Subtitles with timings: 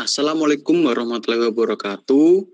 [0.00, 2.48] Assalamualaikum warahmatullahi wabarakatuh.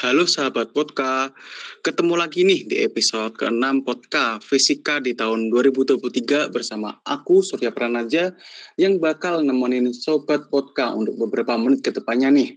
[0.00, 1.36] Halo sahabat Podka,
[1.84, 8.32] ketemu lagi nih di episode ke-6 Podka Fisika di tahun 2023 bersama aku Surya Pranaja
[8.80, 12.56] yang bakal nemenin sobat Podka untuk beberapa menit ke depannya nih.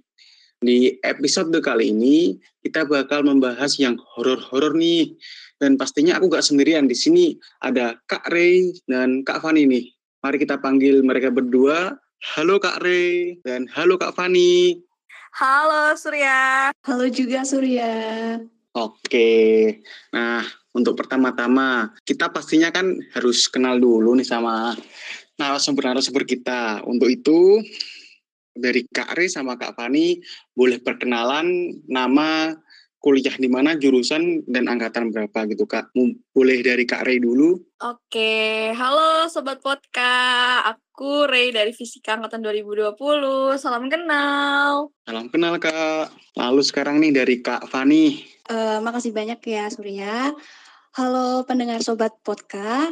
[0.60, 5.16] Di episode kali ini kita bakal membahas yang horor-horor nih.
[5.55, 9.88] Dan pastinya aku gak sendirian di sini ada Kak Ray dan Kak Fani nih.
[10.20, 11.95] Mari kita panggil mereka berdua
[12.35, 14.84] Halo Kak Ray dan halo Kak Fani.
[15.40, 16.76] Halo Surya.
[16.84, 17.96] Halo juga Surya.
[18.76, 19.80] Oke,
[20.12, 20.44] nah
[20.76, 24.76] untuk pertama-tama kita pastinya kan harus kenal dulu nih sama
[25.40, 26.84] narasumber-narasumber kita.
[26.84, 27.63] Untuk itu
[28.59, 30.20] dari Kak Ray sama Kak Fani
[30.54, 32.54] boleh perkenalan nama
[32.99, 35.95] kuliah di mana, jurusan, dan angkatan berapa gitu Kak.
[36.35, 37.55] Boleh dari Kak Ray dulu.
[37.80, 40.60] Oke, halo Sobat Podka.
[40.68, 43.55] Aku Ray dari Fisika Angkatan 2020.
[43.55, 44.91] Salam kenal.
[45.07, 46.12] Salam kenal Kak.
[46.35, 48.20] Lalu sekarang nih dari Kak Fani.
[48.52, 50.35] Uh, makasih banyak ya Surya.
[50.99, 52.91] Halo pendengar Sobat Podka.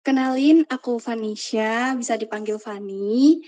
[0.00, 3.42] Kenalin aku Vanisha, bisa dipanggil Fani.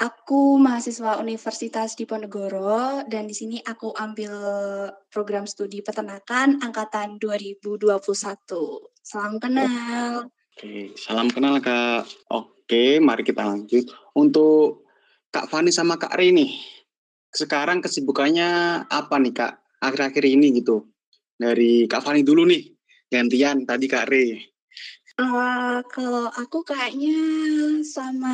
[0.00, 4.32] Aku mahasiswa Universitas Diponegoro dan di sini aku ambil
[5.12, 8.00] program studi peternakan angkatan 2021.
[9.04, 10.32] Salam kenal.
[10.56, 12.08] Oke, salam kenal Kak.
[12.32, 13.92] Oke, mari kita lanjut.
[14.16, 14.88] Untuk
[15.28, 16.48] Kak Fani sama Kak Rini,
[17.28, 20.88] sekarang kesibukannya apa nih Kak akhir-akhir ini gitu?
[21.36, 22.72] Dari Kak Fani dulu nih,
[23.12, 24.48] gantian tadi Kak Re.
[25.20, 27.12] Uh, kalau aku kayaknya
[27.84, 28.32] sama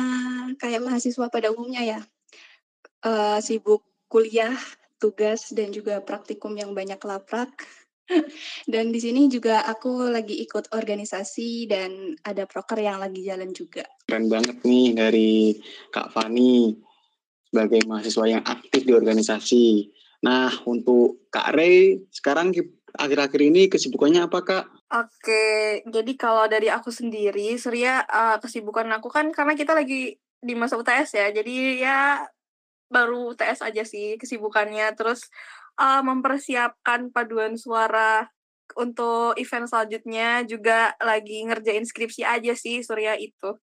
[0.55, 1.99] kayak mahasiswa pada umumnya ya,
[3.03, 4.55] uh, sibuk kuliah,
[4.95, 7.51] tugas, dan juga praktikum yang banyak laprak.
[8.71, 13.83] dan di sini juga aku lagi ikut organisasi dan ada proker yang lagi jalan juga.
[14.07, 15.59] Keren banget nih dari
[15.91, 16.71] Kak Fani
[17.51, 19.67] sebagai mahasiswa yang aktif di organisasi.
[20.23, 22.55] Nah, untuk Kak Ray, sekarang
[22.95, 24.76] akhir-akhir ini kesibukannya apa Kak?
[24.87, 30.53] Oke, jadi kalau dari aku sendiri, Surya, uh, kesibukan aku kan karena kita lagi di
[30.55, 31.99] masa UTS ya, jadi ya
[32.87, 34.95] baru UTS aja sih kesibukannya.
[34.95, 35.27] Terus
[35.75, 38.31] uh, mempersiapkan paduan suara
[38.79, 43.59] untuk event selanjutnya juga lagi ngerjain skripsi aja sih Surya itu.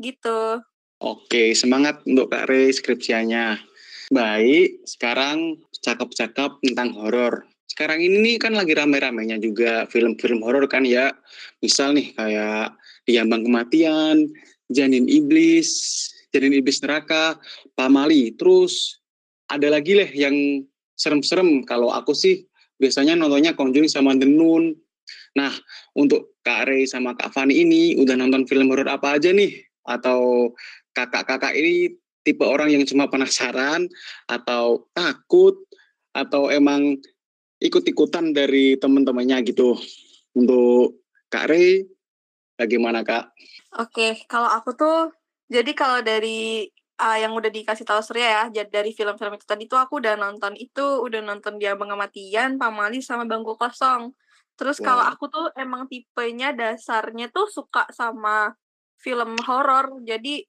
[0.00, 0.64] Gitu.
[1.04, 3.60] Oke, semangat untuk Kak Re skripsianya.
[4.08, 11.10] Baik, sekarang cakap-cakap tentang horor sekarang ini kan lagi rame-ramenya juga film-film horor kan ya.
[11.64, 14.30] Misal nih kayak Diambang Kematian,
[14.70, 15.70] Janin Iblis,
[16.30, 17.40] Janin Iblis Neraka,
[17.74, 18.32] Pamali.
[18.36, 19.00] Terus
[19.48, 20.64] ada lagi leh yang
[20.94, 21.66] serem-serem.
[21.66, 22.46] Kalau aku sih
[22.78, 24.74] biasanya nontonnya Conjuring sama The Nun.
[25.34, 25.52] Nah,
[25.98, 29.50] untuk Kak Ray sama Kak Fani ini udah nonton film horor apa aja nih?
[29.84, 30.52] Atau
[30.94, 33.90] kakak-kakak ini tipe orang yang cuma penasaran
[34.30, 35.58] atau takut
[36.14, 36.96] atau emang
[37.64, 39.80] ikut-ikutan dari teman-temannya gitu.
[40.36, 41.00] Untuk
[41.32, 41.88] Kak Rey,
[42.60, 43.32] bagaimana Kak?
[43.80, 45.08] Oke, kalau aku tuh,
[45.48, 46.68] jadi kalau dari
[47.00, 50.14] uh, yang udah dikasih tahu Surya ya, jadi dari film-film itu tadi tuh aku udah
[50.20, 54.12] nonton itu, udah nonton dia Pengamatian, Pamali, sama Bangku Kosong.
[54.54, 54.86] Terus wow.
[54.86, 58.54] kalau aku tuh emang tipenya dasarnya tuh suka sama
[59.00, 60.46] film horor, jadi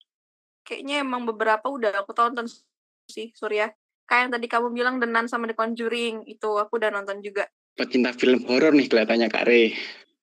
[0.65, 2.49] kayaknya emang beberapa udah aku tonton
[3.05, 3.69] sih Surya
[4.05, 7.49] kayak yang tadi kamu bilang Denan sama The Conjuring itu aku udah nonton juga.
[7.75, 9.75] Pecinta film horor nih kelihatannya Kak Re.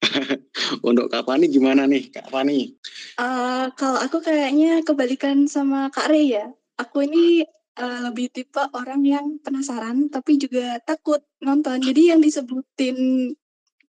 [0.88, 2.75] Untuk Kak Fani gimana nih Kak Fani?
[3.20, 6.47] Uh, kalau aku kayaknya kebalikan sama Kak Re ya.
[6.81, 7.47] Aku ini
[7.78, 11.78] uh, lebih tipe orang yang penasaran tapi juga takut nonton.
[11.78, 13.31] Jadi yang disebutin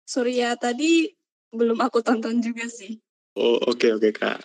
[0.04, 1.08] Surya tadi
[1.54, 3.00] belum aku tonton juga sih.
[3.40, 4.38] Oh oke okay, oke okay, Kak.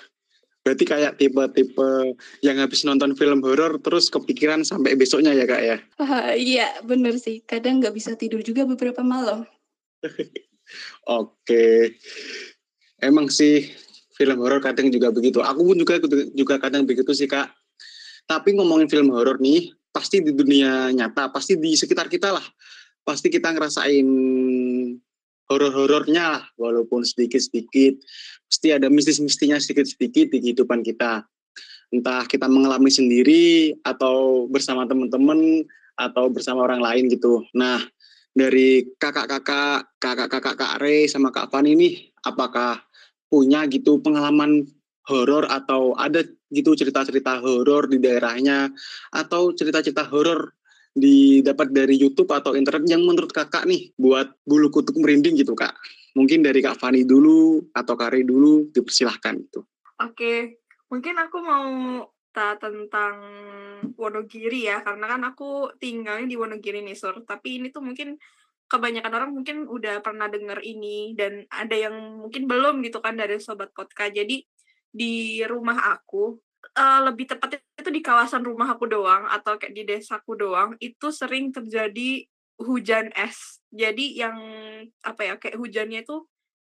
[0.68, 2.12] Berarti kayak tipe-tipe
[2.44, 5.76] yang habis nonton film horor terus kepikiran sampai besoknya ya kak ya?
[5.96, 7.40] Uh, iya bener sih.
[7.40, 9.48] Kadang nggak bisa tidur juga beberapa malam.
[11.08, 11.96] Oke.
[13.00, 13.64] Emang sih
[14.12, 15.40] film horor kadang juga begitu.
[15.40, 15.96] Aku pun juga
[16.36, 17.48] juga kadang begitu sih kak.
[18.28, 22.44] Tapi ngomongin film horor nih, pasti di dunia nyata, pasti di sekitar kita lah.
[23.08, 24.04] Pasti kita ngerasain
[25.48, 27.98] horor-horornya lah, walaupun sedikit-sedikit.
[28.46, 31.24] Pasti ada mistis-mistinya sedikit-sedikit di kehidupan kita.
[31.88, 35.64] Entah kita mengalami sendiri, atau bersama teman-teman,
[35.96, 37.42] atau bersama orang lain gitu.
[37.56, 37.80] Nah,
[38.36, 41.88] dari kakak-kakak, kakak-kakak Kak Re sama Kak Fani ini,
[42.22, 42.78] apakah
[43.32, 44.68] punya gitu pengalaman
[45.08, 46.20] horor atau ada
[46.52, 48.68] gitu cerita-cerita horor di daerahnya
[49.12, 50.52] atau cerita-cerita horor
[50.98, 55.74] didapat dari YouTube atau internet yang menurut kakak nih buat bulu kutuk merinding gitu kak?
[56.18, 59.62] Mungkin dari Kak Fani dulu atau Kari dulu dipersilahkan itu.
[60.02, 60.58] Oke,
[60.90, 61.68] mungkin aku mau
[62.34, 63.22] tak tentang
[63.94, 67.22] Wonogiri ya, karena kan aku tinggalnya di Wonogiri nih, Sur.
[67.22, 68.18] Tapi ini tuh mungkin
[68.66, 73.38] kebanyakan orang mungkin udah pernah denger ini dan ada yang mungkin belum gitu kan dari
[73.38, 74.10] sobat Kotka.
[74.10, 74.42] Jadi
[74.88, 76.34] di rumah aku
[76.74, 81.08] uh, lebih tepatnya itu di kawasan rumah aku doang atau kayak di desaku doang itu
[81.14, 82.26] sering terjadi
[82.58, 83.62] hujan es.
[83.70, 84.36] Jadi yang
[85.06, 86.26] apa ya kayak hujannya itu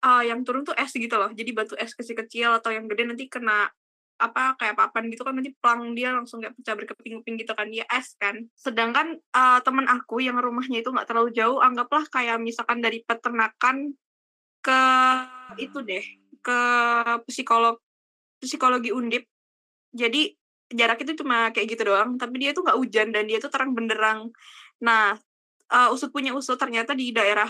[0.04, 1.32] uh, yang turun tuh es gitu loh.
[1.32, 3.72] Jadi batu es kecil-kecil atau yang gede nanti kena
[4.20, 7.88] apa kayak papan gitu kan nanti pelang dia langsung kayak pecah berkeping-keping gitu kan dia
[7.88, 12.84] es kan sedangkan uh, temen aku yang rumahnya itu nggak terlalu jauh anggaplah kayak misalkan
[12.84, 13.96] dari peternakan
[14.60, 14.82] ke
[15.56, 16.04] itu deh
[16.44, 16.62] ke
[17.32, 17.80] psikolog
[18.44, 19.24] psikologi undip
[19.94, 20.34] jadi
[20.70, 23.74] jarak itu cuma kayak gitu doang tapi dia tuh nggak hujan dan dia tuh terang
[23.74, 24.30] benderang
[24.78, 25.18] nah
[25.74, 27.50] uh, usut punya usut ternyata di daerah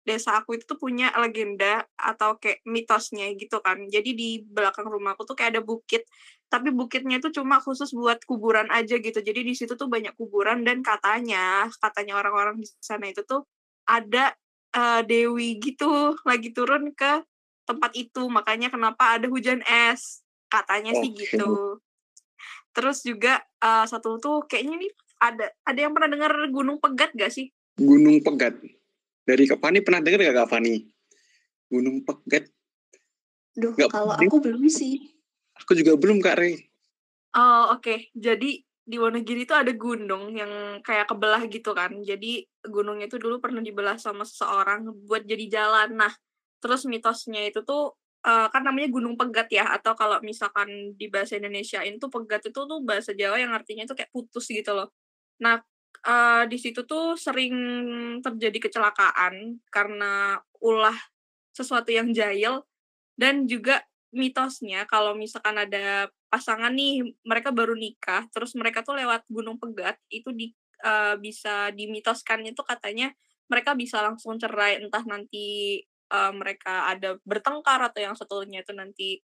[0.00, 3.84] desa aku itu tuh punya legenda atau kayak mitosnya gitu kan.
[3.86, 6.08] Jadi di belakang rumahku tuh kayak ada bukit,
[6.48, 9.20] tapi bukitnya itu cuma khusus buat kuburan aja gitu.
[9.20, 13.44] Jadi di situ tuh banyak kuburan dan katanya, katanya orang-orang di sana itu tuh
[13.84, 14.32] ada
[14.74, 17.22] uh, dewi gitu lagi turun ke
[17.68, 18.24] tempat itu.
[18.26, 20.24] Makanya kenapa ada hujan es.
[20.50, 21.78] Katanya oh, sih gitu.
[22.74, 27.30] Terus juga uh, satu tuh kayaknya nih ada ada yang pernah dengar Gunung Pegat gak
[27.30, 27.54] sih?
[27.78, 28.58] Gunung Pegat.
[29.24, 30.74] Dari Kak Fani pernah dengar gak Kak Fani?
[31.70, 32.50] Gunung Pegat.
[33.54, 34.98] Duh, gak kalau aku belum sih.
[35.62, 36.56] Aku juga belum Kak Rey.
[37.36, 37.84] Oh, oke.
[37.84, 37.98] Okay.
[38.16, 41.94] Jadi di Wonogiri itu ada gunung yang kayak kebelah gitu kan.
[42.02, 45.94] Jadi gunungnya itu dulu pernah dibelah sama seseorang buat jadi jalan.
[45.94, 46.10] Nah,
[46.58, 47.94] terus mitosnya itu tuh
[48.26, 52.60] uh, kan namanya Gunung Pegat ya atau kalau misalkan di bahasa Indonesia itu Pegat itu
[52.60, 54.92] tuh bahasa Jawa yang artinya itu kayak putus gitu loh.
[55.40, 55.60] Nah,
[56.04, 57.54] uh, di situ tuh sering
[58.20, 60.96] terjadi kecelakaan karena ulah
[61.52, 62.64] sesuatu yang jahil
[63.16, 69.26] dan juga mitosnya kalau misalkan ada pasangan nih mereka baru nikah terus mereka tuh lewat
[69.30, 70.50] Gunung Pegat itu di
[70.82, 73.14] uh, bisa dimitoskan itu katanya
[73.50, 75.78] mereka bisa langsung cerai entah nanti
[76.10, 79.22] uh, mereka ada bertengkar atau yang satunya itu nanti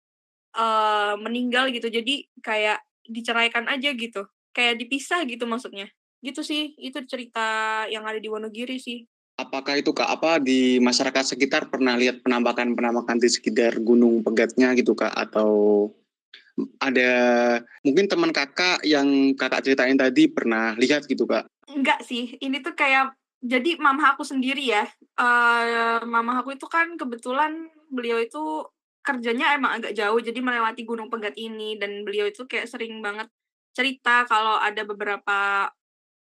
[0.58, 5.88] uh, meninggal gitu jadi kayak diceraikan aja gitu kayak dipisah gitu maksudnya
[6.20, 9.08] Gitu sih, itu cerita yang ada di Wonogiri sih.
[9.40, 14.92] Apakah itu Kak, apa di masyarakat sekitar pernah lihat penampakan-penampakan di sekitar Gunung Pegatnya gitu
[14.92, 15.16] Kak?
[15.16, 15.52] Atau
[16.76, 17.12] ada
[17.80, 21.48] mungkin teman kakak yang kakak ceritain tadi pernah lihat gitu Kak?
[21.72, 24.84] Enggak sih, ini tuh kayak jadi mama aku sendiri ya.
[25.16, 28.69] Uh, mama aku itu kan kebetulan beliau itu
[29.00, 33.32] kerjanya emang agak jauh jadi melewati Gunung Pegat ini dan beliau itu kayak sering banget
[33.72, 35.72] cerita kalau ada beberapa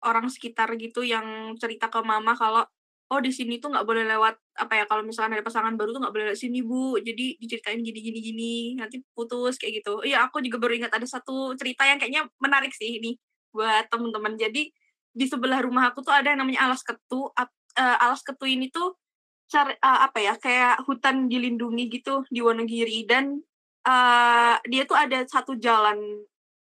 [0.02, 2.66] orang sekitar gitu yang cerita ke mama kalau
[3.14, 6.02] oh di sini tuh nggak boleh lewat apa ya kalau misalnya ada pasangan baru tuh
[6.02, 10.26] nggak boleh lewat sini bu jadi diceritain gini gini gini nanti putus kayak gitu iya
[10.26, 13.14] aku juga baru ingat ada satu cerita yang kayaknya menarik sih ini
[13.54, 14.74] buat temen-temen jadi
[15.16, 17.32] di sebelah rumah aku tuh ada yang namanya alas ketu.
[17.32, 19.00] Uh, alas ketu ini tuh
[19.48, 23.08] cari uh, apa ya kayak hutan dilindungi gitu di Wonogiri.
[23.08, 23.40] Dan
[23.88, 25.98] uh, dia tuh ada satu jalan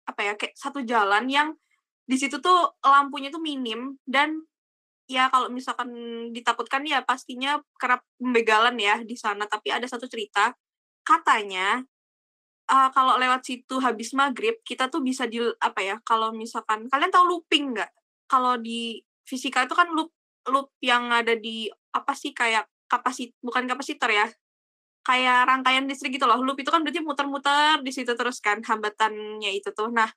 [0.06, 1.58] apa ya kayak satu jalan yang
[2.06, 3.98] di situ tuh lampunya tuh minim.
[4.06, 4.46] Dan
[5.10, 5.90] ya kalau misalkan
[6.30, 9.50] ditakutkan ya pastinya kerap pembegalan ya di sana.
[9.50, 10.54] Tapi ada satu cerita
[11.04, 11.84] katanya
[12.70, 17.12] uh, kalau lewat situ habis maghrib kita tuh bisa di apa ya kalau misalkan kalian
[17.12, 17.92] tahu looping nggak
[18.28, 20.12] kalau di fisika itu kan loop
[20.52, 24.28] loop yang ada di apa sih kayak kapasit bukan kapasitor ya
[25.04, 26.40] kayak rangkaian listrik gitu loh.
[26.40, 29.92] Loop itu kan berarti muter-muter di situ terus kan hambatannya itu tuh.
[29.92, 30.08] Nah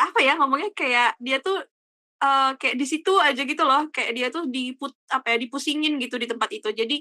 [0.00, 1.60] apa ya ngomongnya kayak dia tuh
[2.20, 3.88] uh, kayak di situ aja gitu loh.
[3.88, 6.68] Kayak dia tuh diput apa ya dipusingin gitu di tempat itu.
[6.70, 7.00] Jadi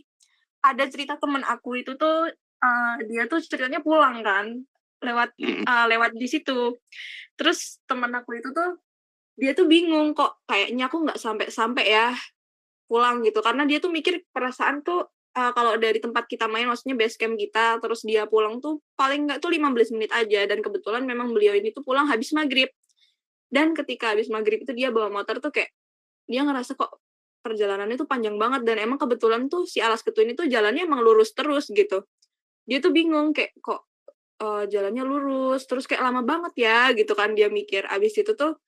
[0.63, 2.31] ada cerita temen aku itu tuh
[2.63, 4.55] uh, dia tuh ceritanya pulang kan
[5.03, 5.35] lewat
[5.67, 6.79] uh, lewat di situ.
[7.35, 8.79] Terus temen aku itu tuh
[9.39, 12.11] dia tuh bingung kok kayaknya aku nggak sampai sampai ya
[12.91, 13.39] pulang gitu.
[13.39, 15.07] Karena dia tuh mikir perasaan tuh
[15.39, 19.31] uh, kalau dari tempat kita main maksudnya base camp kita terus dia pulang tuh paling
[19.31, 20.43] nggak tuh 15 menit aja.
[20.43, 22.67] Dan kebetulan memang beliau ini tuh pulang habis maghrib.
[23.47, 25.71] Dan ketika habis maghrib itu dia bawa motor tuh kayak
[26.29, 26.99] dia ngerasa kok
[27.39, 28.67] perjalanannya tuh panjang banget.
[28.67, 32.03] Dan emang kebetulan tuh si alas ketu ini tuh jalannya emang lurus terus gitu.
[32.67, 33.87] Dia tuh bingung kayak kok
[34.43, 37.87] uh, jalannya lurus terus kayak lama banget ya gitu kan dia mikir.
[37.87, 38.59] Abis itu tuh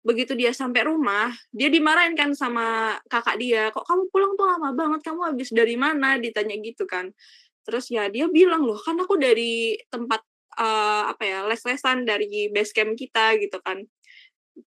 [0.00, 4.72] begitu dia sampai rumah dia dimarahin kan sama kakak dia kok kamu pulang tuh lama
[4.72, 5.00] banget?
[5.04, 6.16] Kamu habis dari mana?
[6.16, 7.12] Ditanya gitu kan.
[7.64, 10.24] Terus ya dia bilang loh kan aku dari tempat
[10.56, 13.84] uh, apa ya les-lesan dari base camp kita gitu kan.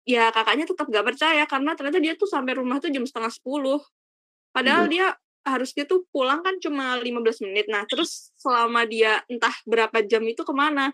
[0.05, 3.79] Ya kakaknya tetap gak percaya karena ternyata dia tuh sampai rumah tuh jam setengah sepuluh.
[4.49, 4.91] Padahal Aduh.
[4.91, 5.07] dia
[5.45, 7.69] harusnya tuh pulang kan cuma 15 menit.
[7.69, 10.89] Nah terus selama dia entah berapa jam itu ke mana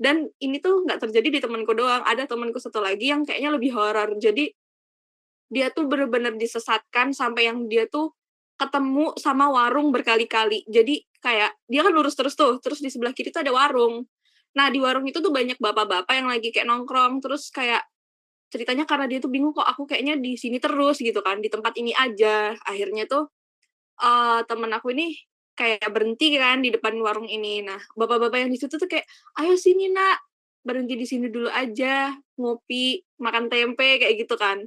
[0.00, 3.76] dan ini tuh nggak terjadi di temanku doang ada temanku satu lagi yang kayaknya lebih
[3.76, 4.16] horor.
[4.16, 4.48] Jadi
[5.52, 8.16] dia tuh bener-bener disesatkan sampai yang dia tuh
[8.56, 10.64] ketemu sama warung berkali-kali.
[10.64, 14.08] Jadi kayak dia kan lurus terus tuh terus di sebelah kiri tuh ada warung.
[14.56, 17.84] Nah di warung itu tuh banyak bapak-bapak yang lagi kayak nongkrong terus kayak
[18.48, 21.76] ceritanya karena dia tuh bingung kok aku kayaknya di sini terus gitu kan di tempat
[21.76, 22.56] ini aja.
[22.64, 23.28] Akhirnya tuh
[24.00, 25.12] uh, temen aku ini
[25.58, 27.64] kayak berhenti kan di depan warung ini.
[27.64, 29.06] Nah bapak-bapak yang di situ tuh kayak
[29.40, 30.20] ayo sini nak
[30.60, 34.66] berhenti di sini dulu aja ngopi makan tempe kayak gitu kan.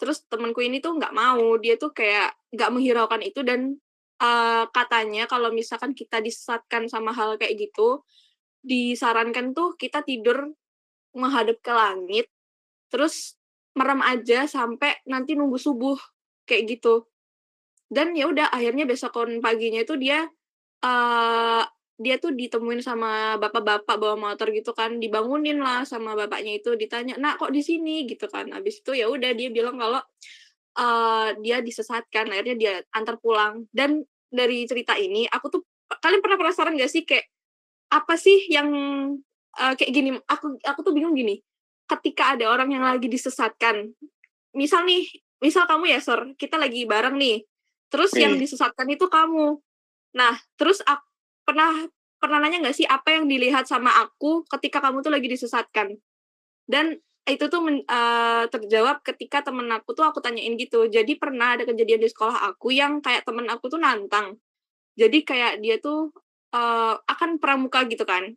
[0.00, 3.76] Terus temanku ini tuh nggak mau dia tuh kayak nggak menghiraukan itu dan
[4.20, 8.04] uh, katanya kalau misalkan kita disesatkan sama hal kayak gitu
[8.60, 10.52] disarankan tuh kita tidur
[11.16, 12.26] menghadap ke langit
[12.92, 13.40] terus
[13.72, 15.96] merem aja sampai nanti nunggu subuh
[16.44, 17.08] kayak gitu
[17.90, 20.30] dan ya udah akhirnya besokon paginya itu dia
[20.86, 21.62] uh,
[22.00, 27.20] dia tuh ditemuin sama bapak-bapak bawa motor gitu kan dibangunin lah sama bapaknya itu ditanya
[27.20, 28.08] nak kok di sini?
[28.08, 28.48] Gitu kan.
[28.56, 30.00] Habis itu ya udah dia bilang kalau
[30.80, 33.68] uh, dia disesatkan akhirnya dia antar pulang.
[33.68, 34.00] Dan
[34.32, 35.62] dari cerita ini aku tuh
[36.00, 37.28] kalian pernah penasaran gak sih kayak
[37.92, 38.70] apa sih yang
[39.60, 41.42] uh, kayak gini aku aku tuh bingung gini
[41.84, 43.90] ketika ada orang yang lagi disesatkan
[44.54, 45.10] misal nih
[45.42, 47.42] misal kamu ya Sor kita lagi bareng nih
[47.90, 49.58] terus yang disesatkan itu kamu.
[50.16, 51.04] Nah terus aku
[51.44, 51.86] pernah
[52.20, 55.98] pernah nanya nggak sih apa yang dilihat sama aku ketika kamu tuh lagi disesatkan?
[56.64, 56.96] Dan
[57.28, 60.88] itu tuh men, uh, terjawab ketika temen aku tuh aku tanyain gitu.
[60.88, 64.38] Jadi pernah ada kejadian di sekolah aku yang kayak temen aku tuh nantang.
[64.98, 66.10] Jadi kayak dia tuh
[66.54, 68.34] uh, akan pramuka gitu kan.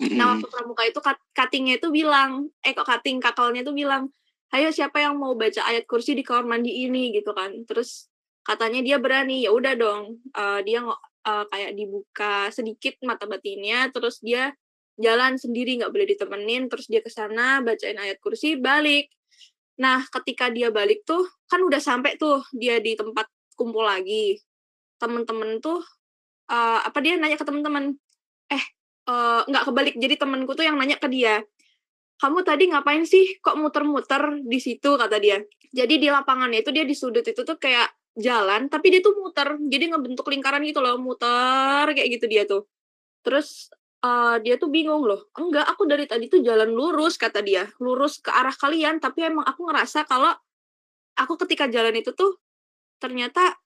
[0.00, 1.00] Nah waktu pramuka itu
[1.36, 4.08] cuttingnya itu bilang eh kok cutting kakalnya tuh bilang
[4.50, 7.14] ayo siapa yang mau baca ayat kursi di kamar mandi ini?
[7.14, 7.52] gitu kan.
[7.68, 8.09] Terus
[8.44, 14.20] katanya dia berani ya udah dong uh, dia uh, kayak dibuka sedikit mata batinnya terus
[14.24, 14.52] dia
[15.00, 19.08] jalan sendiri nggak boleh ditemenin terus dia ke sana bacain ayat kursi balik.
[19.80, 24.36] Nah ketika dia balik tuh kan udah sampai tuh dia di tempat kumpul lagi.
[25.00, 25.80] Temen-temen tuh
[26.52, 27.96] uh, apa dia nanya ke temen-temen
[28.52, 28.64] eh
[29.08, 31.40] uh, nggak kebalik jadi temenku tuh yang nanya ke dia
[32.20, 35.00] kamu tadi ngapain sih kok muter-muter di situ?
[35.00, 35.40] kata dia.
[35.72, 37.88] Jadi di lapangannya itu dia di sudut itu tuh kayak
[38.18, 39.58] jalan tapi dia tuh muter.
[39.58, 42.66] Jadi ngebentuk lingkaran gitu loh muter kayak gitu dia tuh.
[43.22, 43.70] Terus
[44.02, 47.68] uh, dia tuh bingung loh enggak aku dari tadi tuh jalan lurus kata dia.
[47.78, 50.32] Lurus ke arah kalian tapi emang aku ngerasa kalau
[51.18, 52.40] aku ketika jalan itu tuh
[53.00, 53.56] ternyata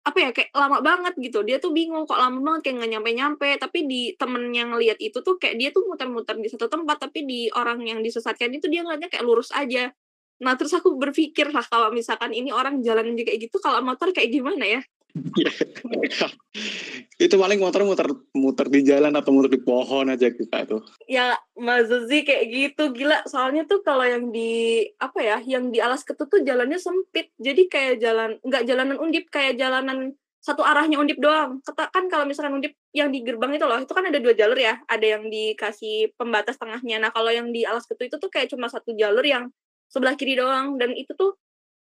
[0.00, 1.44] apa ya kayak lama banget gitu.
[1.44, 4.96] Dia tuh bingung kok lama banget kayak nggak nyampe nyampe tapi di temen yang lihat
[4.96, 8.66] itu tuh kayak dia tuh muter-muter di satu tempat tapi di orang yang disesatkan itu
[8.72, 9.92] dia ngeliatnya kayak lurus aja
[10.40, 14.32] nah terus aku berpikir lah kalau misalkan ini orang jalan kayak gitu kalau motor kayak
[14.32, 14.80] gimana ya?
[17.20, 20.80] Itu paling motor muter muter di jalan atau muter di pohon aja kita tuh
[21.10, 23.26] ya Mas Zuzi kayak gitu gila.
[23.26, 27.34] Soalnya tuh kalau yang di apa ya yang di alas ketut tuh jalannya sempit.
[27.36, 31.60] Jadi kayak jalan nggak jalanan undip kayak jalanan satu arahnya undip doang.
[31.92, 34.80] Kan kalau misalkan undip yang di gerbang itu loh itu kan ada dua jalur ya.
[34.88, 37.02] Ada yang dikasih pembatas tengahnya.
[37.02, 39.52] Nah kalau yang di alas ketut itu tuh kayak cuma satu jalur yang
[39.90, 40.78] sebelah kiri doang.
[40.78, 41.36] Dan itu tuh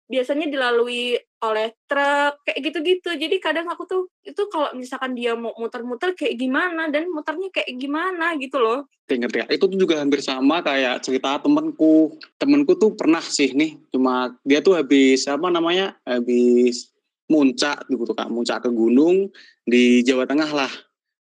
[0.10, 1.14] biasanya dilalui
[1.46, 3.14] oleh truk kayak gitu-gitu.
[3.14, 6.90] Jadi kadang aku tuh itu kalau misalkan dia mau muter-muter kayak gimana?
[6.90, 8.90] Dan muternya kayak gimana gitu loh.
[9.10, 13.74] Inget ya itu tuh juga hampir sama kayak cerita temenku temenku tuh pernah sih nih
[13.90, 16.94] cuma dia tuh habis apa namanya habis
[17.26, 19.34] muncak gitu kan muncak ke gunung
[19.66, 20.74] di Jawa Tengah lah.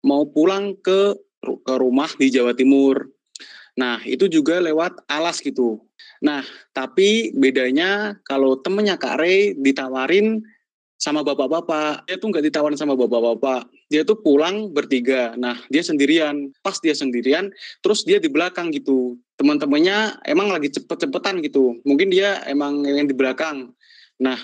[0.01, 3.09] Mau pulang ke ke rumah di Jawa Timur.
[3.77, 5.81] Nah itu juga lewat alas gitu
[6.21, 10.45] Nah, tapi bedanya kalau temennya Kak Rey ditawarin
[11.01, 13.65] sama bapak-bapak, dia tuh nggak ditawarin sama bapak-bapak.
[13.89, 15.33] Dia tuh pulang bertiga.
[15.33, 16.53] Nah, dia sendirian.
[16.61, 17.49] Pas dia sendirian,
[17.81, 19.17] terus dia di belakang gitu.
[19.41, 21.81] Teman-temannya emang lagi cepet-cepetan gitu.
[21.89, 23.73] Mungkin dia emang yang di belakang.
[24.21, 24.37] Nah,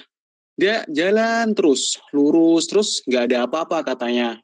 [0.57, 4.41] dia jalan terus, lurus, terus nggak ada apa-apa katanya.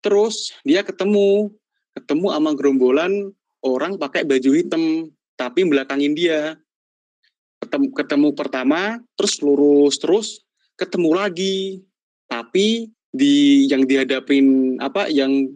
[0.00, 1.52] Terus dia ketemu,
[1.92, 3.12] ketemu sama gerombolan
[3.60, 5.12] orang pakai baju hitam
[5.44, 6.56] tapi belakangin dia.
[7.60, 8.80] Ketemu, ketemu pertama
[9.16, 10.40] terus lurus terus
[10.80, 11.84] ketemu lagi.
[12.24, 15.52] Tapi di yang dihadapin apa yang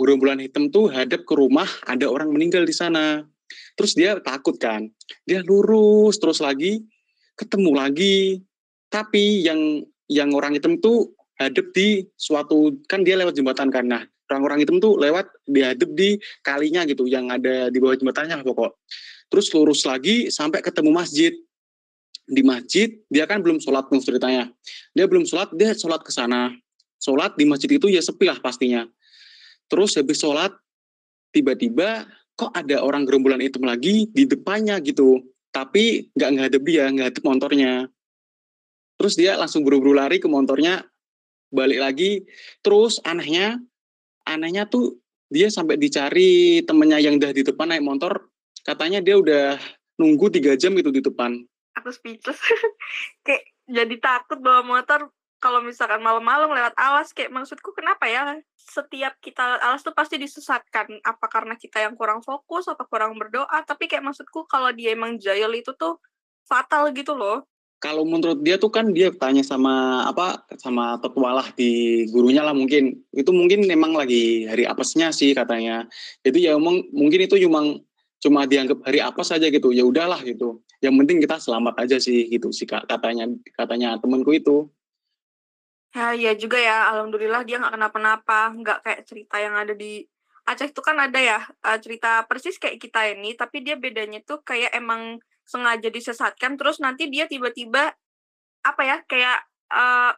[0.00, 3.28] gerombolan hitam tuh hadap ke rumah ada orang meninggal di sana.
[3.76, 4.88] Terus dia takut kan?
[5.28, 6.80] Dia lurus terus lagi
[7.36, 8.40] ketemu lagi.
[8.88, 13.84] Tapi yang yang orang hitam tuh hadap di suatu kan dia lewat jembatan kan?
[13.84, 18.76] Nah orang-orang hitam tuh lewat dihadap di kalinya gitu yang ada di bawah jembatannya pokok
[19.28, 21.32] terus lurus lagi sampai ketemu masjid.
[22.28, 24.44] Di masjid dia kan belum sholat nih ceritanya.
[24.92, 26.52] Dia belum sholat dia sholat ke sana.
[27.00, 28.84] Sholat di masjid itu ya sepi lah pastinya.
[29.72, 30.52] Terus habis sholat
[31.32, 32.04] tiba-tiba
[32.36, 35.24] kok ada orang gerombolan hitam lagi di depannya gitu.
[35.48, 37.88] Tapi nggak ngadep dia ngadep motornya.
[39.00, 40.84] Terus dia langsung buru-buru lari ke motornya
[41.48, 42.28] balik lagi.
[42.60, 43.56] Terus anehnya
[44.28, 45.00] anehnya tuh
[45.32, 48.28] dia sampai dicari temennya yang udah di depan naik motor
[48.68, 49.56] katanya dia udah
[49.96, 51.40] nunggu tiga jam gitu di depan.
[51.80, 52.36] Aku speechless.
[53.24, 55.08] Kayak jadi takut bawa motor
[55.40, 57.16] kalau misalkan malam-malam lewat alas.
[57.16, 58.36] Kayak maksudku kenapa ya?
[58.60, 61.00] Setiap kita alas tuh pasti disesatkan.
[61.00, 63.64] Apa karena kita yang kurang fokus apa kurang berdoa?
[63.64, 65.96] Tapi kayak maksudku kalau dia emang jahil itu tuh
[66.44, 67.48] fatal gitu loh.
[67.78, 73.06] Kalau menurut dia tuh kan dia tanya sama apa sama petualah di gurunya lah mungkin.
[73.14, 75.86] Itu mungkin memang lagi hari apesnya sih katanya.
[76.26, 77.78] Jadi ya emang mungkin itu cuma
[78.18, 80.62] cuma dianggap hari apa saja gitu ya udahlah gitu.
[80.82, 84.66] Yang penting kita selamat aja sih gitu sih katanya katanya temanku itu.
[85.94, 90.04] Ya ya juga ya alhamdulillah dia nggak kenapa-napa nggak kayak cerita yang ada di
[90.48, 94.40] Aceh itu kan ada ya uh, cerita persis kayak kita ini tapi dia bedanya tuh
[94.40, 97.92] kayak emang sengaja disesatkan terus nanti dia tiba-tiba
[98.64, 100.12] apa ya kayak uh,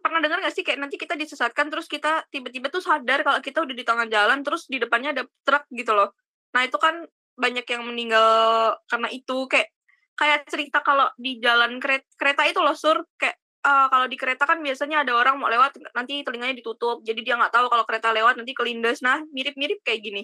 [0.00, 3.60] pernah dengar gak sih kayak nanti kita disesatkan terus kita tiba-tiba tuh sadar kalau kita
[3.60, 6.16] udah di tengah jalan terus di depannya ada truk gitu loh.
[6.56, 7.04] Nah itu kan
[7.36, 9.68] banyak yang meninggal karena itu kayak
[10.16, 13.04] kayak cerita kalau di jalan kereta, kereta itu loh sur.
[13.20, 17.04] Kayak uh, kalau di kereta kan biasanya ada orang mau lewat nanti telinganya ditutup.
[17.04, 20.22] Jadi dia nggak tahu kalau kereta lewat nanti kelindas nah mirip-mirip kayak gini.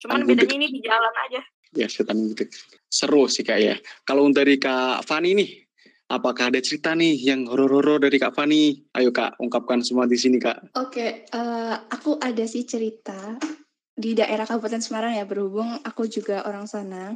[0.00, 1.40] Cuman bedanya ini di jalan aja.
[1.72, 2.48] Ya setan gitu.
[2.92, 3.76] Seru sih kak ya.
[4.04, 5.50] Kalau dari kak Fani nih
[6.10, 8.90] apakah ada cerita nih yang horor-horor dari kak Fani?
[8.96, 10.74] Ayo kak ungkapkan semua di sini kak.
[10.76, 13.38] Oke okay, uh, eh, aku ada sih cerita
[14.00, 17.14] di daerah Kabupaten Semarang ya berhubung aku juga orang sana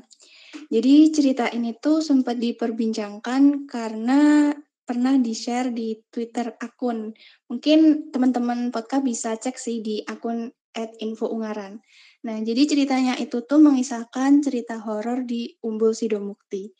[0.71, 4.53] jadi cerita ini tuh sempat diperbincangkan karena
[4.85, 7.11] pernah di-share di Twitter akun.
[7.49, 11.81] Mungkin teman-teman podcast bisa cek sih di akun @infoungaran.
[12.25, 16.73] Nah, jadi ceritanya itu tuh mengisahkan cerita horor di Umbul Sidomukti.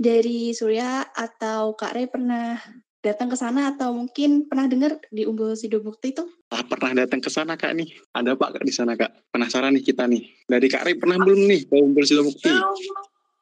[0.00, 2.56] Dari Surya atau Kak Rey pernah
[3.00, 6.24] datang ke sana atau mungkin pernah dengar di Umbul Sidomukti itu?
[6.52, 7.88] Ah, pernah datang ke sana Kak nih.
[8.12, 9.32] Ada Pak Kak di sana Kak?
[9.32, 10.28] Penasaran nih kita nih.
[10.44, 12.52] Dari Kak Rey pernah belum nih ke Umbul Sidomukti?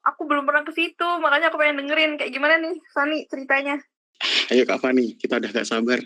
[0.07, 3.77] Aku belum pernah ke situ, makanya aku pengen dengerin kayak gimana nih Fani ceritanya.
[4.55, 5.99] Ayo Kak Fani, kita udah gak sabar.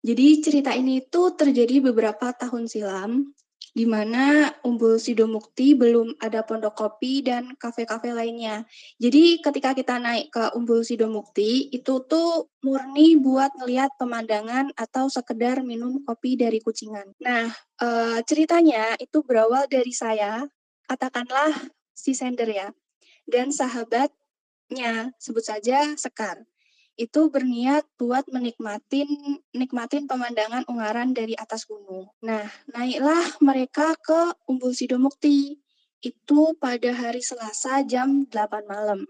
[0.00, 3.36] Jadi cerita ini tuh terjadi beberapa tahun silam
[3.70, 8.66] di mana Umbul Sidomukti belum ada pondok kopi dan kafe-kafe lainnya.
[8.98, 15.62] Jadi ketika kita naik ke Umbul Sidomukti, itu tuh murni buat ngeliat pemandangan atau sekedar
[15.62, 17.14] minum kopi dari kucingan.
[17.22, 17.88] Nah, e,
[18.26, 20.44] ceritanya itu berawal dari saya,
[20.90, 21.54] katakanlah
[21.94, 22.68] si sender ya,
[23.30, 26.42] dan sahabatnya, sebut saja Sekar
[27.00, 29.08] itu berniat buat menikmatin
[29.56, 32.12] nikmatin pemandangan Ungaran dari atas gunung.
[32.20, 35.56] Nah, naiklah mereka ke Umbul Sidomukti.
[36.04, 39.08] Itu pada hari Selasa jam 8 malam.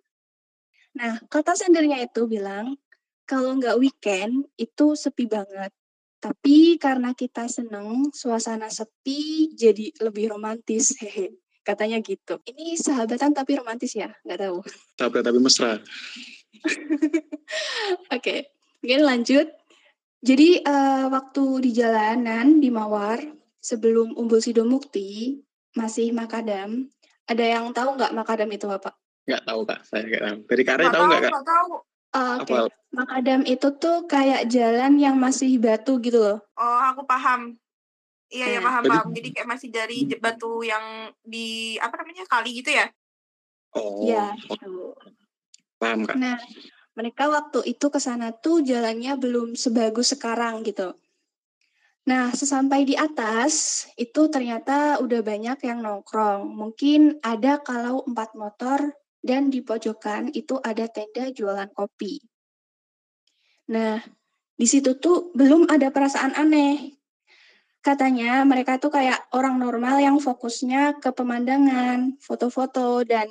[0.94, 2.78] Nah, kata sendernya itu bilang,
[3.26, 5.74] kalau nggak weekend itu sepi banget.
[6.22, 10.94] Tapi karena kita seneng, suasana sepi jadi lebih romantis.
[11.02, 11.34] Hehe.
[11.66, 12.38] Katanya gitu.
[12.46, 14.10] Ini sahabatan tapi romantis ya?
[14.22, 14.58] Nggak tahu.
[14.98, 15.78] Sahabat tapi mesra.
[16.64, 17.24] Oke,
[18.10, 18.38] okay.
[18.82, 19.46] mungkin lanjut.
[20.20, 23.24] Jadi uh, waktu di jalanan di Mawar
[23.60, 25.40] sebelum Umbul Sidomukti
[25.76, 26.90] masih Makadam.
[27.24, 28.92] Ada yang tahu nggak Makadam itu apa?
[29.24, 30.36] Nggak tahu kak, saya nggak tahu.
[30.50, 31.32] Dari Kare tahu nggak kak?
[31.32, 31.72] Nggak tahu.
[32.10, 32.62] Uh, Oke, okay.
[32.90, 36.38] Makadam itu tuh kayak jalan yang masih batu gitu loh.
[36.58, 37.54] Oh, aku paham.
[38.30, 39.08] Iya, ya paham, paham.
[39.14, 42.86] Jadi kayak masih dari batu yang di apa namanya kali gitu ya?
[43.78, 44.06] Oh.
[44.06, 44.34] Iya.
[45.80, 46.16] Paham kak?
[46.20, 46.36] Nah,
[46.92, 50.92] mereka waktu itu ke sana tuh jalannya belum sebagus sekarang gitu.
[52.04, 56.48] Nah, sesampai di atas, itu ternyata udah banyak yang nongkrong.
[56.48, 62.24] Mungkin ada kalau empat motor, dan di pojokan itu ada tenda jualan kopi.
[63.70, 64.00] Nah,
[64.56, 66.96] di situ tuh belum ada perasaan aneh.
[67.80, 73.28] Katanya mereka tuh kayak orang normal yang fokusnya ke pemandangan, foto-foto, dan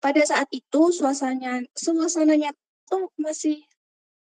[0.00, 2.56] pada saat itu suasananya suasananya
[2.88, 3.62] tuh masih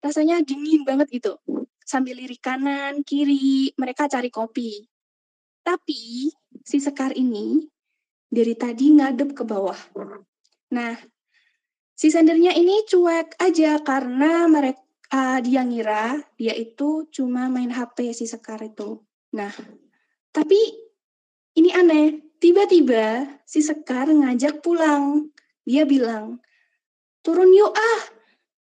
[0.04, 1.40] rasanya dingin banget gitu.
[1.84, 4.84] Sambil lirik kanan, kiri, mereka cari kopi.
[5.64, 6.32] Tapi
[6.64, 7.64] si Sekar ini
[8.28, 9.80] dari tadi ngadep ke bawah.
[10.76, 10.96] Nah,
[11.96, 18.12] si sendernya ini cuek aja karena mereka uh, dia ngira dia itu cuma main HP
[18.12, 19.00] si Sekar itu.
[19.38, 19.54] Nah,
[20.34, 20.60] tapi
[21.56, 22.20] ini aneh.
[22.44, 25.32] Tiba-tiba si Sekar ngajak pulang.
[25.64, 26.44] Dia bilang,
[27.24, 28.02] turun yuk ah,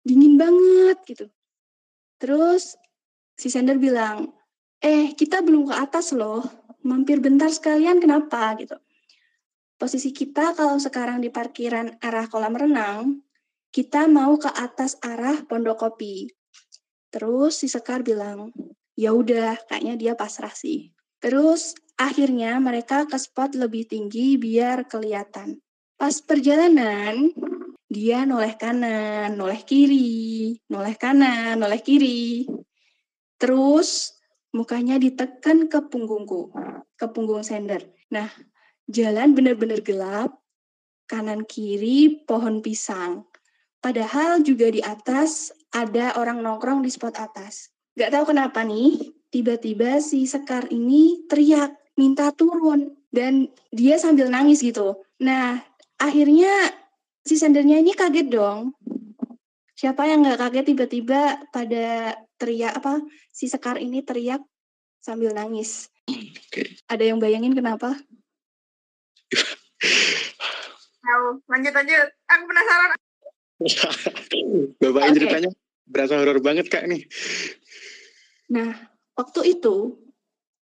[0.02, 1.26] dingin banget gitu.
[2.18, 2.74] Terus
[3.38, 4.34] si Sender bilang,
[4.82, 6.42] eh kita belum ke atas loh,
[6.82, 8.74] mampir bentar sekalian kenapa gitu.
[9.78, 13.22] Posisi kita kalau sekarang di parkiran arah kolam renang,
[13.70, 16.26] kita mau ke atas arah pondok kopi.
[17.14, 18.50] Terus si Sekar bilang,
[18.98, 20.90] ya udah kayaknya dia pasrah sih.
[21.22, 25.62] Terus akhirnya mereka ke spot lebih tinggi biar kelihatan.
[25.98, 27.34] Pas perjalanan,
[27.90, 32.46] dia noleh kanan, noleh kiri, noleh kanan, noleh kiri.
[33.34, 34.14] Terus
[34.54, 36.54] mukanya ditekan ke punggungku,
[36.94, 37.82] ke punggung sender.
[38.14, 38.30] Nah,
[38.86, 40.38] jalan benar-benar gelap,
[41.10, 43.26] kanan kiri pohon pisang.
[43.82, 47.74] Padahal juga di atas ada orang nongkrong di spot atas.
[47.98, 49.02] Gak tahu kenapa nih,
[49.34, 52.94] tiba-tiba si Sekar ini teriak, minta turun.
[53.10, 55.02] Dan dia sambil nangis gitu.
[55.18, 55.67] Nah,
[55.98, 56.72] akhirnya
[57.26, 58.72] si sendernya ini kaget dong.
[59.78, 62.98] Siapa yang nggak kaget tiba-tiba pada teriak apa
[63.30, 64.42] si Sekar ini teriak
[64.98, 65.90] sambil nangis.
[66.08, 66.78] Oke.
[66.90, 67.94] Ada yang bayangin kenapa?
[70.98, 71.26] Tahu.
[71.46, 72.08] Lanjut lanjut.
[72.26, 72.90] Aku penasaran.
[74.82, 75.14] Bapak Oke.
[75.18, 75.50] ceritanya
[75.88, 77.06] berasa horor banget kak nih.
[78.52, 78.72] Nah,
[79.16, 79.98] waktu itu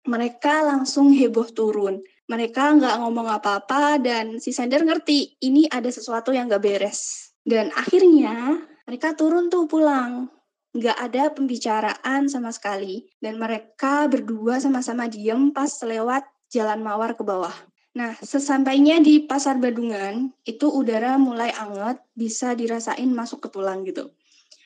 [0.06, 2.02] mereka langsung heboh turun.
[2.30, 7.32] Mereka nggak ngomong apa-apa dan si Sender ngerti ini ada sesuatu yang nggak beres.
[7.42, 10.30] Dan akhirnya mereka turun tuh pulang.
[10.72, 13.04] Nggak ada pembicaraan sama sekali.
[13.18, 17.52] Dan mereka berdua sama-sama diem pas lewat jalan mawar ke bawah.
[17.92, 24.08] Nah, sesampainya di pasar Badungan, itu udara mulai anget, bisa dirasain masuk ke tulang gitu.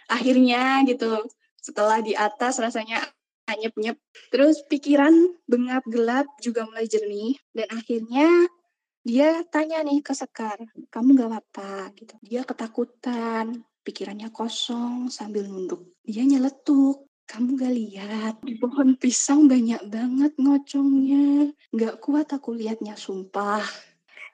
[0.07, 1.27] Akhirnya gitu,
[1.59, 3.03] setelah di atas rasanya
[3.47, 3.97] anyep-nyep.
[4.31, 5.15] Terus pikiran
[5.47, 7.39] bengap gelap juga mulai jernih.
[7.55, 8.29] Dan akhirnya
[9.07, 10.59] dia tanya nih ke Sekar,
[10.91, 12.15] kamu gak apa-apa gitu.
[12.23, 15.95] Dia ketakutan, pikirannya kosong sambil nunduk.
[16.03, 21.55] Dia nyeletuk, kamu gak lihat di pohon pisang banyak banget ngocongnya.
[21.71, 23.63] Gak kuat aku lihatnya, sumpah.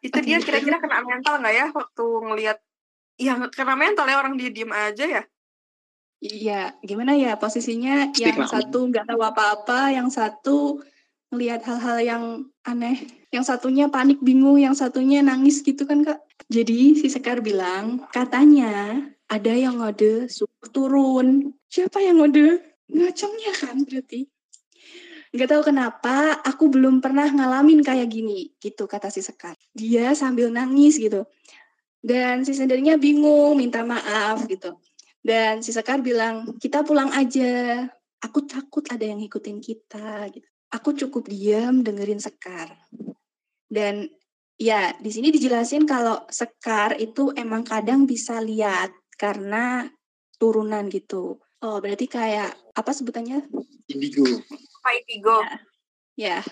[0.02, 2.58] Itu dia kira-kira kena mental nggak ya waktu ngelihat
[3.22, 5.22] ya kena mental ya orang dia diem aja ya.
[6.22, 10.78] Iya, gimana ya posisinya Pasti yang satu nggak tahu apa-apa, yang satu
[11.34, 12.24] ngelihat hal-hal yang
[12.62, 12.94] aneh,
[13.34, 16.22] yang satunya panik bingung, yang satunya nangis gitu kan kak.
[16.46, 21.58] Jadi si Sekar bilang, katanya ada yang ngode suruh turun.
[21.66, 22.62] Siapa yang ngode?
[22.86, 24.30] Ngacongnya kan berarti.
[25.34, 29.58] Nggak tahu kenapa aku belum pernah ngalamin kayak gini, gitu kata si Sekar.
[29.74, 31.26] Dia sambil nangis gitu.
[31.98, 34.78] Dan si sendernya bingung, minta maaf gitu.
[35.22, 37.86] Dan si Sekar bilang, kita pulang aja.
[38.22, 40.26] Aku takut ada yang ngikutin kita.
[40.34, 40.46] Gitu.
[40.74, 42.74] Aku cukup diam dengerin Sekar.
[43.70, 44.10] Dan
[44.58, 49.86] ya di sini dijelasin kalau Sekar itu emang kadang bisa lihat karena
[50.38, 51.38] turunan gitu.
[51.62, 53.46] Oh berarti kayak apa sebutannya?
[53.86, 54.26] Indigo.
[54.82, 55.38] Pak Itigo.
[56.18, 56.42] Ya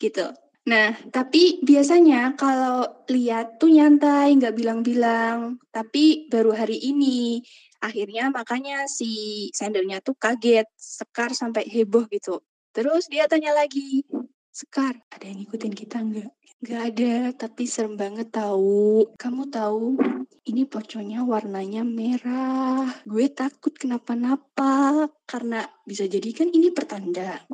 [0.00, 0.32] gitu.
[0.66, 5.60] Nah tapi biasanya kalau lihat tuh nyantai nggak bilang-bilang.
[5.68, 7.44] Tapi baru hari ini
[7.86, 9.10] akhirnya makanya si
[9.54, 12.42] sendernya tuh kaget Sekar sampai heboh gitu.
[12.74, 14.02] Terus dia tanya lagi
[14.50, 16.30] Sekar ada yang ngikutin kita nggak?
[16.64, 20.00] Nggak ada tapi serem banget tahu kamu tahu
[20.48, 22.88] ini pocongnya warnanya merah.
[23.04, 27.44] Gue takut kenapa-napa karena bisa jadi kan ini pertanda.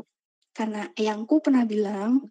[0.55, 2.31] Karena eyangku pernah bilang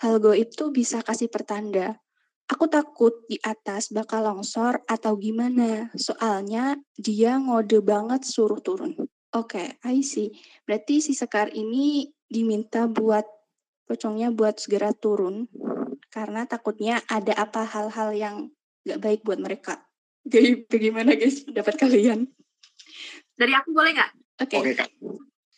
[0.00, 2.00] hal goib tuh bisa kasih pertanda
[2.46, 5.90] Aku takut di atas bakal longsor atau gimana.
[5.98, 8.94] Soalnya dia ngode banget suruh turun.
[9.34, 10.30] Oke, I see.
[10.62, 13.26] Berarti si Sekar ini diminta buat
[13.86, 15.50] pocongnya buat segera turun
[16.10, 18.36] karena takutnya ada apa hal-hal yang
[18.86, 19.82] gak baik buat mereka.
[20.26, 22.30] Jadi bagaimana guys pendapat kalian?
[23.38, 24.12] Dari aku boleh nggak?
[24.42, 24.56] Oke.
[24.58, 24.90] Oke kak.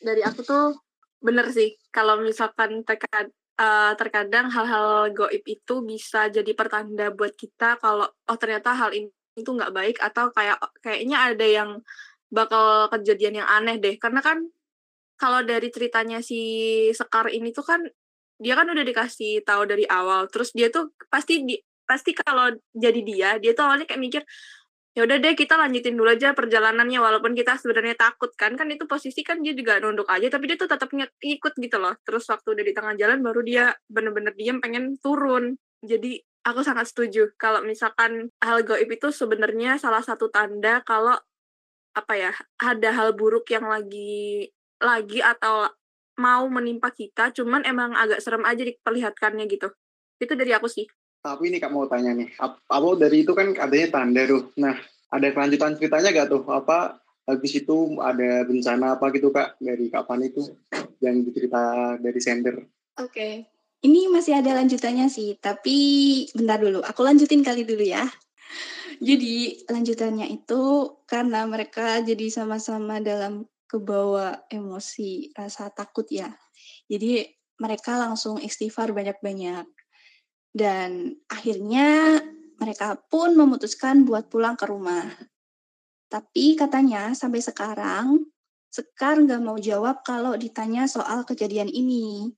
[0.02, 0.76] Dari aku tuh
[1.24, 7.78] bener sih kalau misalkan terkad eh, terkadang hal-hal goib itu bisa jadi pertanda buat kita
[7.82, 11.70] kalau oh ternyata hal ini itu nggak baik atau kayak kayaknya ada yang
[12.28, 13.96] bakal kejadian yang aneh deh.
[13.96, 14.50] Karena kan
[15.18, 16.40] kalau dari ceritanya si
[16.94, 17.80] Sekar ini tuh kan
[18.38, 20.26] dia kan udah dikasih tahu dari awal.
[20.30, 21.56] Terus dia tuh pasti di
[21.88, 24.22] pasti kalau jadi dia dia tuh awalnya kayak mikir
[24.98, 28.58] ya udah deh kita lanjutin dulu aja perjalanannya walaupun kita sebenarnya takut kan.
[28.58, 31.94] Kan itu posisi kan dia juga nunduk aja tapi dia tuh tetap ngikut gitu loh.
[32.02, 35.54] Terus waktu udah di tengah jalan baru dia bener-bener diem pengen turun.
[35.86, 41.14] Jadi aku sangat setuju kalau misalkan hal goib itu sebenarnya salah satu tanda kalau
[41.94, 44.50] apa ya ada hal buruk yang lagi
[44.82, 45.70] lagi atau
[46.18, 49.70] mau menimpa kita cuman emang agak serem aja diperlihatkannya gitu.
[50.18, 50.90] Itu dari aku sih.
[51.18, 54.54] Tapi ini Kak mau tanya nih, ap- apa dari itu kan adanya tanda tuh.
[54.56, 54.78] Nah,
[55.10, 56.42] ada kelanjutan ceritanya gak tuh?
[56.46, 60.54] Apa habis itu ada bencana apa gitu Kak dari kapan itu
[61.02, 62.56] yang dicerita dari sender?
[62.98, 63.50] Oke.
[63.78, 65.76] Ini masih ada lanjutannya sih, tapi
[66.34, 66.82] bentar dulu.
[66.82, 68.02] Aku lanjutin kali dulu ya.
[68.98, 70.62] Jadi lanjutannya itu
[71.06, 76.26] karena mereka jadi sama-sama dalam kebawa emosi rasa takut ya.
[76.90, 77.22] Jadi
[77.62, 79.77] mereka langsung istighfar banyak-banyak.
[80.58, 82.18] Dan akhirnya
[82.58, 85.06] mereka pun memutuskan buat pulang ke rumah.
[86.10, 88.26] Tapi katanya sampai sekarang,
[88.68, 92.34] Sekar nggak mau jawab kalau ditanya soal kejadian ini.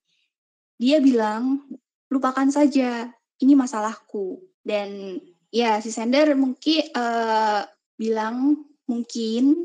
[0.79, 1.67] Dia bilang,
[2.07, 4.39] lupakan saja, ini masalahku.
[4.63, 5.19] Dan
[5.51, 7.67] ya si Sender mungkin uh,
[7.99, 9.57] bilang mungkin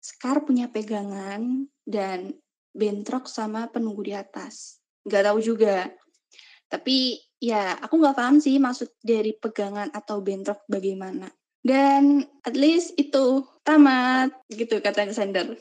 [0.00, 2.32] Sekar punya pegangan dan
[2.72, 4.80] bentrok sama penunggu di atas.
[5.04, 5.90] Nggak tahu juga.
[6.72, 11.30] Tapi ya aku nggak paham sih maksud dari pegangan atau bentrok bagaimana.
[11.58, 15.58] Dan at least itu tamat gitu katanya Sender.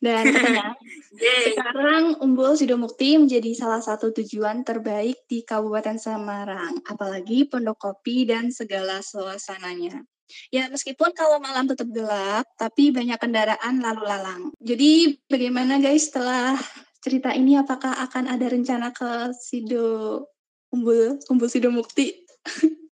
[0.00, 0.72] Dan katanya,
[1.52, 8.48] sekarang Umbul Sidomukti menjadi salah satu tujuan terbaik di Kabupaten Semarang, apalagi Pondok Kopi dan
[8.48, 10.00] segala suasananya.
[10.48, 14.42] Ya, meskipun kalau malam tetap gelap, tapi banyak kendaraan lalu lalang.
[14.62, 16.56] Jadi, bagaimana guys setelah
[17.02, 20.24] cerita ini, apakah akan ada rencana ke Sido
[20.70, 22.26] Umbul, Umbul Sidomukti?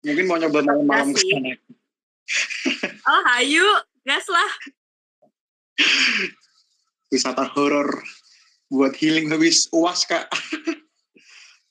[0.03, 1.53] Mungkin mau nyoba malam-malam ke sana.
[3.09, 3.65] Oh, hayu,
[4.05, 4.51] gas lah
[7.09, 7.89] wisata horor
[8.69, 10.29] buat healing habis uas kak.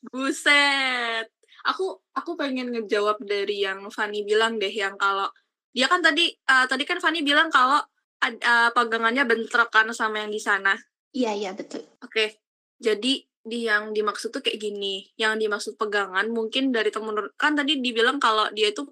[0.09, 1.29] Buset.
[1.67, 5.29] Aku aku pengen ngejawab dari yang Fanny bilang deh yang kalau
[5.75, 7.77] dia kan tadi uh, tadi kan Fanny bilang kalau
[8.23, 10.73] uh, pegangannya bentrok kan sama yang di sana.
[11.13, 11.85] Iya iya betul.
[12.01, 12.09] Oke.
[12.09, 12.29] Okay.
[12.77, 15.07] Jadi di yang dimaksud tuh kayak gini.
[15.15, 18.83] Yang dimaksud pegangan mungkin dari temen kan tadi dibilang kalau dia itu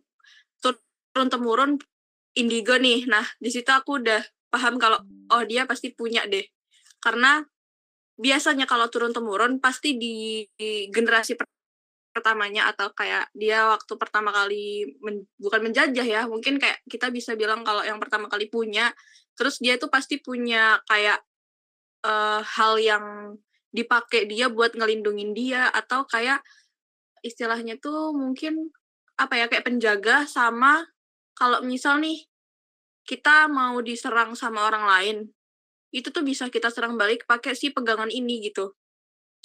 [1.13, 1.71] turun temurun
[2.35, 3.07] indigo nih.
[3.07, 4.23] Nah, di situ aku udah
[4.55, 4.99] paham kalau
[5.35, 6.47] oh dia pasti punya deh
[7.03, 7.43] karena
[8.15, 11.35] biasanya kalau turun temurun pasti di, di generasi
[12.15, 17.35] pertamanya atau kayak dia waktu pertama kali men, bukan menjajah ya mungkin kayak kita bisa
[17.35, 18.95] bilang kalau yang pertama kali punya
[19.35, 21.19] terus dia tuh pasti punya kayak
[22.07, 23.35] uh, hal yang
[23.75, 26.39] dipakai dia buat ngelindungin dia atau kayak
[27.19, 28.71] istilahnya tuh mungkin
[29.19, 30.87] apa ya kayak penjaga sama
[31.35, 32.23] kalau misal nih
[33.05, 35.17] kita mau diserang sama orang lain,
[35.93, 38.73] itu tuh bisa kita serang balik pakai si pegangan ini gitu.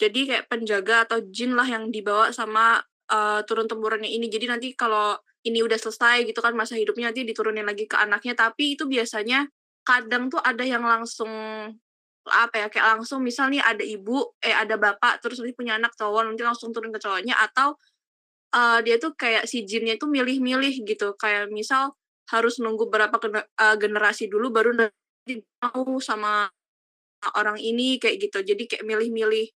[0.01, 2.81] Jadi kayak penjaga atau jin lah yang dibawa sama
[3.13, 4.33] uh, turun temurunnya ini.
[4.33, 5.13] Jadi nanti kalau
[5.45, 8.33] ini udah selesai gitu kan masa hidupnya nanti diturunin lagi ke anaknya.
[8.33, 9.45] Tapi itu biasanya
[9.85, 11.29] kadang tuh ada yang langsung
[12.31, 15.93] apa ya kayak langsung misal nih ada ibu eh ada bapak terus nanti punya anak
[15.99, 17.77] cowok nanti langsung turun ke cowoknya atau
[18.55, 21.15] uh, dia tuh kayak si jinnya itu milih-milih gitu.
[21.19, 21.95] Kayak misal
[22.31, 26.51] harus nunggu berapa uh, generasi dulu baru nanti mau sama
[27.37, 28.39] orang ini kayak gitu.
[28.43, 29.51] Jadi kayak milih-milih.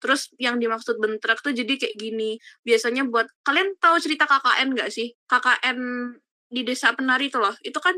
[0.00, 2.40] Terus yang dimaksud bentrok tuh jadi kayak gini.
[2.64, 5.12] Biasanya buat kalian tahu cerita KKN nggak sih?
[5.28, 5.78] KKN
[6.50, 7.54] di desa penari itu loh.
[7.62, 7.94] Itu kan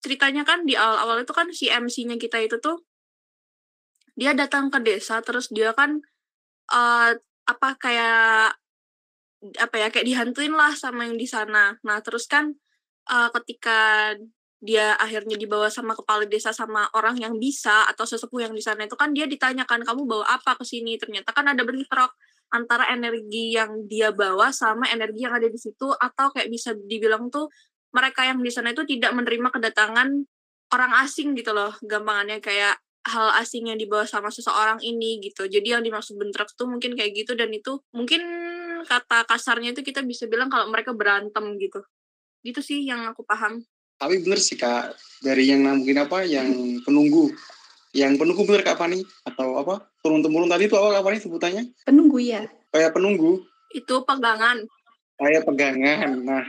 [0.00, 2.80] ceritanya kan di awal-awal itu kan si MC-nya kita itu tuh
[4.20, 5.96] dia datang ke desa terus dia kan
[6.68, 7.10] uh,
[7.48, 8.52] apa kayak
[9.56, 11.80] apa ya kayak dihantuin lah sama yang di sana.
[11.80, 12.52] Nah terus kan
[13.08, 14.12] uh, ketika
[14.60, 18.84] dia akhirnya dibawa sama kepala desa sama orang yang bisa atau sesepuh yang di sana
[18.84, 21.00] itu kan dia ditanyakan kamu bawa apa ke sini?
[21.00, 22.12] Ternyata kan ada bentrok
[22.52, 27.32] antara energi yang dia bawa sama energi yang ada di situ atau kayak bisa dibilang
[27.32, 27.48] tuh
[27.96, 30.08] mereka yang di sana itu tidak menerima kedatangan
[30.76, 32.76] orang asing gitu loh gampangannya kayak
[33.08, 35.48] hal asing yang dibawa sama seseorang ini gitu.
[35.48, 38.20] Jadi yang dimaksud bentrok tuh mungkin kayak gitu dan itu mungkin
[38.84, 41.80] kata kasarnya itu kita bisa bilang kalau mereka berantem gitu.
[42.44, 43.64] Gitu sih yang aku paham.
[44.00, 47.32] Tapi bener sih kak dari yang mungkin apa yang penunggu
[47.92, 51.64] yang penunggu bener kak Fani atau apa turun temurun tadi itu apa kak Fani sebutannya?
[51.84, 53.44] Penunggu ya kayak penunggu.
[53.70, 54.64] Itu pegangan
[55.20, 56.24] kayak pegangan.
[56.24, 56.42] Nah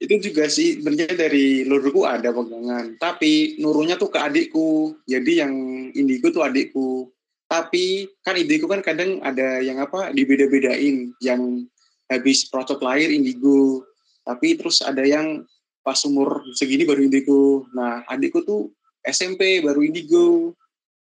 [0.00, 2.96] itu juga sih sebenarnya dari leluhurku ada pegangan.
[2.96, 4.96] Tapi nurunya tuh ke adikku.
[5.04, 5.52] Jadi yang
[5.92, 7.12] indigo tuh adikku.
[7.44, 11.12] Tapi kan indigo kan kadang ada yang apa dibeda-bedain.
[11.20, 11.68] Yang
[12.08, 13.84] habis procot lahir indigo.
[14.24, 15.44] Tapi terus ada yang
[15.84, 17.68] pas umur segini baru indigo.
[17.76, 18.72] Nah adikku tuh
[19.04, 20.56] SMP baru indigo.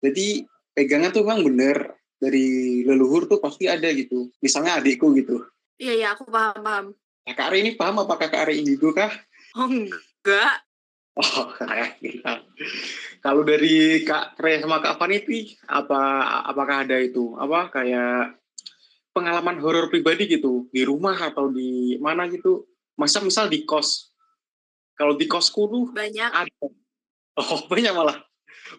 [0.06, 0.46] Jadi
[0.78, 1.78] pegangan tuh memang bener.
[2.20, 4.28] Dari leluhur tuh pasti ada gitu.
[4.44, 5.40] Misalnya adikku gitu
[5.80, 6.86] iya iya aku paham paham.
[7.26, 9.10] Nah, kak Ari ini paham apa kak Ari indigo kah?
[9.58, 10.62] Oh enggak.
[11.20, 11.52] Oh
[12.04, 12.24] gitu.
[13.20, 18.40] kalau dari kak Re sama kak Faniti apa apakah ada itu apa kayak
[19.12, 20.72] pengalaman horor pribadi gitu?
[20.72, 22.64] Di rumah atau di mana gitu?
[22.96, 24.16] Masa misal di kos.
[24.96, 26.32] Kalau di kosku tuh banyak.
[26.32, 26.68] ada.
[27.36, 28.20] Oh banyak malah.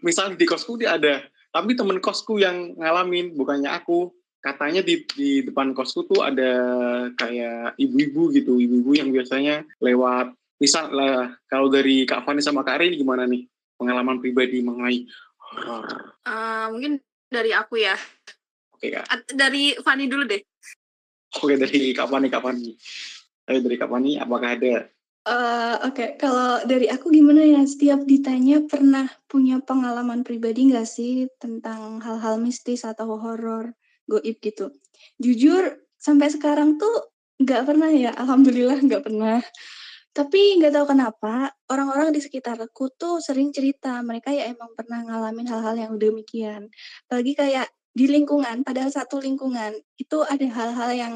[0.00, 1.24] Misal di kosku dia ada.
[1.50, 6.52] Tapi temen kosku yang ngalamin bukannya aku katanya di di depan kosku tuh ada
[7.14, 12.80] kayak ibu-ibu gitu ibu-ibu yang biasanya lewat misal lah kalau dari Kak Fani sama Kak
[12.80, 13.44] Rin gimana nih
[13.76, 15.04] pengalaman pribadi mengenai
[15.38, 17.96] horor uh, mungkin dari aku ya
[18.80, 19.28] Oke kak.
[19.36, 20.40] Dari Fani dulu deh.
[21.36, 22.72] Oke dari Kak Fani, Kak Fani.
[23.44, 24.88] Ayo dari Kak Fani, apakah ada?
[25.28, 26.10] Uh, Oke, okay.
[26.16, 27.60] kalau dari aku gimana ya?
[27.68, 33.76] Setiap ditanya pernah punya pengalaman pribadi nggak sih tentang hal-hal mistis atau horor,
[34.10, 34.74] goib gitu?
[35.22, 38.10] Jujur, sampai sekarang tuh nggak pernah ya.
[38.18, 39.38] Alhamdulillah nggak pernah.
[40.10, 45.46] Tapi nggak tahu kenapa orang-orang di sekitarku tuh sering cerita mereka ya emang pernah ngalamin
[45.46, 46.66] hal-hal yang demikian.
[47.06, 51.14] Apalagi kayak di lingkungan, pada satu lingkungan itu ada hal-hal yang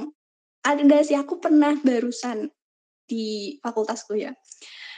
[0.63, 2.49] ada sih aku pernah barusan
[3.05, 4.33] di fakultasku ya.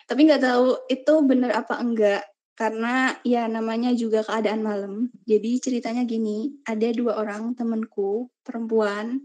[0.06, 2.22] Tapi nggak tahu itu benar apa enggak
[2.56, 5.12] karena ya namanya juga keadaan malam.
[5.28, 9.20] Jadi ceritanya gini, ada dua orang temanku perempuan.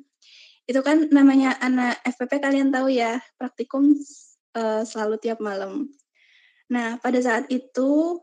[0.68, 3.96] Itu kan namanya anak FPP kalian tahu ya, praktikum
[4.60, 5.88] uh, selalu tiap malam.
[6.68, 8.20] Nah, pada saat itu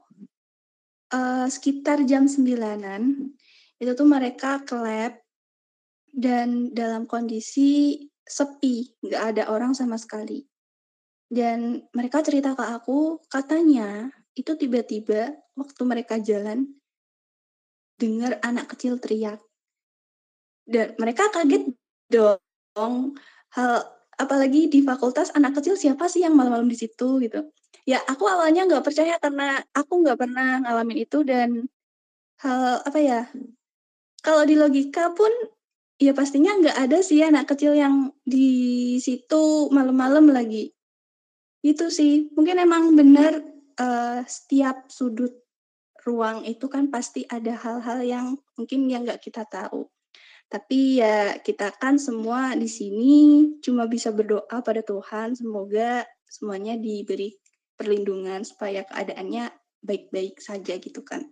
[1.13, 3.33] uh, sekitar jam sembilanan
[3.81, 5.17] itu tuh mereka ke lab
[6.13, 7.97] dan dalam kondisi
[8.29, 10.45] sepi, nggak ada orang sama sekali.
[11.29, 16.71] Dan mereka cerita ke aku, katanya itu tiba-tiba waktu mereka jalan,
[17.99, 19.43] dengar anak kecil teriak.
[20.63, 21.75] Dan mereka kaget
[22.07, 23.19] dong,
[23.53, 23.83] hal
[24.15, 27.51] apalagi di fakultas anak kecil siapa sih yang malam-malam di situ gitu.
[27.89, 31.67] Ya aku awalnya nggak percaya karena aku nggak pernah ngalamin itu dan
[32.39, 33.21] hal apa ya
[34.23, 35.31] kalau di logika pun
[35.99, 40.71] ya pastinya nggak ada sih anak kecil yang di situ malam-malam lagi.
[41.59, 43.43] Itu sih, mungkin emang benar
[43.79, 45.33] uh, setiap sudut
[46.07, 49.89] ruang itu kan pasti ada hal-hal yang mungkin yang nggak kita tahu.
[50.49, 57.37] Tapi ya kita kan semua di sini cuma bisa berdoa pada Tuhan, semoga semuanya diberi
[57.77, 59.53] perlindungan supaya keadaannya
[59.85, 61.29] baik-baik saja gitu kan.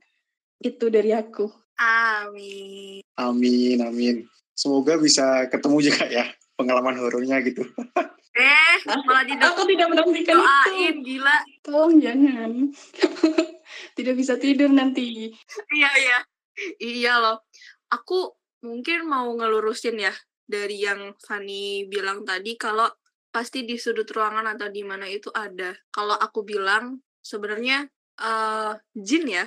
[0.60, 1.48] Itu dari aku.
[1.80, 3.00] Amin.
[3.16, 4.16] Amin, amin.
[4.52, 7.64] Semoga bisa ketemu juga ya pengalaman horornya gitu.
[8.36, 11.04] Eh, malah tidak aku tidak menantikan doain, itu.
[11.08, 11.36] gila.
[11.64, 12.50] Tolong jangan.
[13.96, 15.32] tidak bisa tidur nanti.
[15.72, 16.18] Iya, iya.
[16.76, 17.48] Iya loh.
[17.88, 20.12] Aku mungkin mau ngelurusin ya
[20.44, 22.88] dari yang Fanny bilang tadi kalau
[23.32, 25.72] pasti di sudut ruangan atau di mana itu ada.
[25.88, 27.88] Kalau aku bilang sebenarnya
[28.20, 29.44] uh, jin ya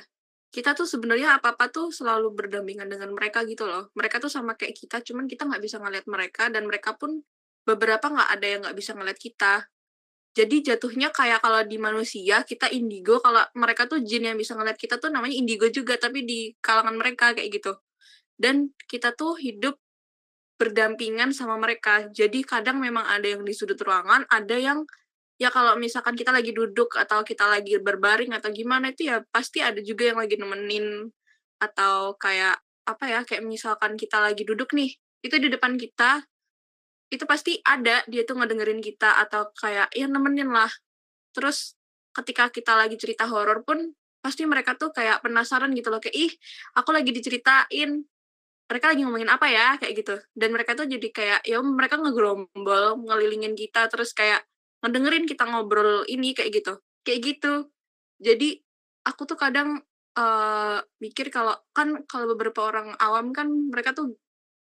[0.50, 3.94] kita tuh sebenarnya apa-apa tuh selalu berdampingan dengan mereka gitu loh.
[3.94, 7.22] Mereka tuh sama kayak kita, cuman kita nggak bisa ngeliat mereka dan mereka pun
[7.70, 9.70] beberapa nggak ada yang nggak bisa ngeliat kita.
[10.34, 14.78] Jadi jatuhnya kayak kalau di manusia kita indigo, kalau mereka tuh jin yang bisa ngeliat
[14.78, 17.78] kita tuh namanya indigo juga, tapi di kalangan mereka kayak gitu.
[18.40, 19.78] Dan kita tuh hidup
[20.60, 22.08] berdampingan sama mereka.
[22.10, 24.86] Jadi kadang memang ada yang di sudut ruangan, ada yang
[25.40, 29.64] ya kalau misalkan kita lagi duduk atau kita lagi berbaring atau gimana itu ya pasti
[29.64, 31.08] ada juga yang lagi nemenin
[31.64, 36.28] atau kayak apa ya kayak misalkan kita lagi duduk nih itu di depan kita
[37.10, 40.70] itu pasti ada dia tuh ngedengerin kita atau kayak ya nemenin lah.
[41.34, 41.74] Terus
[42.14, 46.32] ketika kita lagi cerita horor pun pasti mereka tuh kayak penasaran gitu loh kayak ih
[46.76, 48.04] aku lagi diceritain
[48.70, 49.68] mereka lagi ngomongin apa ya?
[49.82, 50.16] Kayak gitu.
[50.38, 54.46] Dan mereka tuh jadi kayak ya mereka ngegerombol ngelilingin kita terus kayak
[54.86, 56.74] ngedengerin kita ngobrol ini kayak gitu.
[57.02, 57.54] Kayak gitu.
[58.22, 58.62] Jadi
[59.10, 59.82] aku tuh kadang
[60.14, 64.14] uh, mikir kalau kan kalau beberapa orang awam kan mereka tuh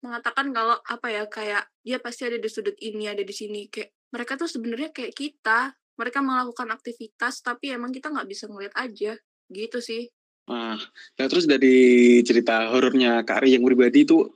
[0.06, 3.66] mengatakan kalau apa ya kayak dia pasti ada di sudut ini ada di sini.
[3.66, 8.76] Kayak mereka tuh sebenarnya kayak kita mereka melakukan aktivitas tapi emang kita nggak bisa ngeliat
[8.78, 9.18] aja
[9.50, 10.08] gitu sih.
[10.46, 10.78] Ah
[11.18, 14.30] nah terus dari cerita horornya Kak Ari yang pribadi itu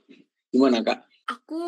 [0.50, 1.06] gimana Kak?
[1.30, 1.62] Aku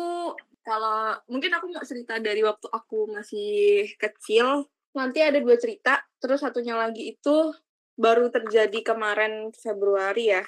[0.63, 4.67] kalau mungkin aku nggak cerita dari waktu aku masih kecil.
[4.93, 7.55] Nanti ada dua cerita terus satunya lagi itu
[7.97, 10.43] baru terjadi kemarin Februari ya.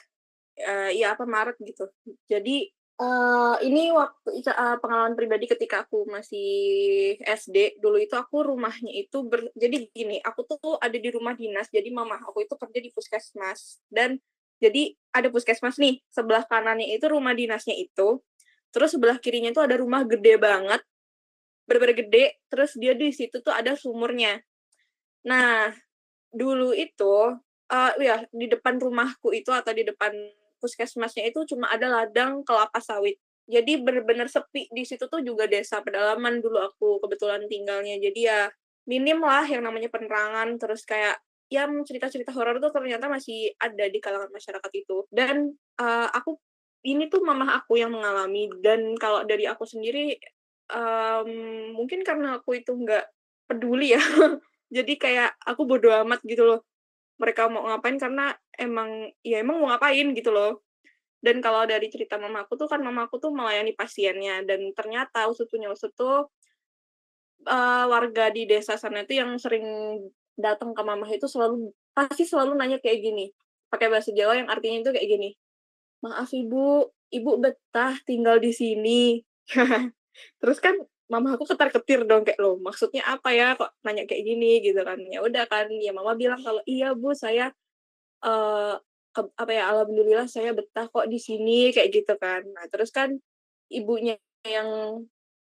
[0.56, 1.92] Uh, ya apa Maret gitu.
[2.32, 8.92] Jadi uh, ini waktu uh, pengalaman pribadi ketika aku masih SD dulu itu aku rumahnya
[8.92, 12.80] itu ber, jadi gini aku tuh ada di rumah dinas jadi mama aku itu kerja
[12.80, 13.84] di puskesmas.
[13.92, 14.20] Dan
[14.60, 18.24] jadi ada puskesmas nih sebelah kanannya itu rumah dinasnya itu
[18.72, 20.84] terus sebelah kirinya itu ada rumah gede banget
[21.64, 24.40] bener-bener gede terus dia di situ tuh ada sumurnya.
[25.28, 25.74] Nah
[26.36, 27.40] dulu itu
[27.72, 30.12] uh, ya di depan rumahku itu atau di depan
[30.66, 33.22] puskesmasnya itu cuma ada ladang kelapa sawit.
[33.46, 38.02] Jadi bener-bener sepi di situ tuh juga desa pedalaman dulu aku kebetulan tinggalnya.
[38.02, 38.50] Jadi ya
[38.90, 44.02] minim lah yang namanya penerangan terus kayak ya cerita-cerita horor tuh ternyata masih ada di
[44.02, 45.06] kalangan masyarakat itu.
[45.14, 46.42] Dan uh, aku
[46.90, 48.50] ini tuh mamah aku yang mengalami.
[48.66, 50.18] Dan kalau dari aku sendiri
[50.74, 51.30] um,
[51.78, 53.06] mungkin karena aku itu nggak
[53.46, 54.02] peduli ya.
[54.76, 56.66] Jadi kayak aku bodo amat gitu loh
[57.16, 60.64] mereka mau ngapain karena emang ya emang mau ngapain gitu loh.
[61.24, 65.74] Dan kalau dari cerita mamaku tuh kan mamaku tuh melayani pasiennya dan ternyata usut punya
[65.74, 66.30] usut tuh
[67.50, 69.66] uh, warga di desa sana itu yang sering
[70.38, 73.32] datang ke mama itu selalu pasti selalu nanya kayak gini
[73.72, 75.30] pakai bahasa Jawa yang artinya itu kayak gini
[76.06, 79.02] maaf ibu ibu betah tinggal di sini.
[80.42, 80.76] Terus kan
[81.06, 84.62] mama aku ketar ketir dong kayak lo maksudnya apa ya kok nanya kayak gini?
[84.66, 84.98] Gitu kan.
[85.06, 87.54] Ya udah kan ya mama bilang kalau iya bu saya
[88.26, 88.76] uh,
[89.14, 92.42] ke, apa ya alhamdulillah saya betah kok di sini kayak gitu kan.
[92.50, 93.14] Nah terus kan
[93.70, 95.02] ibunya yang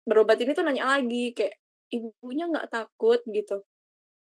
[0.08, 1.56] berobat ini tuh nanya lagi kayak
[1.96, 3.24] ibunya nggak takut?
[3.28, 3.64] Gitu.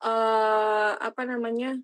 [0.05, 1.81] Uh, apa namanya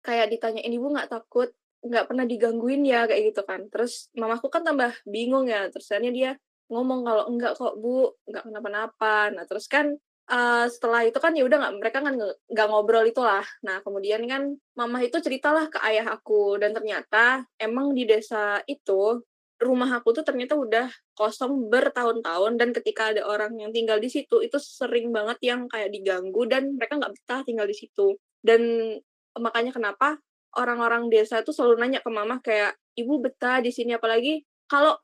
[0.00, 1.52] kayak ditanyain ibu nggak takut?
[1.84, 3.04] Nggak pernah digangguin ya?
[3.04, 3.68] Kayak gitu kan.
[3.68, 9.32] Terus mamaku kan tambah bingung ya terus dia ngomong kalau enggak kok bu nggak kenapa-napa.
[9.34, 9.92] Nah terus kan
[10.30, 12.14] uh, setelah itu kan ya udah nggak mereka kan
[12.50, 13.44] nggak ngobrol itulah.
[13.66, 19.20] Nah kemudian kan mama itu ceritalah ke ayah aku dan ternyata emang di desa itu
[19.62, 24.42] rumah aku tuh ternyata udah kosong bertahun-tahun dan ketika ada orang yang tinggal di situ
[24.42, 28.18] itu sering banget yang kayak diganggu dan mereka nggak betah tinggal di situ.
[28.44, 28.92] Dan
[29.38, 30.20] makanya kenapa
[30.54, 34.94] orang-orang desa itu selalu nanya ke mama kayak ibu betah di sini apalagi kalau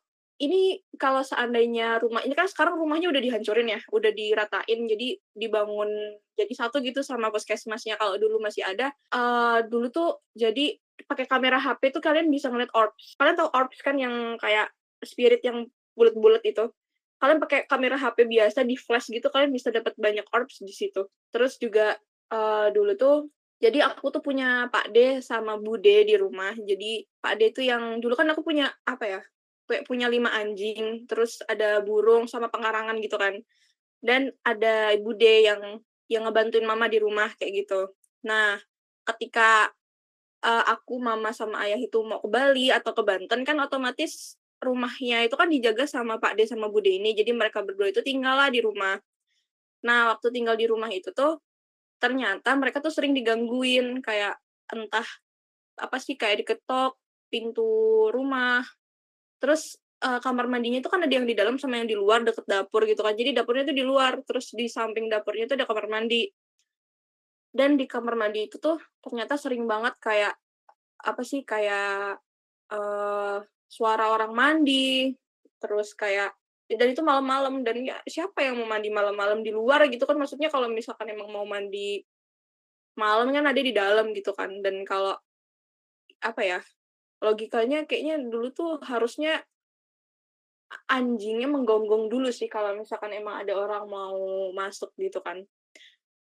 [0.41, 5.93] ini kalau seandainya rumah ini kan sekarang rumahnya udah dihancurin ya, udah diratain jadi dibangun
[6.32, 8.88] jadi satu gitu sama puskesmasnya kalau dulu masih ada.
[9.12, 13.20] Uh, dulu tuh jadi pakai kamera HP tuh kalian bisa ngeliat orbs.
[13.20, 14.72] Kalian tahu orbs kan yang kayak
[15.05, 16.72] spirit yang bulat-bulat itu.
[17.20, 21.05] Kalian pakai kamera HP biasa di flash gitu kalian bisa dapat banyak orbs di situ.
[21.28, 22.01] Terus juga
[22.32, 23.28] uh, dulu tuh
[23.61, 26.57] jadi aku tuh punya Pak D sama Bude di rumah.
[26.57, 29.20] Jadi Pak D itu yang dulu kan aku punya apa ya?
[29.71, 33.39] Kayak punya lima anjing, terus ada burung sama pengarangan gitu kan.
[34.03, 35.62] Dan ada ibu de yang
[36.11, 37.95] yang ngebantuin mama di rumah kayak gitu.
[38.27, 38.59] Nah,
[39.07, 39.71] ketika
[40.43, 45.25] uh, aku, mama sama ayah itu mau ke Bali atau ke Banten kan otomatis rumahnya
[45.25, 47.14] itu kan dijaga sama Pak De sama Bude ini.
[47.14, 48.99] Jadi mereka berdua itu tinggal lah di rumah.
[49.87, 51.41] Nah, waktu tinggal di rumah itu tuh
[52.01, 54.41] ternyata mereka tuh sering digangguin kayak
[54.73, 55.05] entah
[55.77, 56.97] apa sih kayak diketok
[57.29, 58.64] pintu rumah
[59.41, 62.45] Terus uh, kamar mandinya itu kan ada yang di dalam sama yang di luar deket
[62.45, 63.16] dapur gitu kan.
[63.16, 66.28] Jadi dapurnya itu di luar, terus di samping dapurnya itu ada kamar mandi.
[67.51, 70.34] Dan di kamar mandi itu tuh ternyata sering banget kayak
[71.01, 72.20] apa sih kayak
[72.70, 75.16] uh, suara orang mandi,
[75.59, 76.36] terus kayak
[76.70, 80.47] dan itu malam-malam dan ya siapa yang mau mandi malam-malam di luar gitu kan maksudnya
[80.47, 82.07] kalau misalkan emang mau mandi
[82.95, 85.18] malam kan ada di dalam gitu kan dan kalau
[86.22, 86.61] apa ya
[87.21, 89.45] logikanya kayaknya dulu tuh harusnya
[90.87, 95.43] anjingnya menggonggong dulu sih kalau misalkan emang ada orang mau masuk gitu kan.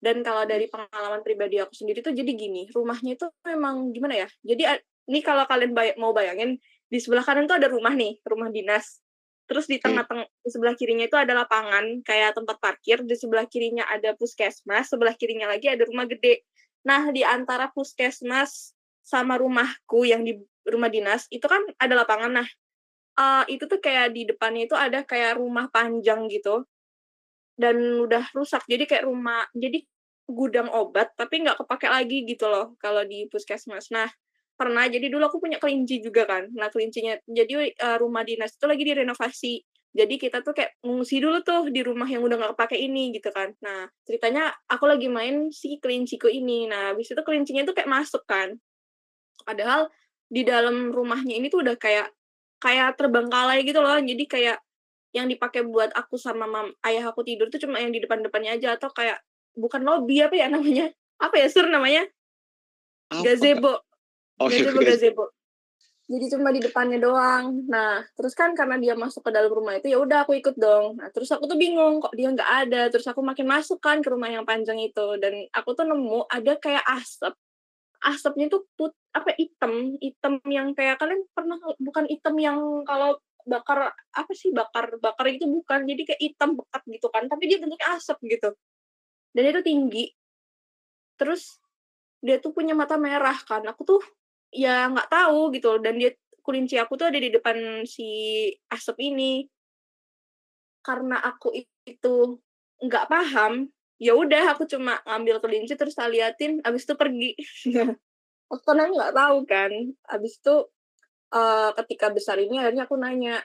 [0.04, 0.74] Dan kalau dari hmm.
[0.76, 4.30] pengalaman pribadi aku sendiri tuh jadi gini, rumahnya itu memang gimana ya?
[4.44, 4.64] Jadi
[5.08, 6.60] ini kalau kalian bay mau bayangin
[6.91, 9.00] di sebelah kanan tuh ada rumah nih, rumah dinas.
[9.48, 9.84] Terus di hmm.
[9.88, 14.91] tengah-tengah di sebelah kirinya itu ada lapangan kayak tempat parkir, di sebelah kirinya ada puskesmas,
[14.91, 16.44] sebelah kirinya lagi ada rumah gede.
[16.84, 20.36] Nah, di antara puskesmas sama rumahku yang di
[20.68, 22.32] rumah dinas itu kan ada lapangan.
[22.41, 22.47] Nah
[23.20, 26.66] uh, itu tuh kayak di depannya itu ada kayak rumah panjang gitu.
[27.53, 29.86] Dan udah rusak jadi kayak rumah jadi
[30.24, 33.91] gudang obat tapi nggak kepake lagi gitu loh kalau di puskesmas.
[33.91, 34.09] Nah
[34.53, 36.49] pernah jadi dulu aku punya kelinci juga kan.
[36.53, 39.53] Nah kelincinya jadi uh, rumah dinas itu lagi direnovasi.
[39.93, 43.30] Jadi kita tuh kayak ngungsi dulu tuh di rumah yang udah nggak kepake ini gitu
[43.30, 43.53] kan.
[43.61, 46.66] Nah ceritanya aku lagi main si kelinciku ini.
[46.66, 48.57] Nah habis itu kelincinya tuh kayak masuk kan.
[49.45, 49.91] Padahal
[50.34, 52.10] di dalam rumahnya ini tuh udah kayak
[52.58, 54.02] kayak terbengkalai gitu loh.
[54.02, 54.58] Jadi kayak
[55.14, 58.74] yang dipakai buat aku sama mam, ayah aku tidur tuh cuma yang di depan-depannya aja
[58.74, 59.22] atau kayak
[59.54, 60.90] bukan lobby apa ya namanya?
[61.22, 61.48] Apa ya?
[61.54, 62.10] Sur namanya?
[63.14, 63.22] Apa?
[63.22, 63.78] gazebo.
[64.42, 64.90] oh, gazebo okay.
[64.90, 65.26] gazebo.
[66.04, 67.64] Jadi cuma di depannya doang.
[67.70, 70.98] Nah terus kan karena dia masuk ke dalam rumah itu ya udah aku ikut dong.
[70.98, 72.82] Nah terus aku tuh bingung kok dia nggak ada?
[72.90, 75.16] Terus aku makin masuk kan ke rumah yang panjang itu.
[75.22, 77.38] Dan aku tuh nemu ada kayak asap
[78.04, 83.91] asapnya tuh put apa hitam hitam yang kayak kalian pernah bukan hitam yang kalau bakar
[83.91, 87.95] apa sih bakar bakar itu bukan jadi kayak hitam bekat gitu kan tapi dia bentuknya
[87.95, 88.49] asap gitu.
[89.34, 90.06] Dan itu tinggi.
[91.18, 91.58] Terus
[92.24, 94.01] dia tuh punya mata merah kan aku tuh
[94.54, 98.08] ya nggak tahu gitu dan dia kulinci aku tuh ada di depan si
[98.72, 99.47] asap ini.
[100.84, 101.56] Karena aku
[101.88, 102.16] itu
[102.84, 103.72] nggak paham
[104.02, 107.32] ya udah aku cuma ngambil kelinci terus tak liatin abis itu pergi.
[108.54, 109.72] Aku nggak tahu kan
[110.06, 110.70] abis itu
[111.34, 113.41] uh, ketika besar ini akhirnya aku nanya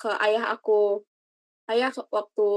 [0.00, 1.04] ke ayah aku
[1.68, 2.48] ayah waktu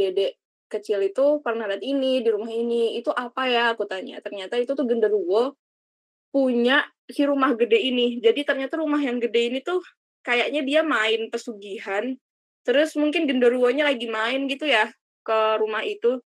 [0.00, 0.40] dedek
[0.72, 3.76] kecil itu pernah lihat ini di rumah ini itu apa ya?
[3.76, 4.24] Aku tanya.
[4.24, 5.52] Ternyata itu tuh genderuwo
[6.32, 8.24] punya si rumah gede ini.
[8.24, 9.84] Jadi ternyata rumah yang gede ini tuh
[10.24, 12.16] kayaknya dia main pesugihan
[12.68, 14.92] terus mungkin genderuwonya lagi main gitu ya
[15.24, 16.20] ke rumah itu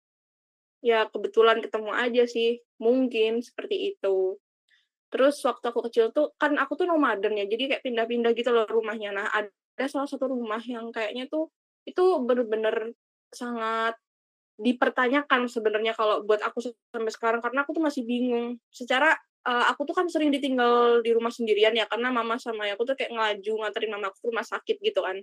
[0.79, 4.39] ya kebetulan ketemu aja sih mungkin seperti itu.
[5.09, 8.68] Terus waktu aku kecil tuh kan aku tuh nomaden ya jadi kayak pindah-pindah gitu loh
[8.68, 9.11] rumahnya.
[9.14, 11.49] Nah ada salah satu rumah yang kayaknya tuh
[11.89, 12.93] itu bener-bener
[13.33, 13.97] sangat
[14.59, 16.59] dipertanyakan sebenarnya kalau buat aku
[16.91, 18.59] sampai sekarang karena aku tuh masih bingung.
[18.68, 19.14] Secara
[19.47, 22.95] uh, aku tuh kan sering ditinggal di rumah sendirian ya karena mama sama aku tuh
[22.99, 25.16] kayak ngelaju nganterin mama aku ke rumah sakit gitu kan.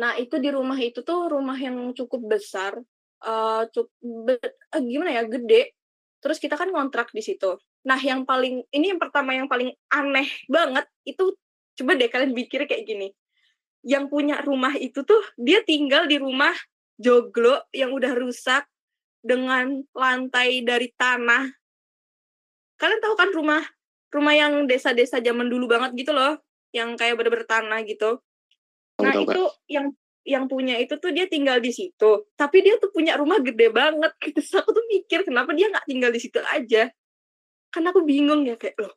[0.00, 2.80] Nah itu di rumah itu tuh rumah yang cukup besar
[3.24, 5.72] uh, cukup uh, gimana ya gede.
[6.20, 7.56] Terus kita kan ngontrak di situ.
[7.86, 11.32] Nah yang paling ini yang pertama yang paling aneh banget itu
[11.76, 13.08] coba deh kalian pikir kayak gini.
[13.86, 16.52] Yang punya rumah itu tuh dia tinggal di rumah
[16.98, 18.66] joglo yang udah rusak
[19.22, 21.46] dengan lantai dari tanah.
[22.76, 23.62] Kalian tahu kan rumah
[24.10, 26.40] rumah yang desa-desa zaman dulu banget gitu loh
[26.72, 28.20] yang kayak bener-bener tanah gitu?
[29.00, 29.92] Nah itu yang
[30.26, 32.26] yang punya itu tuh dia tinggal di situ.
[32.34, 34.12] Tapi dia tuh punya rumah gede banget.
[34.18, 36.90] Gitu Terus aku tuh mikir kenapa dia nggak tinggal di situ aja?
[37.70, 38.94] Karena aku bingung ya kayak loh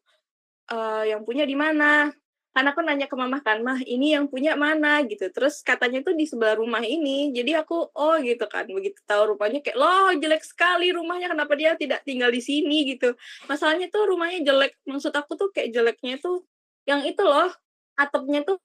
[0.73, 2.13] uh, yang punya di mana?
[2.49, 5.05] Karena aku nanya ke mama kan mah ini yang punya mana?
[5.05, 5.29] Gitu.
[5.29, 7.29] Terus katanya tuh di sebelah rumah ini.
[7.29, 8.65] Jadi aku oh gitu kan.
[8.65, 11.29] Begitu tahu rumahnya kayak loh jelek sekali rumahnya.
[11.29, 12.89] Kenapa dia tidak tinggal di sini?
[12.89, 13.13] Gitu.
[13.45, 14.73] Masalahnya tuh rumahnya jelek.
[14.89, 16.41] Maksud aku tuh kayak jeleknya tuh
[16.89, 17.53] yang itu loh
[17.99, 18.57] atapnya tuh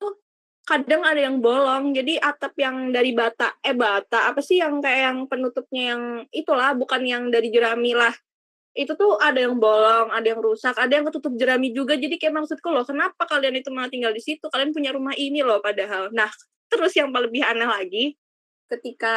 [0.64, 1.92] kadang ada yang bolong.
[1.92, 6.02] Jadi atap yang dari bata eh bata apa sih yang kayak yang penutupnya yang
[6.32, 8.12] itulah bukan yang dari jerami lah.
[8.74, 11.94] Itu tuh ada yang bolong ada yang rusak ada yang ketutup jerami juga.
[11.94, 14.48] Jadi kayak maksudku loh kenapa kalian itu malah tinggal di situ?
[14.48, 16.10] Kalian punya rumah ini loh padahal.
[16.10, 16.32] Nah
[16.72, 18.04] terus yang lebih aneh lagi
[18.66, 19.16] ketika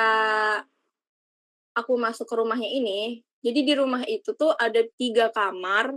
[1.73, 5.95] aku masuk ke rumahnya ini jadi di rumah itu tuh ada tiga kamar.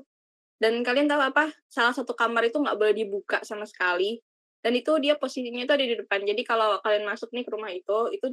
[0.60, 1.48] Dan kalian tahu apa?
[1.72, 4.20] Salah satu kamar itu nggak boleh dibuka sama sekali
[4.60, 6.20] dan itu dia posisinya itu ada di depan.
[6.24, 8.26] Jadi kalau kalian masuk nih ke rumah itu itu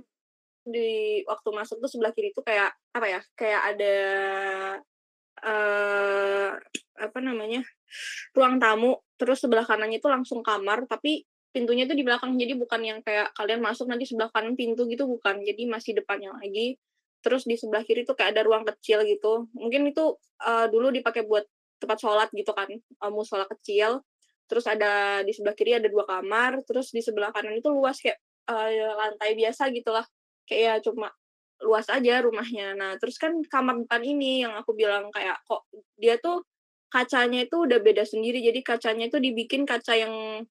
[0.68, 3.96] di waktu masuk tuh sebelah kiri itu kayak apa ya kayak ada
[5.48, 6.52] uh,
[7.00, 7.64] apa namanya
[8.36, 9.00] ruang tamu.
[9.16, 11.24] Terus sebelah kanannya itu langsung kamar tapi
[11.56, 12.36] pintunya itu di belakang.
[12.36, 15.40] Jadi bukan yang kayak kalian masuk nanti sebelah kanan pintu gitu bukan.
[15.48, 16.76] Jadi masih depannya lagi.
[17.24, 19.48] Terus di sebelah kiri tuh kayak ada ruang kecil gitu.
[19.56, 21.48] Mungkin itu uh, dulu dipakai buat
[21.78, 22.70] tempat sholat gitu kan
[23.06, 24.02] uh, musola kecil
[24.48, 28.18] terus ada di sebelah kiri ada dua kamar terus di sebelah kanan itu luas kayak
[28.48, 30.08] uh, lantai biasa gitulah.
[30.48, 31.08] Kayak ya cuma
[31.62, 32.74] luas aja rumahnya.
[32.74, 35.68] Nah terus kan kamar depan ini yang aku bilang kayak kok
[36.00, 36.48] dia tuh
[36.88, 38.40] kacanya itu udah beda sendiri.
[38.40, 40.44] Jadi kacanya itu dibikin kaca yang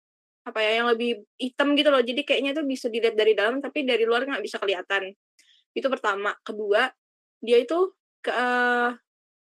[0.46, 2.02] apa ya yang lebih hitam gitu loh.
[2.04, 5.10] Jadi kayaknya tuh bisa dilihat dari dalam tapi dari luar nggak bisa kelihatan.
[5.72, 6.36] Itu pertama.
[6.44, 6.86] Kedua
[7.40, 8.92] dia itu ke uh,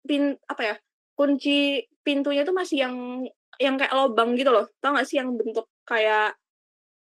[0.06, 0.76] pin apa ya
[1.16, 2.94] kunci pintunya tuh masih yang
[3.60, 4.66] yang kayak lobang gitu loh.
[4.80, 6.36] Tau gak sih yang bentuk kayak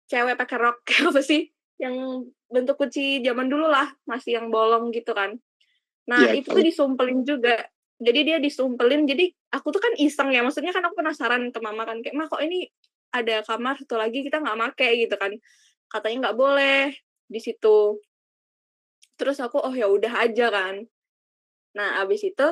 [0.08, 1.50] cewek pakai rok kayak apa sih?
[1.78, 1.96] Yang
[2.50, 5.38] bentuk kunci zaman dulu lah masih yang bolong gitu kan.
[6.08, 7.68] Nah ya, itu tuh disumpelin juga.
[7.98, 10.42] Jadi dia disumpelin jadi aku tuh kan iseng ya.
[10.42, 12.70] Maksudnya kan aku penasaran ke mama kan kayak mah kok ini
[13.12, 15.34] ada kamar satu lagi kita nggak make gitu kan.
[15.92, 16.96] Katanya nggak boleh
[17.28, 18.00] di situ.
[19.18, 20.86] Terus aku oh ya udah aja kan.
[21.76, 22.48] Nah abis itu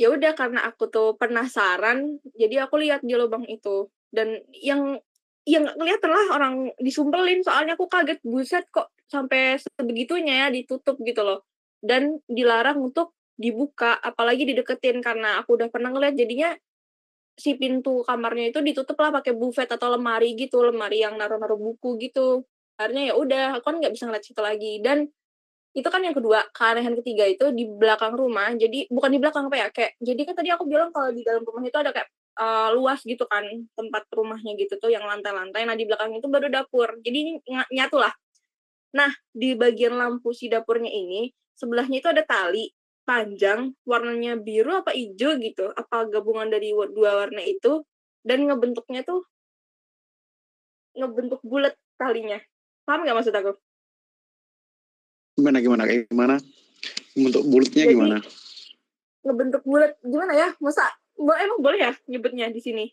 [0.00, 3.92] ya udah karena aku tuh penasaran jadi aku lihat di lubang itu.
[4.08, 4.96] Dan yang
[5.44, 11.20] yang kelihatan lah orang disumpelin soalnya aku kaget buset kok sampai sebegitunya ya ditutup gitu
[11.20, 11.44] loh.
[11.84, 16.52] Dan dilarang untuk dibuka apalagi dideketin karena aku udah pernah ngeliat jadinya
[17.40, 22.00] si pintu kamarnya itu ditutup lah pakai buffet atau lemari gitu lemari yang naruh-naruh buku
[22.00, 22.44] gitu.
[22.80, 24.80] Akhirnya ya udah aku kan nggak bisa ngeliat situ lagi.
[24.80, 25.12] Dan
[25.70, 28.50] itu kan yang kedua keanehan ketiga itu di belakang rumah.
[28.58, 31.46] Jadi bukan di belakang apa ya kayak jadi kan tadi aku bilang kalau di dalam
[31.46, 32.08] rumah itu ada kayak
[32.42, 33.46] uh, luas gitu kan
[33.78, 35.62] tempat rumahnya gitu tuh yang lantai-lantai.
[35.62, 36.98] Nah di belakang itu baru dapur.
[37.06, 37.32] Jadi ini
[37.70, 38.10] nyatu lah.
[38.98, 42.74] Nah di bagian lampu si dapurnya ini sebelahnya itu ada tali
[43.06, 47.82] panjang warnanya biru apa hijau gitu apa gabungan dari dua warna itu
[48.22, 49.22] dan ngebentuknya tuh
[50.98, 52.42] ngebentuk bulat talinya.
[52.82, 53.54] Paham nggak maksud aku
[55.38, 55.82] gimana gimana?
[55.86, 56.34] Kayak gimana?
[57.14, 58.18] Bentuk bulatnya gimana?
[59.24, 60.48] ngebentuk bulat gimana ya?
[60.58, 60.84] Masa
[61.16, 62.86] emang boleh ya nyebutnya di sini?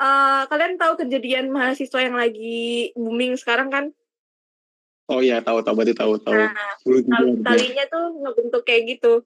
[0.00, 3.84] Uh, kalian tahu kejadian mahasiswa yang lagi booming sekarang kan?
[5.06, 6.34] Oh iya, tahu tahu berarti tahu tahu.
[6.34, 9.22] Nah, tali, talinya tuh ngebentuk kayak gitu.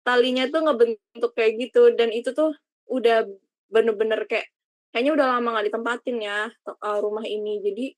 [0.00, 2.56] Talinya tuh ngebentuk kayak gitu dan itu tuh
[2.88, 3.28] udah
[3.70, 4.50] bener-bener kayak
[4.90, 7.60] kayaknya udah lama nggak ditempatin ya uh, rumah ini.
[7.62, 7.94] Jadi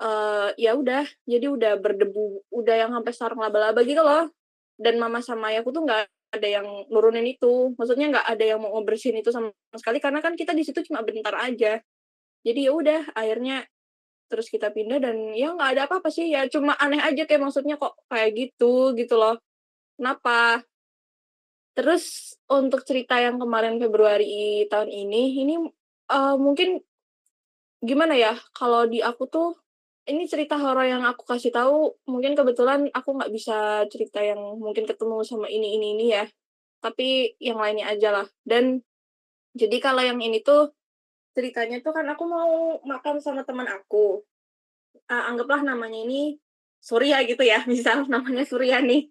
[0.00, 4.32] uh, ya udah, jadi udah berdebu, udah yang sampai sarang laba-laba gitu loh.
[4.80, 7.76] Dan mama sama ayahku tuh nggak ada yang nurunin itu.
[7.76, 11.04] Maksudnya nggak ada yang mau ngebersihin itu sama sekali karena kan kita di situ cuma
[11.04, 11.78] bentar aja.
[12.40, 13.68] Jadi ya udah, akhirnya
[14.30, 17.74] terus kita pindah dan ya nggak ada apa-apa sih ya cuma aneh aja kayak maksudnya
[17.74, 19.42] kok kayak gitu gitu loh
[19.98, 20.62] kenapa
[21.74, 25.54] terus untuk cerita yang kemarin Februari tahun ini ini
[26.14, 26.78] uh, mungkin
[27.82, 29.58] gimana ya kalau di aku tuh
[30.10, 34.84] ini cerita horor yang aku kasih tahu mungkin kebetulan aku nggak bisa cerita yang mungkin
[34.84, 36.24] ketemu sama ini ini ini ya
[36.82, 38.82] tapi yang lainnya aja lah dan
[39.54, 40.70] jadi kalau yang ini tuh
[41.34, 44.22] ceritanya tuh kan aku mau makan sama teman aku.
[45.10, 46.38] Uh, anggaplah namanya ini
[46.80, 49.10] Surya gitu ya, misal namanya Surya nih.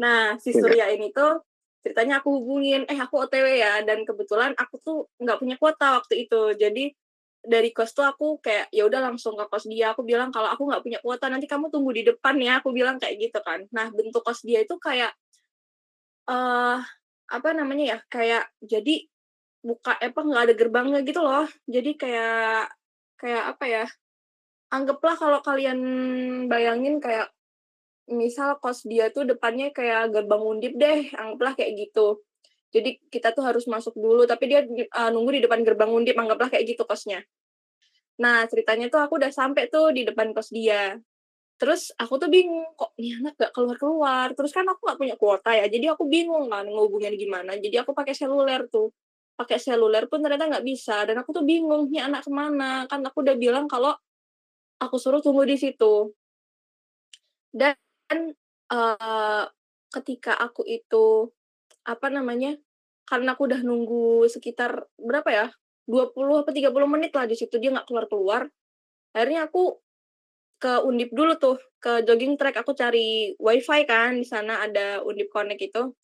[0.00, 0.60] Nah, si iya.
[0.60, 1.42] Surya ini tuh
[1.82, 6.28] ceritanya aku hubungin, eh aku OTW ya, dan kebetulan aku tuh nggak punya kuota waktu
[6.28, 6.52] itu.
[6.56, 6.92] Jadi
[7.48, 9.96] dari kos tuh aku kayak ya udah langsung ke kos dia.
[9.96, 12.60] Aku bilang kalau aku nggak punya kuota nanti kamu tunggu di depan ya.
[12.60, 13.64] Aku bilang kayak gitu kan.
[13.72, 15.16] Nah bentuk kos dia itu kayak
[16.28, 16.78] uh,
[17.28, 17.98] apa namanya ya?
[18.12, 19.08] Kayak jadi
[19.62, 22.70] buka apa nggak ada gerbangnya gitu loh jadi kayak
[23.18, 23.84] kayak apa ya
[24.70, 25.80] anggaplah kalau kalian
[26.46, 27.34] bayangin kayak
[28.08, 32.22] misal kos dia tuh depannya kayak gerbang undip deh anggaplah kayak gitu
[32.70, 34.62] jadi kita tuh harus masuk dulu tapi dia
[34.94, 37.26] uh, nunggu di depan gerbang undip anggaplah kayak gitu kosnya
[38.18, 40.98] nah ceritanya tuh aku udah sampai tuh di depan kos dia.
[41.58, 45.16] Terus aku tuh bingung kok nih anak gak keluar keluar terus kan aku gak punya
[45.18, 47.58] kuota ya jadi aku bingung kan ngehubungin gimana.
[47.58, 48.90] Jadi aku pakai seluler tuh.
[49.38, 52.90] Pakai seluler pun ternyata nggak bisa dan aku tuh bingung nih anak ke mana?
[52.90, 53.94] Kan aku udah bilang kalau
[54.82, 56.10] aku suruh tunggu di situ.
[57.54, 57.74] Dan
[58.72, 59.44] uh,
[59.94, 61.30] ketika aku itu
[61.86, 62.58] apa namanya
[63.08, 65.46] karena aku udah nunggu sekitar berapa ya
[65.88, 68.42] 20 apa 30 menit lah di situ dia nggak keluar keluar
[69.16, 69.80] akhirnya aku
[70.60, 75.32] ke Undip dulu tuh ke jogging track aku cari wifi kan di sana ada Undip
[75.32, 75.96] Connect itu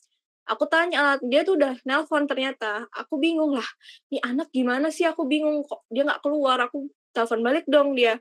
[0.45, 2.85] Aku tanya, dia tuh udah nelpon ternyata.
[2.93, 3.64] Aku bingung lah,
[4.12, 5.09] nih anak gimana sih?
[5.09, 6.61] Aku bingung kok dia nggak keluar.
[6.68, 8.20] Aku telepon balik dong dia.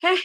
[0.00, 0.16] Heh,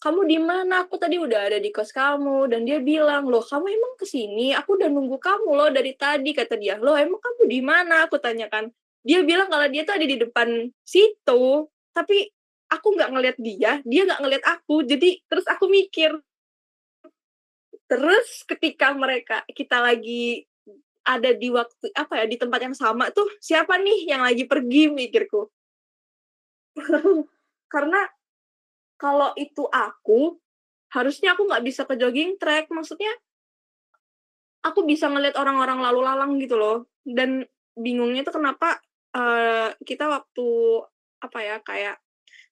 [0.00, 0.88] kamu di mana?
[0.88, 2.48] Aku tadi udah ada di kos kamu.
[2.48, 4.56] Dan dia bilang, loh kamu emang ke sini?
[4.56, 6.80] Aku udah nunggu kamu loh dari tadi, kata dia.
[6.80, 8.08] Loh emang kamu di mana?
[8.08, 8.72] Aku tanyakan.
[9.08, 11.44] Dia bilang kalau dia tuh ada di depan situ.
[11.96, 12.28] Tapi
[12.68, 14.84] aku nggak ngeliat dia, dia nggak ngeliat aku.
[14.84, 16.12] Jadi terus aku mikir,
[17.88, 20.44] Terus ketika mereka kita lagi
[21.08, 24.92] ada di waktu apa ya di tempat yang sama tuh siapa nih yang lagi pergi
[24.92, 25.48] mikirku
[27.72, 28.04] karena
[29.00, 30.36] kalau itu aku
[30.92, 33.08] harusnya aku nggak bisa ke jogging track maksudnya
[34.60, 38.76] aku bisa ngeliat orang-orang lalu lalang gitu loh dan bingungnya tuh kenapa
[39.82, 40.48] kita waktu
[41.18, 41.96] apa ya kayak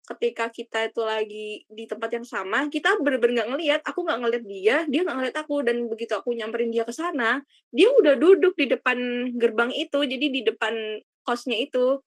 [0.07, 4.45] ketika kita itu lagi di tempat yang sama, kita bener-bener nggak ngelihat, aku nggak ngelihat
[4.47, 7.43] dia, dia nggak ngelihat aku, dan begitu aku nyamperin dia ke sana,
[7.75, 8.99] dia udah duduk di depan
[9.35, 11.99] gerbang itu, jadi di depan kosnya itu,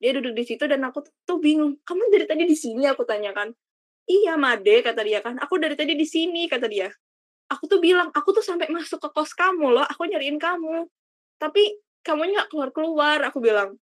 [0.00, 2.88] dia duduk di situ dan aku tuh bingung, kamu dari tadi di sini?
[2.88, 3.52] aku tanyakan,
[4.08, 6.88] iya Made kata dia kan, aku dari tadi di sini kata dia,
[7.52, 10.88] aku tuh bilang, aku tuh sampai masuk ke kos kamu loh, aku nyariin kamu,
[11.36, 13.76] tapi kamu nggak keluar keluar, aku bilang,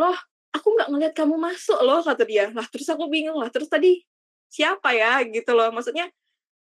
[0.00, 0.16] loh
[0.50, 2.50] aku nggak ngeliat kamu masuk loh kata dia.
[2.50, 4.02] Lah terus aku bingung lah terus tadi
[4.50, 5.22] siapa ya?
[5.26, 6.10] Gitu loh maksudnya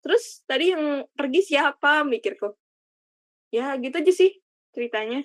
[0.03, 2.07] terus tadi yang pergi siapa?
[2.07, 2.55] Mikirku.
[3.53, 4.39] Ya gitu aja sih
[4.73, 5.23] ceritanya.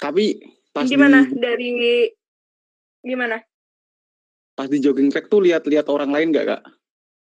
[0.00, 0.40] Tapi
[0.72, 1.24] pas gimana?
[1.26, 1.70] di, dari
[3.04, 3.40] gimana?
[4.56, 6.62] Pas di jogging track tuh lihat-lihat orang lain nggak kak?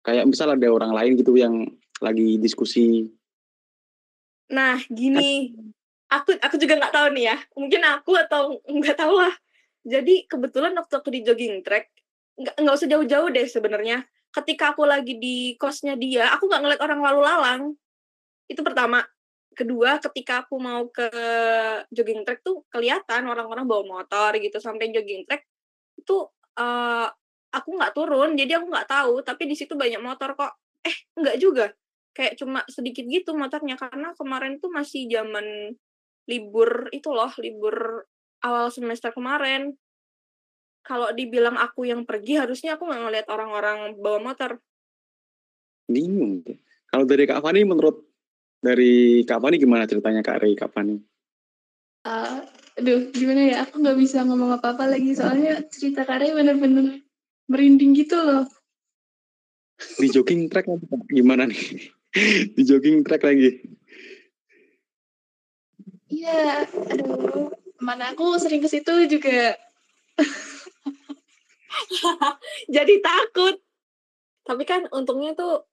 [0.04, 1.66] Kayak misal ada orang lain gitu yang
[1.98, 3.08] lagi diskusi.
[4.52, 5.54] Nah gini.
[6.12, 7.36] Aku aku juga nggak tahu nih ya.
[7.58, 9.34] Mungkin aku atau nggak tahu lah
[9.84, 11.92] jadi kebetulan waktu aku di jogging track,
[12.40, 14.08] nggak nggak usah jauh-jauh deh sebenarnya.
[14.32, 17.62] Ketika aku lagi di kosnya dia, aku nggak ngeliat orang lalu lalang.
[18.48, 19.04] Itu pertama.
[19.54, 21.06] Kedua, ketika aku mau ke
[21.94, 25.46] jogging track tuh kelihatan orang-orang bawa motor gitu sampai jogging track
[25.94, 26.26] itu
[26.58, 27.06] uh,
[27.54, 29.22] aku nggak turun, jadi aku nggak tahu.
[29.22, 30.58] Tapi di situ banyak motor kok.
[30.82, 31.70] Eh, nggak juga.
[32.16, 35.76] Kayak cuma sedikit gitu motornya karena kemarin tuh masih zaman
[36.24, 38.08] libur itu loh, libur
[38.44, 39.72] awal semester kemarin.
[40.84, 44.60] Kalau dibilang aku yang pergi, harusnya aku nggak ngeliat orang-orang bawa motor.
[45.88, 46.44] Bingung.
[46.92, 48.04] Kalau dari Kak Fani, menurut
[48.60, 51.00] dari Kak Fani gimana ceritanya Kak Rey, Kak Fani?
[52.04, 52.44] Uh,
[52.76, 53.56] aduh, gimana ya?
[53.64, 57.00] Aku nggak bisa ngomong apa-apa lagi, soalnya cerita Kak Rey bener-bener
[57.48, 58.44] merinding gitu loh.
[59.98, 60.70] di jogging track
[61.10, 61.90] gimana nih
[62.54, 63.58] di jogging track lagi
[66.14, 66.62] Iya,
[66.94, 67.50] aduh,
[67.82, 69.58] mana aku sering ke situ juga.
[72.74, 73.58] Jadi takut.
[74.44, 75.64] Tapi kan untungnya tuh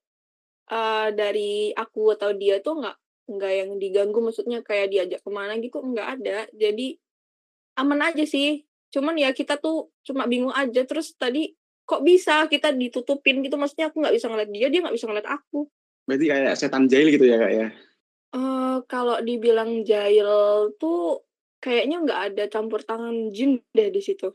[0.72, 2.98] uh, dari aku atau dia tuh nggak
[3.38, 4.20] nggak yang diganggu.
[4.24, 6.48] Maksudnya kayak diajak ke mana gitu nggak ada.
[6.56, 6.98] Jadi
[7.78, 8.66] aman aja sih.
[8.92, 10.82] Cuman ya kita tuh cuma bingung aja.
[10.88, 11.54] Terus tadi
[11.86, 13.60] kok bisa kita ditutupin gitu?
[13.60, 15.68] Maksudnya aku nggak bisa ngeliat dia dia nggak bisa ngeliat aku.
[16.08, 17.68] Berarti kayak setan jahil gitu ya kak ya?
[18.32, 21.20] Uh, kalau dibilang jahil tuh
[21.62, 24.34] kayaknya nggak ada campur tangan jin deh di situ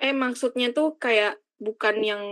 [0.00, 2.24] eh maksudnya tuh kayak bukan yang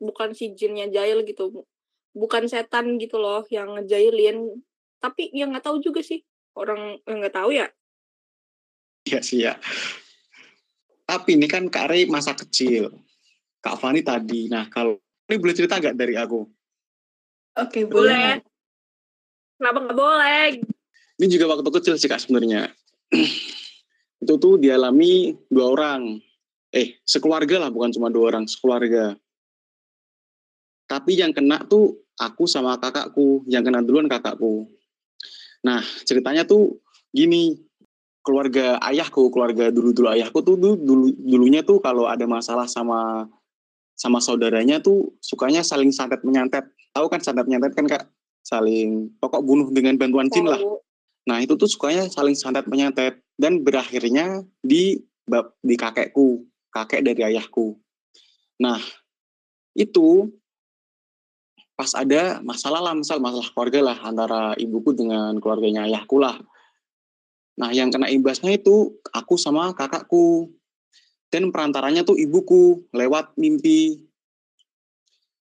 [0.00, 1.66] bukan si jinnya jahil gitu
[2.14, 4.62] bukan setan gitu loh yang ngejailin
[5.02, 6.22] tapi yang nggak tahu juga sih
[6.54, 7.68] orang yang nggak tahu ya
[9.04, 9.60] Iya sih ya
[11.04, 13.04] tapi ini kan Kak Rey masa kecil
[13.64, 14.52] Kak Fani tadi.
[14.52, 16.44] Nah, kalau ini boleh cerita nggak dari aku?
[17.56, 18.12] Oke, boleh.
[18.12, 18.32] boleh.
[19.56, 20.48] Kenapa nggak boleh?
[21.16, 22.68] Ini juga waktu kecil sih Kak sebenarnya.
[24.22, 26.18] itu tuh dialami dua orang.
[26.74, 29.14] Eh, sekeluarga lah, bukan cuma dua orang, sekeluarga.
[30.90, 34.66] Tapi yang kena tuh aku sama kakakku, yang kena duluan kakakku.
[35.64, 36.82] Nah, ceritanya tuh
[37.14, 37.56] gini,
[38.24, 43.28] keluarga ayahku, keluarga dulu-dulu ayahku tuh dulu dulunya tuh kalau ada masalah sama
[43.94, 46.66] sama saudaranya tuh sukanya saling santet menyantet.
[46.90, 48.04] Tahu kan santet menyantet kan kak?
[48.44, 50.58] Saling pokok bunuh dengan bantuan jin lah.
[51.24, 55.00] Nah itu tuh sukanya saling santet menyantet dan berakhirnya di
[55.64, 57.80] di kakekku, kakek dari ayahku.
[58.60, 58.76] Nah
[59.72, 60.28] itu
[61.74, 66.38] pas ada masalah lah, misal masalah keluarga lah antara ibuku dengan keluarganya ayahku lah.
[67.58, 70.52] Nah yang kena imbasnya itu aku sama kakakku
[71.32, 74.06] dan perantaranya tuh ibuku lewat mimpi.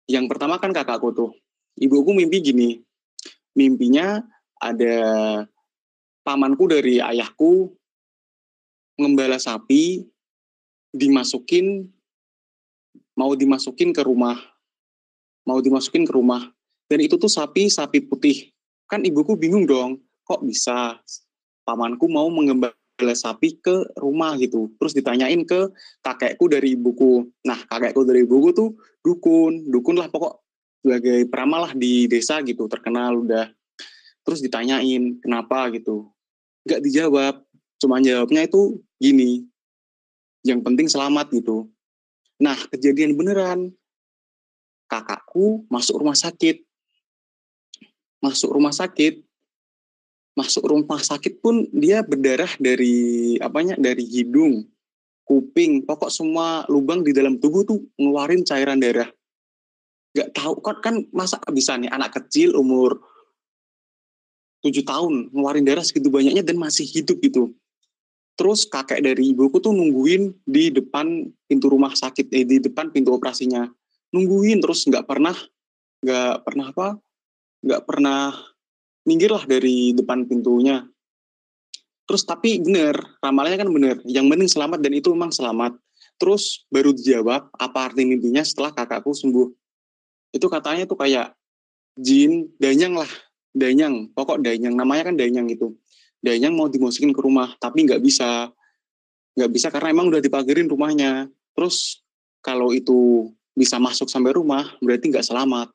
[0.09, 1.31] Yang pertama kan kakakku tuh.
[1.79, 2.69] Ibuku mimpi gini.
[3.55, 4.19] Mimpinya
[4.59, 4.97] ada
[6.29, 7.73] pamanku dari ayahku
[9.01, 10.05] ngembala sapi
[10.93, 11.89] dimasukin
[13.17, 14.37] mau dimasukin ke rumah
[15.49, 16.53] mau dimasukin ke rumah
[16.85, 18.53] dan itu tuh sapi sapi putih
[18.85, 21.01] kan ibuku bingung dong kok bisa
[21.65, 24.73] pamanku mau mengembala sapi ke rumah gitu.
[24.81, 25.69] Terus ditanyain ke
[26.01, 27.29] kakekku dari ibuku.
[27.45, 28.69] Nah, kakekku dari ibuku tuh
[29.05, 29.69] dukun.
[29.69, 30.41] Dukun lah pokok
[30.81, 33.53] sebagai peramal lah di desa gitu, terkenal udah.
[34.25, 36.09] Terus ditanyain kenapa gitu.
[36.69, 37.41] Gak dijawab.
[37.81, 39.49] Cuma jawabnya itu gini.
[40.45, 41.65] Yang penting selamat gitu.
[42.37, 43.73] Nah, kejadian beneran.
[44.85, 46.61] Kakakku masuk rumah sakit.
[48.21, 49.23] Masuk rumah sakit,
[50.39, 54.63] masuk rumah sakit pun dia berdarah dari apanya dari hidung
[55.27, 59.11] kuping pokok semua lubang di dalam tubuh tuh ngeluarin cairan darah
[60.15, 62.97] Gak tahu kan kan masa bisa nih anak kecil umur
[64.63, 67.55] tujuh tahun ngeluarin darah segitu banyaknya dan masih hidup gitu
[68.35, 73.15] terus kakek dari ibuku tuh nungguin di depan pintu rumah sakit eh, di depan pintu
[73.15, 73.67] operasinya
[74.15, 75.35] nungguin terus nggak pernah
[75.99, 76.87] nggak pernah apa
[77.59, 78.31] nggak pernah
[79.09, 80.85] minggirlah dari depan pintunya.
[82.05, 83.95] Terus tapi bener, ramalannya kan bener.
[84.05, 85.77] Yang penting selamat dan itu memang selamat.
[86.21, 89.49] Terus baru dijawab apa arti mimpinya setelah kakakku sembuh.
[90.33, 91.33] Itu katanya tuh kayak
[91.97, 93.11] jin, danyang lah.
[93.55, 94.77] Danyang, pokok danyang.
[94.77, 95.73] Namanya kan danyang itu.
[96.19, 98.51] Danyang mau dimasukin ke rumah, tapi nggak bisa.
[99.33, 101.31] Nggak bisa karena emang udah dipagerin rumahnya.
[101.55, 102.03] Terus
[102.39, 105.71] kalau itu bisa masuk sampai rumah, berarti nggak selamat.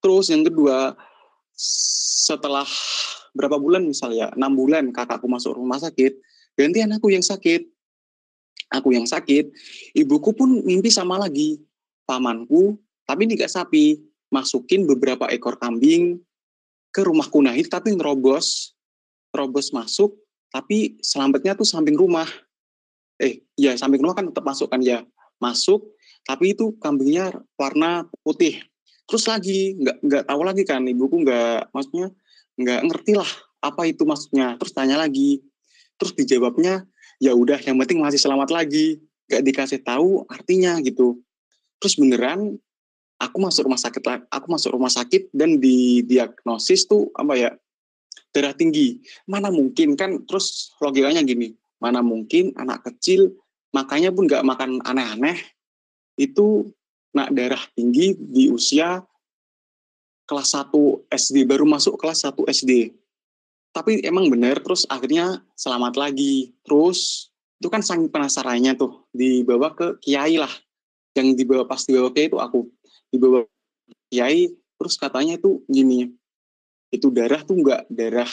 [0.00, 0.94] Terus yang kedua,
[1.56, 2.68] setelah
[3.36, 6.16] berapa bulan misalnya enam bulan kakakku masuk rumah sakit
[6.56, 7.68] gantian aku yang sakit
[8.72, 9.52] aku yang sakit
[9.92, 11.60] ibuku pun mimpi sama lagi
[12.08, 14.00] pamanku tapi ini gak sapi
[14.32, 16.20] masukin beberapa ekor kambing
[16.96, 18.72] ke rumah kunahit tapi nerobos.
[19.28, 20.16] Terobos masuk
[20.48, 22.24] tapi selamatnya tuh samping rumah.
[23.20, 25.04] Eh ya samping rumah kan tetap masuk kan ya.
[25.36, 25.92] Masuk
[26.24, 28.64] tapi itu kambingnya warna putih.
[29.04, 32.08] Terus lagi nggak nggak tahu lagi kan ibuku nggak maksudnya
[32.56, 33.30] nggak ngerti lah
[33.60, 34.56] apa itu maksudnya.
[34.56, 35.44] Terus tanya lagi.
[36.00, 36.88] Terus dijawabnya
[37.20, 39.04] ya udah yang penting masih selamat lagi.
[39.28, 41.20] Nggak dikasih tahu artinya gitu.
[41.76, 42.56] Terus beneran
[43.16, 47.50] aku masuk rumah sakit aku masuk rumah sakit dan di diagnosis tuh apa ya
[48.32, 53.32] darah tinggi mana mungkin kan terus logikanya gini mana mungkin anak kecil
[53.72, 55.36] makanya pun nggak makan aneh-aneh
[56.16, 56.72] itu
[57.16, 59.00] kena darah tinggi di usia
[60.28, 62.92] kelas 1 SD, baru masuk kelas 1 SD.
[63.72, 66.52] Tapi emang bener, terus akhirnya selamat lagi.
[66.60, 70.52] Terus itu kan saking penasarannya tuh, dibawa ke kiai lah.
[71.16, 72.68] Yang dibawa pas dibawa kiai itu aku.
[73.10, 73.46] Dibawa
[74.10, 76.12] kiai terus katanya itu gini
[76.92, 78.30] itu darah tuh nggak darah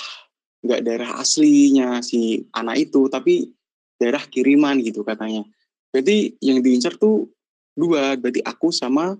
[0.63, 3.51] nggak darah aslinya si anak itu tapi
[3.99, 5.47] darah kiriman gitu katanya.
[5.93, 7.29] Berarti yang diincar tuh
[7.71, 9.15] dua berarti aku sama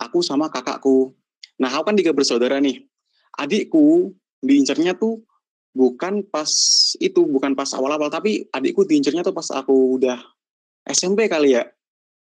[0.00, 1.12] aku sama kakakku.
[1.60, 2.84] Nah aku kan tiga bersaudara nih.
[3.36, 5.20] Adikku diincarnya tuh
[5.76, 6.48] bukan pas
[6.96, 10.16] itu bukan pas awal-awal tapi adikku diincarnya tuh pas aku udah
[10.88, 11.68] SMP kali ya.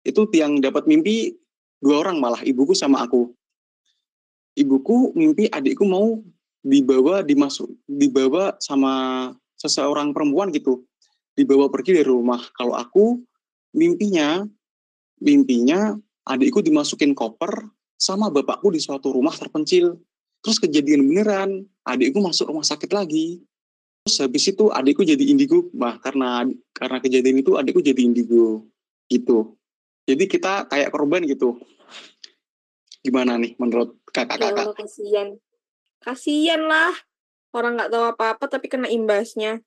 [0.04, 1.36] Itu yang dapat mimpi
[1.82, 3.34] dua orang malah ibuku sama aku.
[4.54, 6.22] Ibuku mimpi adikku mau
[6.62, 8.94] dibawa dimasuk dibawa sama
[9.58, 10.86] seseorang perempuan gitu.
[11.34, 12.40] Dibawa pergi dari rumah.
[12.54, 13.18] Kalau aku
[13.74, 14.46] mimpinya
[15.18, 15.98] mimpinya
[16.30, 17.66] adikku dimasukin koper
[17.98, 19.98] sama bapakku di suatu rumah terpencil.
[20.42, 23.42] Terus kejadian beneran adikku masuk rumah sakit lagi.
[24.06, 25.72] Terus habis itu adikku jadi indigo.
[25.74, 26.46] Bah karena
[26.78, 28.68] karena kejadian itu adikku jadi indigo.
[29.08, 29.61] Gitu
[30.12, 31.56] jadi kita kayak korban gitu
[33.02, 35.28] gimana nih menurut kakak-kakak Ya kasihan.
[36.02, 36.94] Kasihan lah.
[37.52, 39.60] Orang nggak tahu apa-apa tapi kena imbasnya.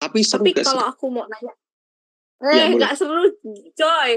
[0.00, 1.54] tapi seru Tapi gak kalau aku mau nanya,
[2.44, 3.24] Ya, eh nggak seru,
[3.72, 4.10] coy.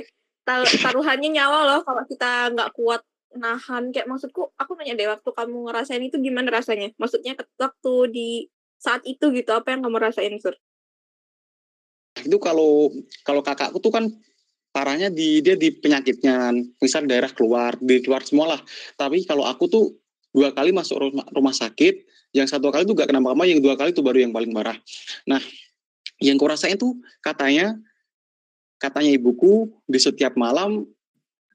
[0.43, 3.03] Tar- Taruhannya nyawa loh kalau kita nggak kuat
[3.36, 3.91] nahan.
[3.93, 6.91] Kayak maksudku, aku nanya deh waktu kamu ngerasain itu gimana rasanya?
[6.99, 8.30] Maksudnya waktu di
[8.80, 10.55] saat itu gitu, apa yang kamu rasain, Sur?
[12.18, 12.89] itu kalau
[13.22, 14.10] kalau kakakku tuh kan
[14.78, 18.62] parahnya di dia di penyakitnya misal daerah keluar di keluar semua lah
[18.94, 19.98] tapi kalau aku tuh
[20.30, 22.06] dua kali masuk rumah, rumah sakit
[22.38, 24.78] yang satu kali tuh gak kenapa-kenapa yang dua kali tuh baru yang paling parah.
[25.26, 25.42] Nah
[26.22, 26.94] yang kurasain tuh
[27.26, 27.74] katanya
[28.78, 30.86] katanya ibuku di setiap malam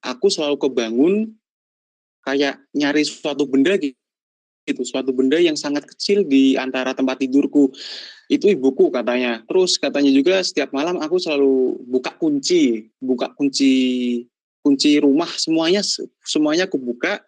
[0.02, 1.14] aku selalu kebangun
[2.26, 4.01] kayak nyari suatu benda gitu
[4.66, 4.82] gitu.
[4.86, 7.70] Suatu benda yang sangat kecil di antara tempat tidurku.
[8.30, 9.42] Itu ibuku katanya.
[9.46, 12.88] Terus katanya juga setiap malam aku selalu buka kunci.
[13.02, 13.72] Buka kunci
[14.62, 15.28] kunci rumah.
[15.28, 15.82] Semuanya
[16.22, 17.20] semuanya aku buka.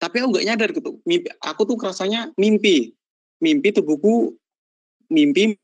[0.00, 1.00] Tapi aku nggak nyadar gitu.
[1.06, 2.92] Mimpi aku tuh rasanya mimpi.
[3.40, 4.34] Mimpi tubuhku
[5.12, 5.56] mimpi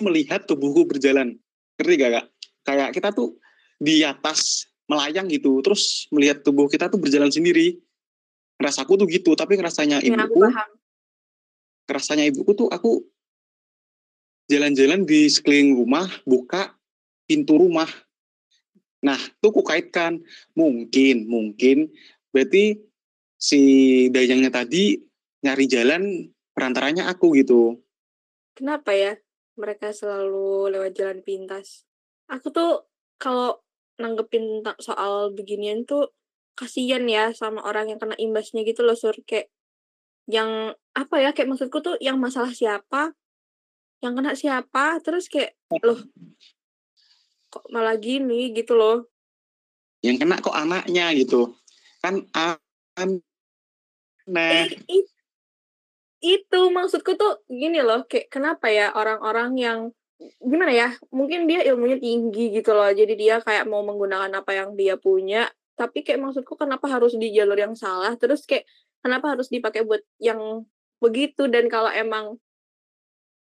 [0.00, 1.36] melihat tubuhku berjalan.
[1.80, 2.26] Ngerti gak kak?
[2.64, 3.36] Kayak kita tuh
[3.82, 5.58] di atas melayang gitu.
[5.64, 7.80] Terus melihat tubuh kita tuh berjalan sendiri
[8.60, 10.46] rasaku tuh gitu tapi rasanya Ya, ibuku
[11.84, 13.04] rasanya ibuku tuh aku
[14.48, 16.76] jalan-jalan di sekeliling rumah buka
[17.24, 17.88] pintu rumah.
[19.04, 20.20] Nah tuh ku kaitkan
[20.56, 21.92] mungkin mungkin.
[22.32, 22.80] Berarti
[23.36, 23.60] si
[24.08, 24.96] dayangnya tadi
[25.44, 26.02] nyari jalan
[26.56, 27.80] perantaranya aku gitu.
[28.56, 29.12] Kenapa ya
[29.60, 31.84] mereka selalu lewat jalan pintas?
[32.32, 32.88] Aku tuh
[33.20, 33.60] kalau
[34.00, 36.10] nanggepin soal beginian tuh
[36.54, 39.14] kasihan ya sama orang yang kena imbasnya gitu loh, Sur.
[39.26, 39.50] Kayak
[40.30, 43.12] yang apa ya, kayak maksudku tuh yang masalah siapa,
[44.00, 46.00] yang kena siapa, terus kayak loh
[47.54, 49.06] kok malah gini gitu loh.
[50.02, 51.54] yang kena kok anaknya gitu
[52.04, 53.22] kan aneh
[54.28, 55.10] Eh, i-
[56.24, 59.78] itu maksudku tuh gini loh, kayak kenapa ya orang-orang yang
[60.40, 60.88] gimana ya?
[61.12, 62.88] Mungkin dia ilmunya tinggi gitu loh.
[62.88, 67.34] Jadi dia kayak mau menggunakan apa yang dia punya, tapi kayak maksudku kenapa harus di
[67.34, 68.14] jalur yang salah?
[68.14, 68.66] Terus kayak
[69.02, 70.66] kenapa harus dipakai buat yang
[71.02, 71.50] begitu?
[71.50, 72.38] Dan kalau emang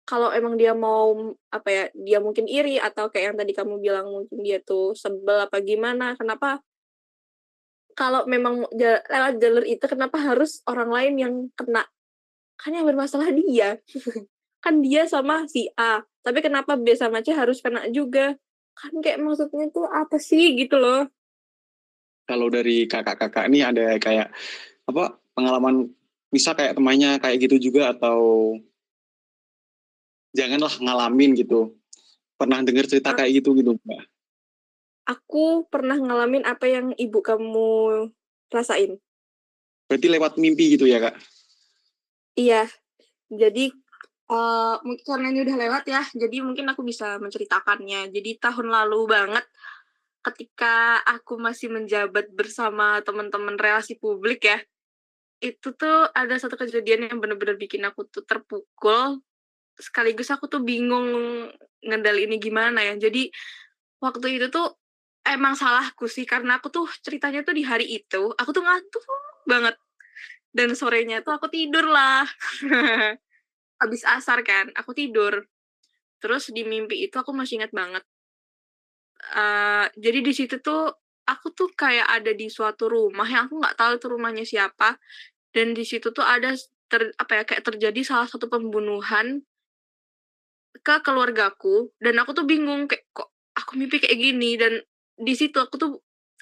[0.03, 1.14] kalau emang dia mau
[1.53, 5.47] apa ya dia mungkin iri atau kayak yang tadi kamu bilang mungkin dia tuh sebel
[5.47, 6.59] apa gimana kenapa
[7.95, 11.85] kalau memang lewat jalur itu kenapa harus orang lain yang kena?
[12.57, 13.78] Kan yang bermasalah dia.
[14.64, 16.01] Kan dia sama si A.
[16.24, 18.33] Tapi kenapa B sama C harus kena juga?
[18.72, 21.05] Kan kayak maksudnya tuh apa sih gitu loh
[22.27, 24.31] kalau dari kakak-kakak ini ada kayak
[24.87, 25.91] apa pengalaman
[26.33, 28.57] bisa kayak temannya kayak gitu juga atau
[30.33, 31.77] janganlah ngalamin gitu
[32.41, 33.16] pernah dengar cerita Ah.
[33.20, 34.09] kayak gitu gitu mbak
[35.05, 38.09] aku pernah ngalamin apa yang ibu kamu
[38.49, 38.97] rasain
[39.91, 41.16] berarti lewat mimpi gitu ya kak
[42.33, 42.64] Iya,
[43.29, 43.68] jadi
[44.33, 48.09] eh mungkin karena ini udah lewat ya, jadi mungkin aku bisa menceritakannya.
[48.09, 49.45] Jadi tahun lalu banget,
[50.23, 54.59] ketika aku masih menjabat bersama teman-teman relasi publik ya,
[55.43, 59.18] itu tuh ada satu kejadian yang bener-bener bikin aku tuh terpukul,
[59.75, 61.11] sekaligus aku tuh bingung
[61.83, 62.95] ngedal ini gimana ya.
[62.95, 63.35] Jadi
[63.99, 64.79] waktu itu tuh
[65.27, 69.03] emang salahku sih, karena aku tuh ceritanya tuh di hari itu, aku tuh ngantuk
[69.51, 69.75] banget.
[70.55, 72.23] Dan sorenya tuh aku tidur lah.
[73.83, 75.43] Habis asar kan aku tidur.
[76.23, 78.07] Terus di mimpi itu aku masih ingat banget
[79.23, 80.91] Eh, jadi di situ tuh
[81.23, 84.99] aku tuh kayak ada di suatu rumah yang aku nggak tahu itu rumahnya siapa
[85.55, 86.51] dan di situ tuh ada
[86.91, 89.47] ter, apa ya kayak terjadi salah satu pembunuhan
[90.83, 94.59] ke keluargaku dan aku tuh bingung kayak kok aku mimpi kayak gini?
[94.59, 94.83] Dan
[95.14, 95.93] di situ aku tuh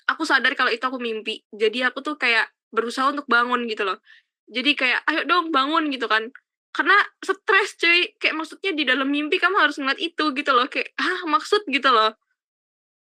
[0.09, 4.01] aku sadar kalau itu aku mimpi jadi aku tuh kayak berusaha untuk bangun gitu loh.
[4.49, 6.33] Jadi kayak ayo dong bangun gitu kan.
[6.73, 10.97] Karena stres cuy kayak maksudnya di dalam mimpi kamu harus ngeliat itu gitu loh kayak
[10.97, 11.61] ah maksud?
[11.69, 12.17] gitu loh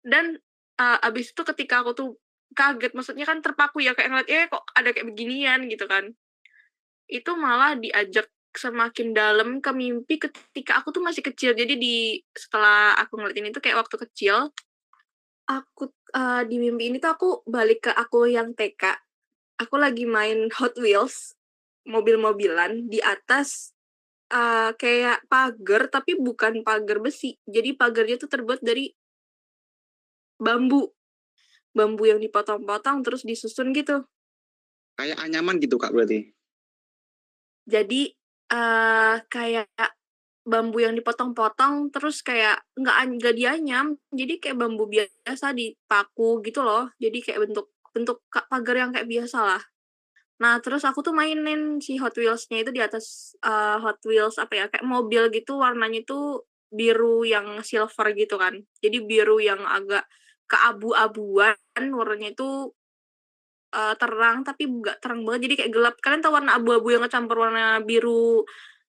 [0.06, 0.38] dan
[0.78, 2.10] uh, abis itu ketika aku tuh
[2.54, 6.14] kaget maksudnya kan terpaku ya kayak ngeliat eh kok ada kayak beginian gitu kan.
[7.10, 11.52] Itu malah diajak semakin dalam ke mimpi ketika aku tuh masih kecil.
[11.52, 11.96] Jadi di
[12.32, 14.54] setelah aku ngeliatin itu kayak waktu kecil
[15.46, 18.98] aku uh, di mimpi ini tuh aku balik ke aku yang TK
[19.56, 21.34] aku lagi main Hot Wheels
[21.88, 23.72] mobil-mobilan di atas
[24.34, 27.40] uh, kayak pagar tapi bukan pagar besi.
[27.46, 28.92] Jadi pagarnya tuh terbuat dari
[30.40, 30.92] bambu.
[31.76, 34.04] Bambu yang dipotong-potong terus disusun gitu.
[34.96, 36.32] Kayak anyaman gitu Kak berarti.
[37.68, 38.16] Jadi
[38.52, 39.68] uh, kayak
[40.46, 46.86] bambu yang dipotong-potong terus kayak nggak nggak dianyam jadi kayak bambu biasa dipaku gitu loh
[47.02, 49.62] jadi kayak bentuk bentuk pagar yang kayak biasa lah
[50.36, 54.52] Nah, terus aku tuh mainin si Hot Wheels-nya itu di atas uh, Hot Wheels apa
[54.52, 58.60] ya, kayak mobil gitu warnanya itu biru yang silver gitu kan.
[58.84, 60.04] Jadi biru yang agak
[60.46, 62.72] keabu-abuan, warnanya itu
[63.74, 65.50] uh, terang tapi enggak terang banget.
[65.50, 65.94] Jadi kayak gelap.
[66.00, 68.46] Kalian tahu warna abu-abu yang kecampur warna biru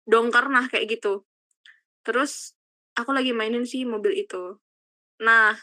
[0.07, 1.27] dongker nah kayak gitu.
[2.07, 2.55] Terus
[2.95, 4.59] aku lagi mainin si mobil itu.
[5.23, 5.57] Nah,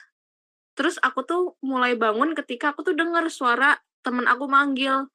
[0.73, 5.07] terus aku tuh mulai bangun ketika aku tuh dengar suara temen aku manggil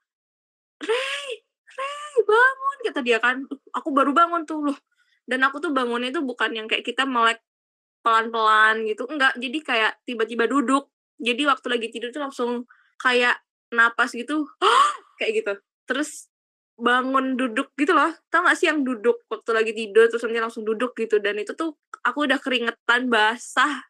[0.78, 1.28] Rey,
[1.74, 3.42] Rey, bangun kata dia kan.
[3.74, 4.78] Aku baru bangun tuh loh.
[5.28, 7.42] Dan aku tuh bangunnya itu bukan yang kayak kita melek
[8.04, 9.04] pelan-pelan gitu.
[9.08, 10.90] Enggak, jadi kayak tiba-tiba duduk.
[11.18, 12.50] Jadi waktu lagi tidur tuh langsung
[13.02, 13.38] kayak
[13.74, 14.46] napas gitu.
[15.18, 15.52] kayak gitu.
[15.88, 16.30] Terus
[16.78, 18.14] bangun duduk gitu loh.
[18.30, 21.18] Tau gak sih yang duduk waktu lagi tidur terus nanti langsung duduk gitu.
[21.18, 21.74] Dan itu tuh
[22.06, 23.86] aku udah keringetan basah.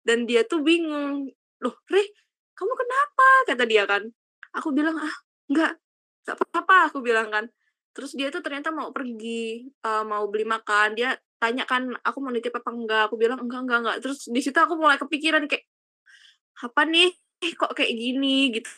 [0.00, 1.28] Dan dia tuh bingung.
[1.60, 2.08] Loh, Rey,
[2.56, 3.28] kamu kenapa?
[3.52, 4.08] Kata dia kan.
[4.56, 5.14] Aku bilang, ah,
[5.52, 5.76] enggak,
[6.24, 7.46] gak apa-apa aku bilang kan
[7.90, 12.30] terus dia tuh ternyata mau pergi uh, mau beli makan dia tanya kan aku mau
[12.30, 13.02] nitip apa enggak?
[13.08, 13.96] Aku bilang enggak enggak enggak.
[14.04, 15.64] Terus di situ aku mulai kepikiran kayak
[16.60, 17.10] apa nih?
[17.40, 18.52] Eh, kok kayak gini?
[18.52, 18.70] Gitu.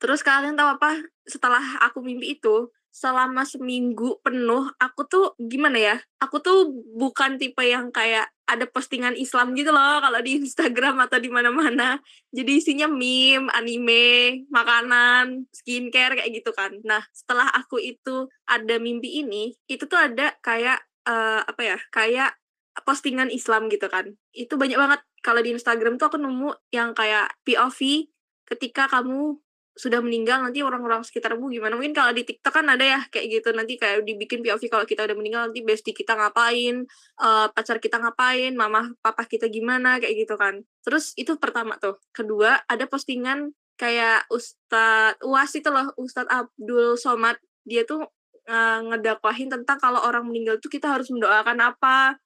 [0.00, 0.96] Terus kalian tahu apa?
[1.28, 5.96] Setelah aku mimpi itu selama seminggu penuh aku tuh gimana ya?
[6.18, 11.20] Aku tuh bukan tipe yang kayak ada postingan Islam gitu loh kalau di Instagram atau
[11.20, 12.00] di mana-mana.
[12.32, 16.72] Jadi isinya meme anime makanan skincare kayak gitu kan.
[16.82, 22.36] Nah setelah aku itu ada mimpi ini itu tuh ada kayak uh, apa ya kayak
[22.84, 24.14] postingan Islam gitu kan.
[24.30, 25.00] Itu banyak banget.
[25.24, 28.06] Kalau di Instagram tuh aku nemu yang kayak POV
[28.46, 29.40] ketika kamu
[29.78, 31.78] sudah meninggal nanti orang-orang sekitarmu gimana?
[31.78, 33.48] Mungkin kalau di TikTok kan ada ya kayak gitu.
[33.54, 36.86] Nanti kayak dibikin POV kalau kita udah meninggal nanti bestie kita ngapain
[37.22, 40.62] uh, pacar kita ngapain mama papa kita gimana kayak gitu kan.
[40.82, 41.98] Terus itu pertama tuh.
[42.10, 47.38] Kedua ada postingan kayak Ustadz Uas itu loh Ustadz Abdul Somad.
[47.62, 48.02] Dia tuh
[48.48, 52.16] uh, ngedakwahin tentang kalau orang meninggal tuh kita harus mendoakan apa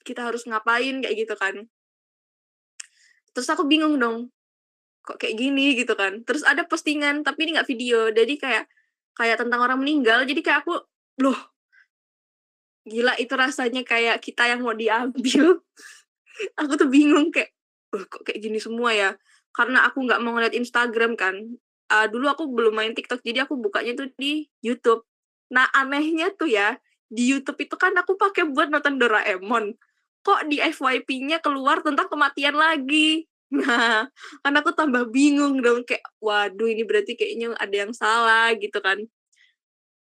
[0.00, 1.68] kita harus ngapain kayak gitu kan.
[3.36, 4.32] Terus aku bingung dong
[5.04, 6.24] kok kayak gini gitu kan.
[6.24, 8.64] Terus ada postingan tapi ini nggak video jadi kayak
[9.18, 10.80] kayak tentang orang meninggal jadi kayak aku
[11.20, 11.36] loh
[12.88, 15.60] gila itu rasanya kayak kita yang mau diambil.
[16.64, 17.52] Aku tuh bingung kayak
[17.92, 19.10] loh kok kayak gini semua ya?
[19.52, 21.36] Karena aku nggak mau ngeliat Instagram kan.
[21.90, 25.09] Uh, dulu aku belum main TikTok jadi aku bukanya tuh di YouTube
[25.50, 26.78] nah anehnya tuh ya
[27.10, 29.74] di YouTube itu kan aku pakai buat nonton Doraemon
[30.22, 34.06] kok di FYP-nya keluar tentang kematian lagi Nah,
[34.46, 39.02] kan aku tambah bingung dong kayak waduh ini berarti kayaknya ada yang salah gitu kan.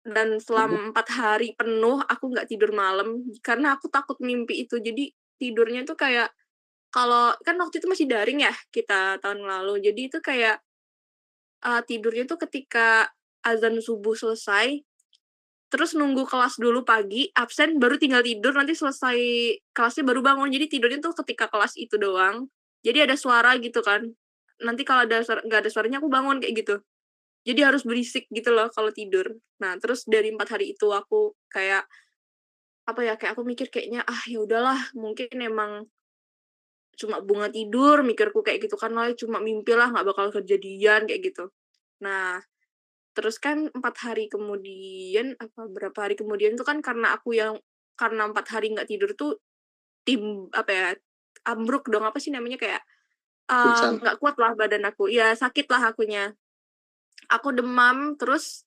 [0.04, 4.84] Dan selama empat hari penuh aku nggak tidur malam karena aku takut mimpi itu.
[4.84, 6.36] Jadi tidurnya tuh kayak
[6.92, 9.88] kalau kan waktu itu masih daring ya kita tahun lalu.
[9.88, 10.60] Jadi itu kayak
[11.64, 13.08] uh, tidurnya tuh ketika
[13.40, 14.84] azan subuh selesai
[15.70, 19.18] terus nunggu kelas dulu pagi, absen baru tinggal tidur, nanti selesai
[19.72, 20.50] kelasnya baru bangun.
[20.50, 22.50] Jadi tidurnya tuh ketika kelas itu doang.
[22.82, 24.10] Jadi ada suara gitu kan.
[24.66, 26.76] Nanti kalau ada nggak ada suaranya aku bangun kayak gitu.
[27.48, 29.30] Jadi harus berisik gitu loh kalau tidur.
[29.62, 31.88] Nah terus dari empat hari itu aku kayak
[32.90, 35.86] apa ya kayak aku mikir kayaknya ah ya udahlah mungkin emang
[36.98, 41.22] cuma bunga tidur mikirku kayak gitu kan lah cuma mimpi lah nggak bakal kejadian kayak
[41.32, 41.48] gitu.
[42.04, 42.42] Nah
[43.20, 47.60] terus kan empat hari kemudian apa berapa hari kemudian itu kan karena aku yang
[48.00, 49.36] karena empat hari nggak tidur tuh
[50.08, 50.88] tim apa ya
[51.44, 52.80] ambruk dong apa sih namanya kayak
[54.00, 56.38] nggak uh, kuat lah badan aku ya sakit lah akunya.
[57.34, 58.66] Aku demam terus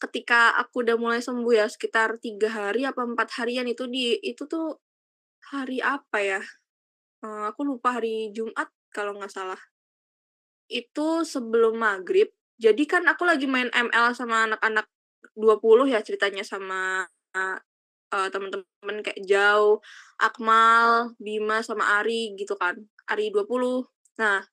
[0.00, 4.48] ketika aku udah mulai sembuh ya sekitar tiga hari apa empat harian itu di itu
[4.48, 4.80] tuh
[5.52, 6.42] hari apa ya?
[7.20, 9.60] Uh, aku lupa hari Jumat kalau nggak salah.
[10.72, 12.32] Itu sebelum maghrib.
[12.58, 14.86] Jadi kan aku lagi main ML sama anak-anak
[15.34, 17.02] 20 ya ceritanya sama
[17.34, 19.82] uh, teman-teman kayak Jauh,
[20.22, 22.78] Akmal, Bima sama Ari gitu kan.
[23.10, 23.84] Ari 20.
[24.22, 24.46] Nah,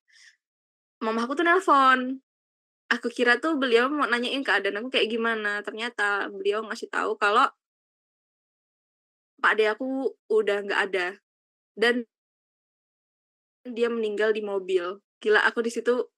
[1.03, 2.17] mama aku tuh nelpon.
[2.91, 5.61] Aku kira tuh beliau mau nanyain keadaan aku kayak gimana.
[5.63, 7.47] Ternyata beliau ngasih tahu kalau
[9.41, 11.07] Pak De aku udah nggak ada.
[11.77, 12.03] Dan
[13.63, 14.99] dia meninggal di mobil.
[15.21, 16.09] Gila aku di situ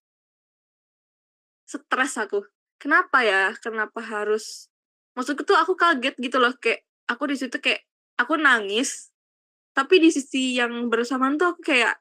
[1.64, 2.44] stres aku.
[2.78, 3.56] Kenapa ya?
[3.60, 4.68] Kenapa harus
[5.14, 7.86] maksudku tuh aku kaget gitu loh kayak aku di situ kayak
[8.18, 9.14] aku nangis
[9.74, 11.98] tapi di sisi yang bersamaan tuh aku kayak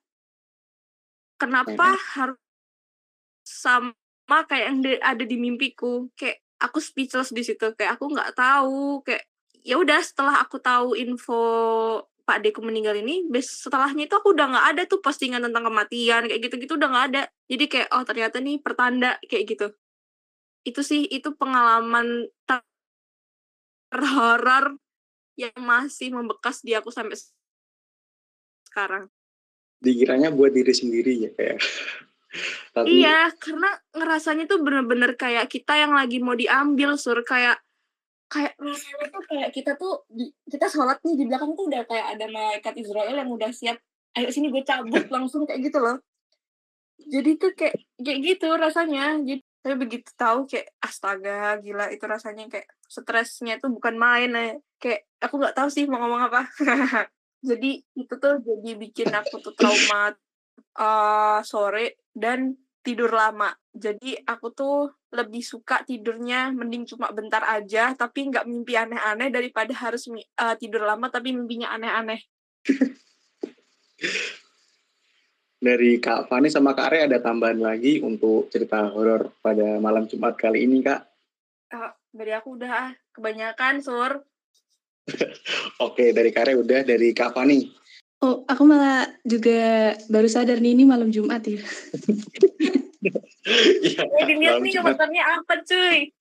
[1.41, 2.41] kenapa harus
[3.45, 9.05] sama kayak yang ada di mimpiku kayak aku speechless di situ kayak aku nggak tahu
[9.05, 9.29] kayak
[9.61, 11.43] ya udah setelah aku tahu info
[12.33, 16.25] Pak Deku meninggal ini, bes setelahnya itu aku udah nggak ada tuh postingan tentang kematian
[16.25, 17.23] kayak gitu-gitu udah nggak ada.
[17.45, 19.67] Jadi kayak oh ternyata nih pertanda kayak gitu.
[20.65, 22.33] Itu sih itu pengalaman
[23.93, 24.81] terhoror
[25.37, 27.21] yang masih membekas di aku sampai
[28.65, 29.13] sekarang.
[29.85, 31.61] Dikiranya buat diri sendiri ya kayak.
[32.73, 33.05] Tapi...
[33.05, 37.61] Iya, karena ngerasanya tuh bener-bener kayak kita yang lagi mau diambil sur kayak
[38.33, 40.09] kayak rasanya tuh kayak kita tuh
[40.49, 43.77] kita sholat nih di belakang tuh udah kayak ada malaikat Israel yang udah siap
[44.17, 46.01] ayo sini gue cabut langsung kayak gitu loh.
[46.97, 49.21] Jadi tuh kayak kayak gitu rasanya.
[49.21, 54.53] Jadi tapi begitu tahu kayak astaga gila itu rasanya kayak stresnya tuh bukan main eh.
[54.83, 56.49] kayak aku nggak tahu sih mau ngomong apa.
[57.49, 60.15] Jadi itu tuh jadi bikin aku tuh trauma
[60.79, 67.97] uh, sore dan tidur lama jadi aku tuh lebih suka tidurnya mending cuma bentar aja
[67.97, 72.21] tapi nggak mimpi aneh-aneh daripada harus uh, tidur lama tapi mimpinya aneh-aneh.
[75.63, 80.35] Dari Kak Fani sama Kak Re ada tambahan lagi untuk cerita horor pada malam Jumat
[80.35, 81.01] kali ini Kak?
[81.71, 84.27] Uh, dari aku udah kebanyakan Sur.
[85.87, 87.82] Oke dari Kak Re udah dari Kak Fani.
[88.23, 91.59] Oh, aku malah juga baru sadar nih ini malam Jumat ya.
[94.15, 96.15] ya, dilihat nih komentarnya apa cuy?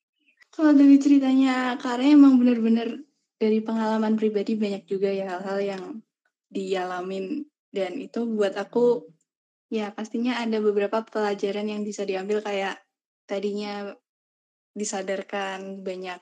[0.50, 3.06] Kalau dari ceritanya Kare emang bener-bener
[3.38, 5.84] dari pengalaman pribadi banyak juga ya hal-hal yang
[6.50, 7.46] dialamin.
[7.70, 9.06] Dan itu buat aku
[9.70, 12.82] ya pastinya ada beberapa pelajaran yang bisa diambil kayak
[13.30, 13.94] tadinya
[14.74, 16.18] disadarkan banyak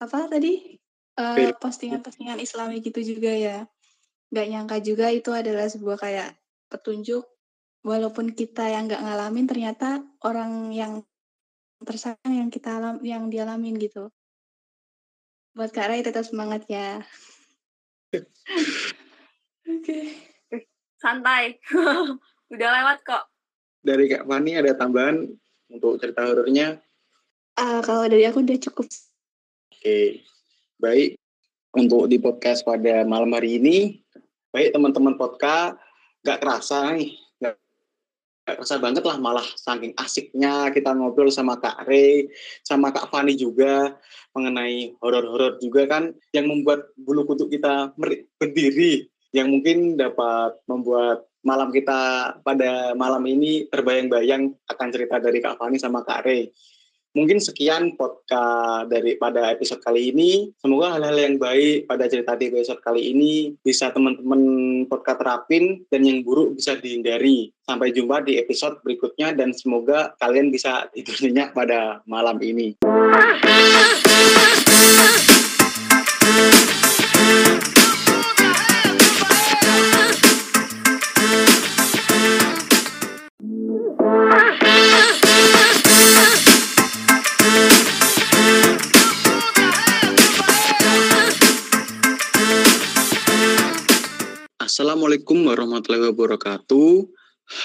[0.00, 0.80] apa tadi?
[1.12, 3.68] Uh, postingan-postingan Islami gitu juga ya
[4.32, 6.32] nggak nyangka juga itu adalah sebuah kayak
[6.72, 7.28] petunjuk.
[7.84, 11.04] Walaupun kita yang nggak ngalamin ternyata orang yang
[11.84, 14.08] tersayang yang kita alam yang dialamin gitu.
[15.52, 17.02] Buat Kak Rai tetap semangat ya.
[19.68, 19.84] Oke.
[19.84, 20.04] Okay.
[21.02, 21.58] santai.
[22.54, 23.24] Udah lewat kok.
[23.82, 25.26] Dari Kak Fani ada tambahan
[25.66, 26.78] untuk cerita horornya?
[27.58, 28.86] Uh, kalau dari aku udah cukup.
[28.86, 29.82] Oke.
[29.82, 30.08] Okay.
[30.78, 31.18] baik.
[31.72, 34.01] Untuk di podcast pada malam hari ini
[34.52, 35.80] baik teman-teman podcast
[36.20, 37.56] gak kerasa nih gak
[38.44, 42.28] kerasa banget lah malah saking asiknya kita ngobrol sama Kak Ray,
[42.60, 43.96] sama Kak Fani juga
[44.36, 47.96] mengenai horor-horor juga kan yang membuat bulu kuduk kita
[48.36, 55.56] berdiri yang mungkin dapat membuat malam kita pada malam ini terbayang-bayang akan cerita dari Kak
[55.56, 56.52] Fani sama Kak Ray.
[57.12, 60.48] Mungkin sekian podcast dari pada episode kali ini.
[60.56, 64.40] Semoga hal-hal yang baik pada cerita di episode kali ini bisa teman-teman
[64.88, 67.52] podcast terapin dan yang buruk bisa dihindari.
[67.68, 72.80] Sampai jumpa di episode berikutnya dan semoga kalian bisa tidur nyenyak pada malam ini.
[94.72, 97.04] Assalamualaikum warahmatullahi wabarakatuh.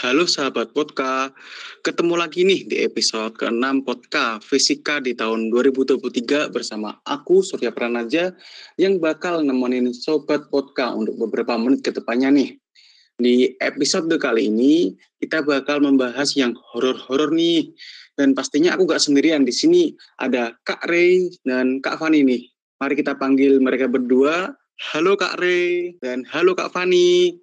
[0.03, 1.31] Halo sahabat Podka,
[1.79, 8.35] ketemu lagi nih di episode ke-6 Podka Fisika di tahun 2023 bersama aku Surya Pranaja
[8.75, 12.59] yang bakal nemenin Sobat Podka untuk beberapa menit ke depannya nih.
[13.15, 14.91] Di episode kali ini
[15.23, 17.71] kita bakal membahas yang horor-horor nih.
[18.19, 22.51] Dan pastinya aku gak sendirian di sini ada Kak Ray dan Kak Fani nih.
[22.83, 27.33] Mari kita panggil mereka berdua Halo Kak Re dan halo Kak Fani.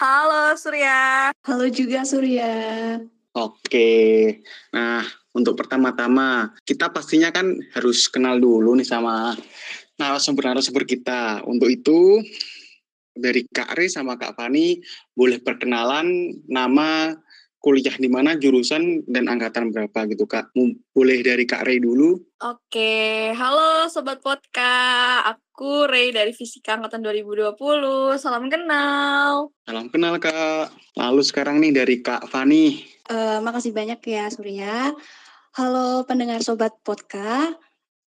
[0.00, 1.28] Halo Surya.
[1.44, 2.96] Halo juga Surya.
[3.36, 4.40] Oke,
[4.72, 5.04] nah
[5.36, 9.36] untuk pertama-tama kita pastinya kan harus kenal dulu nih sama
[10.00, 11.44] narasumber-narasumber kita.
[11.44, 12.24] Untuk itu
[13.12, 14.80] dari Kak Re sama Kak Fani
[15.12, 17.12] boleh perkenalan nama
[17.60, 20.56] kuliah di mana, jurusan, dan angkatan berapa gitu Kak?
[20.96, 22.16] Boleh dari Kak Ray dulu.
[22.40, 25.20] Oke, halo Sobat Podka.
[25.28, 28.16] Aku Ray dari Fisika Angkatan 2020.
[28.16, 29.52] Salam kenal.
[29.68, 30.72] Salam kenal Kak.
[30.96, 32.80] Lalu sekarang nih dari Kak Fani.
[33.12, 34.96] Uh, makasih banyak ya Surya.
[35.52, 37.52] Halo pendengar Sobat Podka.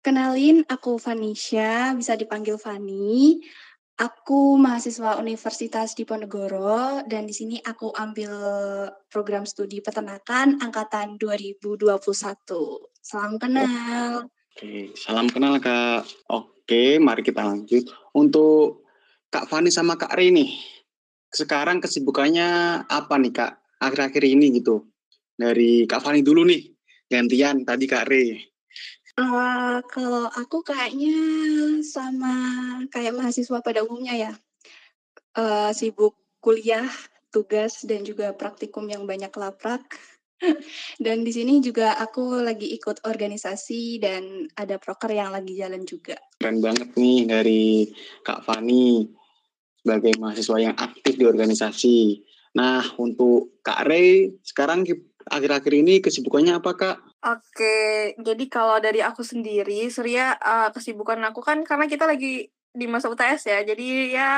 [0.00, 3.42] Kenalin aku Vanisha, bisa dipanggil Fani.
[4.00, 8.32] Aku mahasiswa Universitas Diponegoro dan di sini aku ambil
[9.12, 12.00] program studi peternakan angkatan 2021.
[12.96, 14.24] Salam kenal.
[14.56, 16.08] Oke, salam kenal Kak.
[16.32, 17.92] Oke, mari kita lanjut.
[18.16, 18.88] Untuk
[19.28, 20.48] Kak Fani sama Kak Rini,
[21.28, 24.80] sekarang kesibukannya apa nih Kak akhir-akhir ini gitu?
[25.36, 26.72] Dari Kak Fani dulu nih,
[27.04, 28.48] gantian tadi Kak Re.
[29.20, 31.12] Uh, kalau aku kayaknya
[31.84, 32.32] sama
[32.88, 34.32] kayak mahasiswa pada umumnya ya,
[35.36, 36.88] uh, sibuk kuliah,
[37.28, 39.84] tugas, dan juga praktikum yang banyak laprak.
[41.04, 46.16] Dan di sini juga aku lagi ikut organisasi dan ada proker yang lagi jalan juga.
[46.40, 47.92] Keren banget nih dari
[48.24, 49.04] Kak Fani
[49.84, 51.98] sebagai mahasiswa yang aktif di organisasi.
[52.56, 54.88] Nah, untuk Kak Ray, sekarang
[55.28, 56.96] akhir-akhir ini kesibukannya apa Kak?
[57.20, 62.86] Oke, jadi kalau dari aku sendiri, Surya uh, kesibukan aku kan karena kita lagi di
[62.88, 64.30] masa UTS ya, jadi ya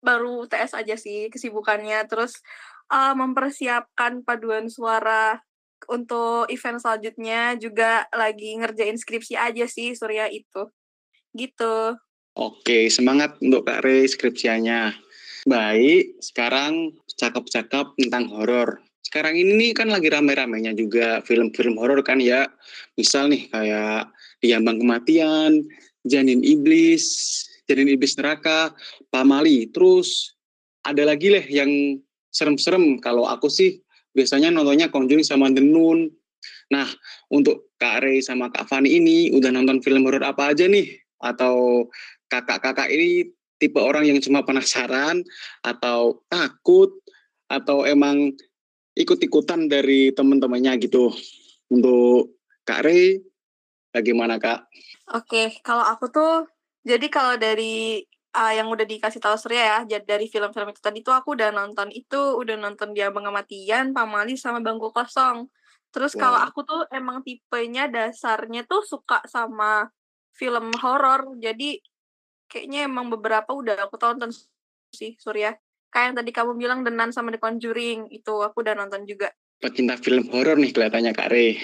[0.00, 2.08] baru UTS aja sih kesibukannya.
[2.08, 2.40] Terus
[2.88, 5.36] uh, mempersiapkan paduan suara
[5.88, 10.68] untuk event selanjutnya juga lagi ngerjain skripsi aja sih Surya itu.
[11.36, 11.96] Gitu.
[12.36, 14.96] Oke, semangat untuk Kak Re skripsianya.
[15.48, 22.46] Baik, sekarang cakap-cakap tentang horor sekarang ini kan lagi rame-ramenya juga film-film horor kan ya.
[22.94, 24.06] Misal nih kayak
[24.38, 25.66] Diambang Kematian,
[26.06, 27.10] Janin Iblis,
[27.66, 28.70] Janin Iblis Neraka,
[29.10, 29.66] Pamali.
[29.74, 30.38] Terus
[30.86, 31.98] ada lagi leh yang
[32.30, 33.02] serem-serem.
[33.02, 33.82] Kalau aku sih
[34.14, 36.06] biasanya nontonnya Conjuring sama The Nun.
[36.70, 36.86] Nah,
[37.34, 40.86] untuk Kak Ray sama Kak Fani ini udah nonton film horor apa aja nih?
[41.18, 41.90] Atau
[42.30, 43.26] kakak-kakak ini
[43.58, 45.26] tipe orang yang cuma penasaran
[45.66, 46.94] atau takut
[47.50, 48.30] atau emang
[49.02, 51.10] ikut-ikutan dari teman-temannya gitu.
[51.70, 52.36] Untuk
[52.66, 53.22] Kak Rey,
[53.94, 54.68] bagaimana Kak?
[55.16, 56.46] Oke, kalau aku tuh,
[56.86, 58.02] jadi kalau dari
[58.34, 61.90] uh, yang udah dikasih tahu Surya ya, dari film-film itu tadi tuh aku udah nonton
[61.90, 65.50] itu, udah nonton dia Pengamatian, Pamali, sama Bangku Kosong.
[65.90, 66.20] Terus wow.
[66.22, 69.90] kalau aku tuh emang tipenya dasarnya tuh suka sama
[70.34, 71.82] film horor, jadi
[72.46, 74.30] kayaknya emang beberapa udah aku tonton
[74.90, 75.54] sih Surya
[75.90, 79.34] kayak yang tadi kamu bilang Denan sama The Conjuring itu aku udah nonton juga.
[79.60, 81.60] Pecinta film horor nih kelihatannya Kak Re.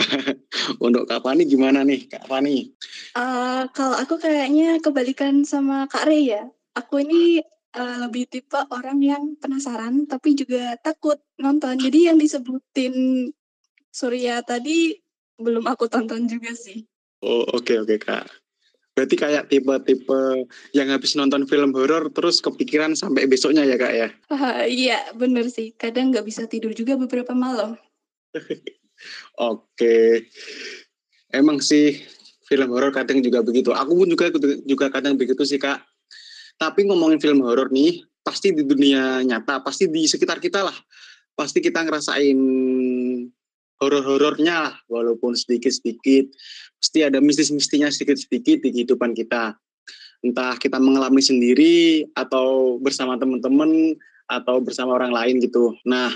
[0.84, 2.72] Untuk Kak Fani gimana nih Kak Fani?
[3.16, 6.42] Uh, kalau aku kayaknya kebalikan sama Kak Re ya.
[6.78, 7.42] Aku ini
[7.74, 11.76] uh, lebih tipe orang yang penasaran tapi juga takut nonton.
[11.76, 13.28] Jadi yang disebutin
[13.90, 14.94] Surya tadi
[15.34, 16.86] belum aku tonton juga sih.
[17.20, 18.24] Oh oke okay, oke okay, Kak.
[19.00, 20.44] Berarti kayak tipe-tipe
[20.76, 24.08] yang habis nonton film horor terus kepikiran sampai besoknya ya kak ya?
[24.28, 25.72] Uh, iya bener sih.
[25.72, 27.80] Kadang nggak bisa tidur juga beberapa malam.
[29.40, 30.28] Oke.
[31.32, 31.96] Emang sih
[32.44, 33.72] film horor kadang juga begitu.
[33.72, 34.28] Aku pun juga
[34.68, 35.80] juga kadang begitu sih kak.
[36.60, 40.76] Tapi ngomongin film horor nih, pasti di dunia nyata, pasti di sekitar kita lah.
[41.32, 42.36] Pasti kita ngerasain
[43.80, 46.30] horor-horornya lah, walaupun sedikit-sedikit.
[46.76, 49.56] Pasti ada mistis-mistinya sedikit-sedikit di kehidupan kita.
[50.20, 53.96] Entah kita mengalami sendiri, atau bersama teman-teman,
[54.28, 55.74] atau bersama orang lain gitu.
[55.88, 56.12] Nah,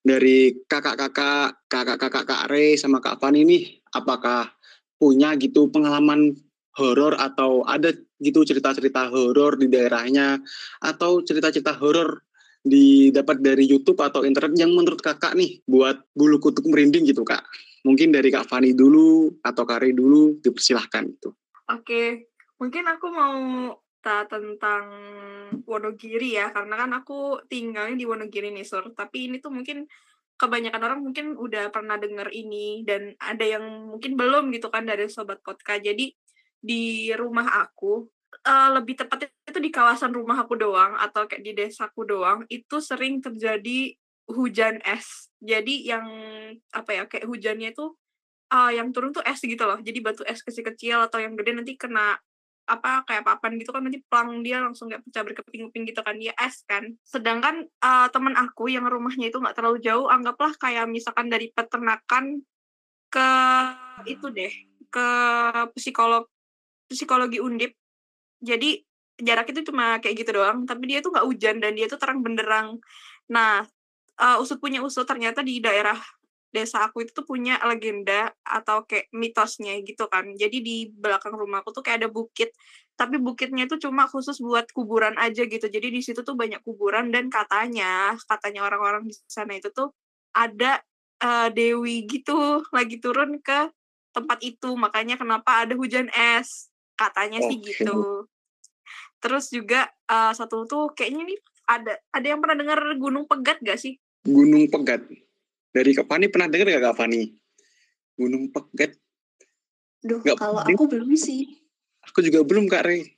[0.00, 3.58] dari kakak-kakak, kakak-kakak Kak Re sama Kak Fani ini,
[3.92, 4.48] apakah
[4.96, 6.38] punya gitu pengalaman
[6.78, 7.90] horor atau ada
[8.22, 10.38] gitu cerita-cerita horor di daerahnya
[10.82, 12.22] atau cerita-cerita horor
[12.68, 17.44] didapat dari YouTube atau internet yang menurut kakak nih buat bulu kutuk merinding gitu kak?
[17.86, 21.30] Mungkin dari Kak Fani dulu atau Kari dulu dipersilahkan itu.
[21.70, 22.28] Oke,
[22.58, 23.36] mungkin aku mau
[24.02, 24.84] ta tentang
[25.64, 28.92] Wonogiri ya, karena kan aku tinggalnya di Wonogiri nih Sur.
[28.92, 29.86] Tapi ini tuh mungkin
[30.38, 35.10] kebanyakan orang mungkin udah pernah denger ini dan ada yang mungkin belum gitu kan dari
[35.10, 35.82] sobat podcast.
[35.82, 36.14] Jadi
[36.58, 38.06] di rumah aku
[38.46, 42.78] uh, lebih tepatnya itu di kawasan rumah aku doang atau kayak di desaku doang itu
[42.80, 43.94] sering terjadi
[44.28, 45.32] hujan es.
[45.40, 46.06] Jadi yang
[46.72, 47.96] apa ya kayak hujannya itu
[48.52, 49.80] uh, yang turun tuh es gitu loh.
[49.80, 52.20] Jadi batu es kecil-kecil atau yang gede nanti kena
[52.68, 56.36] apa kayak papan gitu kan nanti pelang dia langsung kayak pecah berkeping-keping gitu kan dia
[56.36, 61.32] es kan sedangkan uh, temen aku yang rumahnya itu nggak terlalu jauh anggaplah kayak misalkan
[61.32, 62.44] dari peternakan
[63.08, 63.30] ke
[64.04, 64.52] itu deh
[64.92, 65.08] ke
[65.80, 66.28] psikolog
[66.92, 67.72] psikologi undip
[68.38, 68.82] jadi
[69.18, 72.22] jarak itu cuma kayak gitu doang tapi dia tuh nggak hujan dan dia tuh terang
[72.22, 72.78] benderang
[73.26, 73.66] nah
[74.18, 75.98] uh, usut punya usut ternyata di daerah
[76.48, 80.32] desa aku itu tuh punya legenda atau kayak mitosnya gitu kan.
[80.32, 82.56] Jadi di belakang rumahku tuh kayak ada bukit,
[82.96, 85.66] tapi bukitnya itu cuma khusus buat kuburan aja gitu.
[85.68, 89.92] Jadi di situ tuh banyak kuburan dan katanya, katanya orang-orang di sana itu tuh
[90.32, 90.80] ada
[91.20, 93.68] uh, dewi gitu lagi turun ke
[94.16, 94.72] tempat itu.
[94.72, 96.67] Makanya kenapa ada hujan es.
[96.98, 98.26] Katanya sih gitu.
[99.22, 101.38] Terus juga uh, satu tuh kayaknya nih
[101.68, 103.94] ada ada yang pernah dengar Gunung Pegat gak sih?
[104.26, 105.06] Gunung Pegat.
[105.70, 107.22] Dari Kak Fani pernah dengar gak Kak Fani?
[108.18, 108.98] Gunung Pegat.
[110.02, 111.46] Duh, gak kalau aku belum sih.
[112.10, 113.14] Aku juga belum Kak Rey.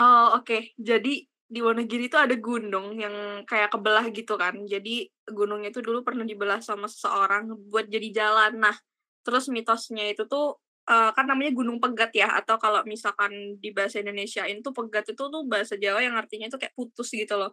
[0.00, 0.46] Oh, oke.
[0.48, 0.62] Okay.
[0.74, 4.58] Jadi di Wonogiri itu ada gunung yang kayak kebelah gitu kan.
[4.66, 8.58] Jadi gunungnya itu dulu pernah dibelah sama seseorang buat jadi jalan.
[8.58, 8.74] Nah,
[9.22, 10.58] terus mitosnya itu tuh
[10.88, 15.22] uh, kan namanya Gunung Pegat ya atau kalau misalkan di bahasa Indonesia itu Pegat itu
[15.28, 17.52] tuh bahasa Jawa yang artinya itu kayak putus gitu loh.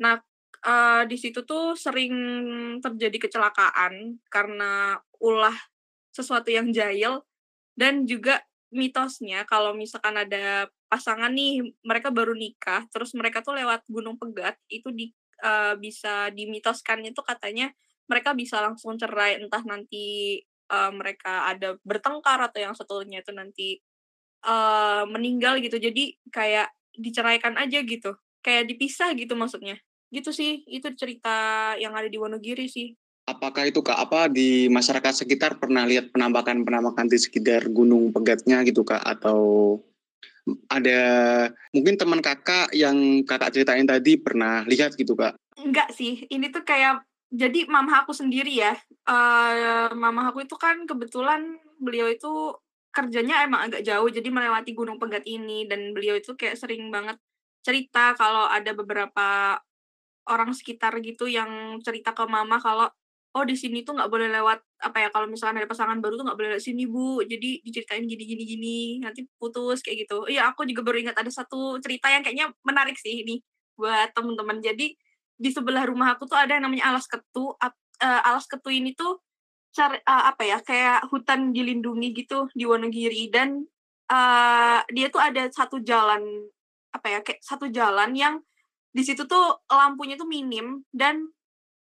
[0.00, 0.20] Nah,
[0.64, 2.14] uh, di situ tuh sering
[2.80, 5.56] terjadi kecelakaan karena ulah
[6.10, 7.22] sesuatu yang jahil
[7.76, 13.86] dan juga mitosnya kalau misalkan ada pasangan nih mereka baru nikah terus mereka tuh lewat
[13.86, 15.10] Gunung Pegat itu di
[15.42, 17.70] uh, bisa dimitoskan itu katanya
[18.10, 20.38] mereka bisa langsung cerai entah nanti
[20.70, 23.68] uh, mereka ada bertengkar atau yang satunya itu nanti
[24.46, 25.76] uh, meninggal gitu.
[25.76, 28.14] Jadi kayak diceraikan aja gitu
[28.44, 29.76] kayak dipisah gitu maksudnya.
[30.10, 32.96] Gitu sih itu cerita yang ada di Wonogiri sih.
[33.28, 38.66] Apakah itu kak apa di masyarakat sekitar pernah lihat penampakan penampakan di sekitar gunung pegatnya
[38.66, 38.98] gitu kak?
[38.98, 39.78] Atau
[40.66, 41.00] ada
[41.70, 45.38] mungkin teman kakak yang kakak ceritain tadi pernah lihat gitu kak?
[45.60, 48.74] Enggak sih ini tuh kayak jadi mama aku sendiri ya
[49.06, 52.58] uh, mama aku itu kan kebetulan beliau itu
[52.90, 57.16] kerjanya emang agak jauh jadi melewati gunung pegat ini dan beliau itu kayak sering banget
[57.62, 59.56] cerita kalau ada beberapa
[60.26, 62.90] orang sekitar gitu yang cerita ke mama kalau
[63.30, 66.24] oh di sini tuh nggak boleh lewat apa ya kalau misalkan ada pasangan baru tuh
[66.26, 67.22] nggak boleh lewat sini bu.
[67.22, 70.26] Jadi diceritain gini gini gini nanti putus kayak gitu.
[70.26, 73.38] Iya aku juga baru ingat ada satu cerita yang kayaknya menarik sih ini
[73.78, 74.58] buat temen-temen.
[74.62, 74.98] Jadi
[75.40, 77.72] di sebelah rumah aku tuh ada yang namanya alas ketu uh,
[78.28, 79.24] alas ketu ini tuh
[79.72, 83.64] cari uh, apa ya kayak hutan dilindungi gitu di Wonogiri dan
[84.12, 86.20] uh, dia tuh ada satu jalan
[86.92, 88.44] apa ya kayak satu jalan yang
[88.90, 91.30] di situ tuh lampunya tuh minim dan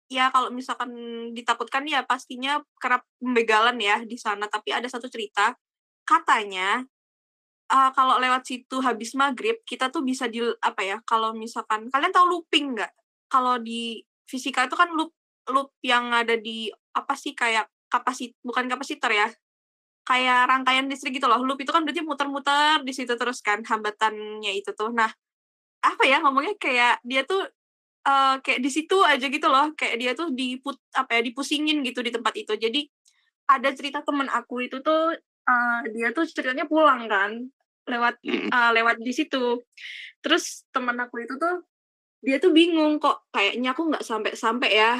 [0.09, 0.91] ya kalau misalkan
[1.33, 4.49] ditakutkan ya pastinya kerap pembegalan ya di sana.
[4.49, 5.53] Tapi ada satu cerita
[6.05, 6.81] katanya
[7.69, 12.13] uh, kalau lewat situ habis maghrib kita tuh bisa di apa ya kalau misalkan kalian
[12.13, 12.93] tahu looping nggak
[13.31, 15.13] kalau di fisika itu kan loop
[15.49, 19.29] loop yang ada di apa sih kayak kapasit bukan kapasitor ya
[20.05, 21.41] kayak rangkaian listrik gitu loh.
[21.41, 24.93] Loop itu kan berarti muter-muter di situ terus kan hambatannya itu tuh.
[24.93, 25.09] Nah
[25.81, 27.41] apa ya ngomongnya kayak dia tuh
[28.05, 29.73] uh, kayak di situ aja gitu loh.
[29.73, 32.53] Kayak dia tuh diput apa ya dipusingin gitu di tempat itu.
[32.53, 32.85] Jadi
[33.49, 35.17] ada cerita temen aku itu tuh
[35.49, 37.41] uh, dia tuh ceritanya pulang kan
[37.89, 38.21] lewat
[38.53, 39.65] uh, lewat di situ.
[40.21, 41.65] Terus temen aku itu tuh
[42.25, 44.97] dia tuh bingung kok kayaknya aku nggak sampai sampai ya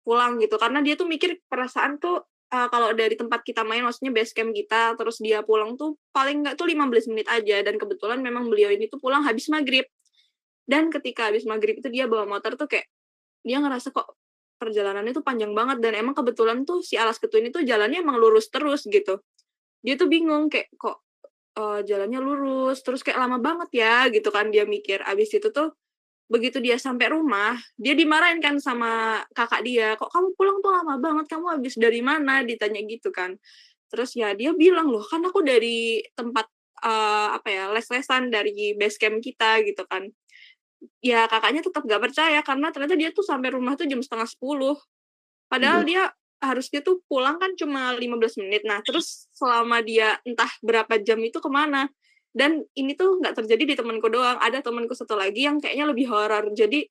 [0.00, 0.56] pulang gitu.
[0.56, 4.56] Karena dia tuh mikir perasaan tuh uh, kalau dari tempat kita main maksudnya base camp
[4.56, 7.60] kita terus dia pulang tuh paling nggak tuh 15 menit aja.
[7.60, 9.84] Dan kebetulan memang beliau ini tuh pulang habis maghrib.
[10.64, 12.88] Dan ketika habis maghrib itu dia bawa motor tuh kayak
[13.44, 14.16] dia ngerasa kok
[14.56, 15.84] perjalanannya tuh panjang banget.
[15.84, 19.20] Dan emang kebetulan tuh si alas ketu ini tuh jalannya emang lurus terus gitu.
[19.84, 21.04] Dia tuh bingung kayak kok
[21.60, 25.04] uh, jalannya lurus terus kayak lama banget ya gitu kan dia mikir.
[25.04, 25.76] Abis itu tuh
[26.26, 30.94] begitu dia sampai rumah dia dimarahin kan sama kakak dia kok kamu pulang tuh lama
[30.98, 31.26] banget?
[31.30, 32.42] Kamu habis dari mana?
[32.42, 33.38] Ditanya gitu kan.
[33.86, 36.50] Terus ya dia bilang loh kan aku dari tempat
[36.82, 40.10] uh, apa ya les-lesan dari base camp kita gitu kan.
[41.00, 44.74] Ya kakaknya tetap gak percaya karena ternyata dia tuh sampai rumah tuh jam setengah sepuluh.
[45.46, 45.88] Padahal hmm.
[45.88, 46.02] dia
[46.42, 48.66] harusnya tuh pulang kan cuma 15 menit.
[48.66, 51.86] Nah terus selama dia entah berapa jam itu ke mana
[52.36, 56.12] dan ini tuh nggak terjadi di temanku doang ada temanku satu lagi yang kayaknya lebih
[56.12, 56.52] horor.
[56.52, 56.84] Jadi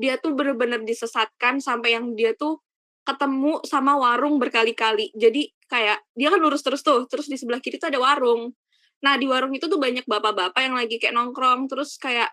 [0.00, 2.64] dia tuh bener-bener disesatkan sampai yang dia tuh
[3.04, 5.12] ketemu sama warung berkali-kali.
[5.12, 8.56] Jadi kayak dia kan lurus terus tuh terus di sebelah kiri tuh ada warung.
[9.04, 12.32] Nah di warung itu tuh banyak bapak-bapak yang lagi kayak nongkrong terus kayak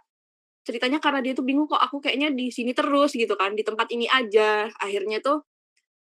[0.63, 3.91] ceritanya karena dia tuh bingung kok aku kayaknya di sini terus gitu kan di tempat
[3.91, 4.71] ini aja.
[4.79, 5.43] Akhirnya tuh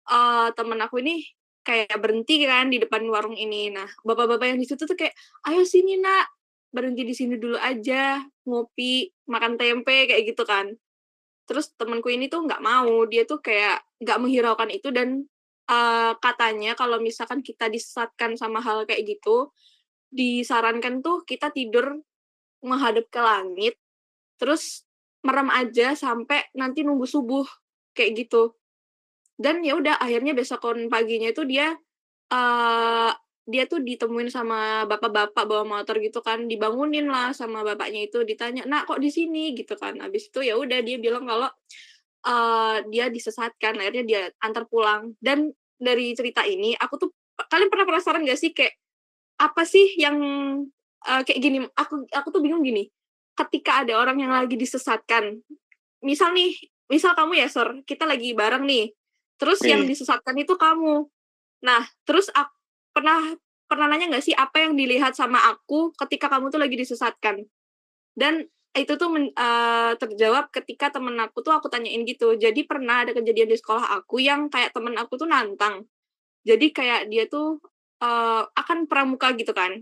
[0.10, 1.22] uh, temen aku ini
[1.64, 3.70] kayak berhenti kan di depan warung ini.
[3.70, 5.14] Nah, bapak-bapak yang di situ tuh kayak,
[5.46, 6.28] ayo sini nak,
[6.70, 10.74] berhenti di sini dulu aja, ngopi, makan tempe kayak gitu kan.
[11.50, 15.26] Terus temanku ini tuh nggak mau, dia tuh kayak nggak menghiraukan itu dan
[15.70, 19.50] uh, katanya kalau misalkan kita disesatkan sama hal kayak gitu,
[20.14, 22.02] disarankan tuh kita tidur
[22.62, 23.76] menghadap ke langit,
[24.38, 24.86] terus
[25.26, 27.44] merem aja sampai nanti nunggu subuh
[27.92, 28.56] kayak gitu
[29.40, 31.72] dan ya udah akhirnya besokon paginya itu dia
[32.36, 33.12] uh,
[33.50, 38.62] dia tuh ditemuin sama bapak-bapak bawa motor gitu kan dibangunin lah sama bapaknya itu ditanya
[38.70, 39.58] nak kok di sini?
[39.58, 39.98] Gitu kan.
[39.98, 41.50] Habis itu ya udah dia bilang kalau
[42.30, 45.18] uh, dia disesatkan akhirnya dia antar pulang.
[45.18, 45.50] Dan
[45.82, 47.10] dari cerita ini aku tuh
[47.50, 48.78] kalian pernah penasaran gak sih kayak
[49.42, 50.20] apa sih yang
[51.10, 52.92] uh, kayak gini aku aku tuh bingung gini
[53.34, 55.40] ketika ada orang yang lagi disesatkan
[56.04, 56.52] misal nih
[56.92, 58.92] misal kamu ya Sor kita lagi bareng nih
[59.40, 61.08] terus yang disesatkan itu kamu.
[61.64, 62.54] Nah terus aku
[62.92, 63.34] pernah
[63.66, 67.48] pernah nanya nggak sih apa yang dilihat sama aku ketika kamu tuh lagi disesatkan?
[68.14, 68.44] Dan
[68.78, 72.38] itu tuh men, uh, terjawab ketika temen aku tuh aku tanyain gitu.
[72.38, 75.90] Jadi pernah ada kejadian di sekolah aku yang kayak temen aku tuh nantang.
[76.46, 77.58] Jadi kayak dia tuh
[78.04, 79.82] uh, akan pramuka gitu kan.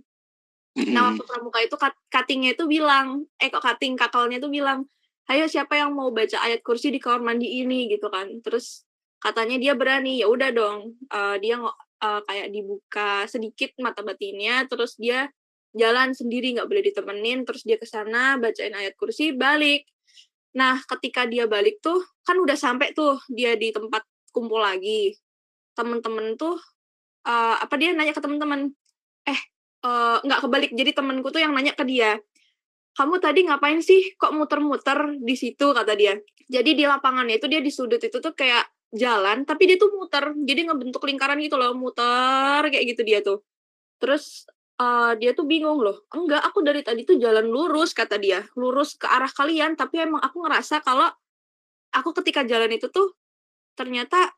[0.78, 1.76] Nah waktu pramuka itu
[2.14, 4.86] cuttingnya itu bilang, eh kok cutting kakalnya itu bilang,
[5.26, 7.90] ayo siapa yang mau baca ayat kursi di kamar mandi ini?
[7.90, 8.30] gitu kan.
[8.46, 8.87] Terus
[9.20, 10.96] katanya dia berani, ya udah dong.
[11.10, 15.30] Uh, dia uh, kayak dibuka sedikit mata batinnya, terus dia
[15.78, 19.86] jalan sendiri nggak boleh ditemenin, terus dia ke sana bacain ayat kursi, balik.
[20.58, 25.14] Nah ketika dia balik tuh kan udah sampai tuh dia di tempat kumpul lagi.
[25.78, 26.58] Temen-temen tuh
[27.30, 28.74] uh, apa dia nanya ke temen-temen,
[29.30, 29.40] eh
[29.86, 32.18] uh, nggak kebalik jadi temenku tuh yang nanya ke dia
[32.98, 36.18] kamu tadi ngapain sih kok muter-muter di situ kata dia
[36.50, 40.32] jadi di lapangannya itu dia di sudut itu tuh kayak jalan tapi dia tuh muter.
[40.34, 43.44] Jadi ngebentuk lingkaran gitu loh muter kayak gitu dia tuh.
[44.00, 44.48] Terus
[44.80, 48.46] uh, dia tuh bingung loh enggak aku dari tadi tuh jalan lurus kata dia.
[48.56, 51.10] Lurus ke arah kalian tapi emang aku ngerasa kalau
[51.92, 53.16] aku ketika jalan itu tuh
[53.78, 54.34] ternyata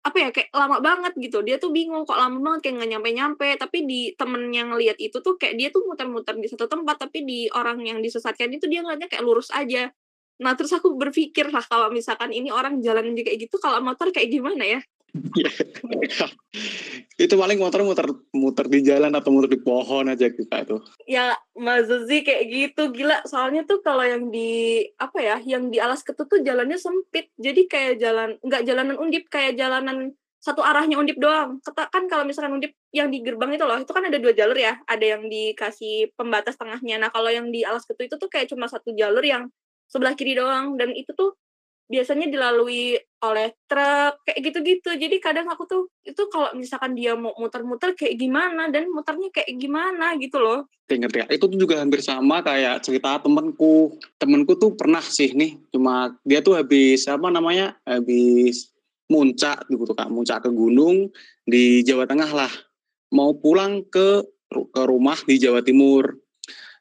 [0.00, 1.44] apa ya kayak lama banget gitu.
[1.44, 4.96] Dia tuh bingung kok lama banget kayak nggak nyampe nyampe tapi di temen yang ngeliat
[4.96, 8.64] itu tuh kayak dia tuh muter-muter di satu tempat tapi di orang yang disesatkan itu
[8.70, 9.92] dia ngeliatnya kayak lurus aja
[10.40, 14.08] nah terus aku berpikir lah kalau misalkan ini orang jalan juga kayak gitu kalau motor
[14.08, 14.80] kayak gimana ya
[17.24, 20.76] itu paling motor muter muter di jalan atau muter di pohon aja kita itu.
[21.10, 23.20] Ya Mas Zuzi kayak gitu gila.
[23.26, 27.28] Soalnya tuh kalau yang di apa ya, yang di alas ketut tuh jalannya sempit.
[27.36, 31.60] Jadi kayak jalan nggak jalanan undip kayak jalanan satu arahnya undip doang.
[31.68, 34.80] Kan kalau misalkan undip yang di gerbang itu loh, itu kan ada dua jalur ya.
[34.88, 36.96] Ada yang dikasih pembatas tengahnya.
[36.96, 39.52] Nah kalau yang di alas ketut itu tuh kayak cuma satu jalur yang
[39.90, 40.78] sebelah kiri doang.
[40.78, 41.34] Dan itu tuh
[41.90, 42.94] biasanya dilalui
[43.26, 44.94] oleh truk kayak gitu-gitu.
[44.94, 48.70] Jadi kadang aku tuh itu kalau misalkan dia mau muter-muter kayak gimana?
[48.70, 50.70] Dan muternya kayak gimana gitu loh.
[50.86, 55.54] Inget ya itu tuh juga hampir sama kayak cerita temenku temenku tuh pernah sih nih
[55.70, 58.70] cuma dia tuh habis apa namanya habis
[59.10, 60.06] muncak gitu kak.
[60.06, 61.10] Muncak ke gunung
[61.42, 62.52] di Jawa Tengah lah.
[63.10, 66.14] Mau pulang ke ke rumah di Jawa Timur.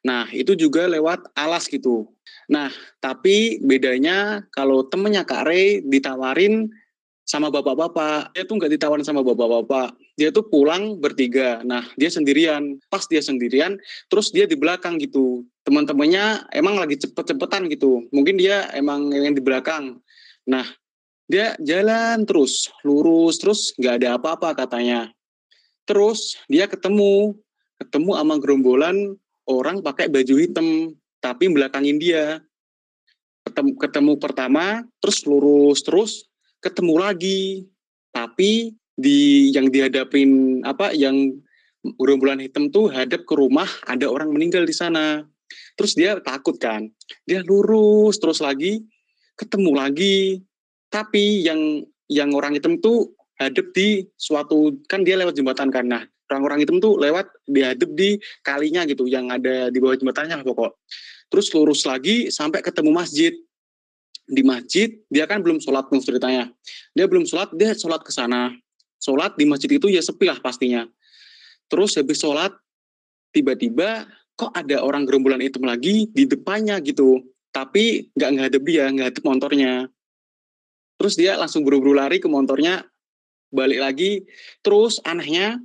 [0.05, 2.07] Nah itu juga lewat alas gitu
[2.49, 6.73] Nah, tapi bedanya kalau temennya Kak Ray ditawarin
[7.29, 9.93] sama bapak-bapak, dia tuh nggak ditawarin sama bapak-bapak.
[10.17, 11.61] Dia tuh pulang bertiga.
[11.61, 12.81] Nah, dia sendirian.
[12.89, 13.77] Pas dia sendirian,
[14.09, 15.45] terus dia di belakang gitu.
[15.61, 18.09] Teman-temannya emang lagi cepet-cepetan gitu.
[18.09, 20.01] Mungkin dia emang yang di belakang.
[20.49, 20.65] Nah,
[21.29, 25.13] dia jalan terus, lurus, terus nggak ada apa-apa katanya.
[25.85, 27.37] Terus dia ketemu,
[27.77, 29.13] ketemu sama gerombolan
[29.45, 32.43] orang pakai baju hitam tapi belakangin dia.
[33.47, 36.11] Ketemu, ketemu pertama terus lurus terus
[36.59, 37.67] ketemu lagi.
[38.09, 41.39] Tapi di yang dihadapin apa yang
[41.95, 45.23] gerombolan hitam tuh hadap ke rumah ada orang meninggal di sana.
[45.79, 46.91] Terus dia takut kan?
[47.23, 48.83] Dia lurus terus lagi
[49.39, 50.43] ketemu lagi.
[50.91, 55.85] Tapi yang yang orang hitam tuh hadap di suatu kan dia lewat jembatan kan?
[55.87, 60.77] Nah orang-orang hitam tuh lewat dihadap di kalinya gitu yang ada di bawah jembatannya pokok.
[61.29, 63.33] Terus lurus lagi sampai ketemu masjid.
[64.29, 66.43] Di masjid dia kan belum sholat nih ceritanya.
[66.93, 68.53] Dia belum sholat dia sholat ke sana.
[69.01, 70.85] Sholat di masjid itu ya sepi lah pastinya.
[71.65, 72.53] Terus habis sholat
[73.33, 74.05] tiba-tiba
[74.37, 77.25] kok ada orang gerombolan itu lagi di depannya gitu.
[77.49, 79.89] Tapi nggak ngadep dia ngadep motornya.
[81.01, 82.85] Terus dia langsung buru-buru lari ke motornya
[83.49, 84.11] balik lagi.
[84.61, 85.57] Terus anehnya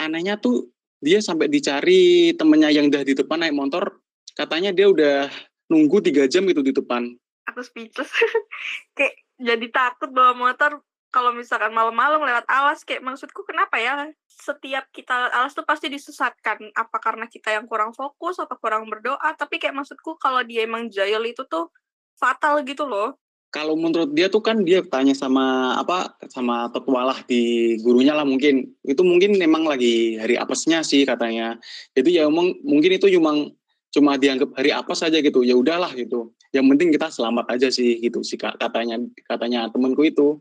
[0.00, 4.00] anehnya tuh dia sampai dicari temennya yang udah di depan naik motor
[4.36, 5.28] katanya dia udah
[5.70, 7.14] nunggu tiga jam gitu di depan.
[7.52, 8.10] Aku speechless.
[8.96, 12.82] Kayak jadi takut bawa motor kalau misalkan malam-malam lewat alas.
[12.82, 14.10] Kayak maksudku kenapa ya?
[14.26, 16.74] Setiap kita alas tuh pasti disesatkan.
[16.74, 19.34] Apa karena kita yang kurang fokus atau kurang berdoa?
[19.38, 21.70] Tapi kayak maksudku kalau dia emang jahil itu tuh
[22.18, 23.16] fatal gitu loh
[23.50, 28.70] kalau menurut dia tuh kan dia tanya sama apa sama petualah di gurunya lah mungkin.
[28.86, 31.58] Itu mungkin memang lagi hari apesnya sih katanya.
[31.98, 33.50] Jadi ya emang mungkin itu cuma
[33.90, 35.42] cuma dianggap hari apa saja gitu.
[35.42, 36.30] Ya udahlah gitu.
[36.54, 40.38] Yang penting kita selamat aja sih gitu sih katanya katanya temanku itu.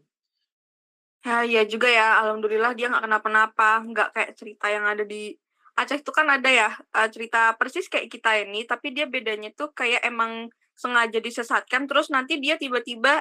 [1.25, 2.21] Ya, ya juga ya.
[2.21, 3.81] Alhamdulillah dia nggak kenapa-napa.
[3.89, 5.33] Nggak kayak cerita yang ada di
[5.79, 9.71] Aceh itu kan ada ya uh, cerita persis kayak kita ini, tapi dia bedanya tuh
[9.71, 13.19] kayak emang sengaja disesatkan, terus nanti dia tiba-tiba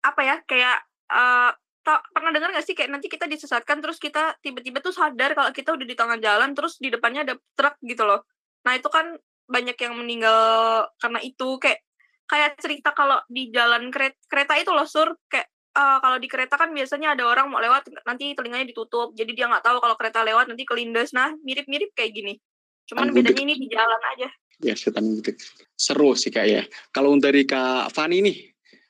[0.00, 0.78] apa ya kayak
[1.12, 1.52] uh,
[1.84, 5.50] tak pernah dengar nggak sih kayak nanti kita disesatkan terus kita tiba-tiba tuh sadar kalau
[5.56, 8.24] kita udah di tengah jalan terus di depannya ada truk gitu loh.
[8.64, 9.16] Nah itu kan
[9.48, 11.80] banyak yang meninggal karena itu kayak
[12.28, 15.16] kayak cerita kalau di jalan kereta, kereta itu loh sur.
[15.32, 15.48] Kayak
[15.80, 19.46] uh, kalau di kereta kan biasanya ada orang mau lewat nanti telinganya ditutup jadi dia
[19.48, 21.16] nggak tahu kalau kereta lewat nanti kelindes.
[21.16, 22.36] Nah mirip-mirip kayak gini.
[22.84, 24.28] Cuman bedanya ini di jalan aja
[24.62, 25.34] ya setan gitu.
[25.78, 26.62] Seru sih kak ya.
[26.90, 28.38] Kalau dari kak Fani nih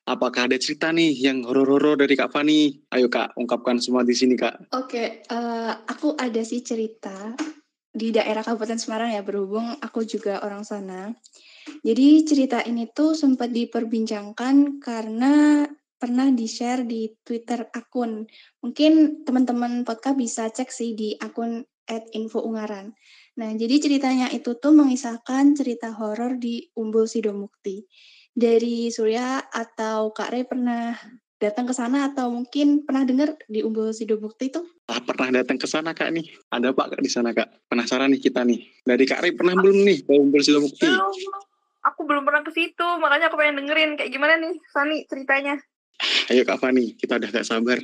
[0.08, 2.72] apakah ada cerita nih yang horor-horor dari kak Fani?
[2.96, 4.72] Ayo kak ungkapkan semua di sini kak.
[4.72, 7.36] Oke okay, uh, eh, aku ada sih cerita
[7.92, 11.12] di daerah Kabupaten Semarang ya berhubung aku juga orang sana.
[11.84, 15.64] Jadi cerita ini tuh sempat diperbincangkan karena
[15.98, 18.24] pernah di-share di Twitter akun.
[18.64, 21.66] Mungkin teman-teman podcast bisa cek sih di akun
[22.14, 22.94] @infoungaran.
[23.38, 27.86] Nah, jadi ceritanya itu tuh mengisahkan cerita horor di Umbul Sidomukti.
[28.34, 30.98] Dari Surya atau Kak Rey pernah
[31.38, 34.58] datang ke sana atau mungkin pernah dengar di Umbul Sidomukti itu?
[34.90, 36.26] Ah, pernah datang ke sana Kak nih.
[36.50, 37.70] Ada Pak Kak di sana Kak.
[37.70, 38.58] Penasaran nih kita nih.
[38.82, 40.82] Dari Kak Rey pernah belum nih ke Umbul Sidomukti?
[40.82, 41.14] Belum.
[41.94, 45.62] Aku belum pernah ke situ, makanya aku pengen dengerin kayak gimana nih Sani ceritanya.
[46.34, 47.78] Ayo Kak Fani, kita udah gak sabar.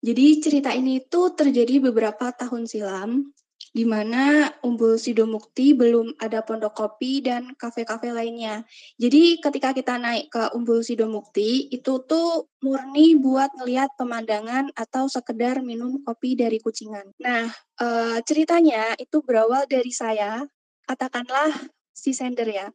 [0.00, 3.34] Jadi cerita ini itu terjadi beberapa tahun silam,
[3.70, 8.66] di mana Umbul Sidomukti belum ada pondok kopi dan kafe-kafe lainnya.
[8.98, 15.62] Jadi ketika kita naik ke Umbul Sidomukti, itu tuh murni buat ngeliat pemandangan atau sekedar
[15.62, 17.14] minum kopi dari kucingan.
[17.22, 17.46] Nah,
[17.78, 17.86] e,
[18.26, 20.42] ceritanya itu berawal dari saya,
[20.90, 21.54] katakanlah
[21.94, 22.68] si sender ya,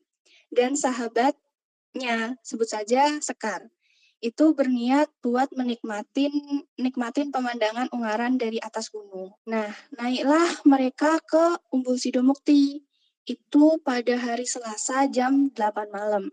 [0.47, 3.74] dan sahabatnya, sebut saja Sekar
[4.23, 6.31] itu berniat buat menikmatin
[6.79, 9.35] nikmatin pemandangan Ungaran dari atas gunung.
[9.45, 12.83] Nah, naiklah mereka ke Umbul Sidomukti.
[13.25, 16.29] Itu pada hari Selasa jam 8 malam.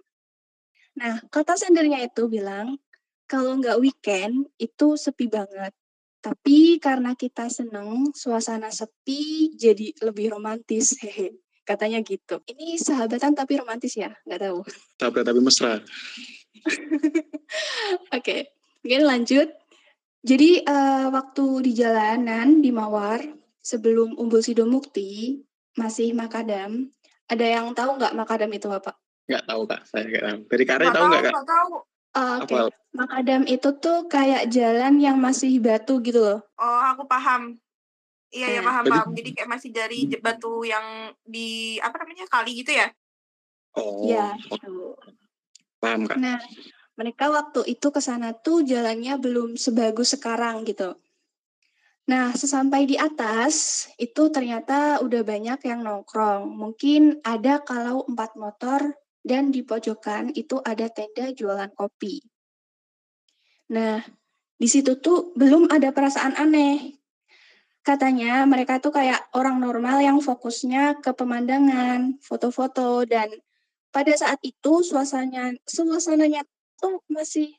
[0.93, 2.77] Nah, kata sendernya itu bilang,
[3.25, 5.73] kalau nggak weekend itu sepi banget.
[6.23, 10.95] Tapi karena kita seneng, suasana sepi jadi lebih romantis.
[11.03, 11.35] Hehe.
[11.63, 12.43] Katanya gitu.
[12.45, 14.11] Ini sahabatan tapi romantis ya?
[14.27, 14.59] Nggak tahu.
[14.99, 15.79] Sahabat tapi mesra.
[18.17, 18.53] Oke,
[18.85, 19.49] mungkin lanjut.
[20.23, 23.19] Jadi uh, waktu di jalanan di Mawar
[23.59, 25.43] sebelum Umbul Sidomukti
[25.75, 26.91] masih Makadam.
[27.27, 28.95] Ada yang tahu nggak Makadam itu apa?
[29.27, 30.39] Nggak tahu kak, saya nggak tahu.
[30.51, 31.33] Dari Kare tahu nggak kak?
[31.33, 31.75] Nggak tahu.
[32.13, 32.65] Uh, Oke, okay.
[32.93, 36.41] Makadam itu tuh kayak jalan yang masih batu gitu loh.
[36.61, 37.57] Oh, aku paham.
[38.33, 39.09] Iya, ya, ya paham, paham.
[39.17, 42.93] Jadi kayak masih dari batu yang di apa namanya kali gitu ya?
[43.81, 44.05] Oh.
[44.05, 44.37] Iya.
[45.83, 46.15] Paham kak?
[46.23, 46.39] Nah,
[46.95, 50.95] mereka waktu itu ke sana tuh jalannya belum sebagus sekarang gitu.
[52.07, 56.51] Nah, sesampai di atas, itu ternyata udah banyak yang nongkrong.
[56.51, 62.19] Mungkin ada kalau empat motor, dan di pojokan itu ada tenda jualan kopi.
[63.71, 64.03] Nah,
[64.59, 66.99] di situ tuh belum ada perasaan aneh.
[67.83, 73.31] Katanya mereka tuh kayak orang normal yang fokusnya ke pemandangan, foto-foto, dan
[73.93, 76.43] pada saat itu suasananya suasananya
[76.81, 77.53] tuh masih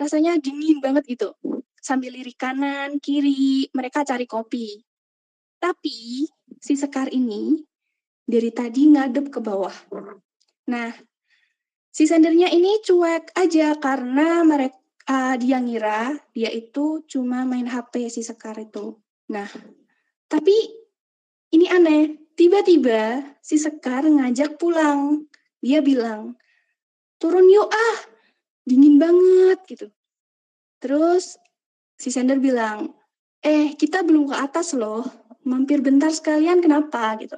[0.00, 1.36] rasanya dingin banget gitu.
[1.80, 4.80] Sambil lirik kanan, kiri, mereka cari kopi.
[5.60, 6.24] Tapi
[6.56, 7.60] si Sekar ini
[8.24, 9.72] dari tadi ngadep ke bawah.
[10.72, 10.88] Nah,
[11.92, 18.08] si sendernya ini cuek aja karena mereka uh, dia ngira dia itu cuma main HP
[18.08, 18.96] si Sekar itu.
[19.28, 19.48] Nah,
[20.28, 20.56] tapi
[21.52, 22.16] ini aneh.
[22.40, 25.28] Tiba-tiba si Sekar ngajak pulang
[25.60, 26.36] dia bilang,
[27.20, 27.98] turun yuk ah,
[28.64, 29.86] dingin banget gitu.
[30.80, 31.36] Terus
[32.00, 32.96] si sender bilang,
[33.44, 35.04] eh kita belum ke atas loh,
[35.44, 37.36] mampir bentar sekalian kenapa gitu.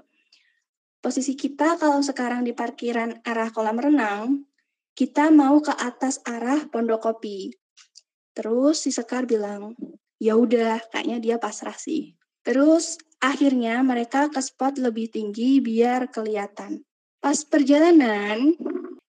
[1.02, 4.46] Posisi kita kalau sekarang di parkiran arah kolam renang,
[4.94, 7.50] kita mau ke atas arah pondok kopi.
[8.32, 9.74] Terus si Sekar bilang,
[10.22, 12.14] ya udah, kayaknya dia pasrah sih.
[12.46, 16.86] Terus akhirnya mereka ke spot lebih tinggi biar kelihatan.
[17.22, 18.50] Pas perjalanan,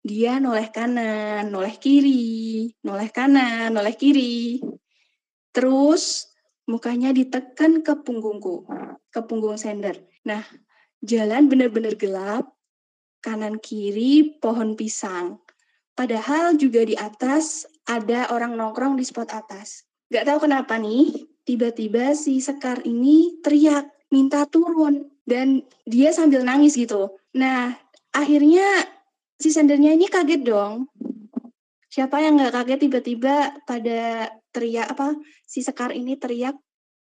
[0.06, 4.61] dia noleh kanan, noleh kiri, noleh kanan, noleh kiri.
[5.49, 6.30] Terus
[6.69, 8.69] mukanya ditekan ke punggungku,
[9.10, 9.98] ke punggung sender.
[10.30, 10.45] Nah,
[11.02, 12.53] jalan benar-benar gelap,
[13.18, 15.41] kanan kiri pohon pisang.
[15.98, 19.90] Padahal juga di atas ada orang nongkrong di spot atas.
[20.14, 25.10] Gak tahu kenapa nih, tiba-tiba si Sekar ini teriak, minta turun.
[25.26, 27.10] Dan dia sambil nangis gitu.
[27.34, 27.82] Nah,
[28.14, 28.88] akhirnya
[29.41, 30.88] si sendernya ini kaget dong.
[31.90, 35.14] Siapa yang nggak kaget tiba-tiba pada teriak apa
[35.45, 36.57] si Sekar ini teriak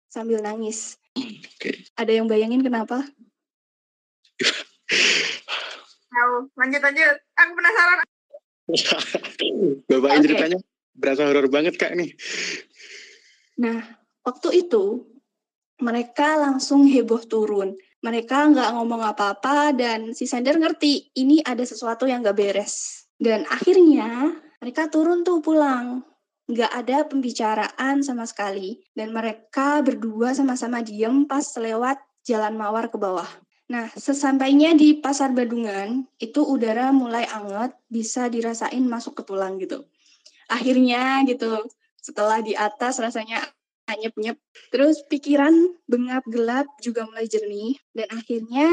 [0.08, 0.96] sambil nangis.
[1.18, 1.88] Oke.
[1.98, 3.04] Ada yang bayangin kenapa?
[6.08, 6.36] Tahu.
[6.56, 7.16] Lanjut lanjut.
[7.36, 7.98] Aku penasaran.
[9.92, 10.24] Bapak Oke.
[10.24, 10.60] ceritanya
[10.98, 12.16] berasa horor banget kak nih.
[13.60, 13.82] Nah,
[14.24, 15.08] waktu itu
[15.82, 17.78] mereka langsung heboh turun.
[18.06, 23.08] Mereka nggak ngomong apa-apa dan si Sender ngerti ini ada sesuatu yang nggak beres.
[23.18, 26.06] Dan akhirnya mereka turun tuh pulang.
[26.48, 28.78] Nggak ada pembicaraan sama sekali.
[28.94, 33.28] Dan mereka berdua sama-sama diem pas lewat jalan mawar ke bawah.
[33.68, 39.84] Nah, sesampainya di pasar Badungan, itu udara mulai anget, bisa dirasain masuk ke tulang gitu.
[40.48, 41.68] Akhirnya gitu,
[42.00, 43.44] setelah di atas rasanya
[43.88, 44.38] anyep-nyep.
[44.70, 45.54] Terus pikiran
[45.88, 47.80] bengap gelap juga mulai jernih.
[47.96, 48.68] Dan akhirnya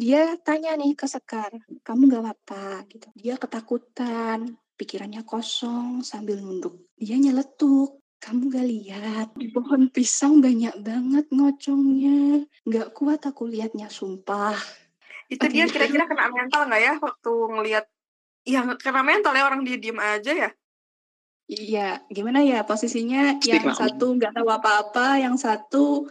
[0.00, 1.52] dia tanya nih ke Sekar,
[1.84, 3.06] kamu gak apa-apa gitu.
[3.12, 6.88] Dia ketakutan, pikirannya kosong sambil nunduk.
[6.96, 12.48] Dia nyeletuk, kamu gak lihat di pohon pisang banyak banget ngocongnya.
[12.64, 14.56] Gak kuat aku liatnya, sumpah.
[15.30, 17.86] Itu dia kira-kira kena mental nggak ya waktu ngelihat
[18.42, 20.50] yang kena mental ya orang dia diem aja ya.
[21.50, 26.06] Iya, gimana ya posisinya Pasti yang satu nggak tahu apa-apa, yang satu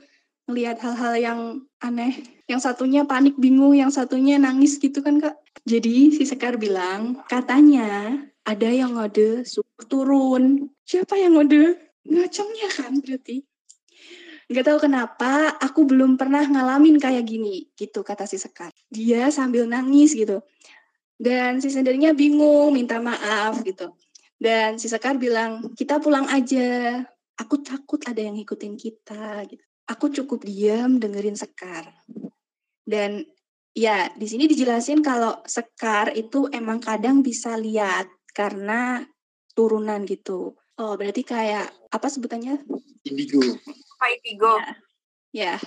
[0.51, 1.39] ngelihat hal-hal yang
[1.79, 2.11] aneh,
[2.51, 5.39] yang satunya panik bingung, yang satunya nangis gitu kan kak.
[5.63, 10.67] Jadi si Sekar bilang, katanya ada yang ngode suruh turun.
[10.83, 11.79] Siapa yang ngode?
[12.03, 13.39] Ngacongnya kan berarti.
[14.51, 18.75] Nggak tahu kenapa aku belum pernah ngalamin kayak gini, gitu kata si Sekar.
[18.91, 20.43] Dia sambil nangis gitu.
[21.15, 23.95] Dan si sendernya bingung, minta maaf gitu.
[24.39, 27.03] Dan si Sekar bilang, kita pulang aja.
[27.39, 29.43] Aku takut ada yang ngikutin kita.
[29.45, 29.63] Gitu.
[29.91, 31.91] Aku cukup diam dengerin Sekar.
[32.87, 33.21] Dan
[33.75, 39.03] ya di sini dijelasin kalau Sekar itu emang kadang bisa lihat karena
[39.53, 40.55] turunan gitu.
[40.79, 42.63] Oh berarti kayak apa sebutannya?
[43.03, 43.43] Indigo.
[43.99, 44.55] Pak Ipigo.
[45.35, 45.59] Ya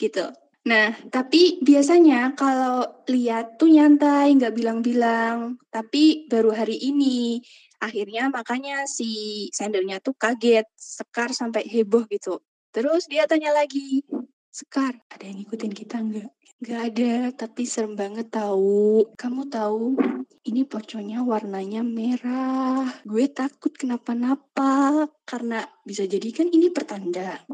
[0.00, 0.32] gitu.
[0.66, 5.60] Nah tapi biasanya kalau lihat tuh nyantai nggak bilang-bilang.
[5.68, 7.44] Tapi baru hari ini
[7.86, 12.42] akhirnya makanya si sendernya tuh kaget Sekar sampai heboh gitu.
[12.74, 14.02] Terus dia tanya lagi
[14.50, 16.30] Sekar ada yang ngikutin kita nggak?
[16.64, 20.00] Nggak ada tapi serem banget tahu kamu tahu
[20.48, 22.88] ini pocongnya warnanya merah.
[23.04, 27.44] Gue takut kenapa-napa karena bisa jadi kan ini pertanda.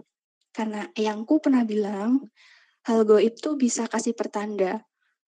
[0.54, 2.22] Karena eyangku pernah bilang
[2.86, 4.78] hal goib tuh bisa kasih pertanda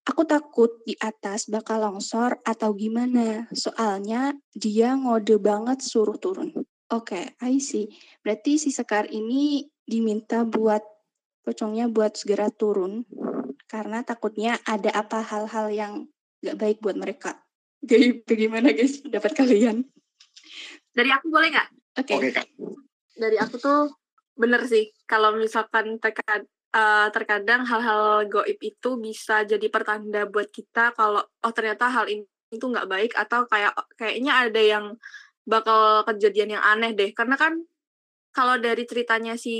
[0.04, 3.48] Aku takut di atas bakal longsor atau gimana.
[3.56, 6.52] Soalnya dia ngode banget suruh turun.
[6.92, 7.88] Oke, I see.
[8.20, 10.84] Berarti si Sekar ini diminta buat
[11.44, 13.04] pocongnya buat segera turun
[13.68, 15.92] karena takutnya ada apa hal-hal yang
[16.44, 17.40] gak baik buat mereka.
[17.88, 19.88] Jadi bagaimana guys pendapat kalian?
[20.94, 21.68] Dari aku boleh nggak?
[22.00, 22.12] Oke.
[22.16, 22.46] Oke kak.
[23.16, 23.92] Dari aku tuh
[24.34, 26.44] bener sih kalau misalkan terkad
[26.74, 32.26] eh, terkadang hal-hal goib itu bisa jadi pertanda buat kita kalau oh ternyata hal ini
[32.52, 34.84] itu nggak baik atau kayak kayaknya ada yang
[35.46, 37.10] bakal kejadian yang aneh deh.
[37.14, 37.62] Karena kan
[38.34, 39.54] kalau dari ceritanya si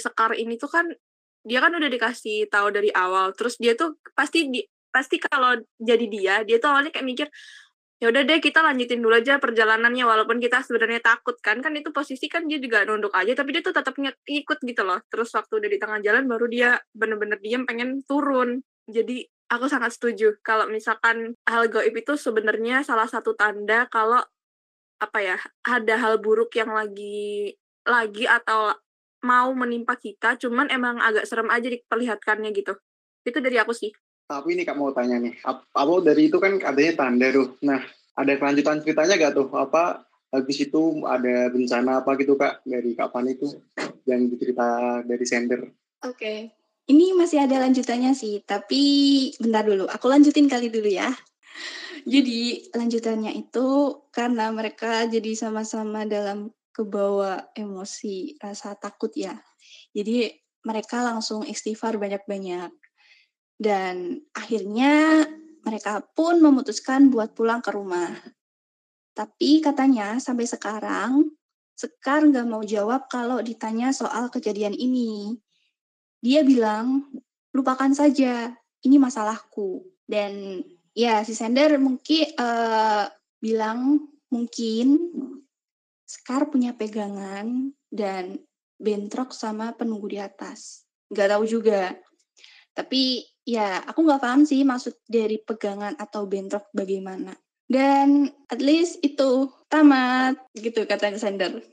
[0.00, 0.86] Sekar ini tuh kan
[1.44, 6.06] dia kan udah dikasih tahu dari awal terus dia tuh pasti di pasti kalau jadi
[6.08, 7.28] dia dia tuh awalnya kayak mikir
[8.02, 11.62] ya udah deh kita lanjutin dulu aja perjalanannya walaupun kita sebenarnya takut kan.
[11.64, 15.00] Kan itu posisi kan dia juga nunduk aja tapi dia tuh tetap ngikut gitu loh.
[15.08, 18.60] Terus waktu udah di tengah jalan baru dia bener-bener diem pengen turun.
[18.90, 24.20] Jadi aku sangat setuju kalau misalkan hal goib itu sebenarnya salah satu tanda kalau
[24.98, 27.54] apa ya ada hal buruk yang lagi
[27.84, 28.72] lagi atau
[29.24, 32.76] mau menimpa kita cuman emang agak serem aja diperlihatkannya gitu.
[33.24, 33.92] Itu dari aku sih
[34.24, 37.60] Tapi ini kak mau tanya nih, ap- apa dari itu kan adanya tanda tuh.
[37.60, 37.84] Nah,
[38.16, 39.48] ada kelanjutan ceritanya gak tuh?
[39.52, 40.00] Apa
[40.32, 43.60] habis itu ada bencana apa gitu kak dari kapan itu
[44.08, 45.60] yang dicerita dari sender?
[46.02, 46.56] Oke.
[46.84, 48.82] Ini masih ada lanjutannya sih, tapi
[49.40, 49.88] bentar dulu.
[49.88, 51.08] Aku lanjutin kali dulu ya.
[52.04, 53.66] Jadi lanjutannya itu
[54.12, 59.32] karena mereka jadi sama-sama dalam kebawa emosi rasa takut ya.
[59.96, 60.28] Jadi
[60.68, 62.68] mereka langsung istighfar banyak-banyak.
[63.64, 65.24] Dan akhirnya
[65.64, 68.12] mereka pun memutuskan buat pulang ke rumah.
[69.16, 71.32] Tapi katanya sampai sekarang
[71.74, 75.34] Sekar nggak mau jawab kalau ditanya soal kejadian ini.
[76.22, 77.10] Dia bilang,
[77.50, 78.54] lupakan saja,
[78.86, 79.82] ini masalahku.
[80.06, 80.62] Dan
[80.94, 83.04] ya si Sender mungkin eh,
[83.42, 84.86] bilang mungkin
[86.06, 88.38] Sekar punya pegangan dan
[88.78, 90.86] bentrok sama penunggu di atas.
[91.10, 91.90] Nggak tahu juga.
[92.70, 97.36] Tapi ya aku nggak paham sih maksud dari pegangan atau bentrok bagaimana.
[97.64, 101.64] Dan at least itu tamat gitu kata Sander.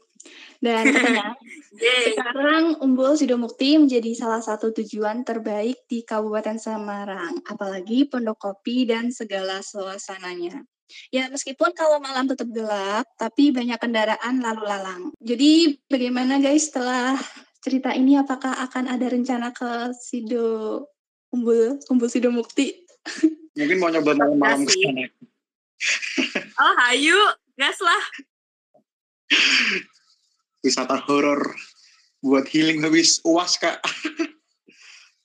[0.62, 1.34] Dan katanya
[2.14, 9.10] sekarang Umbul Sidomukti menjadi salah satu tujuan terbaik di Kabupaten Semarang, apalagi Pondok Kopi dan
[9.10, 10.62] segala suasananya.
[11.10, 15.04] Ya, meskipun kalau malam tetap gelap, tapi banyak kendaraan lalu lalang.
[15.24, 17.16] Jadi, bagaimana guys setelah
[17.64, 20.84] cerita ini apakah akan ada rencana ke Sido
[21.32, 22.76] Umbul, Umbul Sido Mukti?
[23.56, 25.04] Mungkin mau nyoba malam-malam ke sana.
[26.60, 27.18] oh, hayu,
[27.56, 28.04] gas lah.
[30.62, 31.56] Wisata horor
[32.22, 33.82] buat healing habis uas kak.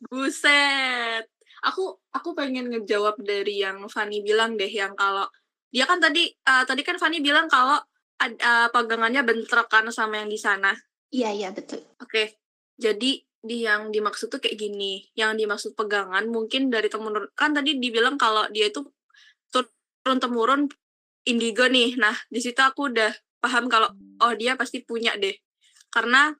[0.09, 1.27] Buset.
[1.67, 5.27] Aku aku pengen ngejawab dari yang Fanny bilang deh yang kalau
[5.75, 7.77] dia kan tadi uh, tadi kan Fanny bilang kalau
[8.23, 10.73] uh, pegangannya bentrok kan sama yang di sana.
[11.11, 11.83] Iya iya betul.
[11.99, 12.07] Oke.
[12.07, 12.27] Okay.
[12.79, 15.07] Jadi di yang dimaksud tuh kayak gini.
[15.15, 18.85] Yang dimaksud pegangan mungkin dari temen kan tadi dibilang kalau dia itu
[20.07, 20.63] turun temurun
[21.27, 21.99] indigo nih.
[21.99, 23.11] Nah, di situ aku udah
[23.43, 23.91] paham kalau
[24.23, 25.35] oh dia pasti punya deh.
[25.91, 26.31] Karena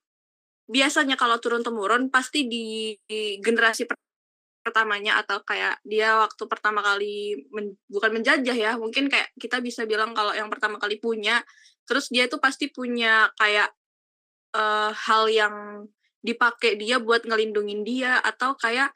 [0.67, 3.87] biasanya kalau turun temurun pasti di, di generasi
[4.67, 9.87] pertamanya atau kayak dia waktu pertama kali men, bukan menjajah ya mungkin kayak kita bisa
[9.87, 11.39] bilang kalau yang pertama kali punya
[11.87, 13.71] terus dia itu pasti punya kayak
[14.59, 15.87] uh, hal yang
[16.27, 18.91] dipakai dia buat ngelindungin dia atau kayak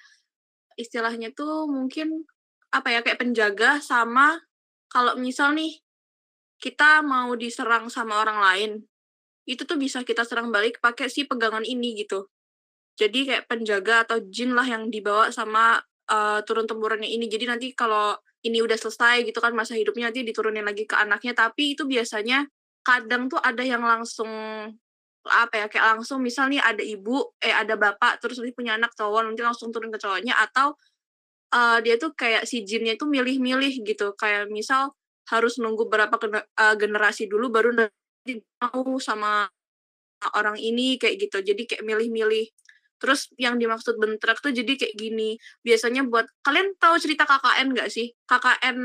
[0.74, 2.26] istilahnya tuh mungkin
[2.74, 4.42] apa ya kayak penjaga sama
[4.90, 5.78] kalau misal nih
[6.58, 8.72] kita mau diserang sama orang lain
[9.48, 12.30] itu tuh bisa kita serang balik pakai si pegangan ini gitu.
[12.94, 17.26] Jadi kayak penjaga atau jin lah yang dibawa sama uh, turun temurunnya ini.
[17.26, 21.32] Jadi nanti kalau ini udah selesai gitu kan masa hidupnya nanti diturunin lagi ke anaknya.
[21.34, 22.46] Tapi itu biasanya
[22.84, 24.30] kadang tuh ada yang langsung
[25.28, 28.96] apa ya kayak langsung misal nih ada ibu eh ada bapak terus nanti punya anak
[28.96, 30.72] cowok nanti langsung turun ke cowoknya atau
[31.52, 34.96] uh, dia tuh kayak si jinnya itu milih-milih gitu kayak misal
[35.28, 39.44] harus nunggu berapa uh, generasi dulu baru nanti mau sama
[40.36, 42.48] orang ini kayak gitu jadi kayak milih-milih
[43.00, 45.40] Terus yang dimaksud bentrok tuh jadi kayak gini.
[45.64, 48.12] Biasanya buat kalian tahu cerita KKN nggak sih?
[48.28, 48.76] KKN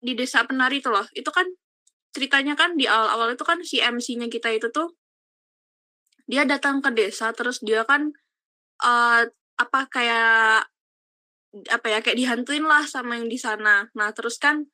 [0.00, 1.04] di desa penari itu loh.
[1.12, 1.44] Itu kan
[2.16, 4.96] ceritanya kan di awal-awal itu kan si MC-nya kita itu tuh
[6.32, 8.08] dia datang ke desa terus dia kan
[8.80, 9.22] uh,
[9.60, 10.64] apa kayak
[11.68, 13.84] apa ya kayak dihantuin lah sama yang di sana.
[13.92, 14.64] Nah terus kan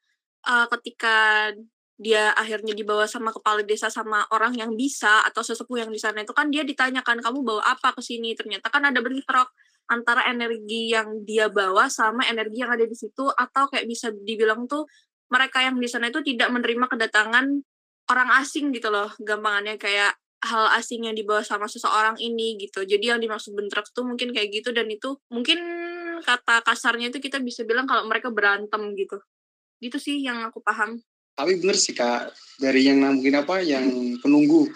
[0.47, 1.51] uh, ketika
[1.99, 6.23] dia akhirnya dibawa sama kepala desa sama orang yang bisa atau sesepuh yang di sana
[6.23, 9.51] itu kan dia ditanyakan kamu bawa apa ke sini ternyata kan ada bentrok
[9.91, 14.71] antara energi yang dia bawa sama energi yang ada di situ atau kayak bisa dibilang
[14.71, 14.87] tuh
[15.35, 17.67] mereka yang di sana itu tidak menerima kedatangan
[18.15, 22.87] orang asing gitu loh gampangannya kayak hal asing yang dibawa sama seseorang ini gitu.
[22.87, 25.59] Jadi yang dimaksud bentrok tuh mungkin kayak gitu dan itu mungkin
[26.23, 29.19] kata kasarnya itu kita bisa bilang kalau mereka berantem gitu.
[29.83, 31.03] Gitu sih yang aku paham.
[31.39, 33.87] Tapi bener sih kak dari yang mungkin apa yang
[34.19, 34.67] penunggu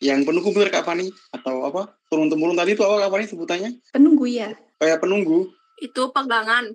[0.00, 3.70] yang penunggu bener kak Fani atau apa turun temurun tadi itu apa kak Fani sebutannya?
[3.92, 4.52] Penunggu ya?
[4.80, 5.52] Kayak penunggu.
[5.80, 6.72] Itu pegangan.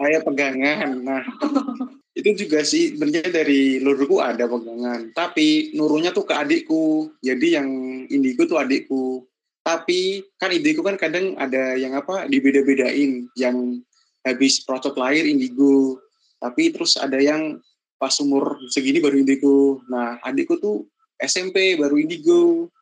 [0.00, 1.22] Kayak pegangan nah
[2.14, 7.68] itu juga sih sebenarnya dari lurku ada pegangan tapi nurunya tuh ke adikku jadi yang
[8.10, 9.24] indigo tuh adikku
[9.62, 13.82] tapi kan indigo kan kadang ada yang apa dibeda-bedain yang
[14.26, 16.02] habis procot lahir indigo
[16.40, 17.60] tapi terus ada yang
[18.00, 19.84] pas umur segini baru indigo.
[19.92, 20.88] Nah, adikku tuh
[21.20, 22.72] SMP baru indigo.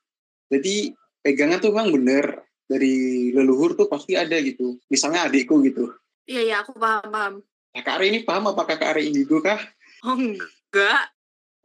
[0.47, 2.25] Jadi pegangan tuh memang bener
[2.71, 4.79] dari leluhur tuh pasti ada gitu.
[4.87, 5.91] Misalnya adikku gitu.
[6.31, 7.35] Iya, iya, aku paham, paham.
[7.77, 9.61] Kak Ari ini paham apa Kak Ari indigo kah?
[10.07, 11.13] Oh, enggak.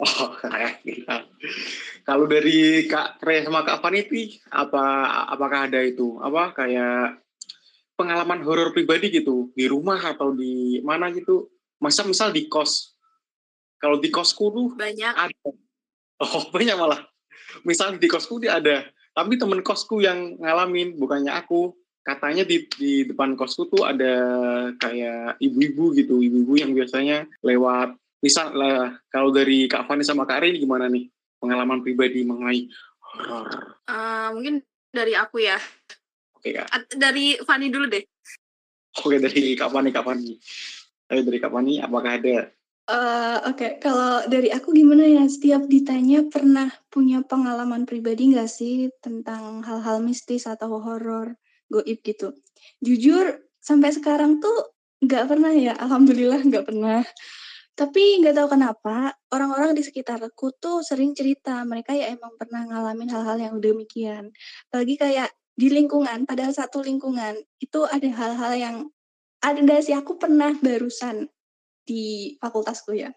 [0.02, 0.36] Oh,
[0.88, 1.06] gitu.
[2.04, 4.84] Kalau dari Kak Re sama Kak Fani itu apa
[5.32, 7.24] apakah ada itu apa kayak
[7.96, 11.48] pengalaman horor pribadi gitu di rumah atau di mana gitu?
[11.80, 12.94] Masa misal di kos
[13.84, 15.12] kalau di kosku tuh banyak.
[15.12, 15.52] Ada.
[16.24, 17.04] Oh banyak malah.
[17.68, 18.88] Misalnya di kosku dia ada.
[19.12, 21.76] Tapi temen kosku yang ngalamin, bukannya aku.
[22.04, 24.14] Katanya di, di depan kosku tuh ada
[24.76, 26.20] kayak ibu-ibu gitu.
[26.20, 27.96] Ibu-ibu yang biasanya lewat.
[28.20, 31.08] Misal lah, kalau dari Kak Fani sama Kak Rini gimana nih?
[31.40, 32.68] Pengalaman pribadi mengenai
[33.00, 33.80] horor.
[33.88, 35.60] Uh, mungkin dari aku ya.
[36.36, 36.92] Oke Kak.
[36.92, 38.04] Dari Fani dulu deh.
[39.00, 40.32] Oke dari Kak Fani, Kak Fani.
[41.08, 42.52] Ayo dari Kak Fani, apakah ada
[42.84, 43.72] Uh, Oke, okay.
[43.80, 45.24] kalau dari aku gimana ya?
[45.24, 51.40] Setiap ditanya pernah punya pengalaman pribadi nggak sih tentang hal-hal mistis atau horor,
[51.74, 52.38] goib gitu?
[52.86, 55.74] Jujur, sampai sekarang tuh nggak pernah ya.
[55.82, 57.02] Alhamdulillah nggak pernah.
[57.74, 63.10] Tapi nggak tahu kenapa orang-orang di sekitarku tuh sering cerita mereka ya emang pernah ngalamin
[63.10, 64.30] hal-hal yang demikian.
[64.70, 68.76] Apalagi kayak di lingkungan, pada satu lingkungan itu ada hal-hal yang
[69.42, 71.28] ada sih aku pernah barusan
[71.84, 73.10] di fakultasku ya.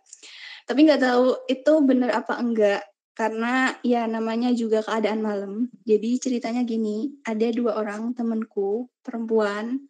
[0.66, 2.82] Tapi nggak tahu itu benar apa enggak
[3.16, 5.72] karena ya namanya juga keadaan malam.
[5.88, 9.80] Jadi ceritanya gini, ada dua orang temanku perempuan.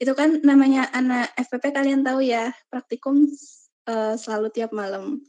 [0.00, 3.28] Itu kan namanya anak FPP kalian tahu ya, praktikum
[3.84, 5.20] uh, selalu tiap malam.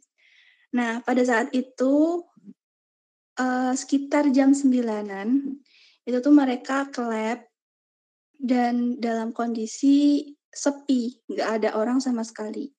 [0.72, 2.24] Nah, pada saat itu
[3.36, 5.60] uh, sekitar jam sembilanan
[6.08, 7.44] itu tuh mereka ke lab
[8.40, 12.72] dan dalam kondisi sepi, nggak ada orang sama sekali.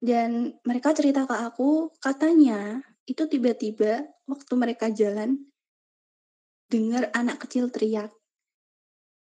[0.00, 2.80] Dan mereka cerita ke aku, katanya
[3.10, 5.50] itu tiba-tiba waktu mereka jalan
[6.70, 8.14] dengar anak kecil teriak.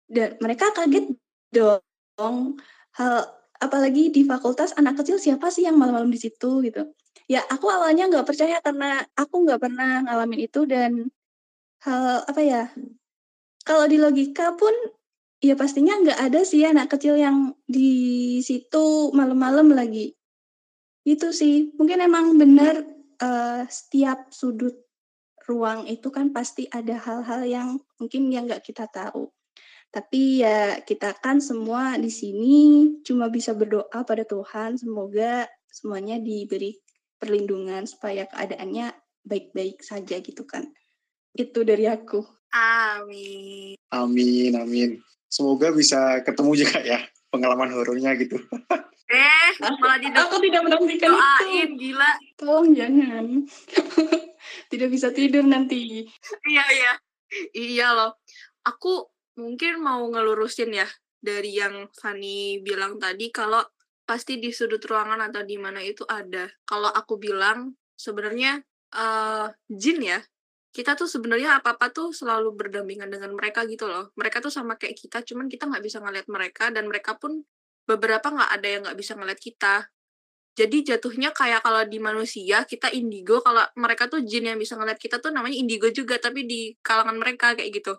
[0.06, 1.18] Dan mereka kaget
[1.50, 2.62] dong.
[2.94, 3.26] Hal
[3.58, 6.94] apalagi di fakultas anak kecil siapa sih yang malam-malam di situ gitu.
[7.26, 11.10] Ya aku awalnya nggak percaya karena aku nggak pernah ngalamin itu dan
[11.82, 12.64] hal apa ya
[13.66, 14.74] kalau di logika pun
[15.42, 20.14] ya pastinya nggak ada sih anak kecil yang di situ malam-malam lagi.
[21.02, 24.76] Itu sih mungkin emang benar uh, setiap sudut
[25.46, 29.30] ruang itu kan pasti ada hal-hal yang mungkin yang nggak kita tahu.
[29.92, 36.80] Tapi ya kita kan semua di sini cuma bisa berdoa pada Tuhan semoga semuanya diberi
[37.20, 38.96] perlindungan supaya keadaannya
[39.28, 40.64] baik-baik saja gitu kan.
[41.36, 42.24] Itu dari aku.
[42.56, 43.76] Amin.
[43.92, 44.90] Amin, amin.
[45.28, 47.00] Semoga bisa ketemu juga ya
[47.32, 48.40] pengalaman horornya gitu.
[49.12, 51.80] Eh, malah tidak aku tidak menantikan doain, itu.
[51.92, 52.12] gila.
[52.40, 53.26] Tolong jangan.
[54.72, 56.08] tidak bisa tidur nanti.
[56.48, 56.94] Iya, iya.
[57.52, 58.12] Iya loh.
[58.64, 60.88] Aku mungkin mau ngelurusin ya
[61.20, 63.60] dari yang Fanny bilang tadi kalau
[64.08, 66.48] pasti di sudut ruangan atau di mana itu ada.
[66.64, 68.64] Kalau aku bilang sebenarnya
[68.96, 70.20] uh, jin ya.
[70.72, 74.16] Kita tuh sebenarnya apa-apa tuh selalu berdampingan dengan mereka gitu loh.
[74.16, 77.44] Mereka tuh sama kayak kita, cuman kita nggak bisa ngeliat mereka dan mereka pun
[77.86, 79.88] beberapa nggak ada yang nggak bisa ngeliat kita.
[80.52, 85.00] Jadi jatuhnya kayak kalau di manusia kita indigo, kalau mereka tuh jin yang bisa ngeliat
[85.00, 87.96] kita tuh namanya indigo juga, tapi di kalangan mereka kayak gitu.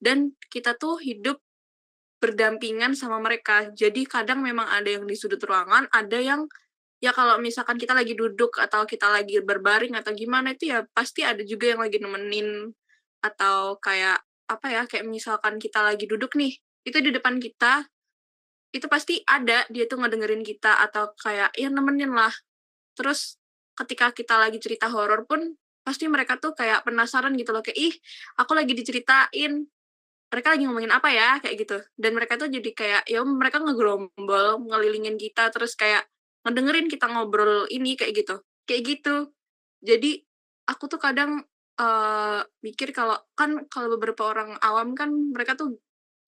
[0.00, 1.38] Dan kita tuh hidup
[2.22, 3.68] berdampingan sama mereka.
[3.74, 6.48] Jadi kadang memang ada yang di sudut ruangan, ada yang
[7.02, 11.26] ya kalau misalkan kita lagi duduk atau kita lagi berbaring atau gimana itu ya pasti
[11.26, 12.70] ada juga yang lagi nemenin
[13.18, 16.54] atau kayak apa ya kayak misalkan kita lagi duduk nih
[16.86, 17.90] itu di depan kita
[18.72, 22.32] itu pasti ada dia tuh ngedengerin kita atau kayak ya nemenin lah.
[22.96, 23.36] Terus
[23.76, 27.94] ketika kita lagi cerita horor pun pasti mereka tuh kayak penasaran gitu loh kayak ih
[28.38, 29.66] aku lagi diceritain
[30.32, 31.36] mereka lagi ngomongin apa ya?
[31.44, 31.76] Kayak gitu.
[31.92, 36.08] Dan mereka tuh jadi kayak ya mereka ngegerombol ngelilingin kita terus kayak
[36.48, 38.40] ngedengerin kita ngobrol ini kayak gitu.
[38.64, 39.16] Kayak gitu.
[39.84, 40.24] Jadi
[40.64, 41.44] aku tuh kadang
[41.76, 45.76] uh, mikir kalau kan kalau beberapa orang awam kan mereka tuh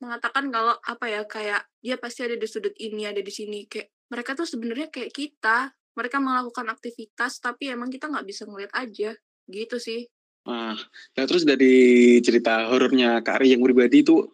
[0.02, 3.66] mengatakan kalau apa ya kayak dia pasti ada di sudut ini ada di sini.
[3.68, 8.72] Kayak mereka tuh sebenarnya kayak kita mereka melakukan aktivitas tapi emang kita nggak bisa ngeliat
[8.74, 9.14] aja
[9.46, 10.06] gitu sih.
[10.44, 10.76] Ah
[11.16, 14.28] nah terus dari cerita horornya kak Ari yang pribadi itu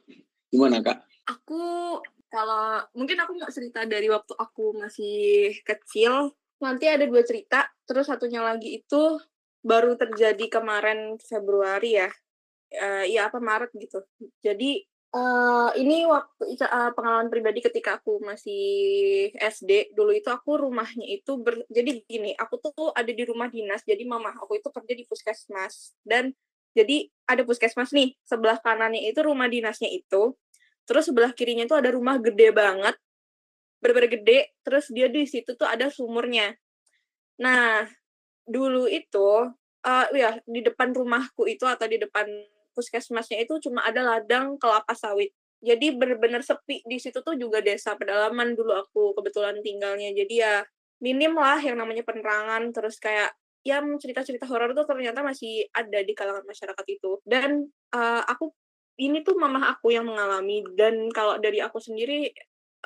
[0.51, 1.05] gimana kak?
[1.29, 1.99] Aku
[2.31, 6.35] kalau mungkin aku nggak cerita dari waktu aku masih kecil.
[6.61, 9.21] Nanti ada dua cerita terus satunya lagi itu
[9.61, 12.11] baru terjadi kemarin Februari ya.
[12.71, 14.03] Uh, ya apa Maret gitu.
[14.43, 18.63] Jadi Uh, ini waktu uh, pengalaman pribadi ketika aku masih
[19.35, 23.83] SD dulu itu aku rumahnya itu ber, jadi gini aku tuh ada di rumah dinas
[23.83, 25.99] jadi mama aku itu kerja di puskesmas.
[26.07, 26.31] Dan
[26.79, 30.39] jadi ada puskesmas nih sebelah kanannya itu rumah dinasnya itu
[30.87, 32.95] terus sebelah kirinya itu ada rumah gede banget
[33.83, 36.55] bener-bener gede terus dia di situ tuh ada sumurnya.
[37.43, 37.89] Nah
[38.47, 39.51] dulu itu
[39.87, 42.27] uh, ya di depan rumahku itu atau di depan
[42.81, 45.37] puskesmasnya itu cuma ada ladang kelapa sawit.
[45.61, 50.09] Jadi benar-benar sepi di situ tuh juga desa pedalaman dulu aku kebetulan tinggalnya.
[50.17, 50.65] Jadi ya
[51.05, 56.17] minim lah yang namanya penerangan terus kayak ya cerita-cerita horor tuh ternyata masih ada di
[56.17, 57.21] kalangan masyarakat itu.
[57.29, 58.57] Dan uh, aku
[58.97, 62.33] ini tuh mama aku yang mengalami dan kalau dari aku sendiri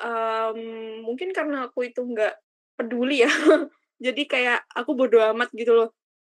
[0.03, 0.59] um,
[1.07, 2.35] mungkin karena aku itu nggak
[2.75, 3.31] peduli ya.
[4.05, 5.95] Jadi kayak aku bodo amat gitu loh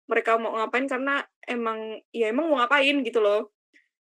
[0.05, 3.53] mereka mau ngapain karena emang ya emang mau ngapain gitu loh.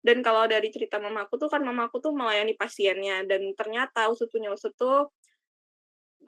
[0.01, 4.53] Dan kalau dari cerita mamaku tuh kan mamaku tuh melayani pasiennya dan ternyata usut punya
[4.53, 5.09] usut tuh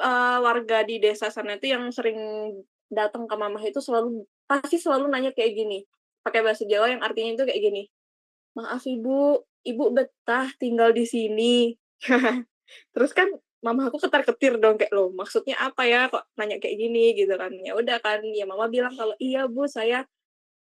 [0.01, 2.17] uh, warga di desa sana itu yang sering
[2.89, 5.85] datang ke mama itu selalu pasti selalu nanya kayak gini
[6.25, 7.83] pakai bahasa Jawa yang artinya itu kayak gini
[8.57, 11.75] maaf ibu ibu betah tinggal di sini.
[12.93, 13.27] Terus kan
[13.59, 17.15] mama aku ketar ketir dong kayak lo maksudnya apa ya kok nanya kayak gini?
[17.17, 17.51] Gitu kan.
[17.59, 20.07] Ya udah kan ya mama bilang kalau iya bu saya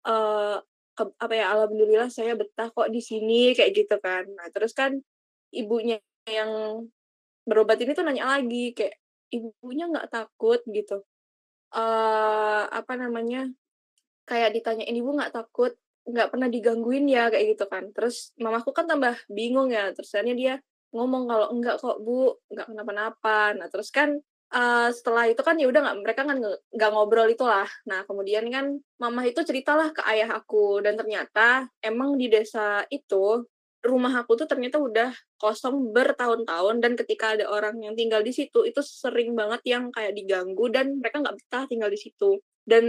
[0.08, 0.58] uh,
[0.96, 4.24] ke, apa ya alhamdulillah saya betah kok di sini kayak gitu kan.
[4.32, 4.96] Nah terus kan
[5.52, 6.84] ibunya yang
[7.48, 8.96] berobat ini tuh nanya lagi kayak
[9.32, 10.60] ibunya nggak takut?
[10.68, 11.00] Gitu.
[11.68, 13.48] Uh, apa namanya,
[14.24, 15.76] kayak ditanyain, "Ibu nggak takut?
[16.08, 17.92] Nggak pernah digangguin ya?" Kayak gitu kan.
[17.92, 20.54] Terus mamaku kan tambah bingung ya, terus akhirnya dia
[20.94, 24.16] ngomong kalau, "Enggak kok Bu, nggak kenapa-napa." Nah terus kan,
[24.54, 26.36] uh, setelah itu kan ya udah nggak mereka kan
[26.74, 27.68] nggak ngobrol itulah.
[27.88, 33.44] Nah kemudian kan mama itu ceritalah ke ayah aku dan ternyata emang di desa itu,
[33.84, 38.66] rumah aku tuh ternyata udah kosong bertahun-tahun dan ketika ada orang yang tinggal di situ,
[38.66, 42.42] itu sering banget yang kayak diganggu dan mereka nggak betah tinggal di situ.
[42.66, 42.84] Dan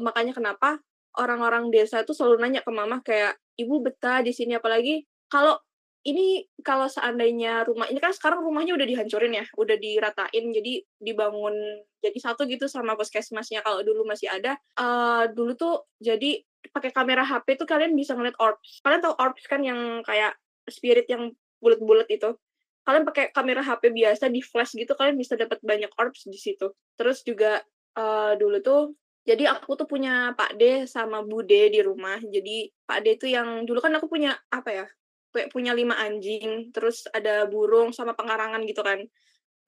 [0.00, 0.80] makanya kenapa
[1.16, 5.58] orang-orang desa tuh selalu nanya ke mama kayak, "Ibu betah di sini?" Apalagi kalau
[6.06, 11.54] ini kalau seandainya rumah ini kan sekarang rumahnya udah dihancurin ya, udah diratain jadi dibangun
[11.98, 13.66] jadi satu gitu sama puskesmasnya.
[13.66, 18.38] Kalau dulu masih ada, uh, dulu tuh jadi pakai kamera HP tuh kalian bisa ngeliat
[18.38, 18.78] orbs.
[18.86, 20.38] Kalian tahu orbs kan yang kayak
[20.70, 22.38] spirit yang bulat-bulat itu?
[22.86, 26.70] Kalian pakai kamera HP biasa di flash gitu kalian bisa dapat banyak orbs di situ.
[26.94, 27.58] Terus juga
[27.98, 28.94] uh, dulu tuh
[29.26, 32.22] jadi aku tuh punya Pak D sama Bude di rumah.
[32.22, 34.86] Jadi Pak D itu yang dulu kan aku punya apa ya?
[35.36, 39.04] Kayak punya lima anjing, terus ada burung sama pengarangan gitu kan.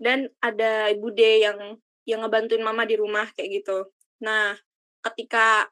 [0.01, 1.59] Dan ada ibu de yang
[2.09, 3.93] yang ngebantuin mama di rumah kayak gitu.
[4.25, 4.57] Nah,
[5.05, 5.69] ketika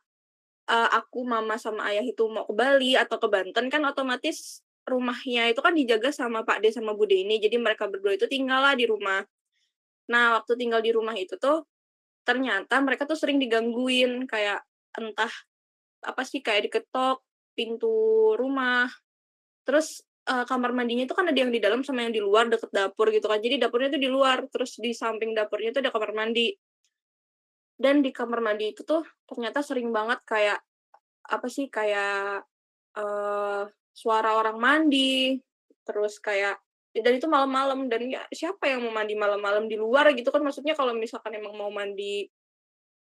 [0.69, 5.51] uh, aku, mama sama ayah itu mau ke Bali atau ke Banten kan otomatis rumahnya
[5.51, 7.41] itu kan dijaga sama Pak De sama Bude ini.
[7.41, 9.25] Jadi mereka berdua itu tinggal lah di rumah.
[10.13, 11.67] Nah, waktu tinggal di rumah itu tuh
[12.27, 14.63] ternyata mereka tuh sering digangguin kayak
[14.99, 15.31] entah
[16.03, 17.23] apa sih kayak diketok
[17.55, 18.91] pintu rumah
[19.67, 22.71] Terus, uh, kamar mandinya itu kan ada yang di dalam sama yang di luar deket
[22.71, 23.43] dapur gitu kan.
[23.43, 26.55] Jadi dapurnya itu di luar, terus di samping dapurnya itu ada kamar mandi.
[27.77, 30.63] Dan di kamar mandi itu tuh ternyata sering banget kayak,
[31.27, 32.47] apa sih, kayak,
[32.97, 35.41] uh, suara orang mandi,
[35.83, 36.61] terus kayak
[36.97, 40.73] dan itu malam-malam dan ya siapa yang mau mandi malam-malam di luar gitu kan, maksudnya
[40.73, 42.25] kalau misalkan emang mau mandi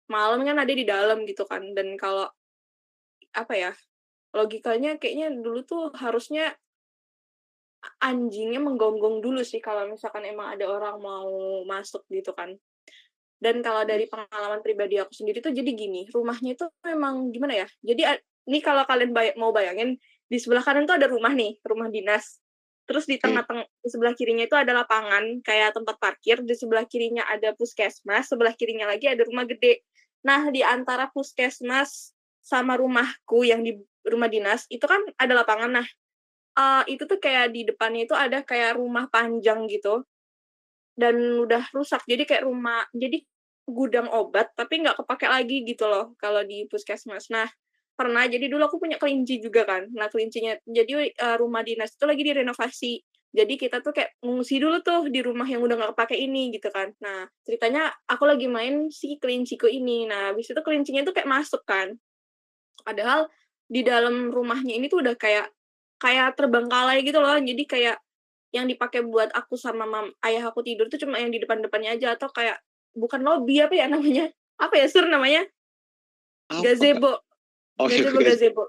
[0.07, 1.63] malam kan ada di dalam gitu kan.
[1.75, 2.27] Dan kalau,
[3.35, 3.71] apa ya,
[4.33, 6.57] logikanya kayaknya dulu tuh harusnya
[8.01, 12.55] anjingnya menggonggong dulu sih kalau misalkan emang ada orang mau masuk gitu kan.
[13.43, 17.67] Dan kalau dari pengalaman pribadi aku sendiri tuh jadi gini, rumahnya itu memang gimana ya?
[17.83, 18.01] Jadi
[18.47, 19.99] ini kalau kalian bay mau bayangin
[20.31, 22.39] di sebelah kanan tuh ada rumah nih, rumah dinas.
[22.87, 27.23] Terus di tengah-tengah di sebelah kirinya itu ada lapangan kayak tempat parkir, di sebelah kirinya
[27.27, 29.83] ada puskesmas, sebelah kirinya lagi ada rumah gede.
[30.23, 33.75] Nah, di antara puskesmas sama rumahku yang di
[34.07, 35.71] rumah dinas itu kan ada lapangan.
[35.81, 35.87] Nah
[36.57, 40.05] uh, itu tuh kayak di depannya itu ada kayak rumah panjang gitu.
[40.93, 42.05] Dan udah rusak.
[42.05, 43.21] Jadi kayak rumah jadi
[43.63, 47.31] gudang obat tapi nggak kepake lagi gitu loh kalau di puskesmas.
[47.33, 47.47] Nah
[47.93, 48.25] pernah.
[48.25, 49.89] Jadi dulu aku punya kelinci juga kan.
[49.93, 52.93] Nah kelincinya jadi uh, rumah dinas itu lagi direnovasi.
[53.33, 56.69] Jadi kita tuh kayak ngungsi dulu tuh di rumah yang udah nggak kepake ini gitu
[56.69, 56.93] kan.
[57.01, 60.05] Nah ceritanya aku lagi main si kelinciku ini.
[60.05, 61.97] Nah habis itu kelincinya tuh kayak masuk kan.
[62.85, 63.25] Padahal
[63.67, 65.49] di dalam rumahnya ini tuh udah kayak
[66.01, 67.39] kayak terbengkalai gitu loh.
[67.39, 67.97] Jadi kayak
[68.53, 72.13] yang dipakai buat aku sama mam, ayah aku tidur tuh cuma yang di depan-depannya aja
[72.13, 72.61] atau kayak
[72.93, 74.29] bukan lobby apa ya namanya?
[74.61, 75.47] Apa ya sur namanya?
[76.53, 76.61] Apa?
[76.61, 77.17] Gazebo.
[77.81, 78.63] Oh, gazebo gazebo.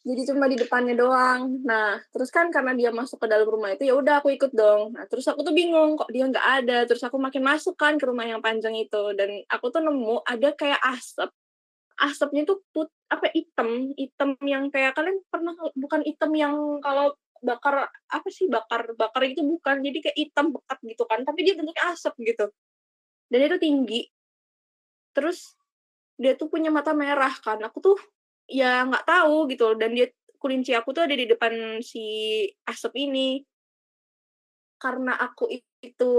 [0.00, 1.60] Jadi cuma di depannya doang.
[1.60, 4.96] Nah, terus kan karena dia masuk ke dalam rumah itu ya udah aku ikut dong.
[4.96, 6.88] Nah, terus aku tuh bingung kok dia nggak ada.
[6.88, 10.56] Terus aku makin masuk kan ke rumah yang panjang itu dan aku tuh nemu ada
[10.56, 11.28] kayak asap
[12.00, 17.88] asapnya tuh put apa hitam hitam yang kayak kalian pernah bukan hitam yang kalau bakar
[17.88, 21.92] apa sih bakar bakar itu bukan jadi kayak hitam bekat gitu kan tapi dia bentuknya
[21.92, 22.48] asap gitu.
[23.30, 24.00] Dan itu tinggi.
[25.14, 25.54] Terus
[26.20, 27.98] dia tuh punya mata merah kan aku tuh
[28.44, 32.04] ya nggak tahu gitu dan dia kulinci aku tuh ada di depan si
[32.64, 33.44] asap ini.
[34.80, 35.48] Karena aku
[35.84, 36.12] itu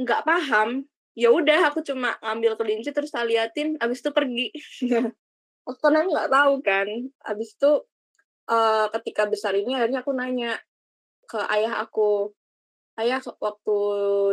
[0.00, 4.48] nggak paham ya udah aku cuma ngambil kelinci terus tak liatin abis itu pergi.
[5.68, 6.88] Aku nggak tahu kan
[7.22, 7.84] abis itu
[8.50, 10.58] uh, ketika besar ini akhirnya aku nanya
[11.30, 12.34] ke ayah aku
[12.98, 13.78] ayah waktu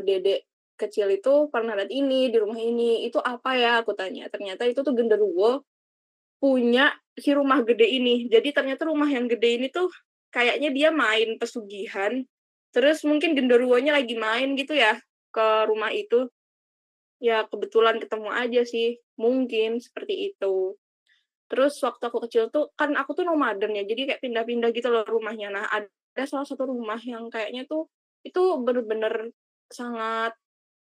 [0.02, 0.50] dedek
[0.80, 3.86] kecil itu pernah lihat ini di rumah ini itu apa ya?
[3.86, 4.26] Aku tanya.
[4.34, 5.62] Ternyata itu tuh genderuwo
[6.42, 8.26] punya si rumah gede ini.
[8.26, 9.90] Jadi ternyata rumah yang gede ini tuh
[10.32, 12.24] kayaknya dia main pesugihan
[12.76, 15.00] terus mungkin genderuwonya lagi main gitu ya
[15.32, 16.28] ke rumah itu
[17.18, 20.78] ya kebetulan ketemu aja sih mungkin seperti itu.
[21.48, 25.08] Terus waktu aku kecil tuh kan aku tuh nomaden ya jadi kayak pindah-pindah gitu loh
[25.08, 25.50] rumahnya.
[25.50, 27.88] Nah ada salah satu rumah yang kayaknya tuh
[28.22, 29.32] itu bener-bener
[29.72, 30.36] sangat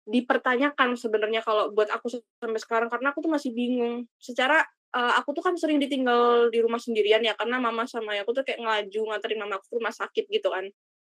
[0.08, 2.08] dipertanyakan sebenarnya kalau buat aku
[2.40, 4.08] sampai sekarang karena aku tuh masih bingung.
[4.18, 4.64] Secara
[4.96, 8.44] uh, aku tuh kan sering ditinggal di rumah sendirian ya karena mama sama aku tuh
[8.48, 10.66] kayak ngelaju nganterin mama aku ke rumah sakit gitu kan.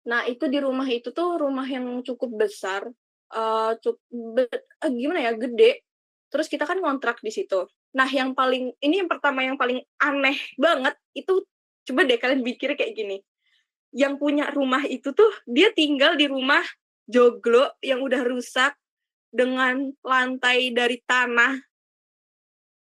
[0.06, 2.88] Nah itu di rumah itu tuh rumah yang cukup besar
[3.32, 4.46] uh, cuk be,
[4.82, 5.82] uh, gimana ya gede.
[6.30, 7.66] Terus kita kan ngontrak di situ.
[7.96, 11.42] Nah yang paling ini yang pertama yang paling aneh banget itu
[11.86, 13.18] coba deh kalian pikir kayak gini.
[13.94, 16.62] Yang punya rumah itu tuh dia tinggal di rumah
[17.06, 18.74] joglo yang udah rusak
[19.30, 21.56] dengan lantai dari tanah.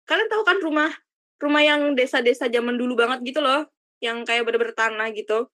[0.05, 0.91] Kalian tahu kan rumah
[1.39, 3.67] rumah yang desa-desa zaman dulu banget gitu loh
[4.03, 5.47] yang kayak bener-bener tanah gitu?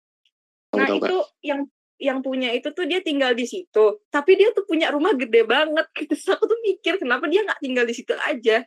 [0.75, 1.67] Nah itu yang
[2.01, 4.01] yang punya itu tuh dia tinggal di situ.
[4.09, 5.85] Tapi dia tuh punya rumah gede banget.
[5.93, 8.65] Gitu Terus aku tuh mikir kenapa dia nggak tinggal di situ aja?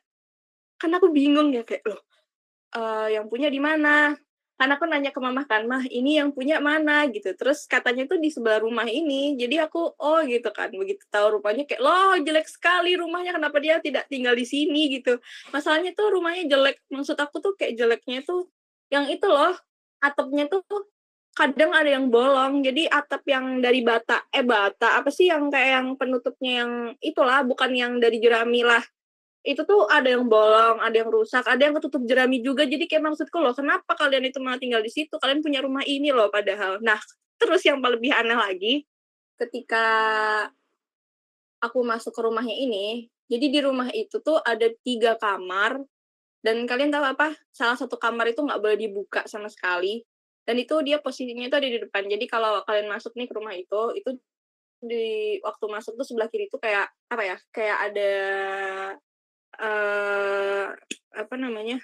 [0.78, 2.00] Kan aku bingung ya kayak loh
[2.78, 4.14] eh, yang punya di mana?
[4.54, 7.10] Kan aku nanya ke mama kan mah ini yang punya mana?
[7.10, 7.34] Gitu.
[7.34, 9.34] Terus katanya tuh di sebelah rumah ini.
[9.34, 10.70] Jadi aku oh gitu kan.
[10.70, 13.34] Begitu tahu rumahnya kayak loh jelek sekali rumahnya.
[13.34, 14.94] Kenapa dia tidak tinggal di sini?
[14.94, 15.18] Gitu.
[15.50, 16.78] Masalahnya tuh rumahnya jelek.
[16.86, 18.46] Maksud aku tuh kayak jeleknya tuh
[18.94, 19.58] yang itu loh
[19.98, 20.62] atapnya tuh
[21.34, 22.62] kadang ada yang bolong.
[22.62, 27.42] Jadi atap yang dari bata eh bata apa sih yang kayak yang penutupnya yang itulah
[27.42, 28.80] bukan yang dari jerami lah.
[29.44, 32.64] Itu tuh ada yang bolong ada yang rusak ada yang ketutup jerami juga.
[32.64, 35.18] Jadi kayak maksudku loh kenapa kalian itu malah tinggal di situ?
[35.18, 36.80] Kalian punya rumah ini loh padahal.
[36.80, 36.96] Nah
[37.36, 38.74] terus yang lebih aneh lagi
[39.34, 39.84] ketika
[41.58, 45.80] aku masuk ke rumahnya ini jadi di rumah itu tuh ada tiga kamar.
[46.44, 47.32] Dan kalian tahu apa?
[47.56, 50.04] Salah satu kamar itu nggak boleh dibuka sama sekali
[50.44, 52.04] dan itu dia posisinya itu ada di depan.
[52.04, 54.10] Jadi kalau kalian masuk nih ke rumah itu itu
[54.84, 58.12] di waktu masuk tuh sebelah kiri itu kayak apa ya kayak ada
[59.54, 60.66] eh
[61.16, 61.80] apa namanya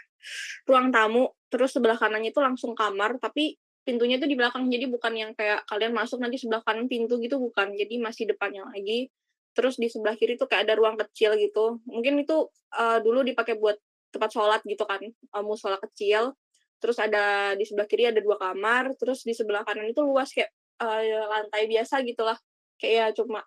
[0.69, 1.33] ruang tamu.
[1.49, 4.69] Terus sebelah kanannya itu langsung kamar tapi pintunya itu di belakang.
[4.69, 7.73] Jadi bukan yang kayak kalian masuk nanti sebelah kanan pintu gitu bukan.
[7.75, 9.09] Jadi masih depannya lagi.
[9.57, 11.81] Terus di sebelah kiri tuh kayak ada ruang kecil gitu.
[11.89, 13.81] Mungkin itu eh, dulu dipakai buat
[14.11, 15.01] tempat sholat gitu kan
[15.33, 16.35] uh, musola kecil
[16.81, 20.51] terus ada di sebelah kiri ada dua kamar terus di sebelah kanan itu luas kayak
[20.81, 22.39] eh, lantai biasa gitulah.
[22.81, 23.41] Kayak ya cuma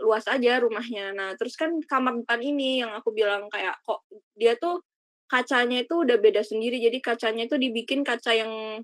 [0.00, 1.12] luas aja rumahnya.
[1.12, 4.06] Nah terus kan kamar depan ini yang aku bilang kayak kok
[4.38, 4.80] dia tuh
[5.26, 6.78] kacanya itu udah beda sendiri.
[6.78, 8.80] Jadi kacanya itu dibikin kaca yang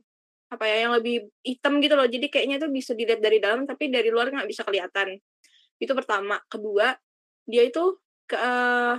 [0.53, 2.09] apa ya yang lebih hitam gitu loh.
[2.11, 5.16] Jadi kayaknya tuh bisa dilihat dari dalam tapi dari luar nggak bisa kelihatan.
[5.79, 6.43] Itu pertama.
[6.51, 6.93] Kedua
[7.47, 8.95] dia itu ke eh,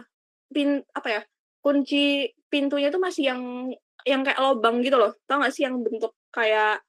[0.54, 1.22] pin apa ya
[1.64, 3.42] kunci pintunya tuh masih yang
[4.04, 5.16] yang kayak lobang gitu loh.
[5.28, 6.84] Tau gak sih yang bentuk kayak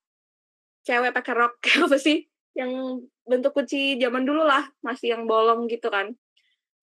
[0.85, 2.27] cewek pakai rok kayak apa sih?
[2.55, 6.15] Yang bentuk kunci zaman dulu lah masih yang bolong gitu kan.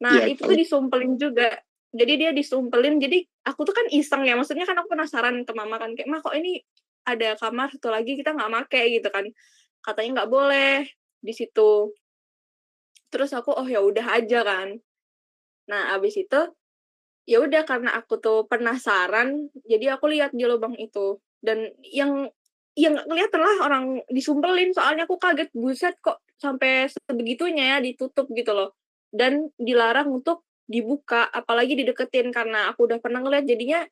[0.01, 1.61] Nah Iya, itu tuh disumpelin juga.
[1.91, 5.75] Jadi dia disumpelin jadi aku tuh kan iseng ya maksudnya kan aku penasaran ke mama
[5.75, 6.63] kan kayak mah kok ini
[7.03, 9.27] ada kamar satu lagi kita nggak make gitu kan.
[9.83, 10.87] Katanya nggak boleh
[11.19, 11.91] di situ.
[13.11, 14.79] Terus aku oh ya udah aja kan.
[15.67, 16.41] Nah abis itu
[17.25, 21.21] ya udah karena aku tuh penasaran jadi aku lihat di lubang itu.
[21.41, 22.29] Dan yang
[22.77, 28.51] yang kelihatan lah orang disumpelin soalnya aku kaget buset kok sampai sebegitunya ya ditutup gitu
[28.55, 28.77] loh.
[29.11, 33.83] Dan dilarang untuk dibuka apalagi dideketin karena aku udah pernah ngeliat jadinya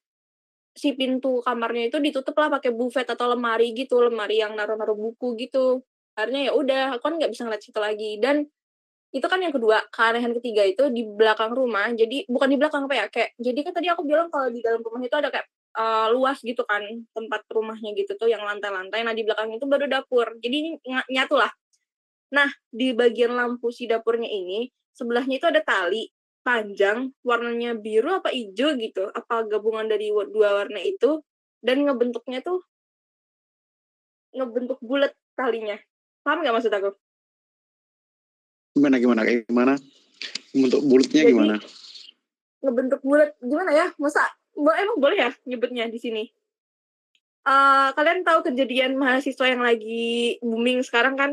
[0.71, 5.35] si pintu kamarnya itu ditutup lah pakai buffet atau lemari gitu lemari yang naruh-naruh buku
[5.35, 5.83] gitu.
[6.15, 8.11] Akhirnya ya udah aku kan nggak bisa ngeliat situ lagi.
[8.23, 8.47] Dan
[9.09, 11.89] itu kan yang kedua keanehan ketiga itu di belakang rumah.
[11.93, 14.81] Jadi bukan di belakang apa ya kayak jadi kan tadi aku bilang kalau di dalam
[14.85, 16.81] rumah itu ada kayak eh, luas gitu kan
[17.13, 19.01] tempat rumahnya gitu tuh yang lantai-lantai.
[19.01, 20.37] Nah di belakang itu baru dapur.
[20.37, 21.49] Jadi ng- nyatu lah.
[22.37, 26.05] Nah di bagian lampu si dapurnya ini sebelahnya itu ada tali
[26.45, 31.21] panjang warnanya biru apa hijau gitu apa gabungan dari dua warna itu
[31.59, 32.63] dan ngebentuknya tuh
[34.37, 35.77] ngebentuk bulat talinya.
[36.21, 36.93] Paham nggak maksud aku
[38.75, 39.21] Gimana gimana?
[39.25, 39.73] Kayak gimana?
[40.53, 41.57] Bentuk bulutnya Jadi- gimana?
[42.59, 43.87] ngebentuk bulat gimana ya?
[43.95, 44.19] Masa
[44.51, 46.27] emang boleh ya nyebutnya di sini?
[47.47, 51.31] Eh kalian tahu kejadian mahasiswa yang lagi booming sekarang kan?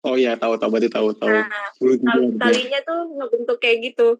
[0.00, 0.72] Oh iya tahu tahu.
[0.72, 1.28] Berarti tahu tahu.
[1.28, 4.16] nah tal- talinya tuh ngebentuk kayak gitu.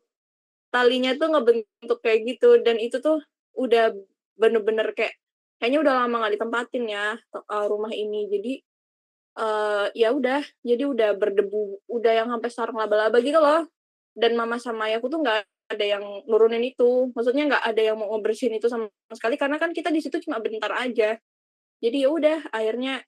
[0.69, 3.25] Talinya tuh ngebentuk kayak gitu dan itu tuh
[3.57, 3.97] udah
[4.37, 5.17] bener-bener kayak
[5.57, 8.29] kayaknya udah lama nggak ditempatin ya eh, rumah ini.
[8.29, 8.61] Jadi
[9.39, 13.67] eh ya udah jadi udah berdebu udah yang sampai sarang laba-laba gitu loh.
[14.19, 17.13] Dan mama sama ayahku tuh nggak ada yang nurunin itu.
[17.15, 20.43] Maksudnya nggak ada yang mau ngebersihin itu sama sekali karena kan kita di situ cuma
[20.43, 21.15] bentar aja.
[21.79, 23.05] Jadi ya udah akhirnya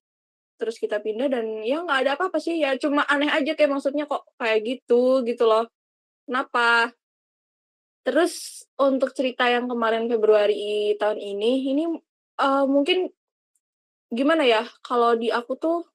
[0.61, 2.62] terus kita pindah dan ya nggak ada apa-apa sih.
[2.62, 5.66] Ya cuma aneh aja kayak maksudnya kok kayak gitu gitu loh.
[6.28, 6.94] Kenapa?
[8.07, 11.85] Terus untuk cerita yang kemarin Februari tahun ini ini
[12.39, 13.11] eh, mungkin
[14.15, 14.62] gimana ya?
[14.85, 15.90] Kalau di aku tuh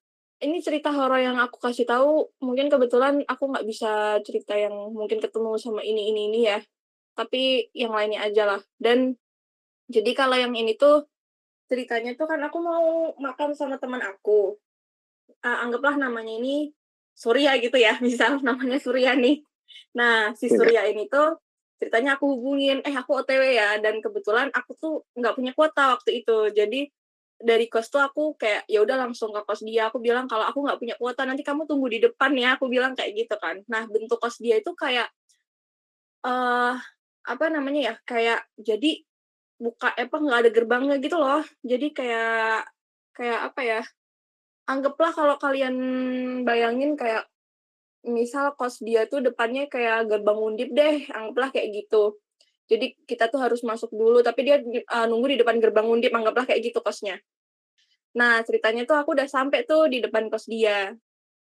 [0.45, 5.17] ini cerita horor yang aku kasih tahu mungkin kebetulan aku nggak bisa cerita yang mungkin
[5.17, 6.59] ketemu sama ini ini ini ya.
[7.17, 8.61] Tapi yang lainnya aja lah.
[8.77, 9.17] Dan
[9.89, 11.09] jadi kalau yang ini tuh
[11.65, 14.55] ceritanya tuh kan aku mau makan sama teman aku.
[15.41, 16.69] Ah, anggaplah namanya ini
[17.15, 19.41] Surya gitu ya misal namanya Surya nih.
[19.97, 20.61] Nah si Oke.
[20.61, 21.39] Surya ini tuh
[21.81, 26.21] ceritanya aku hubungin eh aku otw ya dan kebetulan aku tuh nggak punya kuota waktu
[26.21, 26.51] itu.
[26.53, 26.91] Jadi
[27.45, 29.93] dari kos tuh aku kayak ya udah langsung ke kos dia.
[29.93, 32.57] Aku bilang kalau aku nggak punya kuota nanti kamu tunggu di depan ya.
[32.57, 33.61] Aku bilang kayak gitu kan.
[33.69, 35.07] Nah bentuk kos dia itu kayak
[36.25, 36.73] eh uh,
[37.25, 39.05] apa namanya ya kayak jadi
[39.61, 41.45] buka apa nggak ada gerbangnya gitu loh.
[41.61, 42.65] Jadi kayak
[43.13, 43.81] kayak apa ya
[44.65, 45.75] anggaplah kalau kalian
[46.41, 47.29] bayangin kayak
[48.05, 52.17] misal kos dia tuh depannya kayak gerbang undip deh anggaplah kayak gitu.
[52.65, 54.57] Jadi kita tuh harus masuk dulu tapi dia
[54.89, 57.21] uh, nunggu di depan gerbang undip anggaplah kayak gitu kosnya
[58.15, 60.95] nah ceritanya tuh aku udah sampai tuh di depan kos dia.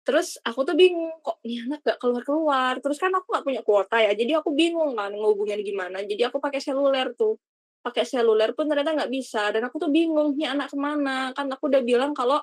[0.06, 3.62] Terus aku tuh bingung kok nih anak gak keluar keluar terus kan aku gak punya
[3.66, 6.02] kuota ya jadi aku bingung kan ngehubungin gimana.
[6.06, 7.38] Jadi aku pakai seluler tuh.
[7.86, 11.30] Pakai seluler pun ternyata nggak bisa dan aku tuh bingung nih anak ke mana?
[11.38, 12.42] Kan aku udah bilang kalau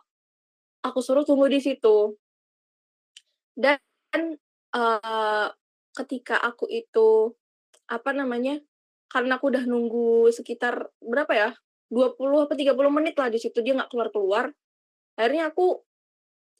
[0.86, 2.14] aku suruh tunggu di situ.
[3.58, 3.78] Dan
[4.76, 5.48] uh,
[5.92, 7.34] ketika aku itu
[7.90, 8.62] apa namanya
[9.12, 11.50] karena aku udah nunggu sekitar berapa ya
[11.92, 14.44] 20 apa 30 menit lah di situ dia nggak keluar keluar
[15.20, 15.84] akhirnya aku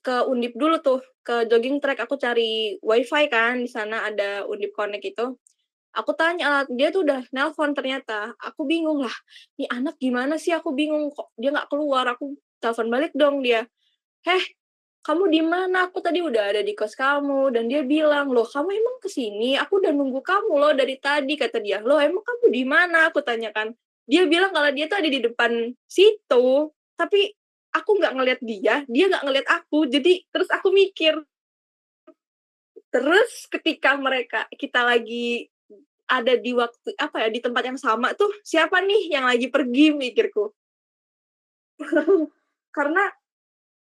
[0.05, 4.75] ke undip dulu tuh ke jogging track aku cari wifi kan di sana ada undip
[4.77, 5.39] connect itu
[5.97, 9.17] aku tanya dia tuh udah nelpon ternyata aku bingung lah
[9.57, 13.65] nih anak gimana sih aku bingung kok dia nggak keluar aku telepon balik dong dia
[14.27, 14.45] heh
[15.03, 15.91] kamu di mana?
[15.91, 19.59] Aku tadi udah ada di kos kamu dan dia bilang, "Loh, kamu emang ke sini?
[19.59, 21.83] Aku udah nunggu kamu loh dari tadi," kata dia.
[21.83, 23.75] "Loh, emang kamu di mana?" Aku tanyakan.
[24.07, 26.47] Dia bilang kalau dia tuh ada di depan situ,
[26.99, 27.33] tapi
[27.73, 29.87] aku nggak ngeliat dia, dia nggak ngeliat aku.
[29.89, 31.17] Jadi terus aku mikir.
[32.93, 35.49] Terus ketika mereka kita lagi
[36.13, 39.97] ada di waktu apa ya di tempat yang sama tuh siapa nih yang lagi pergi
[39.97, 40.53] mikirku.
[42.77, 43.09] Karena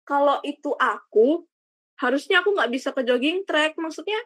[0.06, 1.42] kalau itu aku,
[1.98, 3.74] harusnya aku nggak bisa ke jogging track.
[3.74, 4.22] Maksudnya,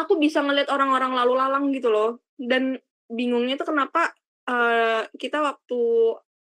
[0.00, 2.24] aku bisa ngeliat orang-orang lalu lalang gitu loh.
[2.40, 2.80] Dan
[3.12, 4.16] bingungnya itu kenapa
[4.48, 5.80] uh, kita waktu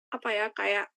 [0.10, 0.88] apa ya kayak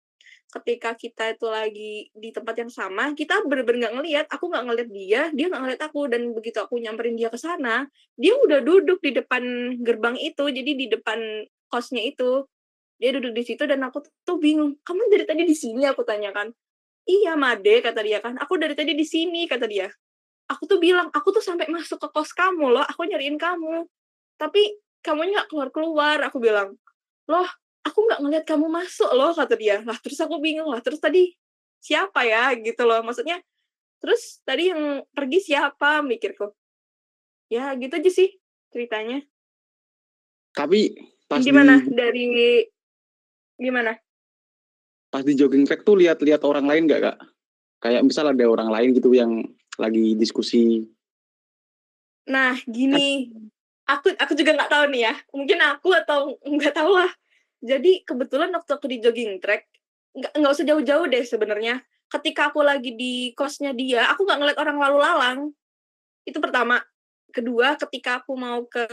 [0.52, 4.88] ketika kita itu lagi di tempat yang sama, kita bener-bener nggak ngeliat, aku nggak ngeliat
[4.92, 7.88] dia, dia nggak ngeliat aku, dan begitu aku nyamperin dia ke sana,
[8.20, 9.40] dia udah duduk di depan
[9.80, 12.44] gerbang itu, jadi di depan kosnya itu,
[13.00, 16.52] dia duduk di situ dan aku tuh bingung, kamu dari tadi di sini aku tanyakan,
[17.02, 18.38] Iya, Made, kata dia kan.
[18.38, 19.90] Aku dari tadi di sini, kata dia.
[20.46, 23.86] Aku tuh bilang, aku tuh sampai masuk ke kos kamu loh, aku nyariin kamu.
[24.38, 26.78] Tapi kamu nggak keluar-keluar, aku bilang.
[27.28, 27.48] Loh,
[27.82, 29.82] aku nggak ngeliat kamu masuk loh, kata dia.
[29.82, 30.80] Lah, terus aku bingung lah.
[30.80, 31.34] Terus tadi
[31.82, 33.02] siapa ya, gitu loh.
[33.02, 33.42] Maksudnya,
[33.98, 36.50] terus tadi yang pergi siapa, mikirku.
[37.52, 38.38] Ya, gitu aja sih
[38.72, 39.20] ceritanya.
[40.56, 40.96] Tapi
[41.28, 41.92] pas gimana di...
[41.92, 42.26] dari
[43.60, 43.96] gimana?
[45.12, 47.16] pas di jogging track tuh lihat-lihat orang lain nggak kak?
[47.84, 49.44] Kayak misal ada orang lain gitu yang
[49.76, 50.88] lagi diskusi.
[52.24, 53.28] Nah gini,
[53.86, 55.14] aku aku juga nggak tahu nih ya.
[55.34, 57.10] Mungkin aku atau nggak tahu lah.
[57.62, 59.70] Jadi kebetulan waktu aku di jogging track
[60.12, 61.82] nggak nggak usah jauh-jauh deh sebenarnya.
[62.10, 65.38] Ketika aku lagi di kosnya dia, aku nggak ngeliat orang lalu lalang.
[66.28, 66.82] Itu pertama.
[67.32, 68.84] Kedua, ketika aku mau ke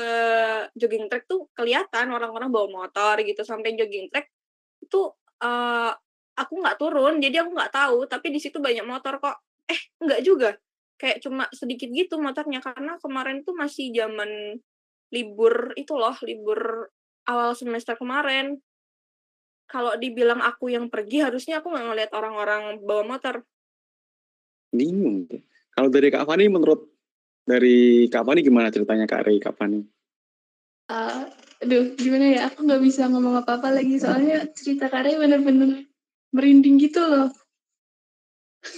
[0.72, 4.32] jogging track tuh kelihatan orang-orang bawa motor gitu sampai jogging track
[4.80, 5.12] itu
[5.44, 5.92] uh,
[6.40, 10.22] aku nggak turun jadi aku nggak tahu tapi di situ banyak motor kok eh nggak
[10.24, 10.56] juga
[11.00, 14.60] kayak cuma sedikit gitu motornya karena kemarin tuh masih zaman
[15.10, 16.90] libur itu loh libur
[17.26, 18.58] awal semester kemarin
[19.70, 23.46] kalau dibilang aku yang pergi harusnya aku nggak ngeliat orang-orang bawa motor
[24.74, 25.26] bingung
[25.74, 26.90] kalau dari kak Fani menurut
[27.46, 29.82] dari kak Fani gimana ceritanya kak Rey kak Fani
[30.90, 31.26] uh,
[31.62, 35.90] aduh gimana ya aku nggak bisa ngomong apa-apa lagi soalnya cerita kak Rey bener-bener
[36.34, 37.30] merinding gitu loh.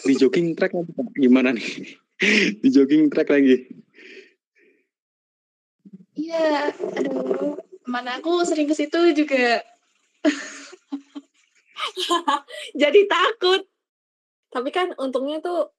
[0.06, 0.72] Di jogging track
[1.18, 1.98] gimana nih?
[2.62, 3.68] Di jogging track lagi.
[6.16, 7.56] Iya, aduh,
[7.88, 9.64] mana aku sering ke situ juga.
[12.82, 13.64] Jadi takut.
[14.52, 15.72] Tapi kan untungnya tuh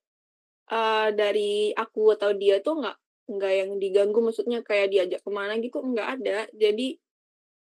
[0.72, 2.96] uh, dari aku atau dia tuh nggak
[3.32, 6.48] nggak yang diganggu, maksudnya kayak diajak ke mana gitu nggak ada.
[6.56, 6.96] Jadi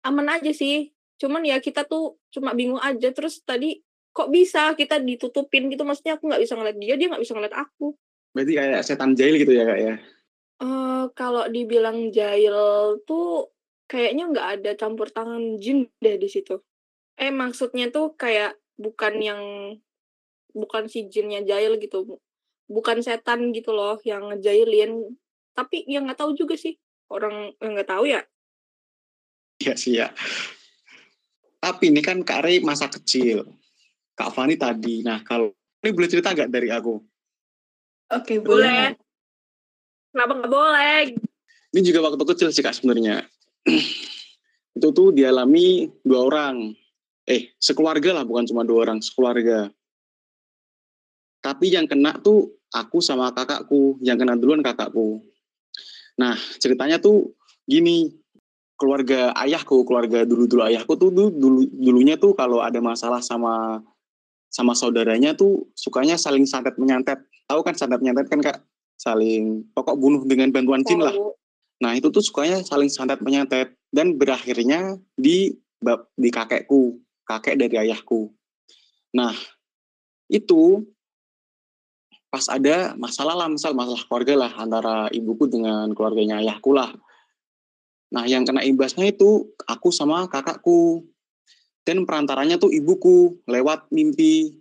[0.04, 0.92] aman aja sih.
[1.20, 3.08] Cuman ya kita tuh cuma bingung aja.
[3.16, 3.80] Terus tadi
[4.20, 7.56] kok bisa kita ditutupin gitu maksudnya aku nggak bisa ngeliat dia dia nggak bisa ngeliat
[7.56, 7.96] aku
[8.34, 9.94] berarti kayak setan jahil gitu ya kak ya
[10.62, 12.56] uh, kalau dibilang jahil
[13.04, 13.52] tuh
[13.90, 16.62] kayaknya nggak ada campur tangan jin deh di situ
[17.20, 19.42] eh maksudnya tuh kayak bukan yang
[20.56, 22.20] bukan si jinnya jahil gitu
[22.70, 25.18] bukan setan gitu loh yang ngejailin
[25.58, 26.78] tapi yang nggak tahu juga sih
[27.10, 28.22] orang yang nggak tahu ya
[29.60, 30.08] Iya sih ya
[31.60, 33.60] tapi ini kan Kak Rey masa kecil
[34.20, 35.00] Kak Fani tadi.
[35.00, 37.00] Nah, kalau ini boleh cerita nggak dari aku?
[38.12, 39.00] Oke, boleh.
[40.10, 41.02] Kenapa nggak boleh?
[41.70, 43.22] Ini juga waktu kecil sih kak sebenarnya.
[44.78, 46.74] itu tuh dialami dua orang.
[47.30, 49.70] Eh, sekeluarga lah, bukan cuma dua orang, sekeluarga.
[51.46, 55.22] Tapi yang kena tuh aku sama kakakku, yang kena duluan kakakku.
[56.18, 57.38] Nah, ceritanya tuh
[57.70, 58.10] gini,
[58.80, 63.84] keluarga ayahku, keluarga dulu-dulu ayahku tuh dulu dulunya tuh kalau ada masalah sama
[64.50, 67.22] sama saudaranya tuh sukanya saling santet menyantet.
[67.46, 68.58] Tahu kan santet menyantet kan Kak?
[69.00, 71.16] Saling pokok bunuh dengan bantuan jin lah.
[71.80, 75.56] Nah, itu tuh sukanya saling santet menyantet dan berakhirnya di
[76.20, 78.28] di kakekku, kakek dari ayahku.
[79.16, 79.32] Nah,
[80.28, 80.84] itu
[82.30, 86.92] pas ada masalah lah, misal masalah keluarga lah antara ibuku dengan keluarganya ayahku lah.
[88.12, 91.08] Nah, yang kena imbasnya itu aku sama kakakku
[91.88, 94.60] dan perantaranya tuh ibuku lewat mimpi.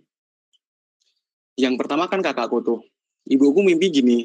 [1.59, 2.79] Yang pertama kan kakakku tuh.
[3.27, 4.19] Ibuku mimpi gini.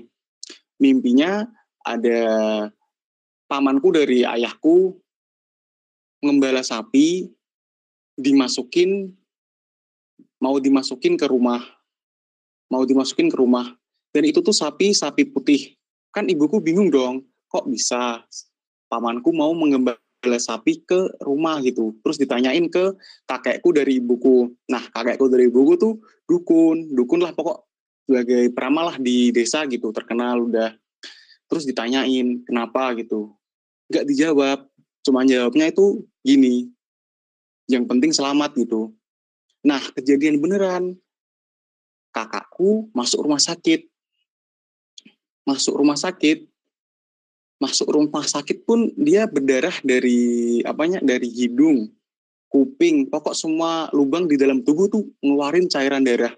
[0.78, 1.46] Mimpinya
[1.82, 2.20] ada
[3.48, 4.94] pamanku dari ayahku
[6.24, 7.28] ngembala sapi
[8.14, 9.12] dimasukin
[10.40, 11.60] mau dimasukin ke rumah
[12.72, 13.76] mau dimasukin ke rumah
[14.14, 15.76] dan itu tuh sapi sapi putih
[16.14, 18.24] kan ibuku bingung dong kok bisa
[18.94, 21.98] pamanku mau mengembala sapi ke rumah gitu.
[22.06, 22.94] Terus ditanyain ke
[23.26, 24.54] kakekku dari ibuku.
[24.70, 25.98] Nah, kakekku dari ibuku tuh
[26.30, 26.94] dukun.
[26.94, 27.73] Dukun lah pokok
[28.04, 30.76] sebagai peramal lah di desa gitu, terkenal udah.
[31.48, 33.32] Terus ditanyain kenapa gitu.
[33.92, 34.68] Gak dijawab.
[35.04, 36.68] Cuma jawabnya itu gini.
[37.68, 38.92] Yang penting selamat gitu.
[39.64, 40.96] Nah, kejadian beneran.
[42.12, 43.88] Kakakku masuk rumah sakit.
[45.44, 46.48] Masuk rumah sakit,
[47.64, 51.88] masuk rumah sakit pun dia berdarah dari apanya dari hidung
[52.52, 56.34] kuping pokok semua lubang di dalam tubuh tuh ngeluarin cairan darah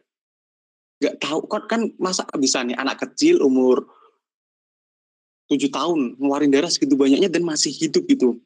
[1.02, 3.84] nggak tahu kan kan masa bisa nih anak kecil umur
[5.46, 8.40] tujuh tahun ngeluarin darah segitu banyaknya dan masih hidup gitu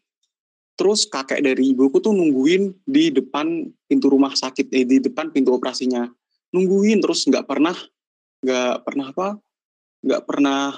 [0.75, 5.55] terus kakek dari ibuku tuh nungguin di depan pintu rumah sakit eh di depan pintu
[5.55, 6.09] operasinya
[6.51, 7.77] nungguin terus nggak pernah
[8.43, 9.29] nggak pernah apa
[10.01, 10.73] nggak pernah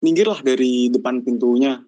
[0.00, 1.80] minggirlah dari depan pintunya.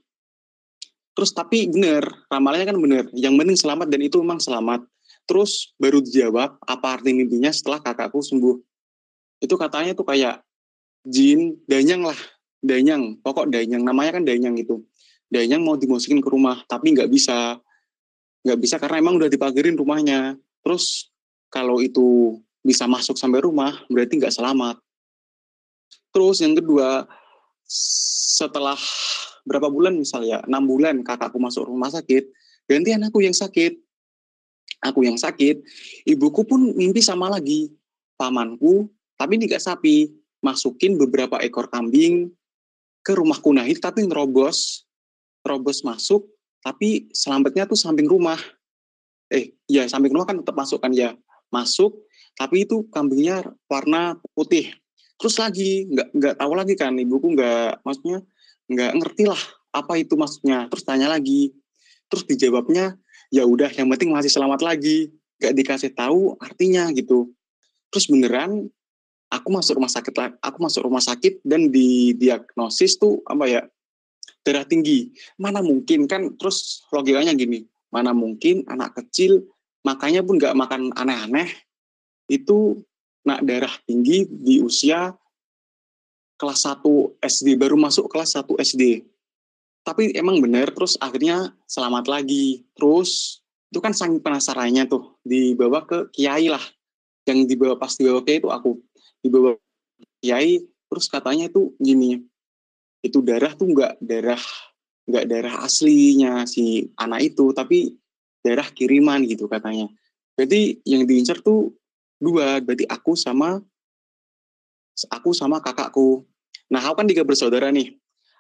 [1.15, 3.05] Terus tapi bener, ramalannya kan bener.
[3.11, 4.86] Yang penting selamat dan itu memang selamat.
[5.28, 8.57] Terus baru dijawab apa arti mimpinya setelah kakakku sembuh.
[9.39, 10.43] Itu katanya tuh kayak
[11.06, 12.19] jin, danyang lah.
[12.59, 13.82] Danyang, pokok danyang.
[13.86, 14.82] Namanya kan danyang itu.
[15.31, 17.59] Danyang mau dimasukin ke rumah, tapi nggak bisa.
[18.43, 20.35] Nggak bisa karena emang udah dipagerin rumahnya.
[20.62, 21.10] Terus
[21.48, 24.82] kalau itu bisa masuk sampai rumah, berarti nggak selamat.
[26.10, 27.06] Terus yang kedua,
[27.69, 28.81] setelah
[29.44, 32.28] berapa bulan misalnya enam bulan kakakku masuk rumah sakit
[32.69, 33.81] gantian aku yang sakit
[34.85, 35.65] aku yang sakit
[36.05, 37.73] ibuku pun mimpi sama lagi
[38.20, 38.89] pamanku
[39.19, 40.09] tapi ini gak sapi
[40.39, 42.31] masukin beberapa ekor kambing
[43.03, 44.86] ke rumah kunahit tapi nerobos
[45.43, 46.24] terobos masuk
[46.62, 48.39] tapi selamatnya tuh samping rumah.
[49.28, 51.15] Eh ya samping rumah kan tetap masuk kan ya
[51.53, 52.05] masuk
[52.36, 54.73] tapi itu kambingnya warna putih.
[55.19, 58.23] Terus lagi nggak nggak tahu lagi kan ibuku nggak maksudnya
[58.69, 59.43] nggak ngerti lah
[59.74, 60.69] apa itu maksudnya.
[60.70, 61.53] Terus tanya lagi.
[62.09, 62.97] Terus dijawabnya
[63.28, 65.12] ya udah yang penting masih selamat lagi.
[65.39, 67.31] Nggak dikasih tahu artinya gitu.
[67.89, 68.69] Terus beneran
[69.29, 73.63] aku masuk rumah sakit aku masuk rumah sakit dan di diagnosis tuh apa ya
[74.45, 79.45] darah tinggi mana mungkin kan terus logikanya gini mana mungkin anak kecil
[79.85, 81.49] makanya pun nggak makan aneh-aneh
[82.29, 82.81] itu
[83.25, 85.13] nak darah tinggi di usia
[86.39, 89.03] kelas 1 SD, baru masuk kelas 1 SD.
[89.83, 92.63] Tapi emang bener, terus akhirnya selamat lagi.
[92.79, 96.63] Terus itu kan sangat penasarannya tuh, dibawa ke kiai lah.
[97.27, 98.79] Yang dibawa pas dibawa kiai itu aku.
[99.24, 99.59] Dibawa
[100.23, 102.23] kiai, terus katanya itu gini,
[103.03, 104.43] itu darah tuh nggak darah
[105.09, 107.97] nggak darah aslinya si anak itu, tapi
[108.45, 109.89] darah kiriman gitu katanya.
[110.39, 111.74] Jadi yang diincar tuh
[112.23, 113.59] dua berarti aku sama
[115.11, 116.27] aku sama kakakku.
[116.70, 117.95] Nah aku kan tiga bersaudara nih.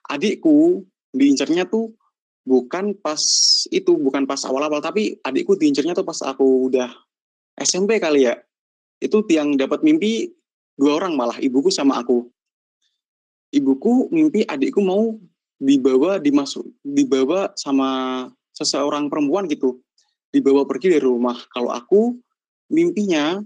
[0.08, 1.94] Adikku diincernya tuh
[2.46, 3.20] bukan pas
[3.68, 6.90] itu bukan pas awal-awal tapi adikku diincernya tuh pas aku udah
[7.58, 8.38] SMP kali ya.
[8.98, 10.37] Itu yang dapat mimpi
[10.78, 12.30] dua orang malah ibuku sama aku
[13.50, 15.18] ibuku mimpi adikku mau
[15.58, 18.24] dibawa dimasuk dibawa sama
[18.54, 19.82] seseorang perempuan gitu
[20.30, 22.14] dibawa pergi dari rumah kalau aku
[22.70, 23.42] mimpinya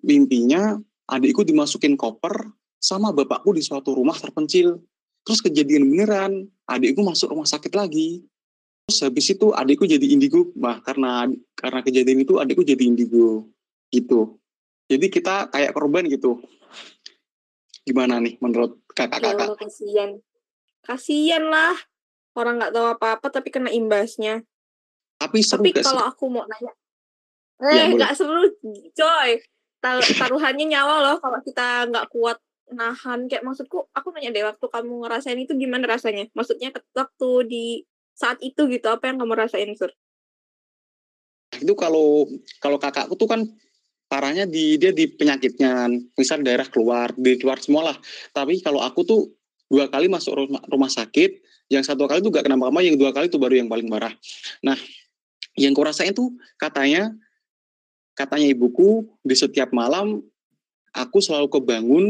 [0.00, 2.48] mimpinya adikku dimasukin koper
[2.84, 4.76] sama bapakku di suatu rumah terpencil.
[5.24, 8.20] Terus kejadian beneran, adikku masuk rumah sakit lagi.
[8.84, 13.48] Terus habis itu adikku jadi indigo, bah karena karena kejadian itu adikku jadi indigo
[13.88, 14.36] gitu.
[14.84, 16.40] Jadi kita kayak korban gitu.
[17.84, 19.56] Gimana nih menurut kakak-kakak?
[19.56, 20.10] kasihan.
[20.84, 21.76] Kasihan lah.
[22.34, 24.42] orang nggak tahu apa-apa tapi kena imbasnya.
[25.22, 26.74] Tapi seru Tapi kalau aku mau nanya,
[27.62, 28.50] Ya, eh nggak seru,
[28.90, 29.30] coy.
[29.78, 32.42] Tar- Taruhannya nyawa loh kalau kita nggak kuat
[32.74, 33.30] nahan.
[33.30, 36.26] Kayak maksudku, aku nanya deh waktu kamu ngerasain itu gimana rasanya?
[36.34, 37.64] Maksudnya waktu di
[38.18, 39.94] saat itu gitu, apa yang kamu rasain, Sur?
[41.54, 42.26] itu kalau
[42.58, 43.46] kalau kakakku tuh kan
[44.14, 47.96] parahnya di dia di penyakitnya misal daerah keluar di luar semua lah
[48.30, 49.34] tapi kalau aku tuh
[49.66, 53.26] dua kali masuk rumah, rumah sakit yang satu kali tuh gak kenapa-napa yang dua kali
[53.26, 54.14] tuh baru yang paling parah.
[54.62, 54.78] Nah
[55.58, 57.10] yang kurasain tuh katanya
[58.14, 60.22] katanya ibuku di setiap malam
[60.94, 62.04] aku selalu kebangun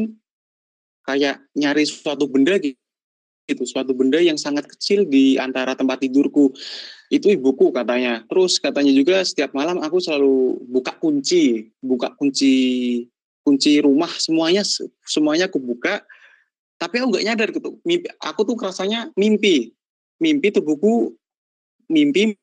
[1.09, 3.64] kayak nyari suatu benda gitu.
[3.64, 6.52] Suatu benda yang sangat kecil di antara tempat tidurku
[7.12, 8.24] itu ibuku katanya.
[8.28, 12.55] Terus katanya juga setiap malam aku selalu buka kunci buka kunci
[13.44, 14.64] kunci rumah semuanya
[15.05, 16.01] semuanya aku buka.
[16.81, 17.76] Tapi aku nggak nyadar gitu.
[17.85, 19.72] Mimpi aku tuh rasanya mimpi.
[20.18, 21.12] Mimpi tubuhku
[21.93, 22.35] mimpi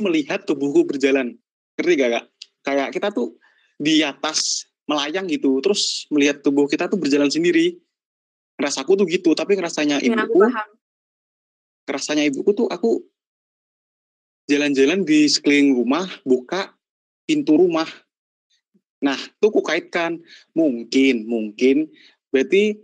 [0.00, 1.34] melihat tubuhku berjalan.
[1.78, 2.24] Ngerti gak kak?
[2.64, 3.34] Kayak kita tuh
[3.80, 7.80] di atas melayang gitu terus melihat tubuh kita tuh berjalan sendiri.
[8.54, 10.68] Rasaku tuh gitu tapi rasanya Ya, aku ibuku paham.
[11.84, 13.02] rasanya ibuku tuh aku
[14.48, 16.76] jalan-jalan di sekeliling rumah buka
[17.24, 17.88] pintu rumah.
[19.00, 20.20] Nah tuh ku kaitkan
[20.52, 21.88] mungkin mungkin.
[22.28, 22.76] Berarti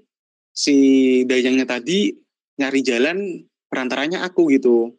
[0.53, 0.77] si
[1.25, 2.13] dayangnya tadi
[2.61, 3.19] nyari jalan
[3.69, 4.97] perantaranya aku gitu.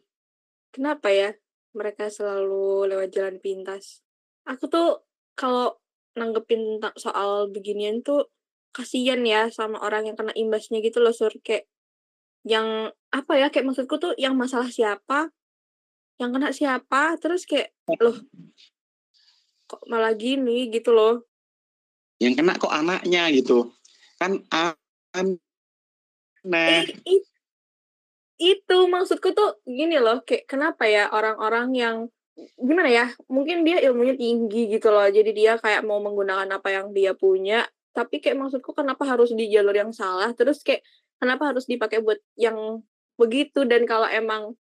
[0.72, 1.36] Kenapa ya
[1.76, 4.02] mereka selalu lewat jalan pintas?
[4.48, 5.06] Aku tuh
[5.38, 5.78] kalau
[6.18, 8.28] nanggepin soal beginian tuh
[8.72, 11.30] kasihan ya sama orang yang kena imbasnya gitu loh sur.
[11.44, 11.68] Kayak
[12.42, 15.30] yang apa ya kayak maksudku tuh yang masalah siapa
[16.22, 18.14] yang kena siapa terus kayak loh
[19.66, 20.70] kok malah gini?
[20.70, 21.26] Gitu loh.
[22.22, 23.72] Yang kena kok anaknya gitu.
[24.20, 25.40] Kan aneh.
[26.42, 27.28] Eh, i-
[28.42, 31.96] itu maksudku tuh gini loh kayak kenapa ya orang-orang yang
[32.58, 36.90] gimana ya mungkin dia ilmunya tinggi gitu loh jadi dia kayak mau menggunakan apa yang
[36.90, 37.62] dia punya
[37.94, 40.82] tapi kayak maksudku kenapa harus di jalur yang salah terus kayak
[41.22, 42.82] kenapa harus dipakai buat yang
[43.14, 44.58] begitu dan kalau emang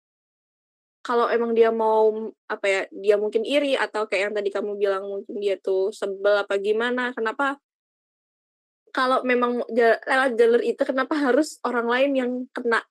[1.01, 2.13] kalau emang dia mau
[2.45, 6.45] apa ya dia mungkin iri atau kayak yang tadi kamu bilang mungkin dia tuh sebel
[6.45, 7.57] apa gimana kenapa
[8.91, 12.83] kalau memang lewat jalur itu kenapa harus orang lain yang kena?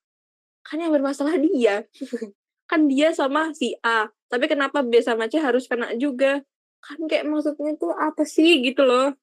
[0.63, 1.83] Kan yang bermasalah dia.
[2.71, 6.45] Kan dia sama si A tapi kenapa B sama C harus kena juga?
[6.79, 9.17] Kan kayak maksudnya tuh apa sih gitu loh.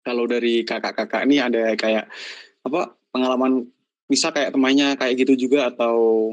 [0.00, 2.08] Kalau dari kakak-kakak ini ada kayak
[2.64, 3.68] apa pengalaman
[4.08, 6.32] bisa kayak temannya kayak gitu juga atau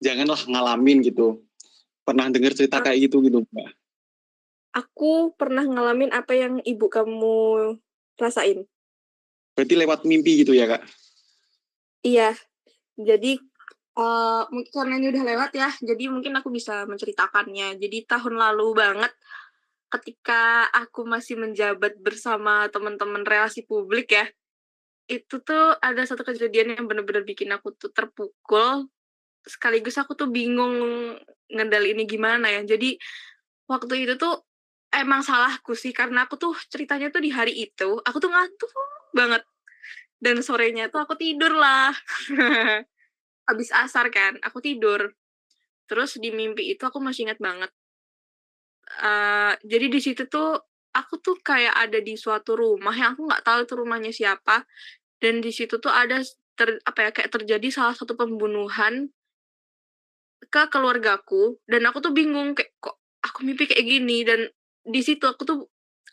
[0.00, 1.44] janganlah ngalamin gitu.
[2.02, 2.84] Pernah dengar cerita Ah.
[2.88, 3.70] kayak gitu gitu mbak?
[4.74, 7.76] Aku pernah ngalamin apa yang ibu kamu
[8.16, 8.64] rasain.
[9.54, 10.82] Berarti lewat mimpi gitu ya kak?
[12.00, 12.32] Iya,
[12.96, 13.36] jadi
[14.00, 17.76] eh mungkin karena ini udah lewat ya, jadi mungkin aku bisa menceritakannya.
[17.76, 19.12] Jadi tahun lalu banget,
[19.90, 24.24] ketika aku masih menjabat bersama teman-teman relasi publik ya,
[25.10, 28.86] itu tuh ada satu kejadian yang bener-bener bikin aku tuh terpukul,
[29.44, 30.74] sekaligus aku tuh bingung
[31.50, 32.62] ngendaliinnya gimana ya.
[32.64, 32.96] Jadi
[33.66, 34.44] waktu itu tuh
[34.90, 38.70] emang salahku sih, karena aku tuh ceritanya tuh di hari itu, aku tuh ngantuk
[39.14, 39.42] banget.
[40.20, 41.94] Dan sorenya tuh aku tidur lah.
[43.48, 45.16] Habis asar kan aku tidur.
[45.88, 47.72] Terus di mimpi itu aku masih ingat banget.
[49.00, 50.60] Eh, jadi di situ tuh
[50.90, 54.66] aku tuh kayak ada di suatu rumah yang aku nggak tahu itu rumahnya siapa.
[55.16, 56.20] Dan di situ tuh ada
[56.58, 59.08] ter, apa ya kayak terjadi salah satu pembunuhan
[60.48, 64.24] ke keluargaku dan aku tuh bingung kayak kok aku mimpi kayak gini?
[64.24, 64.48] Dan
[64.80, 65.58] di situ aku tuh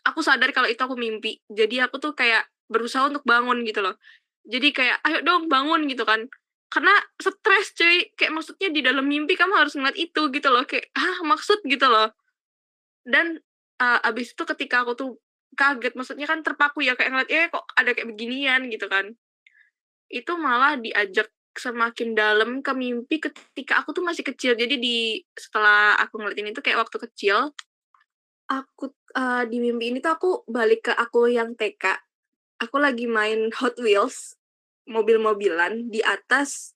[0.04, 1.40] aku sadar kalau itu aku mimpi.
[1.48, 3.96] Jadi aku tuh kayak berusaha untuk bangun gitu loh.
[4.44, 6.28] Jadi kayak ayo dong bangun gitu kan.
[6.68, 8.12] Karena stres cuy.
[8.14, 10.64] Kayak maksudnya di dalam mimpi kamu harus ngeliat itu gitu loh.
[10.68, 11.64] Kayak ah maksud?
[11.64, 12.12] gitu loh.
[13.08, 13.40] Dan
[13.80, 15.10] uh, abis itu ketika aku tuh
[15.56, 18.68] kaget maksudnya kan terpaku ya kayak ngeliat eh kok ada kayak beginian?
[18.68, 19.16] gitu kan.
[20.12, 21.28] Itu malah diajak
[21.58, 24.54] semakin dalam ke mimpi ketika aku tuh masih kecil.
[24.54, 24.96] Jadi di
[25.36, 27.52] setelah aku ngeliatin itu kayak waktu kecil
[28.48, 32.00] aku uh, di mimpi ini tuh aku balik ke aku yang TK
[32.58, 34.34] aku lagi main Hot Wheels
[34.88, 36.74] mobil-mobilan di atas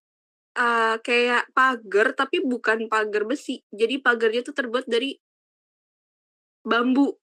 [0.55, 3.65] uh, kayak pagar tapi bukan pagar besi.
[3.73, 5.19] Jadi pagarnya tuh terbuat dari
[6.63, 7.19] bambu.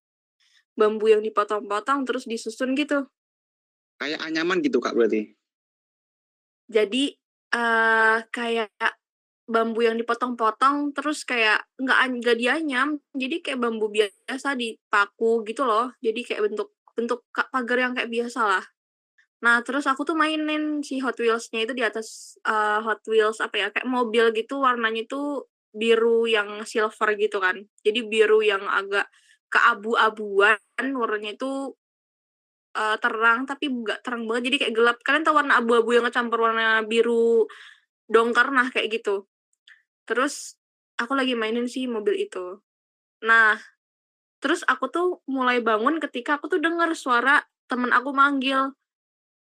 [0.75, 3.07] Bambu yang dipotong-potong terus disusun gitu.
[3.99, 5.35] Kayak anyaman gitu kak berarti?
[6.69, 7.18] Jadi
[7.55, 8.69] uh, kayak
[9.49, 15.89] bambu yang dipotong-potong terus kayak nggak nggak dianyam jadi kayak bambu biasa dipaku gitu loh
[16.05, 18.65] jadi kayak bentuk bentuk pagar yang kayak biasa lah
[19.39, 23.55] Nah, terus aku tuh mainin si Hot Wheels-nya itu di atas uh, Hot Wheels apa
[23.55, 27.63] ya, kayak mobil gitu warnanya itu biru yang silver gitu kan.
[27.87, 29.07] Jadi biru yang agak
[29.47, 31.71] keabu-abuan, warnanya itu
[32.75, 34.97] uh, terang tapi enggak terang banget jadi kayak gelap.
[35.01, 37.45] Kalian tahu warna abu-abu yang kecampur warna biru
[38.09, 39.25] dongker nah kayak gitu.
[40.09, 40.57] Terus
[40.97, 42.59] aku lagi mainin si mobil itu.
[43.23, 43.55] Nah,
[44.41, 48.73] terus aku tuh mulai bangun ketika aku tuh dengar suara temen aku manggil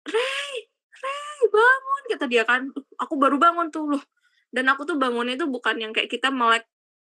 [0.05, 0.55] Rey,
[1.01, 2.69] Rey, bangun kata dia kan.
[3.01, 4.05] Aku baru bangun tuh loh.
[4.53, 6.69] Dan aku tuh bangunnya itu bukan yang kayak kita melek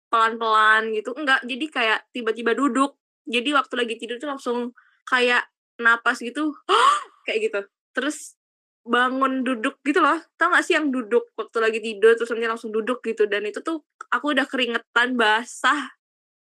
[0.08, 1.12] pelan-pelan gitu.
[1.18, 2.94] Enggak, jadi kayak tiba-tiba duduk.
[3.26, 4.70] Jadi waktu lagi tidur tuh langsung
[5.10, 5.42] kayak
[5.80, 6.56] napas gitu.
[7.26, 7.60] kayak gitu.
[7.96, 8.38] Terus
[8.86, 10.20] bangun duduk gitu loh.
[10.38, 13.24] Tau gak sih yang duduk waktu lagi tidur terus nanti langsung duduk gitu.
[13.28, 13.82] Dan itu tuh
[14.12, 15.96] aku udah keringetan basah.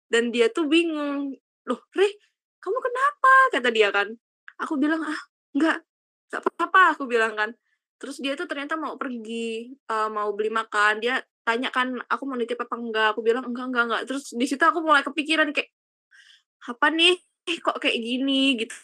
[0.06, 1.34] Dan dia tuh bingung.
[1.66, 2.12] Loh, Rey,
[2.62, 3.32] kamu kenapa?
[3.52, 4.08] Kata dia kan.
[4.62, 5.20] Aku bilang, ah,
[5.52, 5.82] enggak,
[6.30, 7.50] gak apa-apa aku bilang kan
[7.96, 12.36] terus dia tuh ternyata mau pergi uh, mau beli makan dia tanya kan aku mau
[12.36, 15.72] nitip apa enggak aku bilang enggak enggak enggak terus di situ aku mulai kepikiran kayak
[16.66, 17.16] apa nih
[17.48, 18.76] eh, kok kayak gini gitu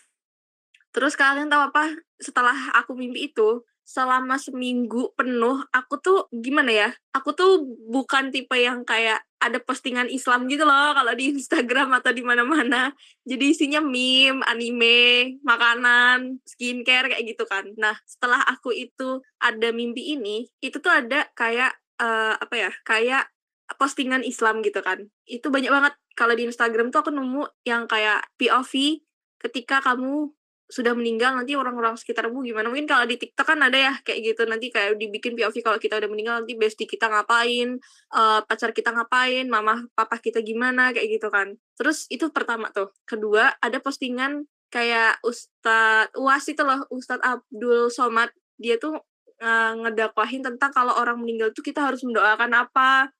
[0.92, 1.96] terus kalian tahu apa?
[2.20, 6.88] Setelah aku mimpi itu selama seminggu penuh aku tuh gimana ya?
[7.12, 12.14] Aku tuh bukan tipe yang kayak ada postingan Islam gitu loh kalau di Instagram atau
[12.14, 12.94] di mana-mana.
[13.26, 17.66] Jadi isinya meme anime makanan skincare kayak gitu kan.
[17.74, 22.70] Nah setelah aku itu ada mimpi ini itu tuh ada kayak uh, apa ya?
[22.86, 23.28] Kayak
[23.76, 25.10] postingan Islam gitu kan.
[25.26, 25.94] Itu banyak banget.
[26.12, 29.00] Kalau di Instagram tuh aku nemu yang kayak POV
[29.42, 30.30] ketika kamu
[30.72, 32.72] sudah meninggal nanti orang-orang sekitarmu gimana?
[32.72, 34.48] Mungkin kalau di TikTok kan ada ya kayak gitu.
[34.48, 37.76] Nanti kayak dibikin POV kalau kita udah meninggal nanti bestie kita ngapain?
[38.08, 39.44] Uh, pacar kita ngapain?
[39.52, 40.96] Mama papa kita gimana?
[40.96, 41.60] Kayak gitu kan.
[41.76, 42.88] Terus itu pertama tuh.
[43.04, 48.32] Kedua ada postingan kayak Ustadz Uas itu loh Ustadz Abdul Somad.
[48.56, 48.96] Dia tuh
[49.44, 53.12] uh, ngedakwahin tentang kalau orang meninggal tuh kita harus mendoakan apa?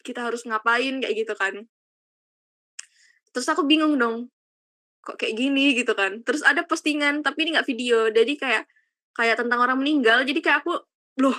[0.00, 1.04] Kita harus ngapain?
[1.04, 1.60] Kayak gitu kan.
[3.36, 4.32] Terus aku bingung dong
[5.10, 6.22] kok kayak gini gitu kan.
[6.22, 8.06] Terus ada postingan tapi ini nggak video.
[8.14, 8.64] Jadi kayak
[9.18, 10.22] kayak tentang orang meninggal.
[10.22, 10.78] Jadi kayak aku
[11.18, 11.38] loh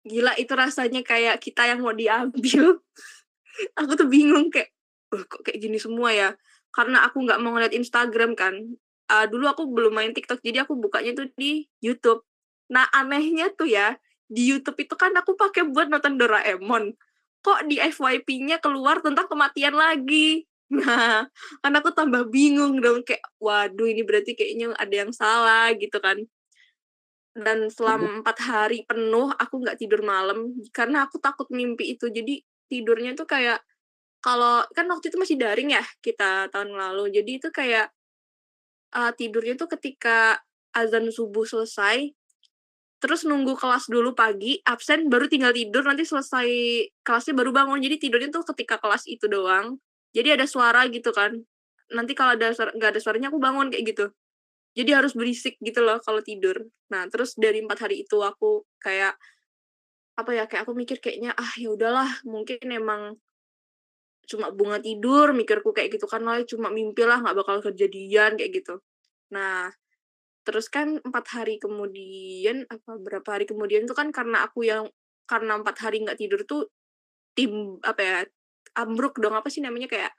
[0.00, 2.78] gila itu rasanya kayak kita yang mau diambil.
[3.82, 4.72] Aku tuh bingung kayak
[5.10, 6.32] kok kayak gini semua ya?
[6.70, 8.54] Karena aku nggak mau ngeliat Instagram kan.
[9.10, 12.22] Uh, dulu aku belum main TikTok jadi aku bukanya tuh di YouTube.
[12.70, 13.98] Nah anehnya tuh ya
[14.30, 16.94] di YouTube itu kan aku pakai buat nonton Doraemon.
[17.42, 21.26] Kok di FYP-nya keluar tentang kematian lagi Nah,
[21.62, 26.22] kan aku tambah bingung dong kayak waduh ini berarti kayaknya ada yang salah gitu kan.
[27.34, 32.06] Dan selama empat hari penuh aku nggak tidur malam karena aku takut mimpi itu.
[32.06, 32.38] Jadi
[32.70, 33.58] tidurnya tuh kayak
[34.22, 37.10] kalau kan waktu itu masih daring ya kita tahun lalu.
[37.18, 37.90] Jadi itu kayak
[38.94, 40.38] uh, tidurnya tuh ketika
[40.70, 42.14] azan subuh selesai
[43.00, 46.46] terus nunggu kelas dulu pagi, absen baru tinggal tidur, nanti selesai
[47.00, 47.80] kelasnya baru bangun.
[47.80, 49.80] Jadi tidurnya tuh ketika kelas itu doang
[50.14, 51.38] jadi ada suara gitu kan.
[51.90, 54.06] Nanti kalau ada nggak ada suaranya aku bangun kayak gitu.
[54.78, 56.56] Jadi harus berisik gitu loh kalau tidur.
[56.90, 59.18] Nah terus dari empat hari itu aku kayak
[60.18, 63.16] apa ya kayak aku mikir kayaknya ah ya udahlah mungkin emang
[64.30, 68.62] cuma bunga tidur mikirku kayak gitu kan lah cuma mimpi lah nggak bakal kejadian kayak
[68.62, 68.78] gitu.
[69.34, 69.72] Nah
[70.46, 74.86] terus kan empat hari kemudian apa berapa hari kemudian itu kan karena aku yang
[75.26, 76.70] karena empat hari nggak tidur tuh
[77.34, 78.18] tim apa ya
[78.76, 80.12] ambruk dong apa sih namanya kayak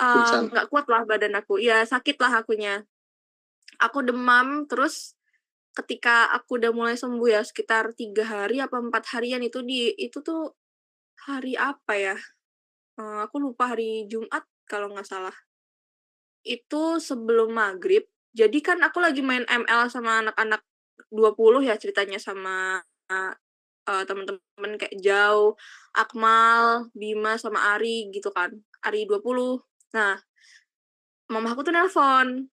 [0.00, 1.60] nggak uh, kuat lah badan aku.
[1.60, 2.84] Ya sakit lah akunya.
[3.80, 5.14] Aku demam terus
[5.76, 10.24] ketika aku udah mulai sembuh ya sekitar tiga hari apa empat harian itu di itu
[10.24, 10.56] tuh
[11.28, 12.16] hari apa ya?
[12.96, 15.36] Uh, aku lupa hari Jumat kalau nggak salah.
[16.40, 18.08] Itu sebelum maghrib.
[18.32, 20.62] Jadi kan aku lagi main ML sama anak-anak
[21.10, 22.78] 20 ya ceritanya sama
[23.10, 23.32] uh,
[24.08, 25.56] teman-teman kayak Jauh,
[25.94, 28.50] Akmal, Bima sama Ari gitu kan.
[28.86, 29.60] Ari 20.
[29.96, 30.16] Nah,
[31.30, 32.48] mama aku tuh nelpon.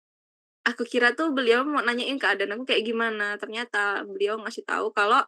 [0.67, 3.39] Aku kira tuh beliau mau nanyain keadaan aku kayak gimana.
[3.41, 5.23] Ternyata beliau ngasih tahu kalau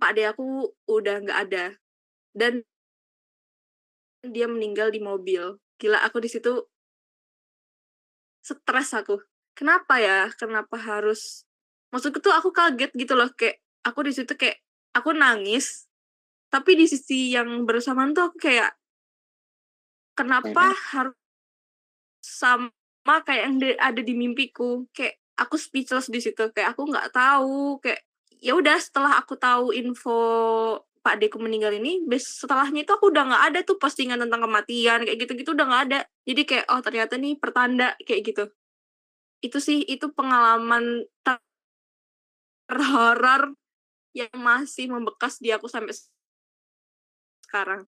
[0.00, 1.64] Pak Ade aku udah nggak ada.
[2.32, 2.62] Dan
[4.24, 5.58] dia meninggal di mobil.
[5.80, 6.62] Gila aku di situ
[8.44, 9.20] stres aku.
[9.56, 10.30] Kenapa ya?
[10.36, 11.44] Kenapa harus
[11.90, 14.58] maksudku tuh aku kaget gitu loh kayak aku di situ kayak
[14.96, 15.86] aku nangis
[16.50, 18.74] tapi di sisi yang bersamaan tuh aku kayak
[20.18, 21.16] kenapa harus
[22.20, 27.80] sama kayak yang ada di mimpiku kayak aku speechless di situ kayak aku nggak tahu
[27.80, 28.04] kayak
[28.40, 30.16] ya udah setelah aku tahu info
[31.00, 35.16] Pak Deku meninggal ini, setelahnya itu aku udah nggak ada tuh postingan tentang kematian kayak
[35.24, 36.00] gitu-gitu udah nggak ada.
[36.28, 38.44] Jadi kayak oh ternyata nih pertanda kayak gitu.
[39.40, 41.08] itu sih itu pengalaman
[42.68, 43.56] terhoror
[44.16, 45.94] yang masih membekas di aku sampai
[47.46, 47.86] sekarang.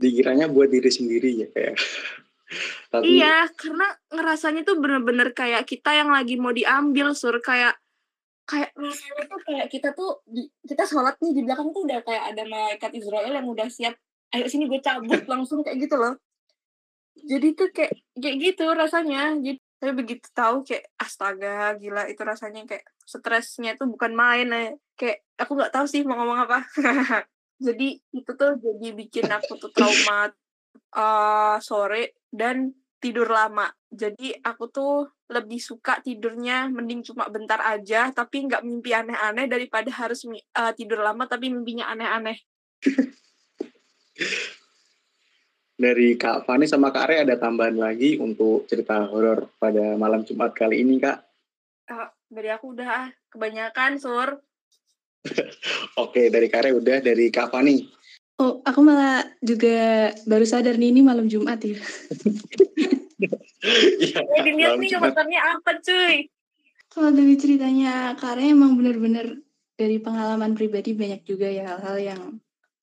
[0.00, 1.76] Dikiranya buat diri sendiri ya kayak.
[2.90, 3.22] Tapi...
[3.22, 7.78] Iya, karena ngerasanya tuh bener-bener kayak kita yang lagi mau diambil sur kayak
[8.50, 12.34] kayak rasanya tuh kayak kita tuh di, kita sholat nih di belakang tuh udah kayak
[12.34, 13.94] ada malaikat Israel yang udah siap
[14.34, 16.18] ayo sini gue cabut langsung kayak gitu loh
[17.14, 22.68] jadi tuh kayak kayak gitu rasanya jadi tapi begitu tahu kayak astaga gila itu rasanya
[22.68, 24.70] kayak stresnya tuh bukan main eh.
[25.00, 26.60] Kayak aku nggak tahu sih mau ngomong apa
[27.66, 30.28] jadi itu tuh jadi bikin aku tuh trauma
[30.92, 38.12] uh, sore dan tidur lama jadi aku tuh lebih suka tidurnya mending cuma bentar aja
[38.12, 42.36] tapi nggak mimpi aneh-aneh daripada harus uh, tidur lama tapi mimpinya aneh-aneh
[45.80, 50.52] dari Kak Fani sama Kak Re ada tambahan lagi untuk cerita horor pada malam Jumat
[50.52, 51.24] kali ini Kak?
[51.88, 54.44] Uh, dari aku udah kebanyakan Sur.
[56.02, 57.84] Oke dari Kak Re udah dari Kak Fani.
[58.40, 61.76] Oh, aku malah juga baru sadar nih ini malam Jumat ya.
[64.00, 66.24] ya, ya dilihat nih komentarnya apa cuy.
[66.90, 69.44] Kalau dari ceritanya Kare emang bener-bener
[69.76, 72.22] dari pengalaman pribadi banyak juga ya hal-hal yang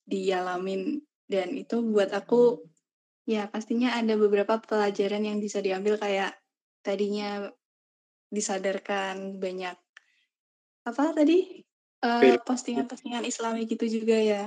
[0.08, 2.64] dialamin dan itu buat aku
[3.28, 6.32] ya pastinya ada beberapa pelajaran yang bisa diambil kayak
[6.80, 7.52] tadinya
[8.32, 9.76] disadarkan banyak
[10.88, 11.67] apa tadi
[12.04, 14.42] uh, postingan-postingan Islami gitu juga ya.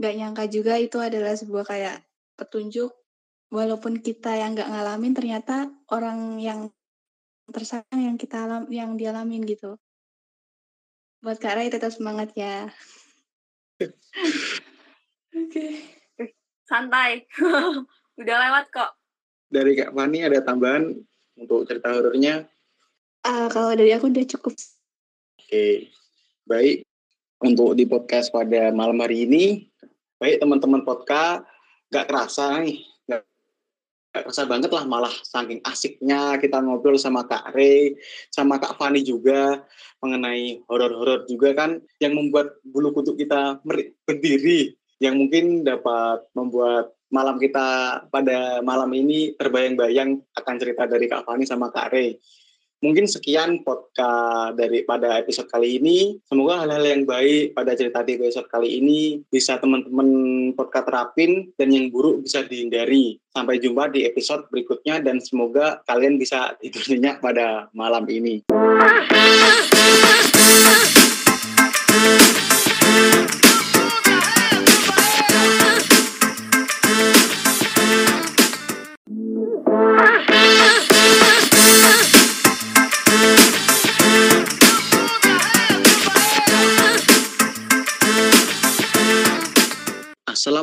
[0.00, 1.96] Nggak nyangka juga itu adalah sebuah kayak
[2.36, 2.92] petunjuk.
[3.50, 6.70] Walaupun kita yang nggak ngalamin ternyata orang yang
[7.50, 9.74] tersayang yang kita alam yang dialamin gitu.
[11.18, 12.70] Buat Kak Rai tetap semangat ya.
[15.34, 15.50] Oke.
[15.50, 16.00] Okay
[16.70, 17.26] santai.
[18.20, 18.90] Udah lewat kok.
[19.50, 20.94] Dari Kak Fani ada tambahan
[21.34, 22.46] untuk cerita horornya?
[23.26, 24.54] Uh, kalau dari aku udah cukup.
[25.36, 25.90] Oke
[26.44, 26.86] baik
[27.40, 29.68] untuk di podcast pada malam hari ini
[30.20, 31.48] baik teman-teman podcast
[31.88, 33.24] gak kerasa nih gak,
[34.12, 37.96] gak kerasa banget lah malah saking asiknya kita ngobrol sama Kak Rey
[38.28, 39.64] sama Kak Fani juga
[40.00, 43.60] mengenai horor-horor juga kan yang membuat bulu kuduk kita
[44.04, 51.26] berdiri yang mungkin dapat membuat malam kita pada malam ini terbayang-bayang akan cerita dari Kak
[51.26, 52.16] Fani sama Kak Rey.
[52.80, 56.16] Mungkin sekian podcast dari pada episode kali ini.
[56.24, 60.08] Semoga hal-hal yang baik pada cerita di episode kali ini bisa teman-teman
[60.56, 63.20] podcast terapin dan yang buruk bisa dihindari.
[63.36, 68.48] Sampai jumpa di episode berikutnya dan semoga kalian bisa tidur nyenyak pada malam ini.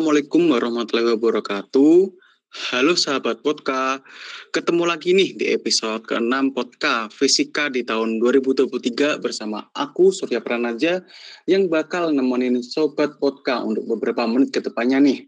[0.08, 1.96] Assalamualaikum warahmatullahi wabarakatuh.
[2.72, 4.00] Halo sahabat Podka,
[4.56, 11.04] ketemu lagi nih di episode ke-6 Podka Fisika di tahun 2023 bersama aku Surya Pranaja
[11.44, 15.28] yang bakal nemenin sobat Podka untuk beberapa menit ke depannya nih.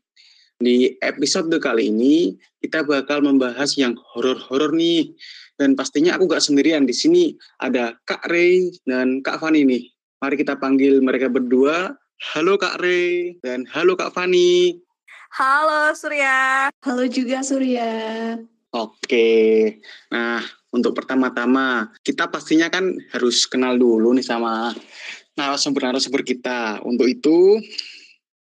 [0.63, 5.11] Di episode kali ini kita bakal membahas yang horor-horor nih.
[5.59, 9.91] Dan pastinya aku gak sendirian di sini ada Kak Ray dan Kak Fani nih.
[10.23, 14.75] Mari kita panggil mereka berdua Halo Kak Re dan halo Kak Fani.
[15.31, 16.67] Halo Surya.
[16.83, 18.35] Halo juga Surya.
[18.75, 19.79] Oke,
[20.11, 24.75] nah untuk pertama-tama kita pastinya kan harus kenal dulu nih sama
[25.39, 26.83] narasumber-narasumber kita.
[26.83, 27.55] Untuk itu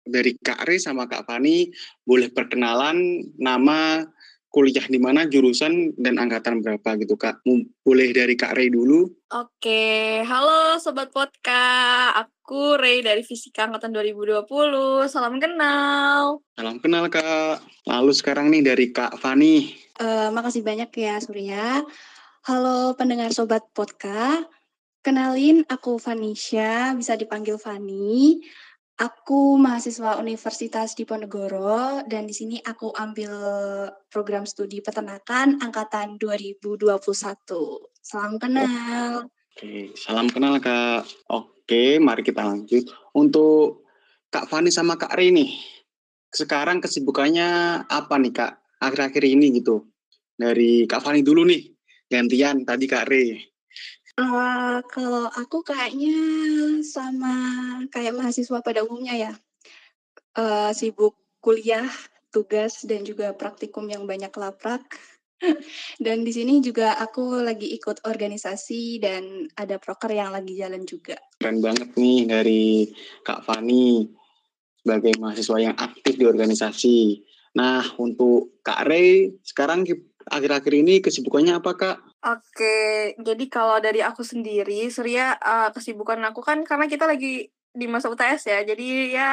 [0.03, 1.71] dari Kak Re sama Kak Fani
[2.03, 4.03] boleh perkenalan nama
[4.51, 7.41] kuliah di mana, jurusan, dan angkatan berapa gitu Kak?
[7.81, 9.07] Boleh dari Kak Ray dulu?
[9.31, 12.11] Oke, halo Sobat Podka.
[12.19, 15.07] Aku Ray dari Fisika Angkatan 2020.
[15.07, 16.43] Salam kenal.
[16.59, 17.63] Salam kenal Kak.
[17.87, 19.71] Lalu sekarang nih dari Kak Fani.
[19.95, 21.87] Uh, makasih banyak ya Surya.
[22.43, 24.43] Halo pendengar Sobat Podka.
[25.01, 28.43] Kenalin, aku Vanisha, bisa dipanggil Fani.
[28.99, 33.33] Aku mahasiswa Universitas Diponegoro dan di sini aku ambil
[34.11, 36.99] program studi peternakan angkatan 2021.
[38.01, 39.29] Salam kenal.
[39.51, 41.07] Oke, salam kenal Kak.
[41.31, 42.89] Oke, mari kita lanjut.
[43.15, 43.87] Untuk
[44.31, 45.51] Kak Fani sama Kak Ri nih,
[46.31, 49.91] sekarang kesibukannya apa nih Kak akhir-akhir ini gitu?
[50.33, 51.67] Dari Kak Fani dulu nih,
[52.07, 53.37] gantian tadi Kak Ri.
[54.21, 56.13] Uh, kalau aku kayaknya
[56.85, 57.33] sama
[57.89, 59.33] kayak mahasiswa pada umumnya ya,
[60.37, 61.89] uh, sibuk kuliah,
[62.29, 64.85] tugas, dan juga praktikum yang banyak laprak.
[66.05, 71.17] Dan di sini juga aku lagi ikut organisasi dan ada proker yang lagi jalan juga.
[71.41, 72.85] Keren banget nih dari
[73.25, 74.05] Kak Fani
[74.77, 77.25] sebagai mahasiswa yang aktif di organisasi.
[77.57, 79.81] Nah, untuk Kak Ray, sekarang
[80.29, 81.97] akhir-akhir ini kesibukannya apa, Kak?
[82.21, 87.85] Oke, jadi kalau dari aku sendiri, Surya, uh, kesibukan aku kan karena kita lagi di
[87.89, 89.31] masa UTS ya, jadi ya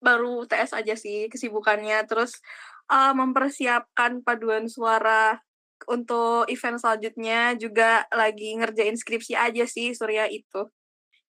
[0.00, 2.00] baru UTS aja sih kesibukannya.
[2.08, 2.40] Terus
[2.88, 5.36] uh, mempersiapkan paduan suara
[5.92, 10.72] untuk event selanjutnya juga lagi ngerjain skripsi aja sih Surya itu.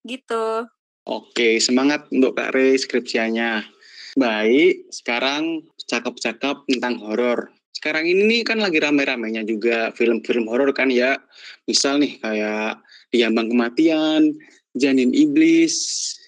[0.07, 0.71] Gitu.
[1.03, 3.67] Oke, semangat untuk Kak Ray skripsianya.
[4.15, 7.51] Baik, sekarang cakap-cakap tentang horor.
[7.81, 11.17] Sekarang ini kan lagi rame-ramenya juga film-film horor kan ya.
[11.65, 12.77] Misal nih kayak
[13.09, 14.37] Diambang Kematian,
[14.77, 15.73] Janin Iblis,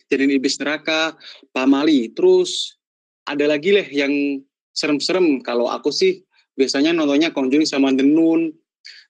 [0.09, 1.13] Janin Iblis Neraka,
[1.53, 2.09] Pamali.
[2.17, 2.73] Terus
[3.29, 4.41] ada lagi lah yang
[4.73, 5.45] serem-serem.
[5.45, 6.25] Kalau aku sih
[6.57, 8.49] biasanya nontonnya Conjuring sama The Nun.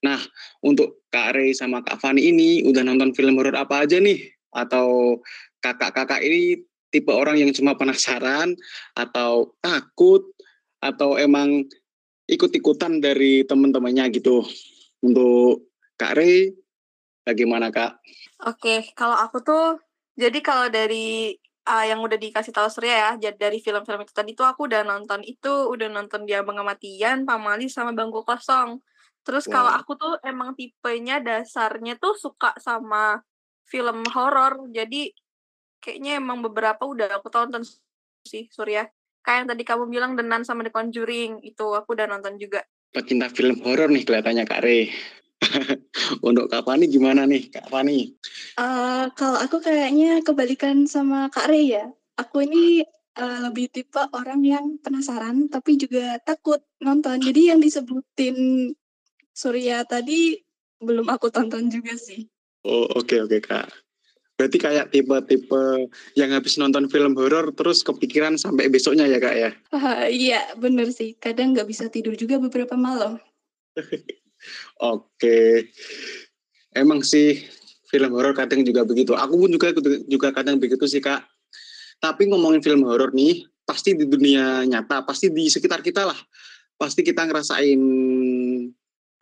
[0.03, 0.19] Nah,
[0.67, 4.19] untuk Kak Ray sama Kak Fani ini udah nonton film horor apa aja nih?
[4.51, 5.23] Atau
[5.63, 6.59] kakak-kakak ini
[6.91, 8.51] tipe orang yang cuma penasaran
[8.99, 10.27] atau takut
[10.83, 11.63] atau emang
[12.33, 14.43] ikut-ikutan dari teman-temannya gitu.
[15.03, 16.51] Untuk Kak Rey,
[17.23, 17.99] bagaimana Kak?
[18.49, 19.79] Oke, kalau aku tuh,
[20.17, 21.35] jadi kalau dari
[21.67, 25.23] uh, yang udah dikasih tahu Surya ya, dari film-film itu tadi tuh aku udah nonton
[25.23, 28.79] itu, udah nonton dia Pengamatian, Pamali, sama Bangku Kosong.
[29.23, 29.53] Terus wow.
[29.55, 33.23] kalau aku tuh emang tipenya dasarnya tuh suka sama
[33.63, 35.11] film horor, jadi
[35.79, 37.63] kayaknya emang beberapa udah aku tonton
[38.23, 38.87] sih Surya
[39.23, 42.61] kayak yang tadi kamu bilang Denan sama The Conjuring itu aku udah nonton juga
[42.93, 44.91] pecinta film horor nih kelihatannya Kak Re
[46.27, 48.15] untuk Kak Fani gimana nih Kak Fani?
[48.55, 51.85] Uh, kalau aku kayaknya kebalikan sama Kak Re ya
[52.19, 52.85] aku ini
[53.17, 58.71] uh, lebih tipe orang yang penasaran tapi juga takut nonton jadi yang disebutin
[59.33, 60.37] Surya tadi
[60.77, 62.29] belum aku tonton juga sih.
[62.61, 63.67] Oh oke okay, oke okay, kak.
[64.43, 65.88] Berarti kayak tipe-tipe
[66.19, 69.55] yang habis nonton film horor terus kepikiran sampai besoknya ya kak ya?
[69.72, 71.15] Uh, iya bener sih.
[71.15, 73.23] Kadang nggak bisa tidur juga beberapa malam.
[74.83, 75.72] Oke.
[76.75, 77.39] Emang sih
[77.88, 79.15] film horor kadang juga begitu.
[79.15, 79.72] Aku pun juga
[80.11, 81.23] juga kadang begitu sih kak.
[82.03, 86.19] Tapi ngomongin film horor nih, pasti di dunia nyata, pasti di sekitar kita lah.
[86.75, 87.80] Pasti kita ngerasain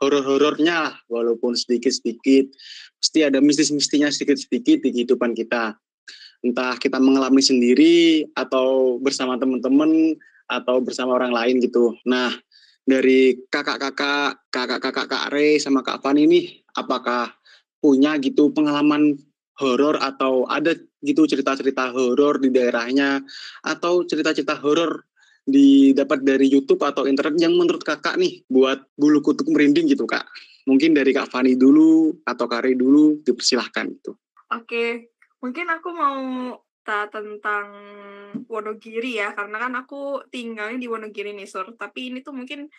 [0.01, 2.49] horor-horornya lah, walaupun sedikit-sedikit.
[2.97, 5.77] Pasti ada mistis-mistinya sedikit-sedikit di kehidupan kita.
[6.41, 10.17] Entah kita mengalami sendiri, atau bersama teman-teman,
[10.49, 11.93] atau bersama orang lain gitu.
[12.09, 12.33] Nah,
[12.81, 16.41] dari kakak-kakak, kakak-kakak Kak Re sama Kak Fani ini,
[16.73, 17.30] apakah
[17.77, 19.21] punya gitu pengalaman
[19.61, 20.73] horor atau ada
[21.05, 23.21] gitu cerita-cerita horor di daerahnya
[23.61, 25.05] atau cerita-cerita horor
[25.51, 30.25] didapat dari YouTube atau internet yang menurut kakak nih buat bulu kutuk merinding gitu kak?
[30.65, 34.13] Mungkin dari Kak Fani dulu atau Kari dulu dipersilahkan itu.
[34.53, 35.09] Oke,
[35.41, 36.21] mungkin aku mau
[36.85, 37.67] tak tentang
[38.45, 41.73] Wonogiri ya, karena kan aku tinggalnya di Wonogiri nih Sur.
[41.73, 42.69] Tapi ini tuh mungkin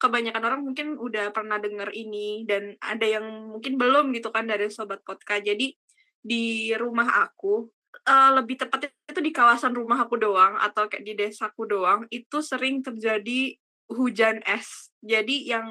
[0.00, 4.68] kebanyakan orang mungkin udah pernah denger ini dan ada yang mungkin belum gitu kan dari
[4.72, 5.44] sobat podcast.
[5.44, 5.72] Jadi
[6.20, 7.68] di rumah aku
[8.06, 12.38] uh, lebih tepatnya itu di kawasan rumah aku doang atau kayak di desaku doang itu
[12.40, 13.56] sering terjadi
[13.90, 14.92] hujan es.
[15.02, 15.66] Jadi yang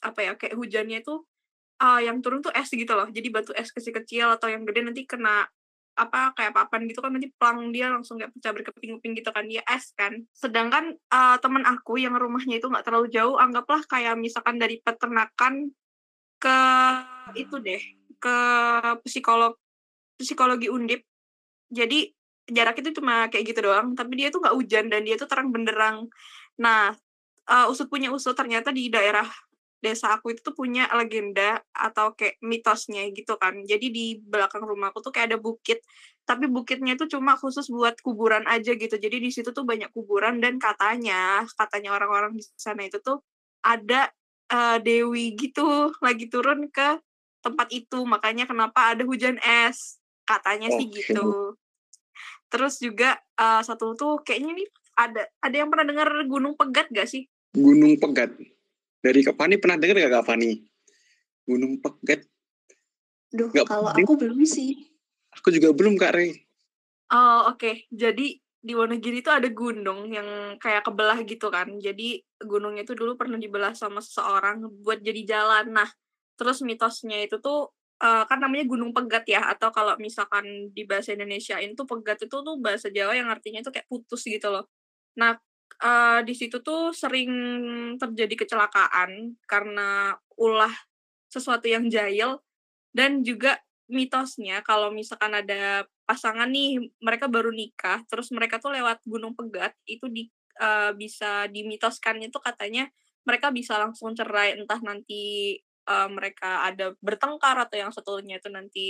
[0.00, 1.24] apa ya kayak hujannya itu
[1.82, 3.10] uh, yang turun tuh es gitu loh.
[3.10, 5.48] Jadi batu es kecil-kecil atau yang gede nanti kena
[5.98, 9.66] apa kayak papan gitu kan nanti pelang dia langsung kayak pecah berkeping-keping gitu kan dia
[9.66, 14.62] es kan sedangkan uh, teman aku yang rumahnya itu nggak terlalu jauh anggaplah kayak misalkan
[14.62, 15.74] dari peternakan
[16.38, 16.58] ke
[17.34, 17.82] itu deh
[18.22, 18.38] ke
[19.02, 19.58] psikolog
[20.14, 21.02] psikologi undip
[21.68, 22.12] jadi
[22.48, 25.52] jarak itu cuma kayak gitu doang tapi dia tuh nggak hujan dan dia tuh terang
[25.52, 26.08] benderang.
[26.56, 26.96] Nah
[27.48, 29.28] uh, usut punya usut ternyata di daerah
[29.78, 33.62] desa aku itu tuh punya legenda atau kayak mitosnya gitu kan.
[33.62, 35.84] Jadi di belakang rumahku tuh kayak ada bukit
[36.28, 38.96] tapi bukitnya itu cuma khusus buat kuburan aja gitu.
[38.98, 43.22] Jadi di situ tuh banyak kuburan dan katanya katanya orang-orang di sana itu tuh
[43.64, 44.10] ada
[44.52, 46.98] uh, dewi gitu lagi turun ke
[47.40, 48.02] tempat itu.
[48.02, 49.97] Makanya kenapa ada hujan es
[50.28, 50.76] katanya okay.
[50.76, 51.56] sih gitu
[52.52, 54.68] terus juga uh, satu tuh kayaknya nih
[55.00, 57.24] ada ada yang pernah dengar Gunung Pegat gak sih
[57.56, 58.36] Gunung Pegat
[59.00, 60.52] dari Kak Fani pernah dengar gak Kak Fani
[61.48, 62.28] Gunung Pegat
[63.32, 64.76] Duh, gak kalau aku belum sih
[65.32, 66.36] aku juga belum Kak Rey
[67.08, 67.74] oh oke okay.
[67.88, 71.78] jadi di Wonogiri itu ada gunung yang kayak kebelah gitu kan.
[71.78, 75.78] Jadi gunungnya itu dulu pernah dibelah sama seseorang buat jadi jalan.
[75.78, 75.88] Nah,
[76.34, 77.70] terus mitosnya itu tuh
[78.02, 82.36] uh, kan namanya Gunung Pegat ya atau kalau misalkan di bahasa Indonesia itu Pegat itu
[82.40, 84.66] tuh bahasa Jawa yang artinya itu kayak putus gitu loh.
[85.18, 85.38] Nah,
[85.82, 87.30] uh, di situ tuh sering
[87.98, 90.72] terjadi kecelakaan karena ulah
[91.28, 92.40] sesuatu yang jahil
[92.94, 99.00] dan juga mitosnya kalau misalkan ada pasangan nih mereka baru nikah terus mereka tuh lewat
[99.04, 100.28] Gunung Pegat itu di
[100.60, 102.88] uh, bisa dimitoskan itu katanya
[103.24, 105.56] mereka bisa langsung cerai entah nanti
[105.88, 108.86] uh, mereka ada bertengkar atau yang satunya itu nanti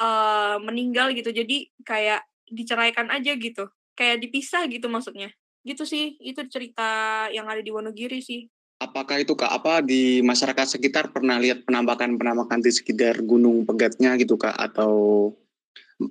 [0.00, 1.30] uh, meninggal gitu.
[1.30, 3.68] Jadi kayak diceraikan aja gitu.
[3.94, 5.30] Kayak dipisah gitu maksudnya.
[5.62, 8.48] Gitu sih itu cerita yang ada di Wonogiri sih.
[8.82, 14.18] Apakah itu kak apa di masyarakat sekitar pernah lihat penampakan penampakan di sekitar gunung pegatnya
[14.18, 14.56] gitu kak?
[14.56, 15.32] Atau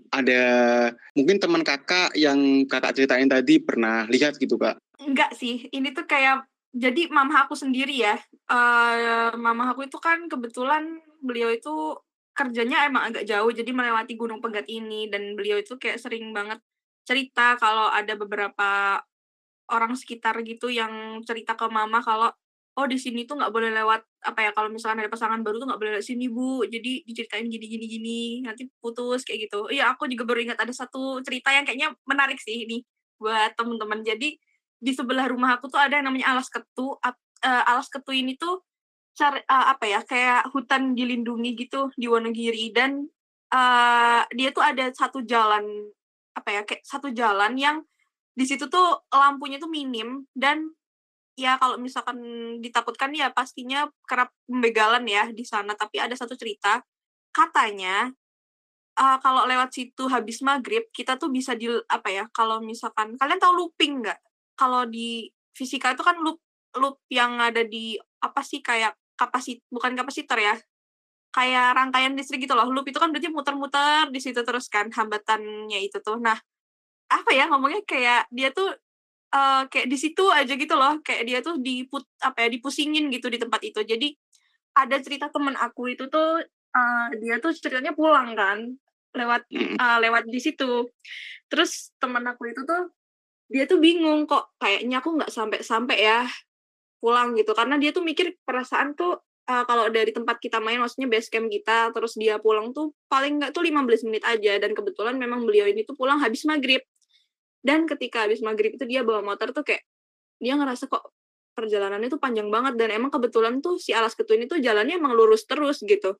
[0.10, 0.44] ada
[1.12, 4.80] mungkin teman kakak yang kakak ceritain tadi pernah lihat gitu kak?
[5.04, 5.68] Enggak sih.
[5.70, 8.18] Ini tuh kayak jadi mama aku sendiri ya
[8.50, 11.98] uh, mama aku itu kan kebetulan beliau itu
[12.34, 16.58] kerjanya emang agak jauh jadi melewati gunung pegat ini dan beliau itu kayak sering banget
[17.06, 18.98] cerita kalau ada beberapa
[19.70, 22.34] orang sekitar gitu yang cerita ke mama kalau
[22.74, 25.68] oh di sini tuh nggak boleh lewat apa ya kalau misalkan ada pasangan baru tuh
[25.70, 26.66] nggak boleh lewat sini bu.
[26.66, 29.70] Jadi diceritain gini gini gini nanti putus kayak gitu.
[29.70, 32.82] Iya aku juga baru ingat ada satu cerita yang kayaknya menarik sih ini
[33.22, 34.36] buat temen-temen jadi
[34.84, 37.00] di sebelah rumah aku tuh ada yang namanya alas ketu.
[37.00, 38.60] Uh, alas ketu ini tuh
[39.24, 42.76] uh, apa ya kayak hutan dilindungi gitu di Wonogiri.
[42.76, 43.08] Dan
[43.56, 45.64] uh, dia tuh ada satu jalan
[46.36, 47.80] apa ya kayak satu jalan yang
[48.34, 50.28] di situ tuh lampunya tuh minim.
[50.36, 50.76] Dan
[51.40, 52.20] ya kalau misalkan
[52.60, 55.80] ditakutkan ya pastinya kerap pembegalan ya di sana.
[55.80, 56.84] Tapi ada satu cerita
[57.32, 58.12] katanya
[59.00, 63.42] uh, kalau lewat situ habis maghrib kita tuh bisa di apa ya kalau misalkan kalian
[63.42, 64.20] tahu looping nggak
[64.58, 66.42] kalau di fisika itu kan loop
[66.78, 70.58] loop yang ada di apa sih kayak kapasit bukan kapasitor ya
[71.34, 72.70] kayak rangkaian listrik gitu loh.
[72.70, 76.22] Loop itu kan berarti muter-muter di situ terus kan hambatannya itu tuh.
[76.22, 76.38] Nah
[77.10, 78.70] apa ya ngomongnya kayak dia tuh
[79.34, 83.34] uh, kayak di situ aja gitu loh kayak dia tuh diput apa ya dipusingin gitu
[83.34, 83.82] di tempat itu.
[83.82, 84.14] Jadi
[84.78, 86.42] ada cerita temen aku itu tuh
[86.74, 88.58] uh, dia tuh ceritanya pulang kan
[89.18, 89.50] lewat
[89.82, 90.86] uh, lewat di situ.
[91.50, 92.94] Terus temen aku itu tuh
[93.54, 96.26] dia tuh bingung kok kayaknya aku nggak sampai sampai ya
[96.98, 97.54] pulang gitu.
[97.54, 101.54] Karena dia tuh mikir perasaan tuh uh, kalau dari tempat kita main maksudnya base camp
[101.54, 104.58] kita terus dia pulang tuh paling nggak tuh 15 menit aja.
[104.58, 106.82] Dan kebetulan memang beliau ini tuh pulang habis maghrib.
[107.62, 109.86] Dan ketika habis maghrib itu dia bawa motor tuh kayak
[110.42, 111.14] dia ngerasa kok
[111.54, 112.74] perjalanannya tuh panjang banget.
[112.74, 116.18] Dan emang kebetulan tuh si alas ketu ini tuh jalannya emang lurus terus gitu.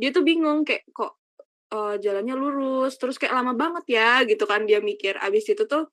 [0.00, 1.20] Dia tuh bingung kayak kok
[1.76, 5.20] uh, jalannya lurus terus kayak lama banget ya gitu kan dia mikir.
[5.20, 5.92] Abis itu tuh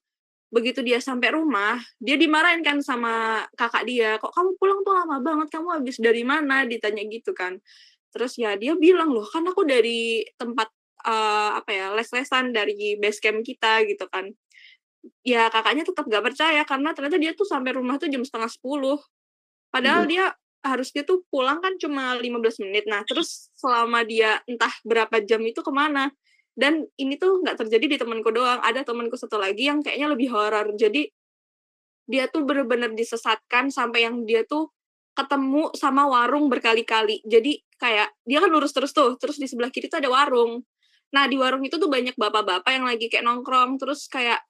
[0.49, 5.21] begitu dia sampai rumah dia dimarahin kan sama kakak dia kok kamu pulang tuh lama
[5.21, 6.65] banget kamu habis dari mana?
[6.65, 7.61] Ditanya gitu kan.
[8.09, 10.69] Terus ya dia bilang loh kan aku dari tempat
[11.05, 14.33] uh, apa ya les-lesan dari base camp kita gitu kan.
[15.23, 18.97] Ya kakaknya tetap gak percaya karena ternyata dia tuh sampai rumah tuh jam setengah sepuluh.
[19.69, 20.11] Padahal hmm.
[20.11, 20.25] dia
[20.59, 22.89] harusnya tuh pulang kan cuma 15 menit.
[22.89, 26.09] Nah terus selama dia entah berapa jam itu ke mana
[26.59, 30.27] dan ini tuh nggak terjadi di temanku doang ada temanku satu lagi yang kayaknya lebih
[30.27, 30.75] horor.
[30.75, 31.07] Jadi
[32.03, 34.67] dia tuh bener-bener disesatkan sampai yang dia tuh
[35.15, 37.23] ketemu sama warung berkali-kali.
[37.23, 40.59] Jadi kayak dia kan lurus terus tuh terus di sebelah kiri tuh ada warung.
[41.15, 44.43] Nah di warung itu tuh banyak bapak-bapak yang lagi kayak nongkrong terus kayak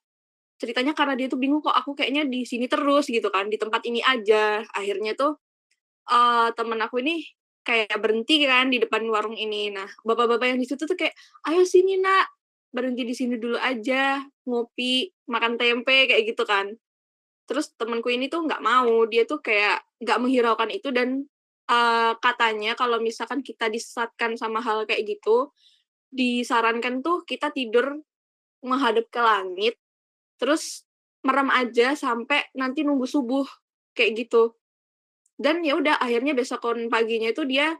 [0.58, 3.86] ceritanya karena dia tuh bingung kok aku kayaknya di sini terus gitu kan di tempat
[3.86, 4.66] ini aja.
[4.74, 5.38] Akhirnya tuh
[6.10, 7.22] uh, temen aku ini
[7.62, 9.72] kayak berhenti kan di depan warung ini.
[9.72, 11.14] Nah bapak-bapak yang di situ tuh kayak
[11.48, 12.28] ayo sini nak
[12.70, 16.72] berhenti di sini dulu aja ngopi makan tempe kayak gitu kan.
[17.44, 21.26] Terus temanku ini tuh nggak mau dia tuh kayak nggak menghiraukan itu dan
[21.70, 25.54] uh, katanya kalau misalkan kita disesatkan sama hal kayak gitu
[26.10, 28.02] disarankan tuh kita tidur
[28.66, 29.74] menghadap ke langit
[30.36, 30.84] terus
[31.22, 33.46] merem aja sampai nanti nunggu subuh
[33.94, 34.56] kayak gitu
[35.40, 37.72] dan ya udah akhirnya besokon paginya itu dia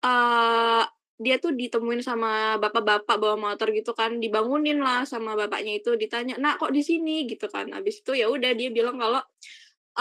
[0.00, 0.84] uh,
[1.22, 6.34] dia tuh ditemuin sama bapak-bapak bawa motor gitu kan dibangunin lah sama bapaknya itu ditanya
[6.40, 7.30] nak kok di sini?
[7.30, 7.70] Gitu kan.
[7.70, 9.22] Habis itu ya udah dia bilang kalau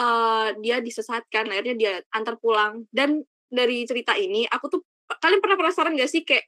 [0.02, 2.90] uh, dia disesatkan akhirnya dia antar pulang.
[2.90, 4.82] Dan dari cerita ini aku tuh
[5.22, 6.48] kalian pernah penasaran gak sih kayak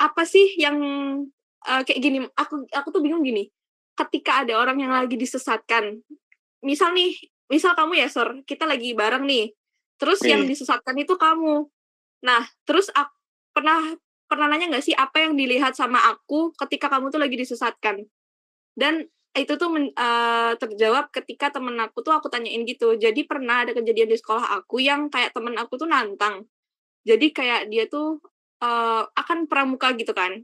[0.00, 0.80] apa sih yang
[1.68, 3.52] uh, kayak gini aku aku tuh bingung gini
[3.92, 6.00] ketika ada orang yang lagi disesatkan
[6.64, 7.12] misal nih
[7.52, 9.52] misal kamu ya Sor kita lagi bareng nih
[10.00, 10.30] terus hmm.
[10.32, 11.68] yang disesatkan itu kamu.
[12.24, 13.12] Nah terus aku
[13.52, 13.80] pernah
[14.24, 18.08] pernah nanya nggak sih apa yang dilihat sama aku ketika kamu tuh lagi disesatkan?
[18.72, 22.98] Dan itu tuh men, uh, terjawab ketika temen aku tuh aku tanyain gitu.
[22.98, 26.50] Jadi pernah ada kejadian di sekolah aku yang kayak temen aku tuh nantang.
[27.06, 28.18] Jadi kayak dia tuh
[28.64, 30.42] uh, akan pramuka gitu kan.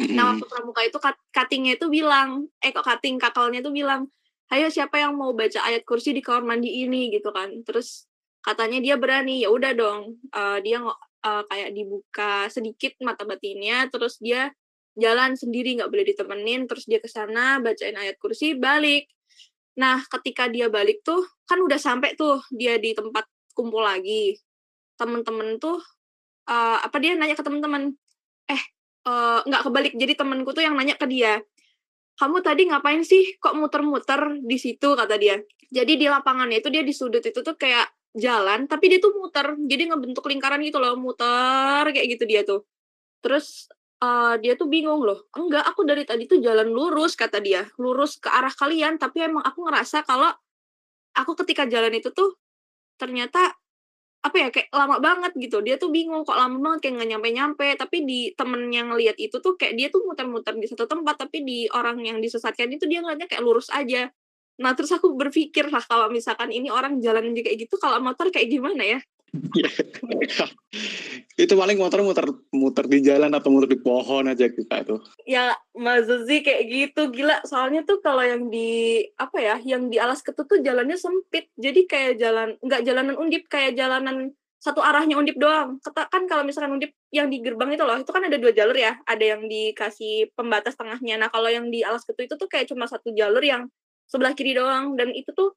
[0.00, 0.96] Nah waktu pramuka itu
[1.28, 4.08] cuttingnya itu bilang, eh kok cutting kakalnya itu bilang,
[4.48, 7.12] ayo siapa yang mau baca ayat kursi di kamar mandi ini?
[7.12, 7.52] Gitu kan.
[7.62, 8.09] Terus
[8.40, 14.16] katanya dia berani ya udah dong uh, dia uh, kayak dibuka sedikit mata batinnya terus
[14.16, 14.48] dia
[14.98, 19.06] jalan sendiri nggak boleh ditemenin terus dia ke sana bacain ayat kursi balik.
[19.78, 24.36] Nah ketika dia balik tuh kan udah sampai tuh dia di tempat kumpul lagi.
[24.98, 25.78] Temen-temen tuh
[26.50, 27.94] uh, apa dia nanya ke temen-temen
[28.50, 28.62] eh
[29.06, 31.38] uh, nggak kebalik jadi temenku tuh yang nanya ke dia.
[32.18, 34.92] Kamu tadi ngapain sih kok muter-muter di situ?
[34.92, 35.40] kata dia.
[35.70, 39.54] Jadi di lapangannya itu dia di sudut itu tuh kayak jalan tapi dia tuh muter.
[39.54, 42.66] Jadi ngebentuk lingkaran gitu loh muter kayak gitu dia tuh.
[43.22, 43.70] Terus
[44.02, 47.66] uh, dia tuh bingung loh enggak aku dari tadi tuh jalan lurus kata dia.
[47.78, 50.30] Lurus ke arah kalian tapi emang aku ngerasa kalau
[51.14, 52.34] aku ketika jalan itu tuh
[52.98, 53.54] ternyata
[54.20, 55.64] apa ya kayak lama banget gitu.
[55.64, 59.16] Dia tuh bingung kok lama banget kayak nggak nyampe nyampe tapi di temen yang ngeliat
[59.16, 62.84] itu tuh kayak dia tuh muter-muter di satu tempat tapi di orang yang disesatkan itu
[62.84, 64.12] dia ngeliatnya kayak lurus aja
[64.60, 68.28] Nah, terus aku berpikir lah kalau misalkan ini orang jalan juga kayak gitu, kalau motor
[68.28, 69.00] kayak gimana ya?
[71.38, 75.00] itu paling motor muter muter di jalan atau muter di pohon aja kita tuh.
[75.22, 77.38] Ya, Mas Zuzi kayak gitu gila.
[77.46, 81.46] Soalnya tuh kalau yang di apa ya, yang di alas ketut tuh jalannya sempit.
[81.54, 85.80] Jadi kayak jalan nggak jalanan undip, kayak jalanan satu arahnya undip doang.
[85.80, 88.98] Kan kalau misalkan undip yang di gerbang itu loh, itu kan ada dua jalur ya.
[89.08, 91.16] Ada yang dikasih pembatas tengahnya.
[91.16, 93.70] Nah, kalau yang di alas ketut itu tuh kayak cuma satu jalur yang
[94.10, 94.98] sebelah kiri doang.
[94.98, 95.54] Dan itu tuh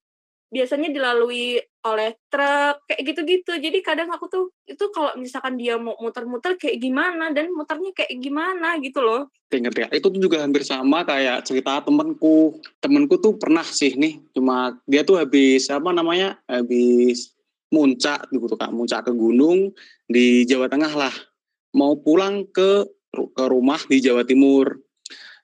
[0.53, 3.57] biasanya dilalui oleh truk kayak gitu-gitu.
[3.57, 8.14] Jadi kadang aku tuh itu kalau misalkan dia mau muter-muter kayak gimana dan muternya kayak
[8.22, 9.33] gimana gitu loh.
[9.49, 14.22] Inget ya itu tuh juga hampir sama kayak cerita temenku temenku tuh pernah sih nih
[14.33, 17.33] cuma dia tuh habis apa namanya habis
[17.73, 18.69] muncak gitu kak.
[18.69, 19.73] Muncak ke gunung
[20.06, 21.15] di Jawa Tengah lah.
[21.73, 24.77] Mau pulang ke ke rumah di Jawa Timur.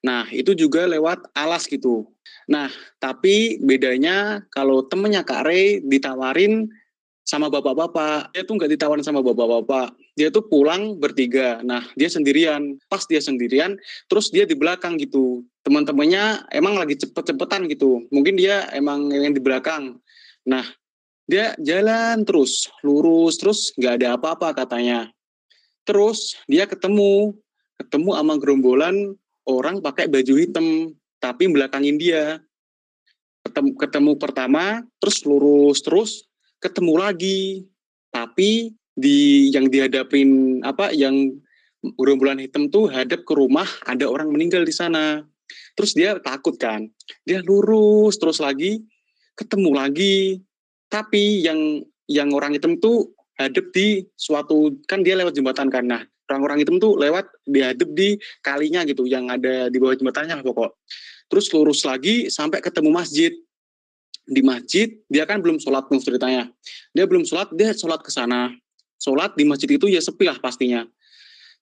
[0.06, 2.06] Nah itu juga lewat alas gitu
[2.50, 6.66] Nah, tapi bedanya kalau temennya Kak Ray ditawarin
[7.22, 9.94] sama bapak-bapak, dia tuh nggak ditawarin sama bapak-bapak.
[10.18, 11.62] Dia tuh pulang bertiga.
[11.62, 12.82] Nah, dia sendirian.
[12.90, 13.78] Pas dia sendirian,
[14.10, 15.46] terus dia di belakang gitu.
[15.62, 18.10] Teman-temannya emang lagi cepet-cepetan gitu.
[18.10, 20.02] Mungkin dia emang yang di belakang.
[20.50, 20.66] Nah,
[21.30, 25.14] dia jalan terus, lurus, terus nggak ada apa-apa katanya.
[25.86, 27.38] Terus dia ketemu,
[27.78, 29.14] ketemu sama gerombolan
[29.46, 32.40] orang pakai baju hitam tapi belakangin dia.
[33.40, 36.12] Ketemu, ketemu pertama terus lurus terus
[36.60, 37.68] ketemu lagi.
[38.10, 41.40] Tapi di yang dihadapin apa yang
[41.96, 45.24] gerombolan hitam tuh hadap ke rumah ada orang meninggal di sana.
[45.78, 46.90] Terus dia takut kan?
[47.24, 48.84] Dia lurus terus lagi
[49.40, 50.44] ketemu lagi.
[50.90, 56.62] Tapi yang yang orang hitam tuh hadap di suatu kan dia lewat jembatan nah orang-orang
[56.62, 60.78] hitam tuh lewat dihadap di kalinya gitu yang ada di bawah jembatannya pokok.
[61.30, 63.34] Terus lurus lagi sampai ketemu masjid.
[64.30, 66.44] Di masjid dia kan belum sholat nih ceritanya.
[66.94, 68.54] Dia belum sholat dia sholat ke sana.
[69.02, 70.86] Sholat di masjid itu ya sepi lah pastinya.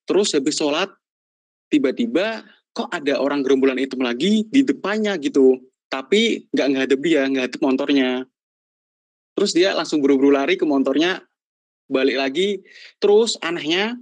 [0.04, 0.92] Terus habis sholat
[1.72, 2.44] tiba-tiba
[2.76, 5.64] kok ada orang gerombolan itu lagi di depannya gitu.
[5.88, 8.28] Tapi nggak ngadep dia ngadep motornya.
[9.32, 11.24] Terus dia langsung buru-buru lari ke motornya
[11.88, 12.62] balik lagi
[13.00, 13.96] terus anehnya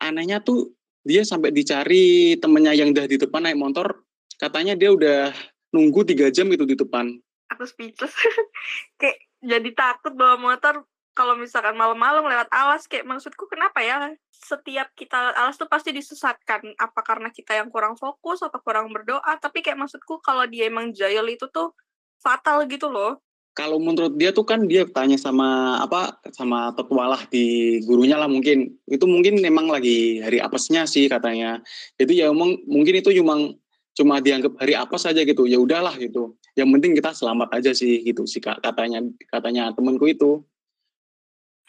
[0.00, 0.72] anehnya tuh
[1.04, 4.04] dia sampai dicari temennya yang udah di depan naik motor
[4.40, 5.32] katanya dia udah
[5.74, 7.10] nunggu tiga jam itu di depan.
[7.50, 8.14] Aku speechless.
[9.02, 14.90] kayak jadi takut bawa motor kalau misalkan malam-malam lewat alas kayak maksudku kenapa ya setiap
[14.98, 19.62] kita alas tuh pasti disesatkan apa karena kita yang kurang fokus atau kurang berdoa tapi
[19.62, 21.70] kayak maksudku kalau dia emang jahil itu tuh
[22.18, 23.22] fatal gitu loh
[23.54, 28.74] kalau menurut dia tuh kan dia tanya sama apa sama petualah di gurunya lah mungkin.
[28.90, 31.62] Itu mungkin memang lagi hari apesnya sih katanya.
[31.94, 33.54] Jadi ya mungkin itu cuma
[33.94, 35.46] cuma dianggap hari apa saja gitu.
[35.46, 36.34] Ya udahlah gitu.
[36.58, 40.42] Yang penting kita selamat aja sih gitu sih katanya katanya temanku itu.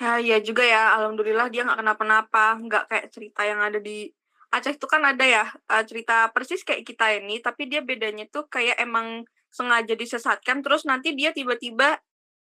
[0.02, 0.98] Ya ya juga ya.
[0.98, 2.58] Alhamdulillah dia nggak kenapa-napa.
[2.66, 4.10] Nggak kayak cerita yang ada di
[4.50, 7.46] Aceh itu kan ada ya uh, cerita persis kayak kita ini.
[7.46, 11.96] Tapi dia bedanya tuh kayak emang sengaja disesatkan terus nanti dia tiba-tiba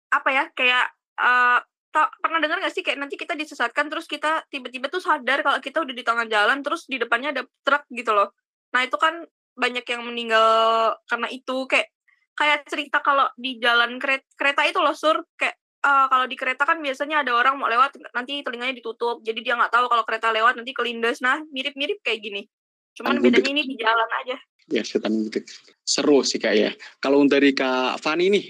[0.10, 0.90] apa ya kayak
[1.22, 1.62] uh,
[1.94, 5.82] pernah dengar gak sih kayak nanti kita disesatkan terus kita tiba-tiba tuh sadar kalau kita
[5.82, 8.34] udah di tengah jalan terus di depannya ada truk gitu loh.
[8.74, 9.26] Nah itu kan
[9.58, 11.90] banyak yang meninggal karena itu kayak
[12.38, 15.26] kayak cerita kalau di jalan kereta, kereta itu loh sur.
[15.34, 19.40] Kayak uh, kalau di kereta kan biasanya ada orang mau lewat nanti telinganya ditutup jadi
[19.42, 21.18] dia nggak tahu kalau kereta lewat nanti kelindes.
[21.26, 22.46] Nah mirip-mirip kayak gini.
[22.94, 24.38] Cuman bedanya ini di jalan aja
[24.68, 25.44] ya setan gitu
[25.88, 28.46] seru sih kak ya kalau dari kak Fani nih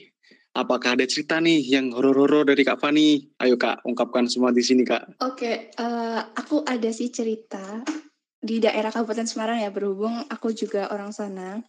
[0.57, 3.21] apakah ada cerita nih yang horor-horor dari Kak Fani?
[3.37, 5.21] Ayo Kak, ungkapkan semua di sini Kak.
[5.21, 7.85] Oke, uh, aku ada sih cerita
[8.41, 11.61] di daerah Kabupaten Semarang ya berhubung aku juga orang sana.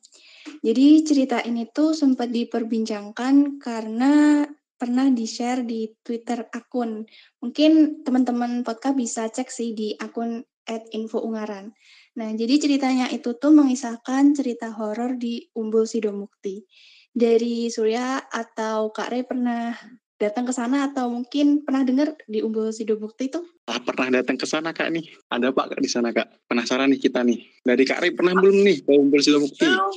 [0.64, 4.44] Jadi cerita ini tuh sempat diperbincangkan karena
[4.78, 7.04] pernah di-share di Twitter akun.
[7.44, 11.74] Mungkin teman-teman podcast bisa cek sih di akun @infoungaran.
[12.18, 16.66] Nah, jadi ceritanya itu tuh mengisahkan cerita horor di Umbul Sidomukti.
[17.14, 19.70] Dari Surya atau Kak Rey pernah
[20.18, 23.38] datang ke sana atau mungkin pernah dengar di Umbul Sidomukti itu?
[23.70, 25.06] Ah, pernah datang ke sana Kak nih.
[25.30, 26.50] Ada Pak Kak di sana Kak?
[26.50, 27.38] Penasaran nih kita nih.
[27.62, 29.62] Dari Kak Rey pernah belum nih ke Umbul Sidomukti?
[29.62, 29.94] Belum,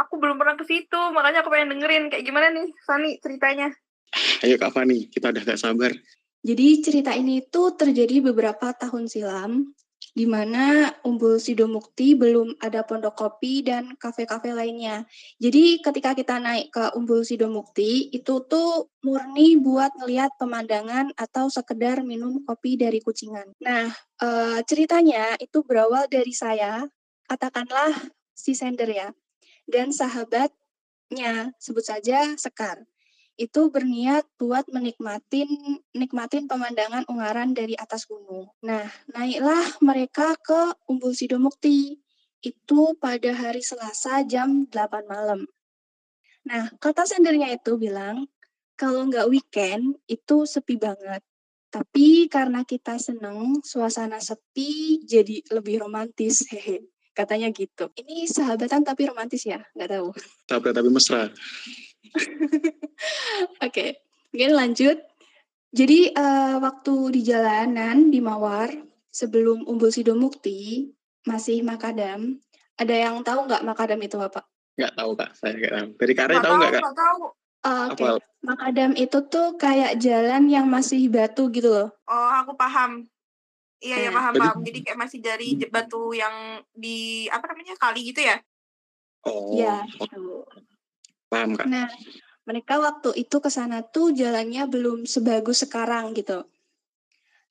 [0.00, 3.68] aku belum pernah ke situ, makanya aku pengen dengerin kayak gimana nih Fani ceritanya.
[4.48, 5.92] Ayo Kak Fani, kita udah gak sabar.
[6.40, 9.68] Jadi cerita ini tuh terjadi beberapa tahun silam
[10.12, 15.08] di mana Umbul Sidomukti belum ada pondok kopi dan kafe-kafe lainnya.
[15.40, 22.04] Jadi ketika kita naik ke Umbul Sidomukti, itu tuh murni buat ngeliat pemandangan atau sekedar
[22.04, 23.56] minum kopi dari kucingan.
[23.64, 23.88] Nah,
[24.20, 24.28] e,
[24.68, 26.84] ceritanya itu berawal dari saya,
[27.24, 27.96] katakanlah
[28.36, 29.08] si sender ya,
[29.64, 32.84] dan sahabatnya, sebut saja Sekar
[33.40, 35.48] itu berniat buat menikmatin
[35.96, 38.52] nikmatin pemandangan Ungaran dari atas gunung.
[38.60, 41.96] Nah, naiklah mereka ke Umbul Sidomukti.
[42.42, 45.46] Itu pada hari Selasa jam 8 malam.
[46.42, 48.26] Nah, kata sendernya itu bilang,
[48.74, 51.22] kalau nggak weekend itu sepi banget.
[51.72, 56.44] Tapi karena kita seneng, suasana sepi jadi lebih romantis.
[56.50, 56.84] Hehe.
[57.14, 57.88] Katanya gitu.
[57.96, 59.62] Ini sahabatan tapi romantis ya?
[59.76, 60.08] Nggak tahu.
[60.48, 61.30] Sahabat tapi mesra.
[63.66, 63.98] Oke,
[64.34, 64.50] okay.
[64.50, 64.98] lanjut.
[65.72, 68.68] Jadi uh, waktu di jalanan di Mawar
[69.08, 70.92] sebelum Umbul Sidomukti
[71.24, 72.36] masih Makadam.
[72.76, 74.44] Ada yang tahu nggak Makadam itu apa?
[74.76, 75.88] Nggak tahu kak, saya nggak tahu.
[75.96, 76.82] Dari Kare tahu nggak kak?
[76.82, 77.22] Nggak tahu.
[77.62, 78.12] Uh, Oke, okay.
[78.42, 81.88] Makadam itu tuh kayak jalan yang masih batu gitu loh.
[82.10, 83.06] Oh, aku paham.
[83.78, 84.58] Iya, ya, ya paham, paham.
[84.66, 88.36] Jadi kayak masih dari batu yang di apa namanya kali gitu ya?
[89.26, 89.54] Oh.
[89.54, 89.86] Iya.
[89.86, 90.42] Gitu.
[91.32, 91.64] Paham kak.
[91.64, 91.88] Nah,
[92.44, 96.44] mereka waktu itu ke sana tuh jalannya belum sebagus sekarang gitu.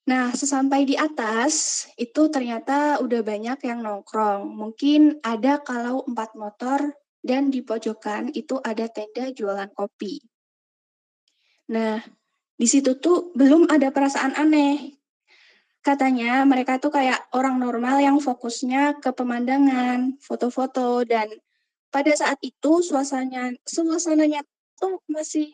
[0.06, 4.46] Nah, sesampai di atas, itu ternyata udah banyak yang nongkrong.
[4.50, 10.18] Mungkin ada kalau empat motor, dan di pojokan itu ada tenda jualan kopi.
[11.70, 12.02] Nah,
[12.58, 14.98] di situ tuh belum ada perasaan aneh.
[15.82, 21.30] Katanya mereka tuh kayak orang normal yang fokusnya ke pemandangan, foto-foto, dan
[21.92, 24.40] pada saat itu suasananya suasananya
[24.80, 25.52] tuh masih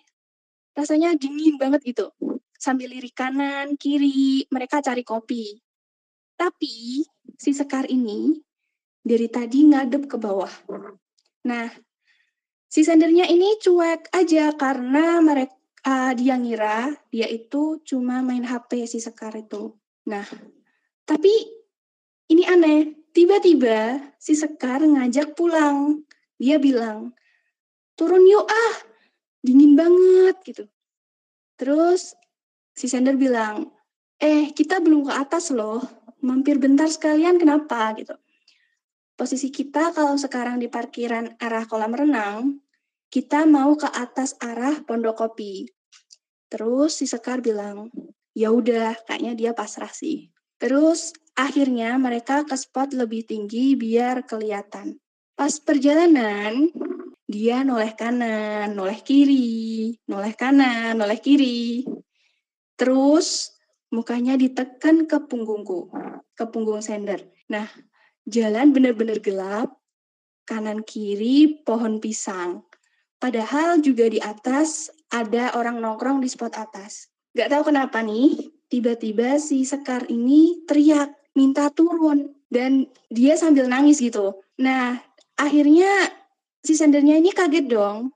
[0.79, 2.15] rasanya dingin banget gitu.
[2.55, 5.59] Sambil lirik kanan, kiri, mereka cari kopi.
[6.39, 7.03] Tapi
[7.35, 8.39] si Sekar ini
[9.03, 10.51] dari tadi ngadep ke bawah.
[11.51, 11.67] Nah,
[12.71, 18.87] si sendernya ini cuek aja karena mereka uh, dia ngira dia itu cuma main HP
[18.87, 19.75] si Sekar itu.
[20.07, 20.27] Nah,
[21.03, 21.35] tapi
[22.31, 22.95] ini aneh.
[23.09, 26.07] Tiba-tiba si Sekar ngajak pulang
[26.39, 27.13] dia bilang,
[27.99, 28.77] turun yuk ah,
[29.43, 30.65] dingin banget gitu.
[31.59, 32.15] Terus
[32.73, 33.75] si sender bilang,
[34.23, 35.83] eh kita belum ke atas loh,
[36.23, 38.15] mampir bentar sekalian kenapa gitu.
[39.19, 42.63] Posisi kita kalau sekarang di parkiran arah kolam renang,
[43.11, 45.67] kita mau ke atas arah pondok kopi.
[46.47, 47.91] Terus si Sekar bilang,
[48.31, 50.31] ya udah, kayaknya dia pasrah sih.
[50.63, 55.03] Terus akhirnya mereka ke spot lebih tinggi biar kelihatan.
[55.39, 56.67] Pas perjalanan,
[57.31, 61.87] dia noleh kanan, noleh kiri, noleh kanan, noleh kiri.
[62.75, 63.55] Terus
[63.95, 65.95] mukanya ditekan ke punggungku,
[66.35, 67.23] ke punggung sender.
[67.55, 67.71] Nah,
[68.27, 69.79] jalan benar-benar gelap,
[70.43, 72.67] kanan kiri pohon pisang.
[73.23, 77.15] Padahal juga di atas ada orang nongkrong di spot atas.
[77.31, 82.35] Gak tahu kenapa nih, tiba-tiba si Sekar ini teriak, minta turun.
[82.51, 84.35] Dan dia sambil nangis gitu.
[84.59, 85.08] Nah,
[85.39, 86.11] akhirnya
[86.61, 88.13] si sendernya ini kaget dong.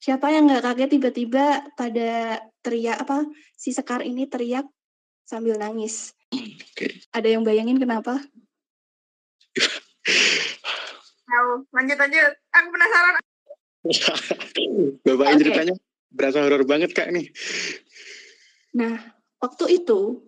[0.00, 3.24] Siapa yang nggak kaget tiba-tiba pada teriak apa
[3.56, 4.64] si Sekar ini teriak
[5.24, 6.12] sambil nangis.
[6.74, 7.00] Okay.
[7.12, 8.20] Ada yang bayangin kenapa?
[11.24, 12.32] Tahu, lanjut lanjut.
[12.52, 13.14] Aku penasaran.
[15.04, 15.38] Bapak okay.
[15.40, 15.74] ceritanya
[16.12, 17.32] berasa horor banget kak nih.
[18.76, 18.96] Nah,
[19.40, 20.20] waktu itu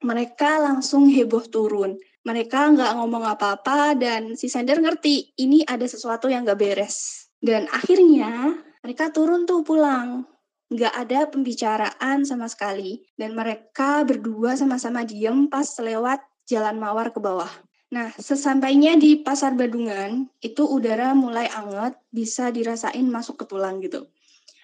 [0.00, 6.28] mereka langsung heboh turun mereka nggak ngomong apa-apa dan si sender ngerti ini ada sesuatu
[6.28, 7.28] yang nggak beres.
[7.40, 10.28] Dan akhirnya mereka turun tuh pulang.
[10.70, 13.00] Nggak ada pembicaraan sama sekali.
[13.16, 17.50] Dan mereka berdua sama-sama diem pas lewat jalan mawar ke bawah.
[17.90, 24.06] Nah, sesampainya di pasar Badungan, itu udara mulai anget, bisa dirasain masuk ke tulang gitu.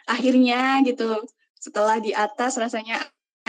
[0.06, 1.26] Akhirnya gitu,
[1.58, 3.02] setelah di atas rasanya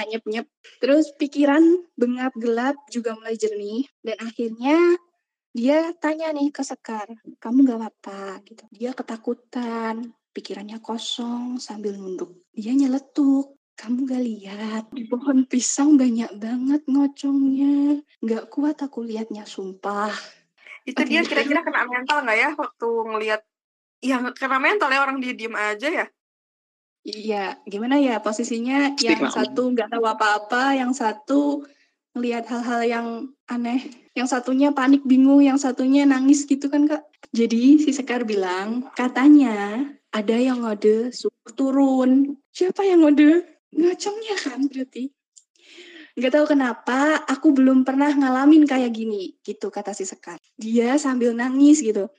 [0.06, 0.46] nyep-nyep.
[0.78, 1.64] Terus pikiran
[1.98, 4.78] bengap gelap juga mulai jernih dan akhirnya
[5.58, 7.10] dia tanya nih ke Sekar,
[7.42, 8.62] kamu gak apa-apa gitu.
[8.70, 12.46] Dia ketakutan, pikirannya kosong sambil nunduk.
[12.54, 18.06] Dia nyeletuk, kamu gak lihat di pohon pisang banyak banget ngocongnya.
[18.22, 20.14] Gak kuat aku lihatnya, sumpah.
[20.86, 23.42] Itu dia kira-kira kena mental nggak ya waktu ngelihat
[24.00, 26.06] yang kena mental ya orang dia diem aja ya?
[27.08, 31.64] Iya, gimana ya posisinya yang satu nggak tahu apa-apa, yang satu
[32.12, 33.08] ngelihat hal-hal yang
[33.48, 33.80] aneh
[34.12, 37.08] yang satunya panik bingung, yang satunya nangis gitu kan kak.
[37.32, 42.36] Jadi si Sekar bilang, katanya ada yang ngode suruh turun.
[42.52, 43.46] Siapa yang ngode?
[43.72, 45.08] Ngacongnya kan berarti.
[46.18, 50.42] Gak tahu kenapa aku belum pernah ngalamin kayak gini gitu kata si Sekar.
[50.60, 52.10] Dia sambil nangis gitu.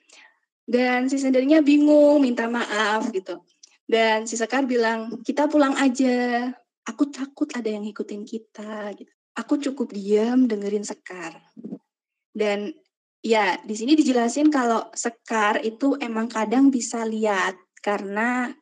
[0.65, 3.43] Dan si sendernya bingung minta maaf gitu.
[3.89, 6.53] Dan si Sekar bilang, kita pulang aja.
[6.85, 9.13] Aku takut ada yang ngikutin kita gitu.
[9.41, 11.41] Aku cukup diam dengerin Sekar.
[12.29, 12.71] Dan
[13.25, 18.53] ya di sini dijelasin kalau sekar itu emang kadang bisa lihat karena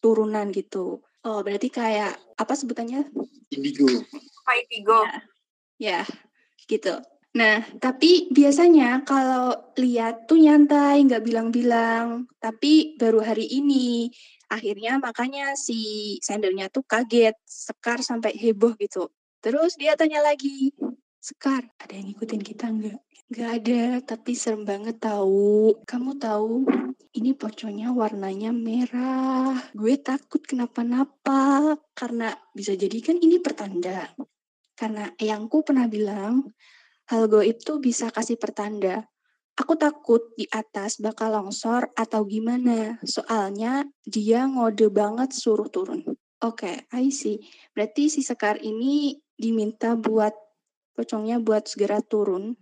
[0.00, 1.02] turunan gitu.
[1.26, 3.10] Oh, berarti kayak apa sebutannya?
[3.50, 3.90] Indigo.
[4.46, 5.00] Apa indigo?
[5.02, 5.18] Ya,
[5.76, 6.00] ya
[6.70, 7.02] gitu.
[7.36, 12.24] Nah, tapi biasanya kalau lihat tuh nyantai, nggak bilang-bilang.
[12.40, 14.08] Tapi baru hari ini,
[14.50, 19.10] akhirnya makanya si sendernya tuh kaget, sekar sampai heboh gitu.
[19.44, 20.74] Terus dia tanya lagi,
[21.26, 23.02] Sekar, ada yang ngikutin kita nggak?
[23.34, 23.82] Nggak ada,
[24.14, 25.74] tapi serem banget tahu.
[25.82, 26.62] Kamu tahu,
[27.18, 29.58] ini pocongnya warnanya merah.
[29.74, 34.06] Gue takut kenapa-napa, karena bisa jadi kan ini pertanda.
[34.78, 36.46] Karena eyangku pernah bilang,
[37.10, 39.02] hal goib itu bisa kasih pertanda.
[39.56, 43.00] Aku takut di atas bakal longsor atau gimana.
[43.00, 46.04] Soalnya dia ngode banget suruh turun.
[46.44, 47.40] Oke, okay, I see.
[47.72, 50.36] Berarti si Sekar ini diminta buat
[50.92, 52.56] pocongnya buat segera turun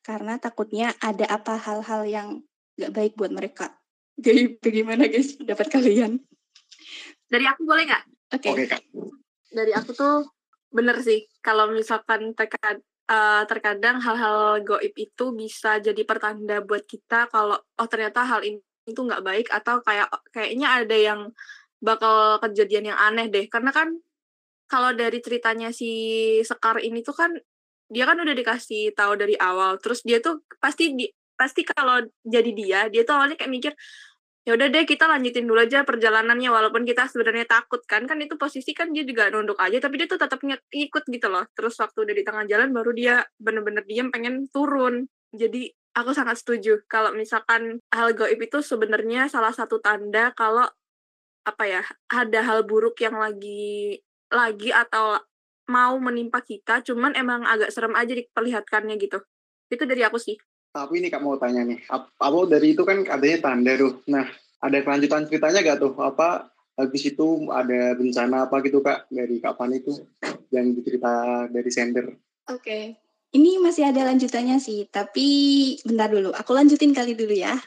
[0.00, 2.28] karena takutnya ada apa hal-hal yang
[2.80, 3.76] gak baik buat mereka.
[4.24, 6.20] Jadi bagaimana guys pendapat kalian?
[7.28, 8.04] Dari aku boleh nggak?
[8.36, 8.48] Oke.
[8.48, 8.64] Okay.
[8.66, 8.80] Okay,
[9.52, 10.24] Dari aku tuh
[10.72, 12.80] bener sih kalau misalkan terkad,
[13.10, 18.62] uh, terkadang hal-hal goib itu bisa jadi pertanda buat kita kalau oh ternyata hal ini
[18.86, 21.20] itu nggak baik atau kayak kayaknya ada yang
[21.82, 23.46] bakal kejadian yang aneh deh.
[23.50, 23.98] Karena kan
[24.70, 25.90] kalau dari ceritanya si
[26.46, 27.34] Sekar ini tuh kan
[27.90, 32.50] dia kan udah dikasih tahu dari awal terus dia tuh pasti di pasti kalau jadi
[32.54, 33.72] dia dia tuh awalnya kayak mikir
[34.48, 38.40] ya udah deh kita lanjutin dulu aja perjalanannya walaupun kita sebenarnya takut kan kan itu
[38.40, 42.08] posisi kan dia juga nunduk aja tapi dia tuh tetap ngikut gitu loh terus waktu
[42.08, 45.04] udah di tengah jalan baru dia bener-bener diem pengen turun
[45.36, 50.64] jadi aku sangat setuju kalau misalkan hal goib itu sebenarnya salah satu tanda kalau
[51.44, 55.18] apa ya ada hal buruk yang lagi lagi atau
[55.70, 59.22] mau menimpa kita, cuman emang agak serem aja diperlihatkannya gitu.
[59.70, 60.34] Itu dari aku sih.
[60.70, 64.06] Tapi ini kak mau tanya nih, apa dari itu kan adanya tanda tuh.
[64.06, 64.22] Nah,
[64.62, 65.92] ada kelanjutan ceritanya gak tuh?
[65.98, 66.46] Apa
[66.78, 69.98] habis itu ada bencana apa gitu kak dari kapan itu
[70.54, 72.06] yang dicerita dari sender?
[72.46, 72.84] Oke, okay.
[73.34, 75.26] ini masih ada lanjutannya sih, tapi
[75.82, 76.30] bentar dulu.
[76.38, 77.58] Aku lanjutin kali dulu ya.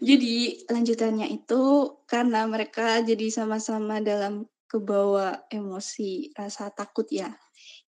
[0.00, 1.60] Jadi lanjutannya itu
[2.08, 7.28] karena mereka jadi sama-sama dalam kebawa emosi rasa takut ya.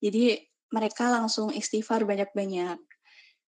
[0.03, 0.37] Jadi
[0.73, 2.77] mereka langsung istighfar banyak-banyak.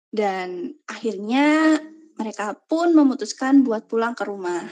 [0.09, 1.79] Dan akhirnya
[2.19, 4.67] mereka pun memutuskan buat pulang ke rumah.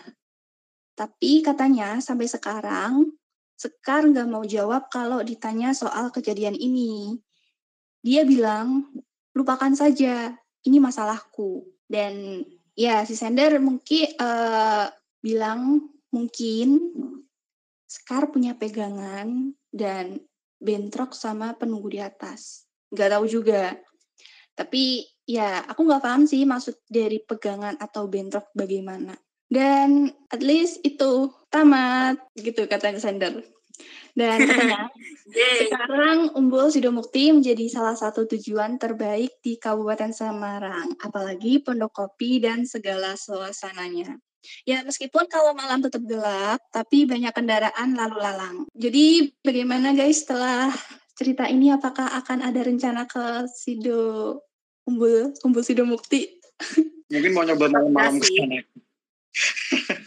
[0.96, 3.12] Tapi katanya sampai sekarang,
[3.56, 7.16] Sekar nggak mau jawab kalau ditanya soal kejadian ini.
[8.04, 8.92] Dia bilang,
[9.32, 10.36] lupakan saja,
[10.68, 11.64] ini masalahku.
[11.88, 12.44] Dan
[12.76, 14.92] ya si Sender mungkin uh,
[15.24, 16.92] bilang mungkin
[17.88, 20.20] Sekar punya pegangan dan
[20.60, 22.68] bentrok sama penunggu di atas.
[22.92, 23.72] Gak tahu juga.
[24.52, 29.18] Tapi ya aku nggak paham sih maksud dari pegangan atau bentrok bagaimana.
[29.46, 33.46] Dan at least itu tamat gitu kata Sender.
[34.16, 34.88] Dan katanya
[35.60, 42.64] sekarang Umbul Sidomukti menjadi salah satu tujuan terbaik di Kabupaten Semarang, apalagi Pondok Kopi dan
[42.64, 44.16] segala suasananya.
[44.64, 48.56] Ya, meskipun kalau malam tetap gelap, tapi banyak kendaraan lalu lalang.
[48.78, 50.70] Jadi, bagaimana guys setelah
[51.18, 54.45] cerita ini apakah akan ada rencana ke Sido
[54.86, 56.38] Umbul, Umbul Sido Mukti?
[57.10, 58.58] Mungkin mau nyoba malam-malam ke sana.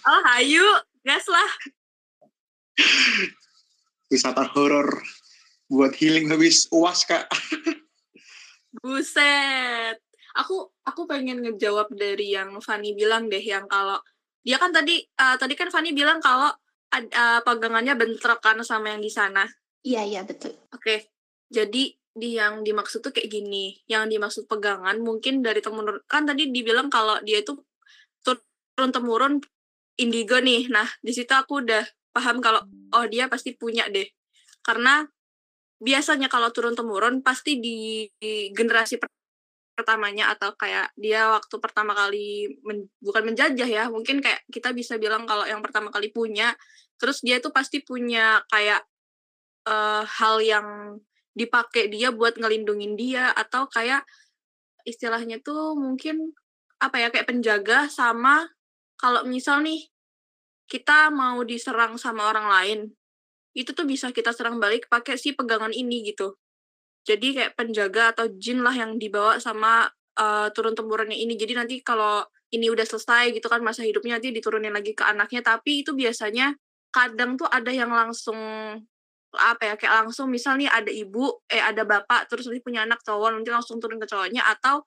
[0.07, 0.65] Oh, hayu,
[1.03, 1.51] gas lah.
[4.09, 4.87] Wisata horor
[5.69, 7.29] buat healing habis uas, Kak.
[8.81, 9.99] Buset.
[10.39, 13.99] Aku aku pengen ngejawab dari yang Fanny bilang deh yang kalau
[14.41, 16.49] dia kan tadi uh, tadi kan Fanny bilang kalau
[16.95, 19.43] uh, pegangannya bentrok kan sama yang di sana.
[19.83, 20.55] Iya iya betul.
[20.71, 20.99] Oke, okay.
[21.51, 23.79] jadi di yang dimaksud tuh kayak gini.
[23.87, 27.55] Yang dimaksud pegangan mungkin dari temurun kan tadi dibilang kalau dia itu
[28.75, 29.33] turun temurun
[29.99, 30.71] indigo nih.
[30.71, 31.83] Nah, di situ aku udah
[32.15, 32.63] paham kalau
[32.95, 34.07] oh dia pasti punya deh.
[34.63, 35.03] Karena
[35.79, 38.99] biasanya kalau turun temurun pasti di, di generasi
[39.79, 44.99] pertamanya atau kayak dia waktu pertama kali men, bukan menjajah ya mungkin kayak kita bisa
[44.99, 46.51] bilang kalau yang pertama kali punya
[46.99, 48.83] terus dia tuh pasti punya kayak
[49.71, 50.99] uh, hal yang
[51.39, 54.03] dipakai dia buat ngelindungin dia atau kayak
[54.83, 56.35] istilahnya tuh mungkin
[56.83, 58.51] apa ya kayak penjaga sama
[58.99, 59.87] kalau misal nih
[60.67, 62.79] kita mau diserang sama orang lain
[63.57, 66.37] itu tuh bisa kita serang balik pakai si pegangan ini gitu.
[67.03, 71.33] Jadi kayak penjaga atau jin lah yang dibawa sama uh, turun temurunnya ini.
[71.33, 72.21] Jadi nanti kalau
[72.53, 75.41] ini udah selesai gitu kan masa hidupnya nanti diturunin lagi ke anaknya.
[75.41, 76.53] Tapi itu biasanya
[76.93, 78.37] kadang tuh ada yang langsung
[79.37, 83.01] apa ya kayak langsung misal nih ada ibu eh ada bapak terus nanti punya anak
[83.05, 84.81] cowok nanti langsung turun ke cowoknya atau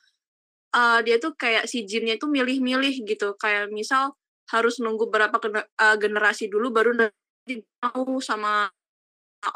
[0.75, 4.19] uh, dia tuh kayak si jinnya itu milih-milih gitu kayak misal
[4.51, 8.67] harus nunggu berapa uh, generasi dulu baru nanti mau sama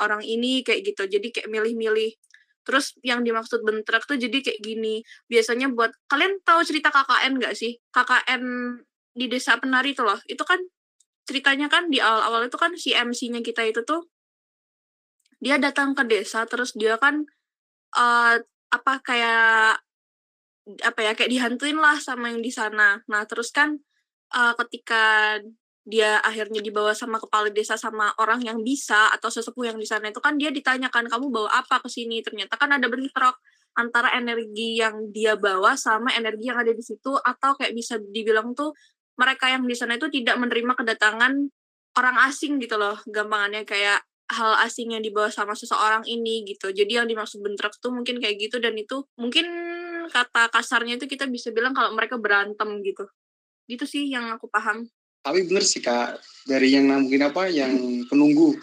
[0.02, 2.14] orang ini kayak gitu jadi kayak milih-milih
[2.66, 5.06] Terus yang dimaksud bentrek tuh jadi kayak gini.
[5.30, 7.78] Biasanya buat kalian tahu cerita KKN nggak sih?
[7.94, 8.42] KKN
[9.14, 10.18] di desa penari itu loh.
[10.26, 10.58] Itu kan
[11.30, 14.10] ceritanya kan di awal-awal itu kan si MC-nya kita itu tuh
[15.40, 17.24] dia datang ke desa terus dia kan
[17.96, 18.36] uh,
[18.72, 19.80] apa kayak
[20.82, 22.98] apa ya kayak dihantuin lah sama yang di sana.
[23.06, 23.78] Nah terus kan
[24.34, 25.38] uh, ketika
[25.86, 30.10] dia akhirnya dibawa sama kepala desa sama orang yang bisa atau sesepuh yang di sana
[30.10, 33.38] itu kan dia ditanyakan kamu bawa apa ke sini ternyata kan ada bentrok
[33.78, 38.50] antara energi yang dia bawa sama energi yang ada di situ atau kayak bisa dibilang
[38.50, 38.74] tuh
[39.14, 41.32] mereka yang di sana itu tidak menerima kedatangan
[41.94, 46.74] orang asing gitu loh gampangannya kayak hal asing yang dibawa sama seseorang ini gitu.
[46.74, 49.46] Jadi yang dimaksud bentrok tuh mungkin kayak gitu dan itu mungkin
[50.10, 53.06] kata kasarnya itu kita bisa bilang kalau mereka berantem gitu.
[53.70, 54.86] Gitu sih yang aku paham.
[55.22, 57.74] Tapi bener sih kak dari yang mungkin apa yang
[58.06, 58.54] penunggu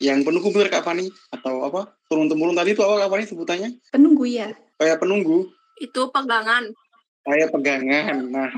[0.00, 3.70] yang penunggu bener kak Fani atau apa turun temurun tadi itu apa kak Fani sebutannya?
[3.92, 4.52] Penunggu ya?
[4.80, 5.52] Kayak penunggu.
[5.80, 6.72] Itu pegangan
[7.28, 8.48] kayak pegangan nah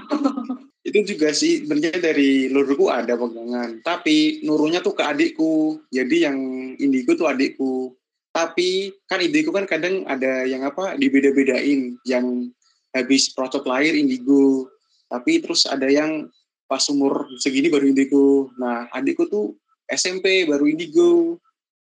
[0.86, 6.39] itu juga sih sebenarnya dari luruku ada pegangan tapi nurunya tuh ke adikku jadi yang
[6.78, 7.99] indigo tuh adikku
[8.31, 12.55] tapi kan indigo kan kadang ada yang apa dibeda-bedain yang
[12.94, 14.70] habis procot lahir indigo
[15.10, 16.31] tapi terus ada yang
[16.70, 18.55] pas umur segini baru indigo.
[18.55, 19.58] Nah, adikku tuh
[19.90, 21.42] SMP baru indigo.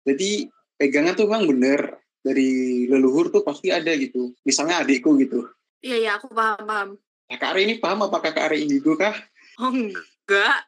[0.03, 1.81] Jadi pegangan tuh memang bener
[2.27, 4.35] dari leluhur tuh pasti ada gitu.
[4.43, 5.47] Misalnya adikku gitu.
[5.85, 6.89] Iya, iya, aku paham, paham.
[7.29, 9.13] Nah, Kak Ari ini paham apa Kak Ari indigo kah?
[9.61, 10.65] Oh, enggak.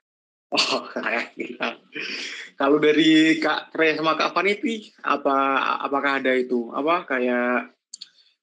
[0.53, 0.85] Oh.
[2.61, 6.69] Kalau dari Kak Re sama Kak Faniti, apa apakah ada itu?
[6.73, 7.73] Apa kayak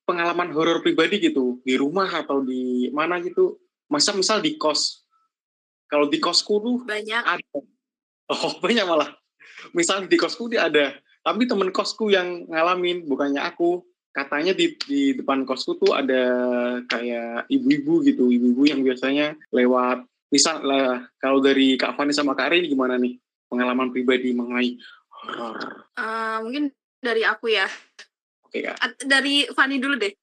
[0.06, 3.61] pengalaman horor pribadi gitu di rumah atau di mana gitu?
[3.90, 5.06] Masa misal di kos
[5.93, 7.22] kalau di kosku tuh banyak.
[7.22, 7.58] Ada.
[8.34, 9.14] Oh banyak malah.
[9.77, 10.98] Misalnya di kosku dia ada.
[11.22, 13.85] Tapi temen kosku yang ngalamin, bukannya aku.
[14.14, 16.24] Katanya di, di depan kosku tuh ada
[16.85, 18.30] kayak ibu-ibu gitu.
[18.30, 20.06] Ibu-ibu yang biasanya lewat.
[20.30, 23.17] Misal lah, kalau dari Kak Fani sama Kak Rini gimana nih?
[23.50, 24.77] Pengalaman pribadi mengenai
[25.09, 25.90] horor.
[25.98, 26.69] Uh, mungkin
[27.01, 27.66] dari aku ya.
[28.45, 29.01] Oke Kak.
[29.01, 30.14] Dari Fani dulu deh.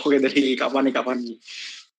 [0.00, 1.32] Oke dari Kak Fani, Kak Fani.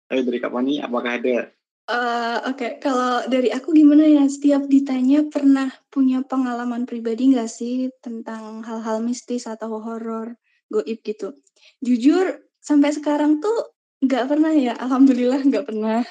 [0.08, 1.52] Ayo dari Kak Fani, apakah ada
[1.84, 2.72] Uh, Oke, okay.
[2.80, 4.24] kalau dari aku gimana ya?
[4.24, 10.32] Setiap ditanya pernah punya pengalaman pribadi nggak sih tentang hal-hal mistis atau horor,
[10.80, 11.38] goib gitu?
[11.78, 14.74] Jujur, sampai sekarang tuh nggak pernah ya.
[14.80, 16.02] Alhamdulillah nggak pernah.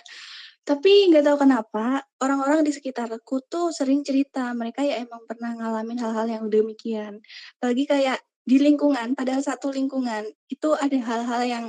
[0.64, 6.00] Tapi nggak tahu kenapa orang-orang di sekitarku tuh sering cerita mereka ya emang pernah ngalamin
[6.00, 7.20] hal-hal yang demikian.
[7.60, 11.66] Apalagi kayak di lingkungan, pada satu lingkungan itu ada hal-hal yang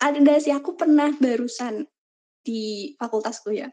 [0.00, 1.84] ada sih aku pernah barusan
[2.40, 3.68] di fakultasku ya.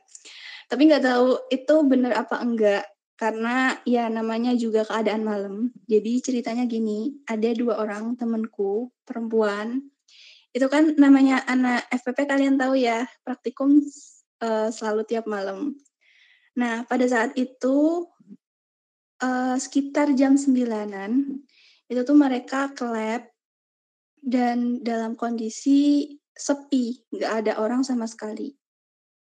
[0.69, 2.83] Tapi nggak tahu itu benar apa enggak
[3.19, 5.75] karena ya namanya juga keadaan malam.
[5.91, 9.83] Jadi ceritanya gini, ada dua orang temanku perempuan.
[10.55, 13.83] Itu kan namanya anak FPP kalian tahu ya, praktikum
[14.39, 15.75] uh, selalu tiap malam.
[16.55, 18.07] Nah, pada saat itu
[19.19, 21.43] uh, sekitar jam sembilanan
[21.91, 23.27] itu tuh mereka ke lab
[24.23, 28.55] dan dalam kondisi sepi, nggak ada orang sama sekali.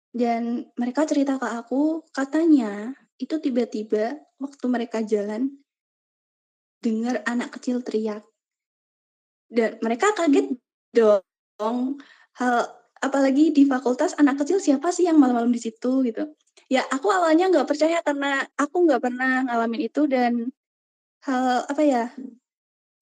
[0.09, 5.53] Dan mereka cerita ke aku, katanya itu tiba-tiba waktu mereka jalan,
[6.83, 8.25] dengar anak kecil teriak.
[9.47, 10.57] Dan mereka kaget
[10.93, 12.01] dong,
[12.37, 12.55] hal
[13.03, 16.33] apalagi di fakultas anak kecil siapa sih yang malam-malam di situ gitu.
[16.71, 20.49] Ya aku awalnya nggak percaya karena aku nggak pernah ngalamin itu dan
[21.23, 22.03] hal apa ya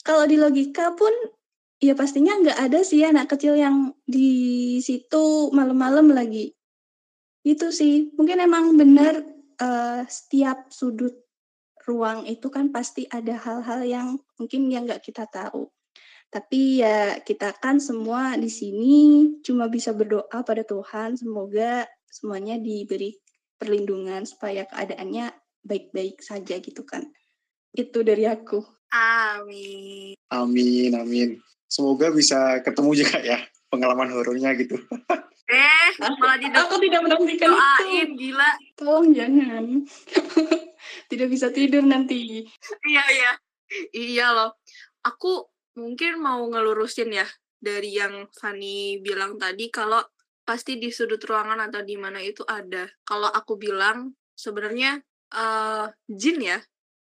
[0.01, 1.13] kalau di logika pun
[1.81, 6.53] ya pastinya nggak ada sih anak kecil yang di situ malam-malam lagi.
[7.41, 9.25] Itu sih, mungkin emang benar
[9.61, 11.13] uh, setiap sudut
[11.85, 14.07] ruang itu kan pasti ada hal-hal yang
[14.37, 15.69] mungkin yang nggak kita tahu.
[16.31, 23.19] Tapi ya kita kan semua di sini cuma bisa berdoa pada Tuhan semoga semuanya diberi
[23.59, 27.03] perlindungan supaya keadaannya baik-baik saja gitu kan.
[27.75, 28.63] Itu dari aku.
[28.91, 30.15] Amin.
[30.31, 31.29] Amin, amin.
[31.67, 33.39] Semoga bisa ketemu juga ya
[33.71, 34.79] pengalaman horornya gitu.
[35.49, 38.19] Eh, malah di aku tidak menantikan doain, itu.
[38.19, 38.51] gila.
[38.77, 39.65] Tolong jangan.
[41.11, 42.45] tidak bisa tidur nanti.
[42.85, 43.31] Iya, iya.
[43.91, 44.51] Iya loh.
[45.07, 50.03] Aku mungkin mau ngelurusin ya dari yang Fanny bilang tadi kalau
[50.41, 52.87] pasti di sudut ruangan atau di mana itu ada.
[53.03, 54.99] Kalau aku bilang sebenarnya
[55.35, 56.59] uh, jin ya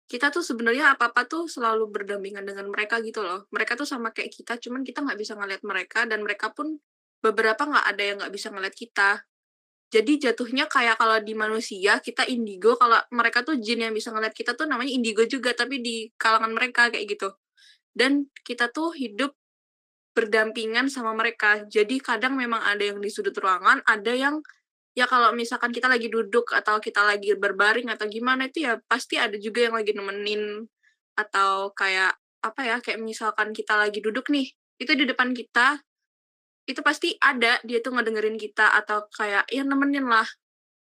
[0.08, 3.44] kita tuh sebenarnya apa-apa tuh selalu berdampingan dengan mereka gitu loh.
[3.52, 6.80] Mereka tuh sama kayak kita, cuman kita nggak bisa ngeliat mereka dan mereka pun
[7.24, 9.24] beberapa nggak ada yang nggak bisa ngeliat kita.
[9.88, 14.36] Jadi jatuhnya kayak kalau di manusia kita indigo, kalau mereka tuh jin yang bisa ngeliat
[14.36, 17.32] kita tuh namanya indigo juga, tapi di kalangan mereka kayak gitu
[17.98, 19.34] dan kita tuh hidup
[20.14, 21.66] berdampingan sama mereka.
[21.66, 24.38] Jadi kadang memang ada yang di sudut ruangan, ada yang
[24.94, 29.18] ya kalau misalkan kita lagi duduk atau kita lagi berbaring atau gimana itu ya pasti
[29.18, 30.66] ada juga yang lagi nemenin
[31.18, 34.50] atau kayak apa ya kayak misalkan kita lagi duduk nih
[34.82, 35.82] itu di depan kita
[36.68, 40.28] itu pasti ada dia tuh ngedengerin kita atau kayak ya nemenin lah.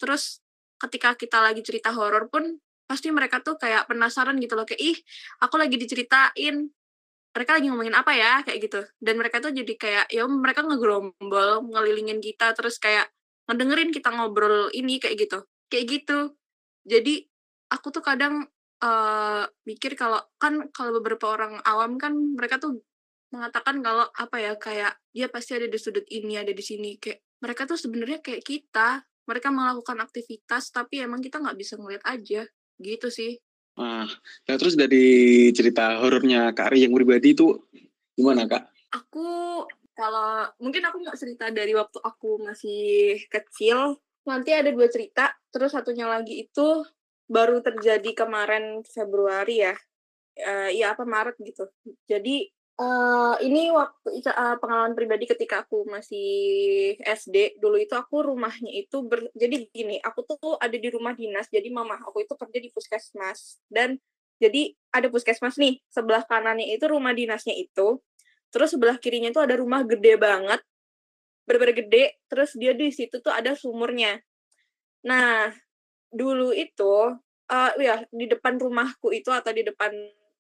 [0.01, 0.41] Terus
[0.81, 2.57] ketika kita lagi cerita horor pun
[2.89, 4.97] pasti mereka tuh kayak penasaran gitu loh kayak ih
[5.43, 6.71] aku lagi diceritain
[7.37, 8.41] mereka lagi ngomongin apa ya?
[8.41, 8.81] Kayak gitu.
[8.97, 13.13] Dan mereka tuh jadi kayak ya mereka ngegerombol ngelilingin kita terus kayak
[13.45, 15.45] ngedengerin kita ngobrol ini kayak gitu.
[15.69, 16.19] Kayak gitu.
[16.89, 17.29] Jadi
[17.69, 18.49] aku tuh kadang
[18.81, 22.81] uh, mikir kalau kan kalau beberapa orang awam kan mereka tuh
[23.35, 27.23] mengatakan kalau apa ya kayak dia pasti ada di sudut ini ada di sini kayak
[27.43, 32.47] mereka tuh sebenarnya kayak kita mereka melakukan aktivitas tapi emang kita nggak bisa ngeliat aja
[32.79, 33.37] gitu sih
[33.77, 34.09] Nah,
[34.49, 37.61] ya terus dari cerita horornya Kak Ari yang pribadi itu
[38.17, 38.73] gimana Kak?
[38.97, 39.29] Aku
[39.93, 44.01] kalau mungkin aku nggak cerita dari waktu aku masih kecil.
[44.25, 46.83] Nanti ada dua cerita, terus satunya lagi itu
[47.29, 49.77] baru terjadi kemarin Februari ya.
[50.37, 51.69] Uh, ya apa Maret gitu.
[52.09, 58.69] Jadi Uh, ini waktu uh, pengalaman pribadi ketika aku masih SD dulu itu aku rumahnya
[58.69, 62.59] itu ber, jadi gini aku tuh ada di rumah dinas jadi mama aku itu kerja
[62.61, 63.97] di puskesmas dan
[64.37, 67.97] jadi ada puskesmas nih sebelah kanannya itu rumah dinasnya itu
[68.53, 70.61] terus sebelah kirinya itu ada rumah gede banget
[71.47, 74.19] bener gede terus dia di situ tuh ada sumurnya.
[75.07, 75.55] Nah
[76.11, 77.15] dulu itu
[77.47, 79.95] uh, ya di depan rumahku itu atau di depan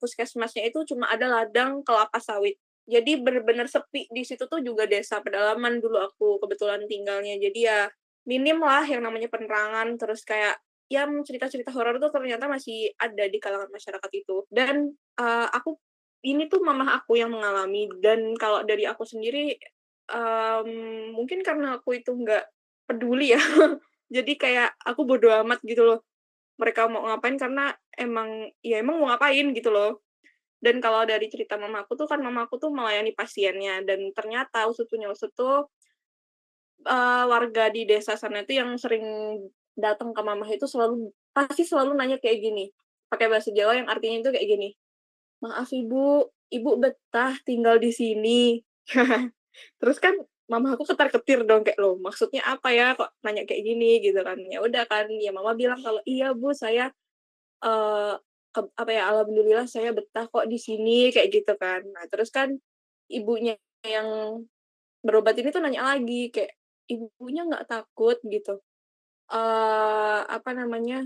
[0.06, 2.54] puskesmasnya itu cuma ada ladang kelapa sawit.
[2.86, 7.34] Jadi benar-benar sepi di situ tuh juga desa pedalaman dulu aku kebetulan tinggalnya.
[7.42, 7.90] Jadi ya
[8.30, 10.54] minim lah yang namanya penerangan terus kayak
[10.86, 14.46] ya cerita-cerita horor tuh ternyata masih ada di kalangan masyarakat itu.
[14.46, 15.74] Dan uh, aku
[16.22, 19.58] ini tuh mama aku yang mengalami dan kalau dari aku sendiri
[20.14, 20.70] um,
[21.18, 22.46] mungkin karena aku itu nggak
[22.86, 23.42] peduli ya.
[24.14, 26.06] Jadi kayak aku bodo amat gitu loh
[26.56, 30.02] mereka mau ngapain karena emang ya emang mau ngapain gitu loh.
[30.56, 35.12] Dan kalau dari cerita mamaku tuh kan mamaku tuh melayani pasiennya dan ternyata usut punya
[35.12, 35.68] usut tuh
[36.88, 39.04] uh, warga di desa sana itu yang sering
[39.76, 42.72] datang ke mama itu selalu pasti selalu nanya kayak gini
[43.12, 44.68] pakai bahasa Jawa yang artinya itu kayak gini
[45.44, 48.40] maaf ibu ibu betah tinggal di sini.
[49.80, 50.14] Terus kan
[50.46, 53.98] mama aku ketar ketir dong kayak lo maksudnya apa ya kok nanya kayak gini?
[53.98, 54.38] Gitu kan.
[54.46, 56.94] Ya udah kan ya mama bilang kalau iya bu saya
[57.66, 58.14] uh,
[58.54, 61.82] ke, apa ya alhamdulillah saya betah kok di sini kayak gitu kan.
[61.90, 62.54] Nah terus kan
[63.10, 64.42] ibunya yang
[65.02, 66.54] berobat ini tuh nanya lagi kayak
[66.86, 68.18] ibunya nggak takut?
[68.22, 68.62] Gitu.
[69.26, 71.02] Uh, apa namanya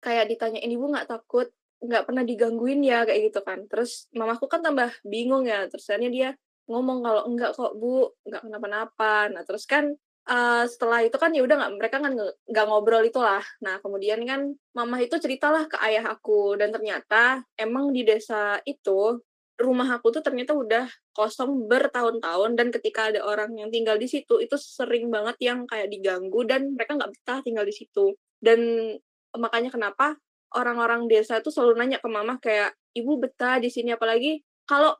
[0.00, 1.52] kayak ditanyain ibu nggak takut?
[1.84, 3.04] Nggak pernah digangguin ya?
[3.04, 3.68] Kayak gitu kan.
[3.68, 5.68] Terus mamaku kan tambah bingung ya.
[5.68, 6.32] Terus dia
[6.70, 9.28] ngomong kalau enggak kok bu enggak kenapa-napa.
[9.32, 9.92] Nah terus kan
[10.28, 12.12] uh, setelah itu kan ya udah nggak mereka kan
[12.48, 13.44] nggak ngobrol itulah.
[13.60, 19.20] Nah kemudian kan mama itu ceritalah ke ayah aku dan ternyata emang di desa itu
[19.54, 24.42] rumah aku tuh ternyata udah kosong bertahun-tahun dan ketika ada orang yang tinggal di situ
[24.42, 28.18] itu sering banget yang kayak diganggu dan mereka nggak betah tinggal di situ.
[28.42, 28.90] Dan
[29.34, 30.18] makanya kenapa
[30.54, 34.94] orang-orang desa itu selalu nanya ke mama kayak ibu betah di sini apalagi kalau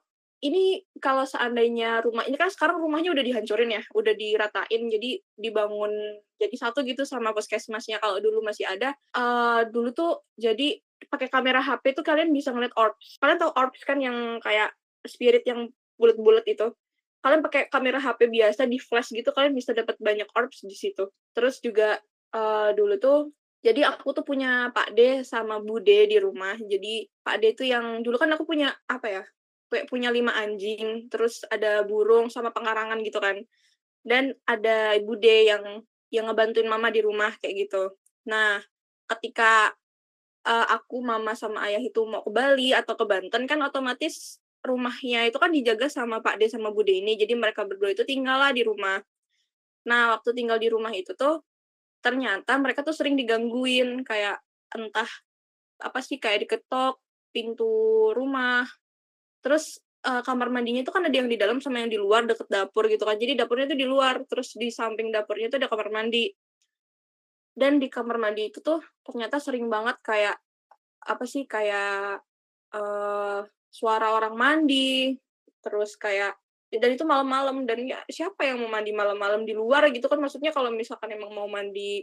[0.45, 5.93] ini kalau seandainya rumah ini kan sekarang rumahnya udah dihancurin ya, udah diratain jadi dibangun
[6.37, 8.93] jadi satu gitu sama puskesmasnya kalau dulu masih ada.
[9.17, 10.77] Uh, dulu tuh jadi
[11.09, 13.17] pakai kamera HP tuh kalian bisa ngeliat orbs.
[13.17, 14.77] Kalian tahu orbs kan yang kayak
[15.09, 16.69] spirit yang bulat-bulat itu.
[17.25, 21.09] Kalian pakai kamera HP biasa di flash gitu kalian bisa dapat banyak orbs di situ.
[21.33, 21.97] Terus juga
[22.37, 23.33] uh, dulu tuh
[23.65, 26.53] jadi aku tuh punya Pak D sama Bude di rumah.
[26.61, 29.25] Jadi Pak D tuh yang dulu kan aku punya apa ya?
[29.75, 33.43] Kayak punya lima anjing, terus ada burung sama pengarangan gitu kan.
[34.07, 35.83] Dan ada Bude yang
[36.15, 37.91] yang ngebantuin mama di rumah kayak gitu.
[38.31, 38.63] Nah,
[39.11, 39.75] ketika
[40.47, 45.29] uh, aku, mama, sama ayah itu mau ke Bali atau ke Banten kan otomatis rumahnya
[45.29, 47.19] itu kan dijaga sama Pak D sama Bude ini.
[47.19, 49.03] Jadi mereka berdua itu tinggal lah di rumah.
[49.85, 51.45] Nah, waktu tinggal di rumah itu tuh
[52.01, 54.41] ternyata mereka tuh sering digangguin kayak
[54.73, 55.09] entah
[55.81, 57.01] apa sih kayak diketok
[57.35, 57.67] pintu
[58.15, 58.65] rumah.
[59.45, 59.77] Terus
[60.09, 62.89] uh, kamar mandinya itu kan ada yang di dalam sama yang di luar deket dapur
[62.89, 63.21] gitu kan.
[63.21, 66.33] Jadi dapurnya itu di luar, terus di samping dapurnya itu ada kamar mandi.
[67.53, 70.37] Dan di kamar mandi itu tuh ternyata sering banget kayak
[71.05, 72.25] apa sih kayak
[72.73, 75.13] uh, suara orang mandi.
[75.61, 76.41] Terus kayak
[76.75, 80.19] dan itu malam-malam dan ya siapa yang mau mandi malam-malam di luar gitu kan?
[80.19, 82.03] Maksudnya kalau misalkan emang mau mandi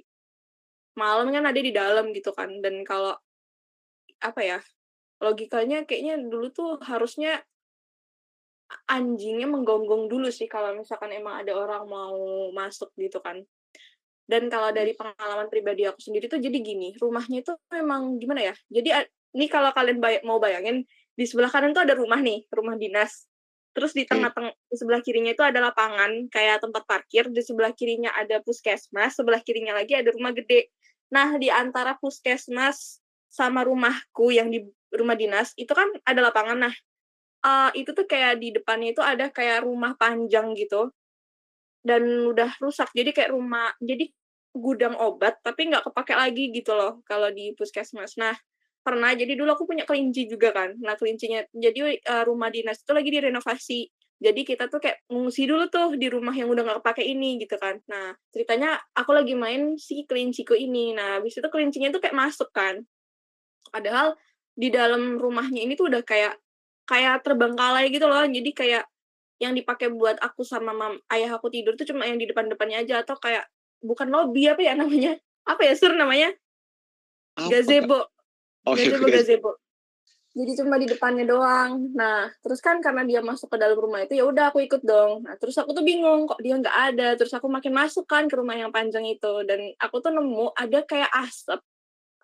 [0.93, 2.53] malam kan ada di dalam gitu kan.
[2.61, 3.17] Dan kalau
[4.21, 4.59] apa ya
[5.21, 7.45] logikanya kayaknya dulu tuh harusnya
[8.89, 13.43] anjingnya menggonggong dulu sih kalau misalkan emang ada orang mau masuk gitu kan
[14.31, 18.55] dan kalau dari pengalaman pribadi aku sendiri tuh jadi gini, rumahnya itu memang gimana ya?
[18.71, 18.89] Jadi
[19.35, 23.27] ini kalau kalian bay mau bayangin di sebelah kanan tuh ada rumah nih, rumah dinas.
[23.75, 28.15] Terus di tengah-tengah di sebelah kirinya itu ada lapangan kayak tempat parkir, di sebelah kirinya
[28.15, 30.71] ada puskesmas, sebelah kirinya lagi ada rumah gede.
[31.11, 36.67] Nah, di antara puskesmas sama rumahku yang di rumah dinas itu kan ada lapangan.
[36.67, 36.73] Nah,
[37.45, 40.93] uh, itu tuh kayak di depannya itu ada kayak rumah panjang gitu
[41.81, 44.05] dan udah rusak jadi kayak rumah jadi
[44.53, 48.19] gudang obat tapi nggak kepake lagi gitu loh kalau di puskesmas.
[48.19, 48.35] Nah
[48.81, 50.75] pernah jadi dulu aku punya kelinci juga kan.
[50.83, 53.81] Nah kelincinya jadi uh, rumah dinas itu lagi direnovasi.
[54.21, 57.55] Jadi kita tuh kayak ngungsi dulu tuh di rumah yang udah nggak kepake ini gitu
[57.57, 57.79] kan.
[57.89, 60.93] Nah ceritanya aku lagi main si kelinciku ini.
[60.93, 62.83] Nah habis itu kelincinya tuh kayak masuk kan.
[63.71, 64.19] Padahal
[64.55, 66.35] di dalam rumahnya ini tuh udah kayak
[66.85, 68.23] kayak terbengkalai gitu loh.
[68.27, 68.83] Jadi kayak
[69.41, 73.01] yang dipakai buat aku sama mam, ayah aku tidur tuh cuma yang di depan-depannya aja.
[73.01, 73.47] Atau kayak
[73.81, 75.17] bukan lobby apa ya namanya?
[75.41, 76.29] Apa ya sur namanya?
[77.33, 77.49] Apa?
[77.49, 78.05] gazebo.
[78.69, 79.51] oh, gazebo gazebo.
[80.31, 81.91] Jadi cuma di depannya doang.
[81.97, 85.25] Nah terus kan karena dia masuk ke dalam rumah itu ya udah aku ikut dong.
[85.25, 87.17] Nah terus aku tuh bingung kok dia nggak ada?
[87.17, 89.43] Terus aku makin masuk kan ke rumah yang panjang itu.
[89.43, 91.59] Dan aku tuh nemu ada kayak asap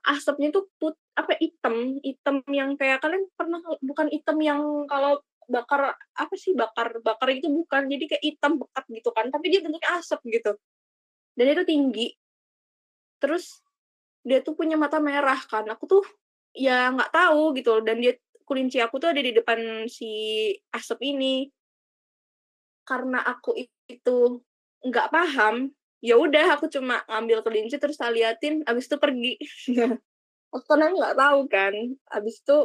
[0.05, 5.95] asapnya tuh put apa hitam hitam yang kayak kalian pernah bukan hitam yang kalau bakar
[5.95, 9.97] apa sih bakar bakar itu bukan jadi kayak hitam bekat gitu kan tapi dia bentuknya
[9.97, 10.51] asap gitu.
[11.37, 12.07] Dan itu tinggi.
[13.21, 13.63] Terus
[14.27, 16.03] dia tuh punya mata merah kan aku tuh
[16.51, 21.47] ya nggak tahu gitu dan dia kulinci aku tuh ada di depan si asap ini.
[22.87, 23.55] Karena aku
[23.87, 24.43] itu
[24.83, 29.33] nggak paham ya udah aku cuma ngambil kelinci terus tak liatin abis itu pergi.
[30.55, 31.73] Aku kan nggak tahu kan.
[32.07, 32.57] Abis itu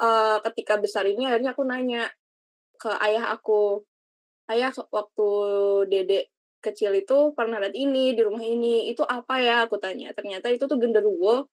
[0.00, 2.08] uh, ketika besar ini akhirnya aku nanya
[2.80, 3.84] ke ayah aku
[4.48, 5.28] ayah waktu
[5.92, 6.32] dedek
[6.64, 9.68] kecil itu pernah lihat ini di rumah ini itu apa ya?
[9.68, 10.16] Aku tanya.
[10.16, 11.46] Ternyata itu tuh genderuwo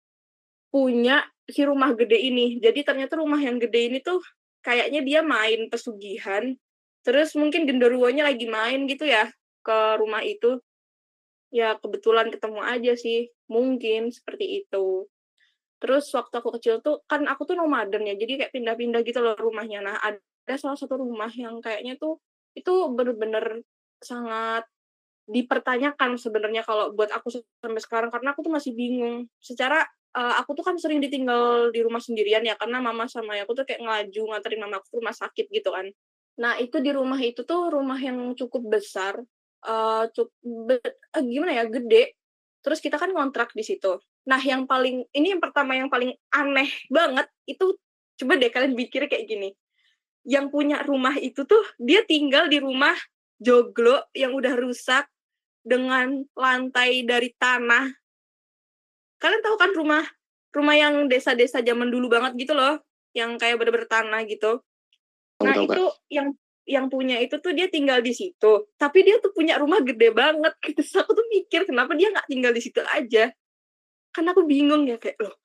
[0.71, 2.57] punya si rumah gede ini.
[2.63, 4.23] Jadi ternyata rumah yang gede ini tuh
[4.63, 6.55] kayaknya dia main pesugihan
[7.03, 9.31] terus mungkin genderuwonya lagi main gitu ya
[9.63, 10.59] ke rumah itu
[11.49, 15.09] ya kebetulan ketemu aja sih mungkin seperti itu
[15.79, 19.33] terus waktu aku kecil tuh kan aku tuh nomaden ya jadi kayak pindah-pindah gitu loh
[19.39, 22.19] rumahnya nah ada salah satu rumah yang kayaknya tuh
[22.53, 23.63] itu bener-bener
[24.01, 24.67] sangat
[25.29, 27.29] dipertanyakan sebenarnya kalau buat aku
[27.61, 29.29] sampai sekarang karena aku tuh masih bingung.
[29.37, 29.85] Secara
[30.17, 33.65] uh, aku tuh kan sering ditinggal di rumah sendirian ya karena mama sama aku tuh
[33.69, 35.85] kayak ngelaju nganterin mama aku ke rumah sakit gitu kan.
[36.41, 39.21] Nah itu di rumah itu tuh rumah yang cukup besar,
[39.65, 40.79] uh, cukup
[41.15, 42.15] uh, gimana ya gede.
[42.59, 43.99] Terus kita kan ngontrak di situ.
[44.27, 47.75] Nah yang paling ini yang pertama yang paling aneh banget itu
[48.19, 49.55] coba deh kalian pikir kayak gini.
[50.27, 52.93] Yang punya rumah itu tuh dia tinggal di rumah
[53.39, 55.07] joglo yang udah rusak
[55.63, 57.87] dengan lantai dari tanah.
[59.19, 60.03] Kalian tahu kan rumah
[60.49, 62.81] rumah yang desa-desa zaman dulu banget gitu loh,
[63.13, 64.61] yang kayak bener-bener tanah gitu.
[65.39, 66.35] Nah, itu yang
[66.69, 68.69] yang punya itu tuh dia tinggal di situ.
[68.77, 70.81] Tapi dia tuh punya rumah gede banget gitu.
[71.01, 73.33] Aku tuh mikir kenapa dia nggak tinggal di situ aja.
[74.13, 75.35] Karena aku bingung ya kayak loh,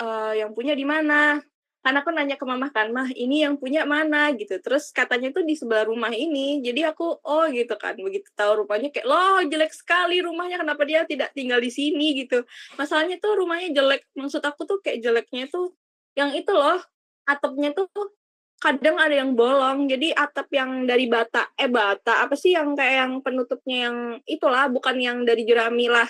[0.00, 1.40] uh, yang punya di mana?
[1.80, 5.48] kan aku nanya ke mama kan mah ini yang punya mana gitu terus katanya tuh
[5.48, 9.72] di sebelah rumah ini jadi aku oh gitu kan begitu tahu rumahnya kayak loh jelek
[9.72, 12.44] sekali rumahnya kenapa dia tidak tinggal di sini gitu
[12.76, 15.72] masalahnya tuh rumahnya jelek maksud aku tuh kayak jeleknya tuh
[16.12, 16.84] yang itu loh
[17.24, 17.88] atapnya tuh
[18.60, 23.08] kadang ada yang bolong jadi atap yang dari bata eh bata apa sih yang kayak
[23.08, 23.96] yang penutupnya yang
[24.28, 26.06] itulah bukan yang dari jerami lah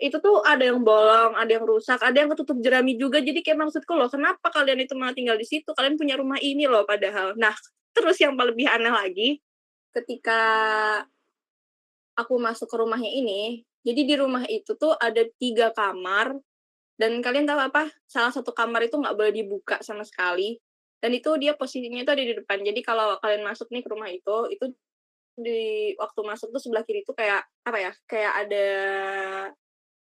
[0.00, 3.20] itu tuh ada yang bolong, ada yang rusak, ada yang ketutup jerami juga.
[3.20, 5.76] Jadi kayak maksudku loh, kenapa kalian itu malah tinggal di situ?
[5.76, 7.36] Kalian punya rumah ini loh padahal.
[7.36, 7.52] Nah,
[7.92, 9.44] terus yang lebih aneh lagi,
[9.92, 10.40] ketika
[12.16, 16.32] aku masuk ke rumahnya ini, jadi di rumah itu tuh ada tiga kamar,
[16.96, 17.92] dan kalian tahu apa?
[18.08, 20.56] Salah satu kamar itu nggak boleh dibuka sama sekali.
[21.00, 22.60] Dan itu dia posisinya itu ada di depan.
[22.60, 24.64] Jadi kalau kalian masuk nih ke rumah itu, itu
[25.40, 27.92] di waktu masuk tuh sebelah kiri itu kayak apa ya?
[28.04, 28.66] Kayak ada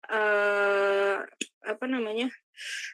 [0.07, 1.15] uh,
[1.67, 2.31] apa namanya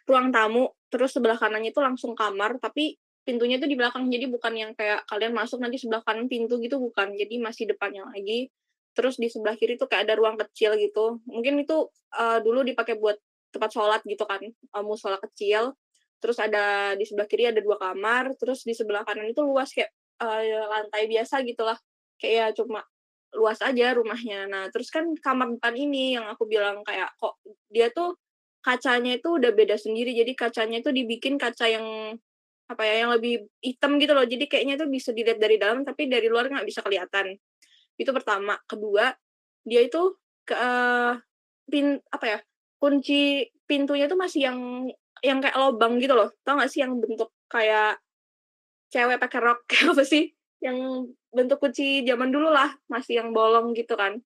[0.09, 0.73] ruang tamu.
[0.89, 4.09] Terus sebelah kanannya itu langsung kamar tapi pintunya itu di belakang.
[4.09, 7.13] Jadi bukan yang kayak kalian masuk nanti sebelah kanan pintu gitu bukan.
[7.13, 8.49] Jadi masih depannya lagi.
[8.97, 11.21] Terus di sebelah kiri tuh kayak ada ruang kecil gitu.
[11.30, 13.15] Mungkin itu uh, dulu dipakai buat
[13.51, 14.39] tempat sholat gitu kan
[14.73, 15.75] uh, musola kecil
[16.22, 19.90] terus ada di sebelah kiri ada dua kamar terus di sebelah kanan itu luas kayak
[20.22, 21.75] uh, lantai biasa gitulah
[22.22, 22.85] kayak ya cuma
[23.35, 24.48] luas aja rumahnya.
[24.48, 27.40] Nah, terus kan kamar depan ini yang aku bilang kayak kok
[27.72, 28.19] dia tuh
[28.61, 30.11] kacanya itu udah beda sendiri.
[30.11, 32.16] Jadi kacanya itu dibikin kaca yang
[32.67, 34.27] apa ya yang lebih hitam gitu loh.
[34.27, 37.35] Jadi kayaknya tuh bisa dilihat dari dalam tapi dari luar nggak bisa kelihatan.
[37.95, 38.59] Itu pertama.
[38.67, 39.11] Kedua,
[39.64, 41.16] dia itu ke uh,
[41.72, 42.40] pin apa ya?
[42.82, 44.90] kunci pintunya tuh masih yang
[45.22, 46.33] yang kayak lobang gitu loh.
[46.41, 48.01] Tau gak sih yang bentuk kayak
[48.91, 50.33] cewek pakai rok apa sih?
[50.61, 54.19] Yang bentuk kunci zaman dulu lah masih yang bolong gitu kan.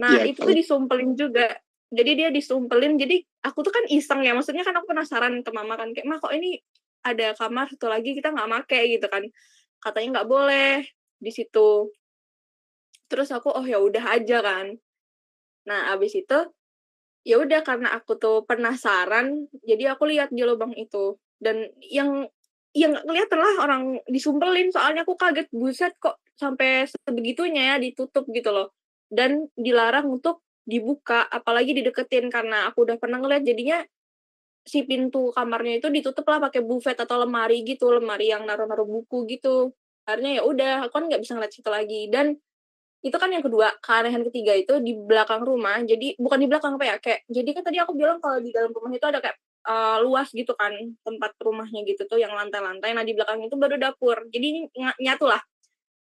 [0.00, 1.60] Nah ya, itu tuh disumpelin juga.
[1.90, 5.74] Jadi dia disumpelin jadi aku tuh kan iseng ya maksudnya kan aku penasaran ke mama
[5.74, 6.62] kan kayak mah kok ini
[7.02, 9.26] ada kamar satu lagi kita nggak make gitu kan.
[9.82, 10.86] Katanya nggak boleh
[11.18, 11.90] di situ.
[13.10, 14.78] Terus aku oh ya udah aja kan.
[15.66, 16.38] Nah abis itu
[17.26, 21.16] ya udah karena aku tuh penasaran jadi aku lihat di lubang itu.
[21.40, 22.28] Dan yang
[22.70, 28.50] yang kelihatan lah orang disumpelin soalnya aku kaget buset kok sampai sebegitunya ya ditutup gitu
[28.52, 28.72] loh.
[29.10, 33.82] Dan dilarang untuk dibuka apalagi dideketin karena aku udah pernah ngeliat jadinya
[34.62, 39.26] si pintu kamarnya itu ditutup lah pakai buffet atau lemari gitu lemari yang naruh-naruh buku
[39.26, 39.74] gitu.
[40.04, 42.06] Akhirnya ya udah aku kan nggak bisa ngeliat situ lagi.
[42.12, 42.38] Dan
[43.00, 46.84] itu kan yang kedua keanehan ketiga itu di belakang rumah jadi bukan di belakang apa
[46.84, 50.04] ya kayak jadi kan tadi aku bilang kalau di dalam rumah itu ada kayak uh,
[50.04, 54.28] luas gitu kan tempat rumahnya gitu tuh yang lantai-lantai nah di belakang itu baru dapur
[54.28, 54.68] jadi
[55.00, 55.40] nyatu lah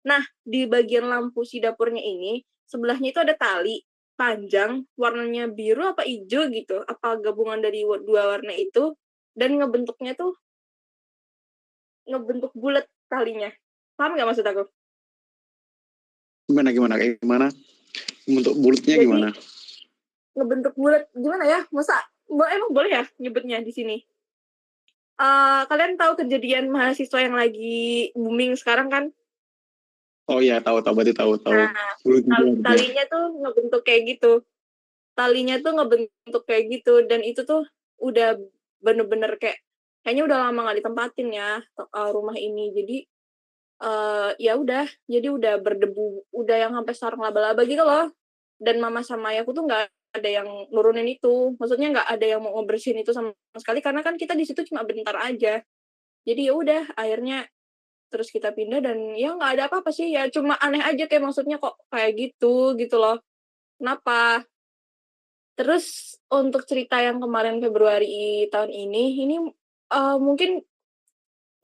[0.03, 3.79] Nah, di bagian lampu si dapurnya ini, sebelahnya itu ada tali
[4.19, 8.93] panjang, warnanya biru apa hijau gitu, apa gabungan dari dua warna itu,
[9.33, 10.35] dan ngebentuknya tuh
[12.03, 13.49] ngebentuk bulat talinya.
[13.95, 14.63] Paham nggak maksud aku?
[16.47, 17.47] Gimana gimana kayak gimana?
[18.27, 19.29] Bentuk bulatnya gimana?
[20.33, 21.59] Ngebentuk bulat gimana ya?
[21.71, 21.95] Masa
[22.27, 23.97] emang boleh ya nyebutnya di sini?
[25.13, 29.13] Uh, kalian tahu kejadian mahasiswa yang lagi booming sekarang kan?
[30.25, 31.53] Oh iya, tahu tahu berarti tahu tahu.
[31.53, 34.41] Nah, tali, talinya tuh ngebentuk kayak gitu.
[35.13, 37.67] Talinya tuh ngebentuk kayak gitu dan itu tuh
[38.01, 38.35] udah
[38.81, 39.61] bener-bener kayak
[40.01, 42.73] kayaknya udah lama nggak ditempatin ya uh, rumah ini.
[42.73, 42.97] Jadi
[43.83, 48.09] uh, ya udah, jadi udah berdebu, udah yang sampai sarang laba-laba gitu loh.
[48.57, 51.53] Dan mama sama ayahku tuh nggak ada yang nurunin itu.
[51.59, 54.87] Maksudnya nggak ada yang mau ngebersihin itu sama sekali karena kan kita di situ cuma
[54.87, 55.59] bentar aja.
[56.23, 57.43] Jadi ya udah, akhirnya
[58.13, 61.57] terus kita pindah dan ya nggak ada apa-apa sih ya cuma aneh aja kayak maksudnya
[61.57, 63.17] kok kayak gitu gitu loh
[63.81, 64.45] kenapa
[65.57, 69.35] terus untuk cerita yang kemarin Februari tahun ini ini
[69.89, 70.61] uh, mungkin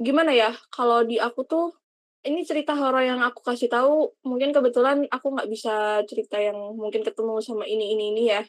[0.01, 1.78] gimana ya kalau di aku tuh
[2.27, 7.03] ini cerita horor yang aku kasih tahu mungkin kebetulan aku nggak bisa cerita yang mungkin
[7.03, 8.41] ketemu sama ini ini ini ya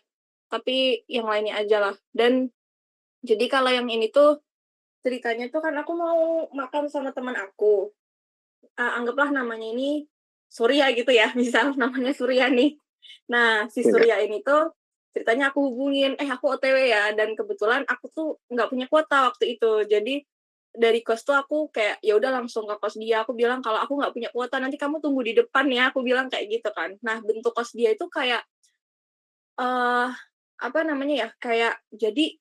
[0.51, 2.51] tapi yang lainnya aja lah dan
[3.21, 4.41] jadi kalau yang ini tuh
[5.01, 7.93] ceritanya tuh kan aku mau makan sama teman aku.
[8.77, 10.09] Uh, anggaplah namanya ini
[10.51, 12.77] Surya gitu ya, misal namanya Surya nih.
[13.33, 14.73] Nah, si Surya ini tuh
[15.11, 19.57] ceritanya aku hubungin, eh aku OTW ya, dan kebetulan aku tuh nggak punya kuota waktu
[19.59, 19.85] itu.
[19.89, 20.25] Jadi
[20.71, 23.27] dari kos tuh aku kayak ya udah langsung ke kos dia.
[23.27, 25.91] Aku bilang kalau aku nggak punya kuota nanti kamu tunggu di depan ya.
[25.91, 26.95] Aku bilang kayak gitu kan.
[27.03, 28.43] Nah bentuk kos dia itu kayak
[29.59, 30.09] uh,
[30.61, 31.29] apa namanya ya?
[31.39, 32.41] Kayak jadi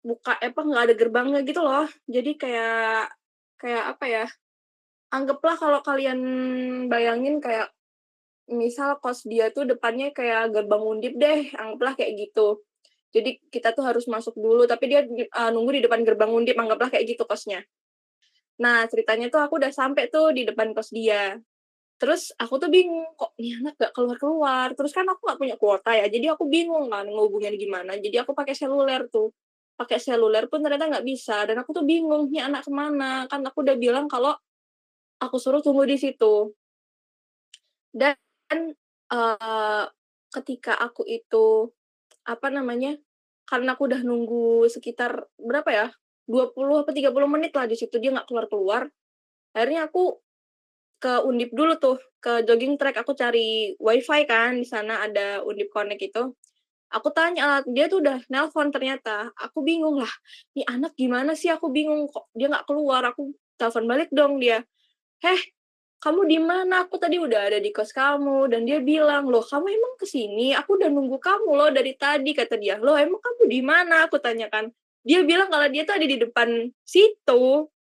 [0.00, 3.12] buka apa nggak ada gerbangnya gitu loh jadi kayak
[3.60, 4.24] kayak apa ya
[5.12, 6.20] anggaplah kalau kalian
[6.88, 7.68] bayangin kayak
[8.48, 12.64] misal kos dia tuh depannya kayak gerbang undip deh anggaplah kayak gitu
[13.10, 16.90] jadi kita tuh harus masuk dulu tapi dia uh, nunggu di depan gerbang undip anggaplah
[16.90, 17.62] kayak gitu kosnya
[18.60, 21.40] Nah, ceritanya tuh aku udah sampai tuh di depan kos dia.
[21.96, 24.76] Terus aku tuh bingung, kok nih anak gak keluar-keluar.
[24.76, 27.96] Terus kan aku gak punya kuota ya, jadi aku bingung kan ngehubungin gimana.
[27.96, 29.32] Jadi aku pakai seluler tuh.
[29.80, 31.48] Pakai seluler pun ternyata nggak bisa.
[31.48, 33.24] Dan aku tuh bingung, nih anak ke mana.
[33.32, 34.36] Kan aku udah bilang kalau
[35.24, 36.52] aku suruh tunggu di situ.
[37.96, 38.16] Dan
[39.08, 39.84] uh,
[40.36, 41.72] ketika aku itu,
[42.30, 42.94] apa namanya,
[43.50, 45.86] karena aku udah nunggu sekitar berapa ya,
[46.30, 48.86] 20 atau 30 menit lah di situ dia nggak keluar-keluar.
[49.50, 50.22] Akhirnya aku
[51.02, 55.74] ke Undip dulu tuh, ke jogging track aku cari wifi kan di sana ada Undip
[55.74, 56.22] Connect itu.
[56.90, 59.30] Aku tanya, dia tuh udah nelpon ternyata.
[59.38, 60.10] Aku bingung lah,
[60.58, 61.50] nih anak gimana sih?
[61.50, 63.02] Aku bingung kok dia nggak keluar.
[63.10, 64.62] Aku telepon balik dong dia.
[65.22, 65.40] Heh,
[66.00, 66.88] kamu di mana?
[66.88, 68.48] Aku tadi udah ada di kos kamu.
[68.48, 70.56] Dan dia bilang, loh kamu emang ke sini?
[70.56, 72.80] Aku udah nunggu kamu loh dari tadi, kata dia.
[72.80, 74.08] Loh emang kamu di mana?
[74.08, 76.48] Aku tanyakan dia bilang kalau dia tuh ada di depan
[76.84, 77.44] situ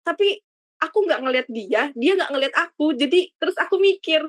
[0.07, 0.39] tapi
[0.79, 4.23] aku nggak ngelihat dia dia nggak ngelihat aku jadi terus aku mikir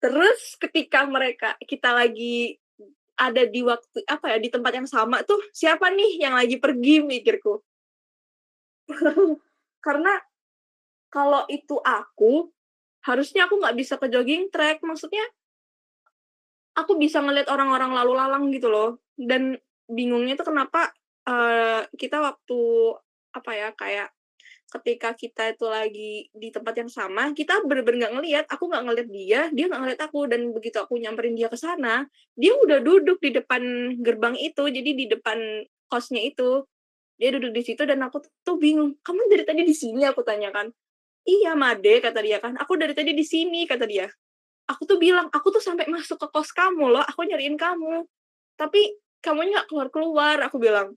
[0.00, 2.56] terus ketika mereka kita lagi
[3.14, 7.04] ada di waktu apa ya di tempat yang sama tuh siapa nih yang lagi pergi
[7.04, 7.60] mikirku
[9.84, 10.16] karena
[11.12, 12.48] kalau itu aku
[13.04, 14.80] harusnya aku nggak bisa ke jogging track.
[14.80, 15.22] Maksudnya
[16.72, 18.96] aku bisa ngeliat orang-orang lalu lalang gitu loh.
[19.12, 20.88] Dan bingungnya tuh kenapa
[21.28, 22.60] uh, kita waktu
[23.36, 24.08] apa ya kayak
[24.72, 29.08] ketika kita itu lagi di tempat yang sama kita bener-bener nggak ngelihat aku nggak ngelihat
[29.12, 30.20] dia dia nggak ngelihat aku.
[30.32, 33.60] Dan begitu aku nyamperin dia ke sana dia udah duduk di depan
[34.00, 36.64] gerbang itu jadi di depan kosnya itu.
[37.20, 40.02] Dia duduk di situ dan aku tuh bingung kamu dari tadi di sini?
[40.08, 40.72] aku tanyakan
[41.26, 42.54] iya Made kata dia kan.
[42.58, 44.08] Aku dari tadi di sini kata dia.
[44.70, 48.06] Aku tuh bilang aku tuh sampai masuk ke kos kamu loh aku nyariin kamu.
[48.58, 50.94] Tapi kamu nggak keluar keluar aku bilang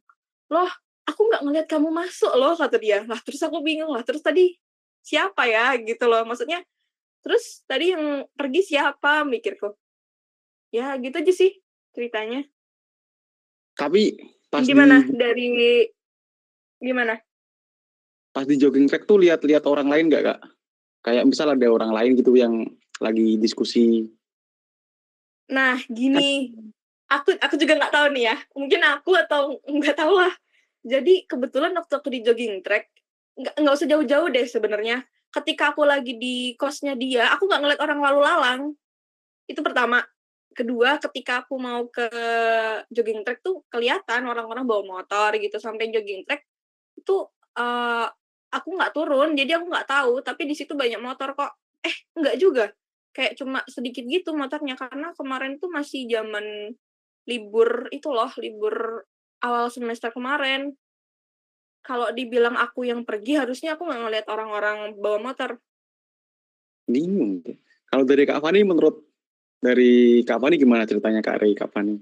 [0.50, 0.70] loh
[1.06, 3.06] aku nggak ngeliat kamu masuk loh kata dia.
[3.06, 4.58] Lah terus aku bingung lah terus tadi
[5.06, 5.78] siapa ya?
[5.78, 6.26] Gitu loh.
[6.26, 6.62] Maksudnya
[7.26, 9.26] terus tadi yang pergi siapa?
[9.26, 9.74] Mikirku.
[10.74, 11.58] Ya gitu aja sih
[11.94, 12.45] ceritanya.
[13.76, 15.04] Tapi pas gimana?
[15.04, 15.48] di, dari
[16.80, 17.20] gimana
[18.35, 20.39] pas di jogging track tuh lihat-lihat orang lain nggak kak?
[21.07, 22.67] Kayak misal ada orang lain gitu yang
[22.99, 24.03] lagi diskusi.
[25.47, 26.51] Nah gini.
[27.07, 28.35] Aku aku juga nggak tahu nih ya.
[28.59, 30.33] Mungkin aku atau nggak tahu lah.
[30.83, 32.91] Jadi kebetulan waktu aku di jogging track
[33.39, 35.07] nggak nggak usah jauh-jauh deh sebenarnya.
[35.31, 38.61] Ketika aku lagi di kosnya dia aku nggak ngeliat orang lalu lalang.
[39.47, 40.03] Itu pertama.
[40.51, 42.09] Kedua ketika aku mau ke
[42.91, 46.43] jogging track tuh kelihatan orang-orang bawa motor gitu sampai jogging track.
[46.97, 48.07] Itu uh,
[48.56, 51.51] aku nggak turun jadi aku nggak tahu tapi di situ banyak motor kok
[51.84, 52.72] eh nggak juga
[53.16, 56.75] kayak cuma sedikit gitu motornya karena kemarin tuh masih zaman
[57.25, 59.06] libur itu loh, libur
[59.42, 60.74] awal semester kemarin.
[61.85, 65.61] Kalau dibilang aku yang pergi, harusnya aku nggak ngeliat orang-orang bawa motor.
[66.90, 67.45] Bingung.
[67.85, 69.06] Kalau dari Kak Fani, menurut
[69.61, 71.95] dari Kak Fani gimana ceritanya Kak Rey, Kak Fani?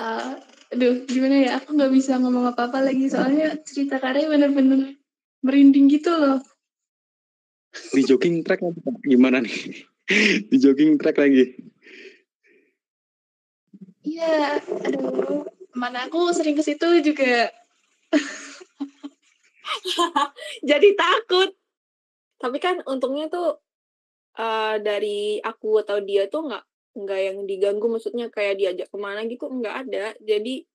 [0.00, 0.40] Uh,
[0.72, 1.50] aduh, gimana ya?
[1.60, 4.99] Aku nggak bisa ngomong apa-apa lagi, soalnya cerita Kak Rey bener-bener
[5.40, 6.40] merinding gitu loh.
[7.94, 8.60] Di jogging track
[9.06, 9.86] gimana nih?
[10.50, 11.54] Di jogging track lagi.
[14.00, 14.58] Iya,
[14.90, 15.46] aduh,
[15.76, 17.52] mana aku sering ke situ juga.
[20.70, 21.54] Jadi takut.
[22.40, 23.60] Tapi kan untungnya tuh
[24.40, 29.22] uh, dari aku atau dia tuh nggak nggak yang diganggu, maksudnya kayak diajak ke mana
[29.28, 30.16] gitu nggak ada.
[30.18, 30.66] Jadi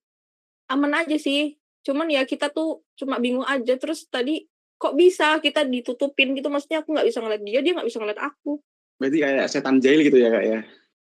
[0.71, 1.59] aman aja sih.
[1.83, 3.75] Cuman ya kita tuh cuma bingung aja.
[3.75, 6.47] Terus tadi kok bisa kita ditutupin gitu?
[6.51, 8.59] Maksudnya aku nggak bisa ngeliat dia, dia nggak bisa ngeliat aku.
[8.95, 10.59] Berarti kayak setan jahil gitu ya kak ya?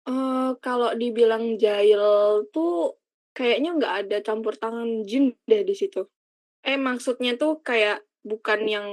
[0.07, 2.01] Uh, kalau dibilang jahil
[2.55, 2.95] tuh
[3.37, 6.09] kayaknya nggak ada campur tangan jin deh di situ.
[6.65, 8.89] Eh, maksudnya tuh kayak bukan yang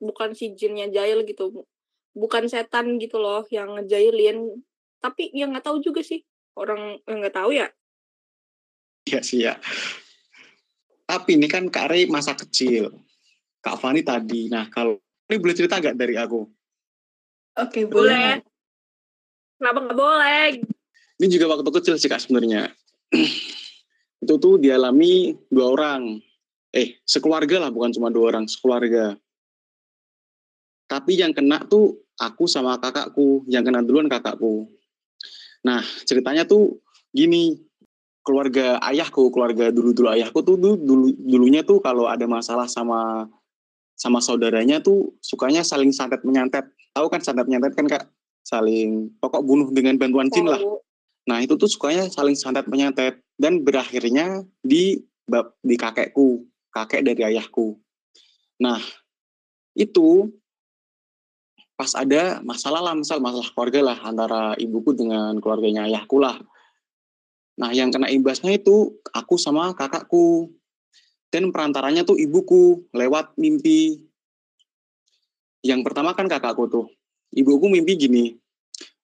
[0.00, 1.64] bukan si jinnya jahil gitu,
[2.16, 4.60] bukan setan gitu loh yang ngejailin,
[4.98, 6.24] tapi yang nggak tahu juga sih,
[6.56, 7.68] orang yang nggak tahu ya.
[9.06, 9.54] Iya sih ya.
[11.06, 12.90] Tapi ini kan Kak Rey masa kecil,
[13.66, 14.46] Kak Fani tadi.
[14.46, 14.94] Nah, kalau
[15.26, 16.46] ini boleh cerita nggak dari aku?
[17.58, 18.14] Oke, boleh.
[18.14, 18.34] boleh.
[19.58, 20.46] Kenapa nggak boleh?
[21.18, 22.70] Ini juga waktu kecil sih kak sebenarnya.
[24.22, 26.22] itu tuh dialami dua orang.
[26.70, 29.18] Eh, sekeluarga lah, bukan cuma dua orang, sekeluarga.
[30.86, 34.70] Tapi yang kena tuh aku sama kakakku, yang kena duluan kakakku.
[35.66, 36.78] Nah, ceritanya tuh
[37.10, 37.58] gini,
[38.22, 43.26] keluarga ayahku, keluarga dulu-dulu ayahku tuh dulu dulunya tuh kalau ada masalah sama
[43.96, 46.68] sama saudaranya tuh sukanya saling santet menyantet.
[46.92, 48.04] Tahu kan santet menyantet kan Kak?
[48.46, 50.62] saling pokok bunuh dengan bantuan jin lah.
[51.26, 55.02] Nah itu tuh sukanya saling santet menyantet dan berakhirnya di
[55.66, 57.74] di kakekku, kakek dari ayahku.
[58.62, 58.78] Nah,
[59.74, 60.30] itu
[61.74, 66.38] pas ada masalah lah, misal masalah keluarga lah antara ibuku dengan keluarganya ayahku lah.
[67.58, 70.54] Nah, yang kena imbasnya itu aku sama kakakku.
[71.30, 74.00] Dan perantaranya tuh ibuku lewat mimpi.
[75.60, 76.86] Yang pertama kan kakakku tuh.
[77.34, 78.24] Ibuku mimpi gini.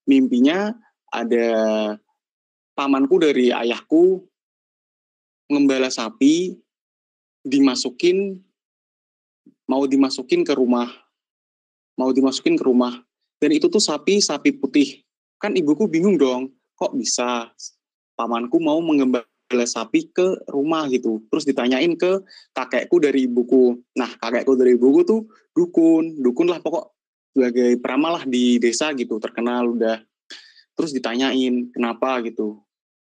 [0.07, 0.73] Mimpinya
[1.12, 1.49] ada
[2.73, 4.25] pamanku dari ayahku
[5.52, 6.57] ngembala sapi
[7.44, 8.41] dimasukin
[9.68, 10.89] mau dimasukin ke rumah
[12.01, 13.05] mau dimasukin ke rumah
[13.36, 15.05] dan itu tuh sapi sapi putih
[15.36, 17.52] kan ibuku bingung dong kok bisa
[18.17, 19.26] pamanku mau mengembala
[19.68, 21.20] sapi ke rumah gitu.
[21.28, 22.24] Terus ditanyain ke
[22.56, 23.76] kakekku dari ibuku.
[23.92, 25.20] Nah kakekku dari ibuku tuh
[25.52, 26.16] dukun.
[26.20, 26.97] Dukun lah pokok
[27.32, 30.00] sebagai peramal lah di desa gitu terkenal udah.
[30.72, 32.24] Terus ditanyain kenapa?
[32.24, 32.64] gitu.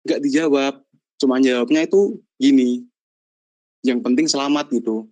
[0.08, 0.74] Nggak dijawab.
[1.20, 2.88] Cuma jawabnya itu gini
[3.84, 5.08] yang penting selamat gitu.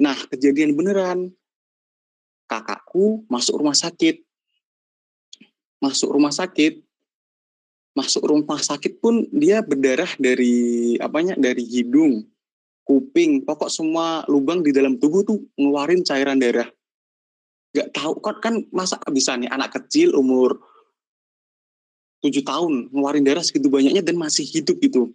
[0.00, 1.32] Nah kejadian beneran.
[2.50, 4.20] Kakakku masuk rumah sakit.
[5.80, 6.84] Masuk rumah sakit,
[7.94, 11.34] masuk rumah sakit pun dia berdarah dari apanya?
[11.34, 12.26] Dari hidung,
[12.86, 16.68] kuping, pokok semua lubang di dalam tubuh tuh ngeluarin cairan darah.
[17.70, 20.58] Gak tahu kan kan masa bisa nih anak kecil umur
[22.20, 25.14] tujuh tahun ngeluarin darah segitu banyaknya dan masih hidup gitu.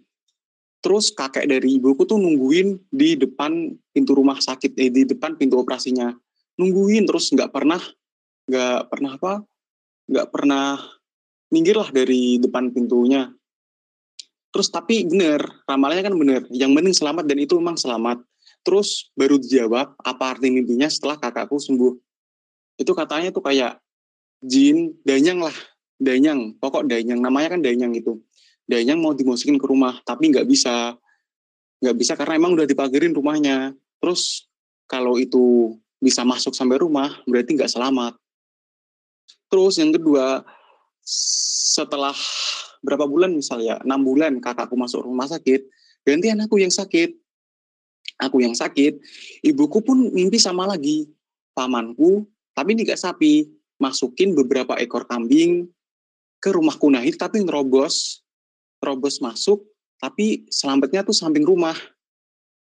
[0.80, 5.58] Terus kakek dari ibuku tuh nungguin di depan pintu rumah sakit, eh, di depan pintu
[5.58, 6.14] operasinya
[6.56, 7.80] nungguin terus nggak pernah
[8.48, 9.32] nggak pernah apa
[10.08, 10.80] nggak pernah
[11.50, 13.30] minggir lah dari depan pintunya.
[14.50, 18.24] Terus tapi bener ramalannya kan bener yang penting selamat dan itu memang selamat.
[18.64, 21.92] Terus baru dijawab apa arti mimpinya setelah kakakku sembuh?
[22.80, 23.78] Itu katanya tuh kayak
[24.42, 25.56] jin danyang lah.
[25.96, 27.22] Danyang pokok danyang.
[27.22, 28.18] Namanya kan danyang itu.
[28.66, 30.98] Danyang mau dimasukin ke rumah tapi nggak bisa.
[31.78, 33.76] Nggak bisa karena emang udah dipagerin rumahnya.
[34.02, 34.50] Terus
[34.90, 38.18] kalau itu bisa masuk sampai rumah berarti nggak selamat.
[39.46, 40.42] Terus yang kedua,
[41.06, 42.18] setelah
[42.82, 45.62] berapa bulan misalnya, enam bulan kakakku masuk rumah sakit,
[46.02, 47.14] gantian aku yang sakit.
[48.16, 48.96] Aku yang sakit,
[49.44, 51.04] ibuku pun mimpi sama lagi.
[51.52, 52.24] Pamanku,
[52.56, 53.44] tapi ini gak sapi,
[53.76, 55.68] masukin beberapa ekor kambing
[56.40, 58.24] ke rumahku nahit, tapi nerobos,
[58.80, 59.64] terobos masuk,
[60.00, 61.76] tapi selamatnya tuh samping rumah.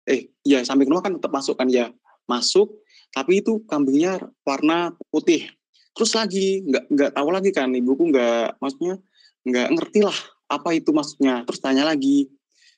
[0.03, 1.91] Eh, ya samping rumah kan tetap masuk kan ya.
[2.27, 2.83] Masuk,
[3.15, 5.47] tapi itu kambingnya warna putih
[5.95, 8.99] terus lagi nggak nggak tahu lagi kan ibuku nggak maksudnya
[9.47, 10.17] nggak ngerti lah
[10.49, 11.41] apa itu maksudnya.
[11.45, 12.29] Terus tanya lagi.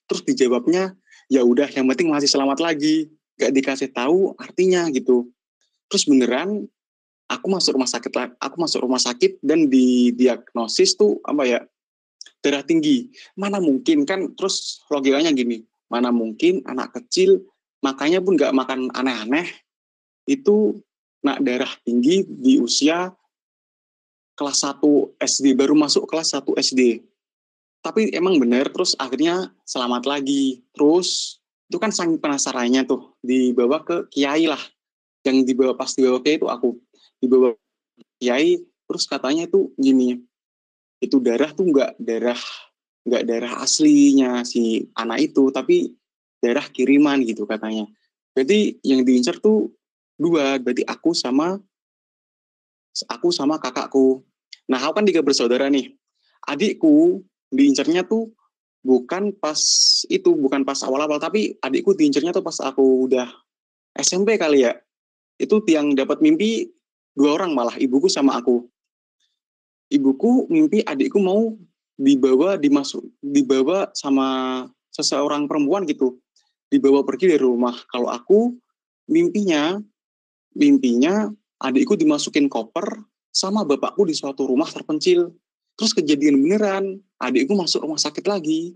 [0.08, 0.96] Terus dijawabnya
[1.28, 3.12] ya udah yang penting masih selamat lagi.
[3.40, 5.28] Nggak dikasih tahu artinya gitu.
[5.92, 6.68] Terus beneran
[7.28, 11.60] aku masuk rumah sakit aku masuk rumah sakit dan didiagnosis tuh apa ya
[12.40, 13.12] darah tinggi.
[13.36, 17.48] Mana mungkin kan terus logikanya gini mana mungkin anak kecil
[17.80, 19.48] makanya pun nggak makan aneh-aneh
[20.28, 20.84] itu
[21.26, 23.10] nak darah tinggi di usia
[24.38, 27.02] kelas 1 SD, baru masuk kelas 1 SD.
[27.82, 30.62] Tapi emang bener, terus akhirnya selamat lagi.
[30.78, 34.62] Terus itu kan sangat penasarannya tuh, dibawa ke kiai lah.
[35.26, 36.78] Yang dibawa pas dibawa kiai itu aku.
[37.18, 37.58] Dibawa
[38.22, 40.22] kiai, terus katanya itu gini,
[41.02, 42.42] itu darah tuh nggak darah
[43.08, 45.96] nggak darah aslinya si anak itu, tapi
[46.44, 47.88] darah kiriman gitu katanya.
[48.38, 49.74] Jadi yang diincar tuh
[50.18, 51.62] dua berarti aku sama
[53.06, 54.26] aku sama kakakku.
[54.68, 55.94] Nah aku kan tiga bersaudara nih.
[56.50, 57.22] Adikku
[57.54, 58.34] diincernya tuh
[58.82, 59.60] bukan pas
[60.10, 63.30] itu bukan pas awal-awal tapi adikku diincernya tuh pas aku udah
[63.94, 64.74] SMP kali ya.
[65.38, 66.74] Itu yang dapat mimpi
[67.14, 68.66] dua orang malah ibuku sama aku.
[69.94, 71.54] Ibuku mimpi adikku mau
[71.98, 74.28] dibawa dimasuk dibawa sama
[74.90, 76.18] seseorang perempuan gitu.
[76.68, 77.74] Dibawa pergi dari rumah.
[77.88, 78.58] Kalau aku
[79.08, 79.80] mimpinya
[80.58, 81.30] mimpinya
[81.61, 85.34] adikku dimasukin koper sama bapakku di suatu rumah terpencil.
[85.77, 88.74] Terus kejadian beneran, adikku masuk rumah sakit lagi.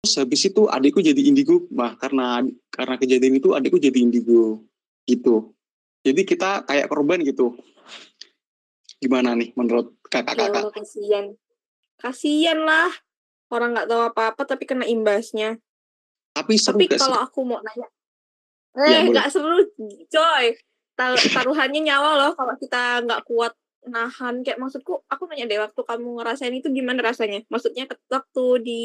[0.00, 2.40] Terus habis itu adikku jadi indigo, bah karena
[2.72, 4.64] karena kejadian itu adikku jadi indigo
[5.04, 5.52] gitu.
[6.00, 7.60] Jadi kita kayak korban gitu.
[8.96, 10.72] Gimana nih menurut kakak-kakak?
[10.72, 11.36] kasihan.
[12.00, 12.88] Kasihan lah.
[13.52, 15.60] Orang nggak tahu apa-apa tapi kena imbasnya.
[16.32, 17.88] Tapi seru Tapi kalau aku mau nanya.
[18.72, 19.66] Ya, eh, nggak ya, seru,
[20.08, 20.56] coy
[21.34, 23.52] taruhannya nyawa loh kalau kita nggak kuat
[23.88, 24.44] nahan.
[24.44, 27.40] Kayak maksudku aku nanya deh waktu kamu ngerasain itu gimana rasanya?
[27.48, 28.80] Maksudnya waktu di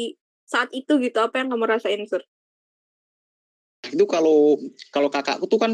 [0.46, 2.22] saat itu gitu apa yang kamu rasain sur?
[3.86, 4.56] Itu kalau
[4.94, 5.72] kalau kakakku tuh kan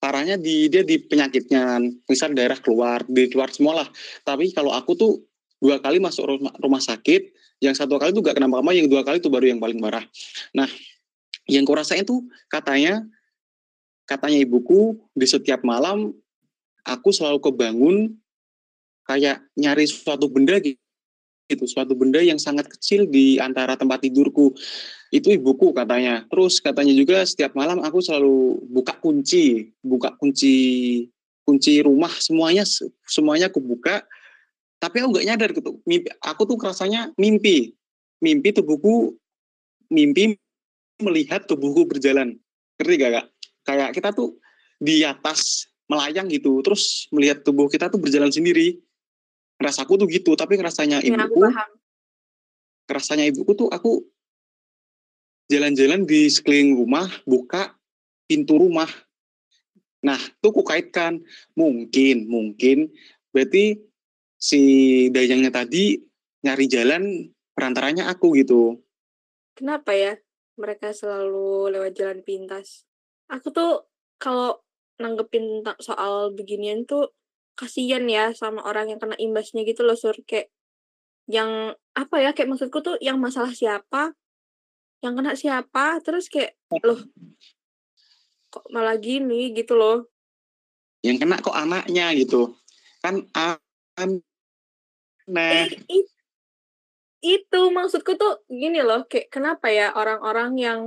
[0.00, 3.88] parahnya di dia di penyakitnya misal daerah keluar di keluar semua lah
[4.28, 5.24] tapi kalau aku tuh
[5.56, 7.32] dua kali masuk rumah, rumah sakit
[7.64, 10.04] yang satu kali tuh gak kenapa apa yang dua kali tuh baru yang paling parah.
[10.52, 10.68] Nah
[11.48, 13.08] yang kurasain tuh katanya
[14.06, 16.14] katanya ibuku di setiap malam
[16.86, 17.96] aku selalu kebangun
[19.04, 20.78] kayak nyari suatu benda gitu.
[21.46, 24.50] Itu suatu benda yang sangat kecil di antara tempat tidurku.
[25.14, 26.26] Itu ibuku katanya.
[26.26, 30.54] Terus katanya juga setiap malam aku selalu buka kunci buka kunci
[31.46, 32.66] kunci rumah semuanya
[33.06, 34.02] semuanya aku buka.
[34.82, 35.78] Tapi aku nggak nyadar gitu.
[35.86, 37.78] Mimpi aku tuh rasanya mimpi.
[38.18, 39.14] Mimpi tubuhku
[39.86, 40.34] mimpi
[40.98, 42.34] melihat tubuhku berjalan.
[42.76, 43.26] Ngerti gak kak
[43.66, 44.38] kayak kita tuh
[44.78, 48.78] di atas melayang gitu terus melihat tubuh kita tuh berjalan sendiri.
[49.56, 51.48] Rasaku tuh gitu tapi rasanya ya, ibuku
[52.86, 54.04] rasanya ibuku tuh aku
[55.50, 57.74] jalan-jalan di sekeliling rumah buka
[58.30, 58.86] pintu rumah.
[60.04, 61.18] Nah tuh aku kaitkan
[61.56, 62.92] mungkin mungkin.
[63.32, 63.80] Berarti
[64.36, 64.62] si
[65.10, 65.98] dayangnya tadi
[66.44, 67.02] nyari jalan
[67.56, 68.78] perantaranya aku gitu.
[69.56, 70.20] Kenapa ya?
[70.60, 72.86] Mereka selalu lewat jalan pintas
[73.30, 73.72] aku tuh
[74.16, 74.62] kalau
[74.96, 77.12] nanggepin soal beginian tuh
[77.56, 80.16] kasihan ya sama orang yang kena imbasnya gitu loh sur.
[80.24, 80.52] Kayak
[81.26, 84.14] yang apa ya kayak maksudku tuh yang masalah siapa
[85.02, 86.54] yang kena siapa terus kayak
[86.86, 87.02] loh
[88.48, 90.08] kok malah gini gitu loh.
[91.04, 92.56] Yang kena kok anaknya gitu.
[93.04, 94.22] Kan aneh.
[95.26, 96.06] Eh,
[97.26, 100.80] itu maksudku tuh gini loh kayak kenapa ya orang-orang yang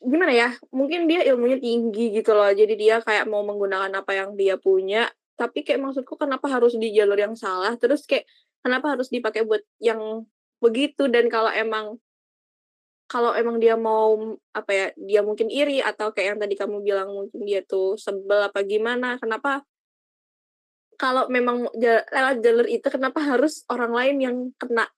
[0.00, 4.32] gimana ya mungkin dia ilmunya tinggi gitu loh jadi dia kayak mau menggunakan apa yang
[4.32, 8.24] dia punya tapi kayak maksudku kenapa harus di jalur yang salah terus kayak
[8.64, 10.24] kenapa harus dipakai buat yang
[10.64, 12.00] begitu dan kalau emang
[13.06, 14.16] kalau emang dia mau
[14.50, 18.48] apa ya dia mungkin iri atau kayak yang tadi kamu bilang mungkin dia tuh sebel
[18.48, 19.62] apa gimana kenapa
[20.96, 24.88] kalau memang lewat jalur itu kenapa harus orang lain yang kena?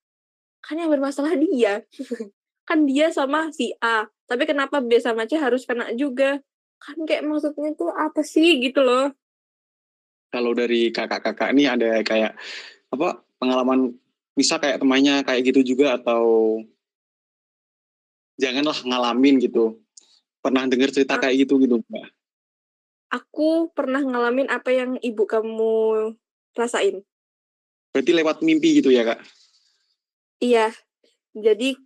[0.63, 1.83] Kan yang bermasalah dia
[2.69, 6.37] kan dia sama si A tapi kenapa B sama C harus kena juga?
[6.77, 9.09] Kan kayak maksudnya tuh apa sih gitu loh.
[10.29, 12.37] Kalau dari kakak-kakak ini ada kayak
[12.93, 13.97] apa pengalaman
[14.37, 16.61] bisa kayak temannya kayak gitu juga atau
[18.37, 19.81] janganlah ngalamin gitu.
[20.45, 22.13] Pernah dengar cerita kayak gitu gitu mbak
[23.09, 25.73] aku pernah ngalamin apa yang ibu kamu
[26.53, 27.01] rasain.
[27.93, 29.21] Berarti lewat mimpi gitu ya kak?
[30.39, 30.71] Iya.
[31.33, 31.77] Jadi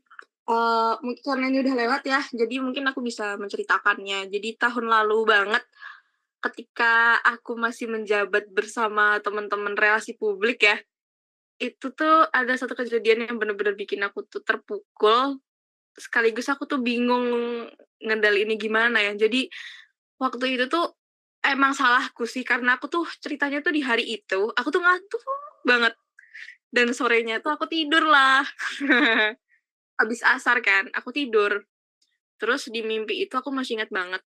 [0.49, 4.31] uh, mungkin karena ini udah lewat ya jadi mungkin aku bisa menceritakannya.
[4.31, 5.65] Jadi tahun lalu banget
[6.43, 10.77] ketika aku masih menjabat bersama teman-teman relasi publik ya
[11.63, 15.39] itu tuh ada satu kejadian yang bener-bener bikin aku tuh terpukul.
[15.95, 17.23] Sekaligus aku tuh bingung
[18.03, 19.15] ngedal ini gimana ya.
[19.15, 19.47] Jadi
[20.19, 20.99] waktu itu tuh
[21.43, 25.23] emang salahku sih karena aku tuh ceritanya tuh di hari itu aku tuh ngantuk
[25.63, 25.95] banget.
[26.73, 28.43] Dan sorenya tuh aku tidur lah
[30.01, 31.65] habis asar kan aku tidur.
[32.41, 34.23] Terus di mimpi itu aku masih ingat banget.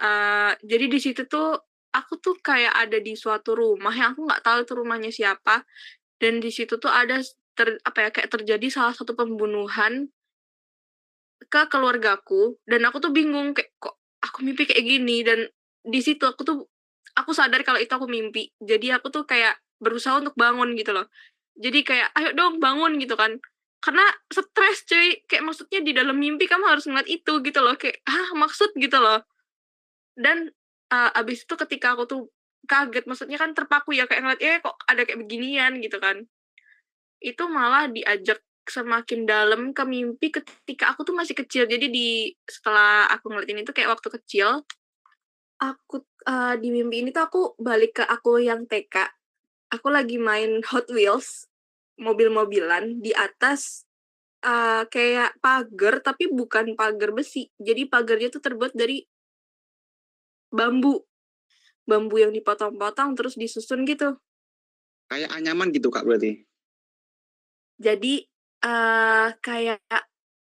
[0.00, 1.58] Uh, jadi di situ tuh
[1.90, 5.62] aku tuh kayak ada di suatu rumah yang aku nggak tahu itu rumahnya siapa.
[6.20, 7.22] Dan di situ tuh ada
[7.54, 10.10] ter, apa ya kayak terjadi salah satu pembunuhan
[11.46, 12.58] ke keluargaku.
[12.66, 15.22] Dan aku tuh bingung kayak kok aku mimpi kayak gini?
[15.22, 15.46] Dan
[15.86, 16.58] di situ aku tuh
[17.14, 18.50] aku sadar kalau itu aku mimpi.
[18.58, 21.06] Jadi aku tuh kayak berusaha untuk bangun gitu loh.
[21.54, 23.38] Jadi kayak ayo dong bangun gitu kan
[23.80, 25.24] karena stres cuy.
[25.24, 27.74] Kayak maksudnya di dalam mimpi kamu harus ngeliat itu gitu loh.
[27.80, 28.70] Kayak ah maksud?
[28.76, 29.24] gitu loh.
[30.14, 30.52] Dan
[30.92, 32.22] uh, abis itu ketika aku tuh
[32.68, 35.80] kaget maksudnya kan terpaku ya kayak ngeliat eh kok ada kayak beginian?
[35.80, 36.24] gitu kan.
[37.20, 41.64] Itu malah diajak semakin dalam ke mimpi ketika aku tuh masih kecil.
[41.66, 44.62] Jadi di setelah aku ngeliatin itu kayak waktu kecil
[45.60, 49.12] aku uh, di mimpi ini tuh aku balik ke aku yang TK
[49.70, 51.49] aku lagi main Hot Wheels
[52.00, 53.84] mobil-mobilan di atas
[54.44, 57.52] uh, kayak pagar tapi bukan pagar besi.
[57.60, 59.04] Jadi pagarnya tuh terbuat dari
[60.48, 61.04] bambu.
[61.84, 64.16] Bambu yang dipotong-potong terus disusun gitu.
[65.12, 66.46] Kayak anyaman gitu kak berarti?
[67.80, 68.24] Jadi
[68.64, 69.84] uh, kayak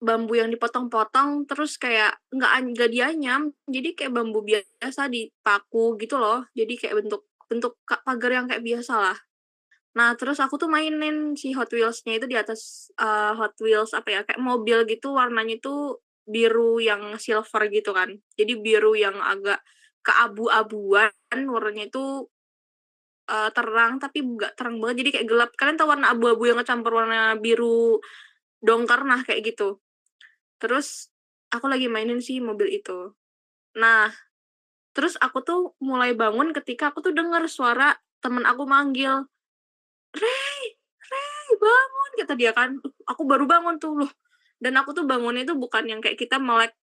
[0.04, 3.52] bambu yang dipotong-potong terus kayak nggak nggak dianyam.
[3.68, 6.48] Jadi kayak bambu biasa dipaku gitu loh.
[6.56, 9.18] Jadi kayak bentuk bentuk pagar yang kayak biasa lah
[9.94, 14.10] nah terus aku tuh mainin si Hot Wheels-nya itu di atas uh, Hot Wheels apa
[14.10, 18.16] ya kayak mobil gitu warnanya itu biru yang silver gitu kan.
[18.40, 19.60] Jadi biru yang agak
[20.04, 22.28] keabu-abuan warnanya itu
[23.32, 25.52] uh, terang tapi nggak terang banget jadi kayak gelap.
[25.56, 28.00] Kalian tahu warna abu-abu yang kecampur warna biru
[28.64, 29.04] dongker?
[29.08, 29.80] Nah kayak gitu.
[30.60, 31.12] Terus
[31.52, 33.16] aku lagi mainin sih mobil itu.
[33.80, 34.12] Nah
[34.94, 39.26] terus aku tuh mulai bangun ketika aku tuh dengar suara temen aku manggil
[41.54, 42.82] Rey bangun kata dia kan.
[43.06, 44.12] Aku baru bangun tuh loh.
[44.58, 46.74] Dan aku tuh bangunnya itu bukan yang kayak kita melek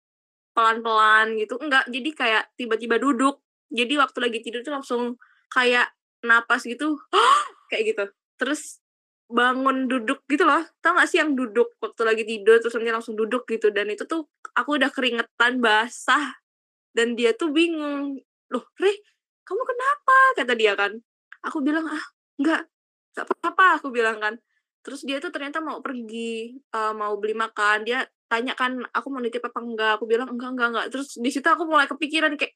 [0.55, 1.83] pelan-pelan gitu enggak.
[1.91, 3.43] Jadi kayak tiba-tiba duduk.
[3.71, 5.01] Jadi waktu lagi tidur tuh langsung
[5.51, 5.91] kayak
[6.23, 6.99] napas gitu
[7.71, 8.03] kayak gitu.
[8.39, 8.79] Terus
[9.27, 10.63] bangun duduk gitu loh.
[10.79, 13.71] Tau gak sih yang duduk waktu lagi tidur terus nanti langsung duduk gitu.
[13.75, 16.39] Dan itu tuh aku udah keringetan basah.
[16.95, 18.19] Dan dia tuh bingung.
[18.51, 18.93] Loh Re
[19.41, 20.15] kamu kenapa?
[20.39, 20.95] kata dia kan.
[21.43, 22.05] Aku bilang ah
[22.39, 22.71] enggak.
[23.11, 24.39] Enggak apa-apa aku bilang kan
[24.81, 27.85] terus dia tuh ternyata mau pergi uh, mau beli makan.
[27.87, 29.91] Dia tanya kan aku mau nitip apa enggak?
[30.01, 30.85] Aku bilang enggak enggak enggak.
[30.93, 32.53] Terus di situ aku mulai kepikiran kayak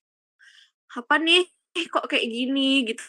[0.98, 1.44] apa nih?
[1.76, 2.88] Eh, kok kayak gini?
[2.88, 3.06] Gitu.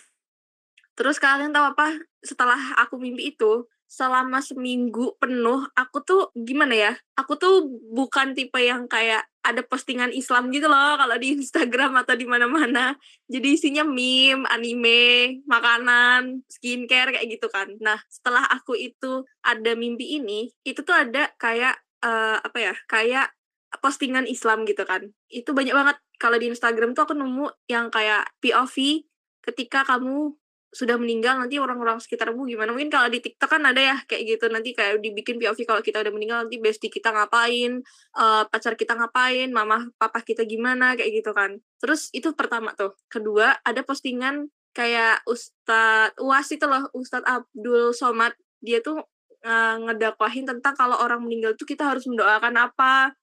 [0.97, 1.97] Terus kalian tahu apa?
[2.25, 6.93] Setelah aku mimpi itu selama seminggu penuh aku tuh gimana ya?
[7.15, 12.19] Aku tuh bukan tipe yang kayak ada postingan Islam gitu loh kalau di Instagram atau
[12.19, 12.99] di mana-mana.
[13.31, 17.71] Jadi isinya meme anime makanan skincare kayak gitu kan.
[17.79, 23.31] Nah setelah aku itu ada mimpi ini itu tuh ada kayak uh, apa ya kayak
[23.79, 25.07] postingan Islam gitu kan.
[25.31, 25.97] Itu banyak banget.
[26.17, 29.05] Kalau di Instagram tuh aku nemu yang kayak POV
[29.45, 30.35] ketika kamu
[30.77, 32.77] sudah meninggal nanti orang-orang sekitarmu gimana?
[32.77, 34.45] Mungkin kalau di TikTok kan ada ya kayak gitu.
[34.53, 37.81] Nanti kayak dibikin POV kalau kita udah meninggal nanti bestie kita ngapain?
[38.13, 39.49] Uh, pacar kita ngapain?
[39.49, 40.93] Mama papa kita gimana?
[40.93, 41.57] Kayak gitu kan.
[41.81, 42.93] Terus itu pertama tuh.
[43.09, 48.37] Kedua ada postingan kayak Ustadz Uas itu loh Ustadz Abdul Somad.
[48.61, 49.01] Dia tuh
[49.49, 53.17] uh, ngedakwahin tentang kalau orang meninggal tuh kita harus mendoakan apa?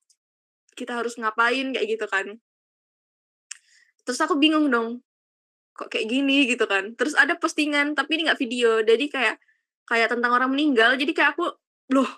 [0.73, 1.69] Kita harus ngapain?
[1.69, 2.33] Kayak gitu kan.
[4.09, 5.06] Terus aku bingung dong
[5.73, 6.93] kok kayak gini gitu kan.
[6.93, 8.79] Terus ada postingan tapi ini nggak video.
[8.85, 9.35] Jadi kayak
[9.89, 10.95] kayak tentang orang meninggal.
[10.95, 11.49] Jadi kayak aku
[11.93, 12.09] loh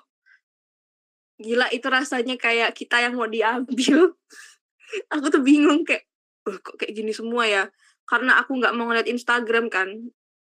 [1.36, 4.16] gila itu rasanya kayak kita yang mau diambil.
[5.14, 6.08] Aku tuh bingung kayak
[6.46, 7.64] kok kayak gini semua ya?
[8.06, 9.90] Karena aku nggak mau ngeliat Instagram kan.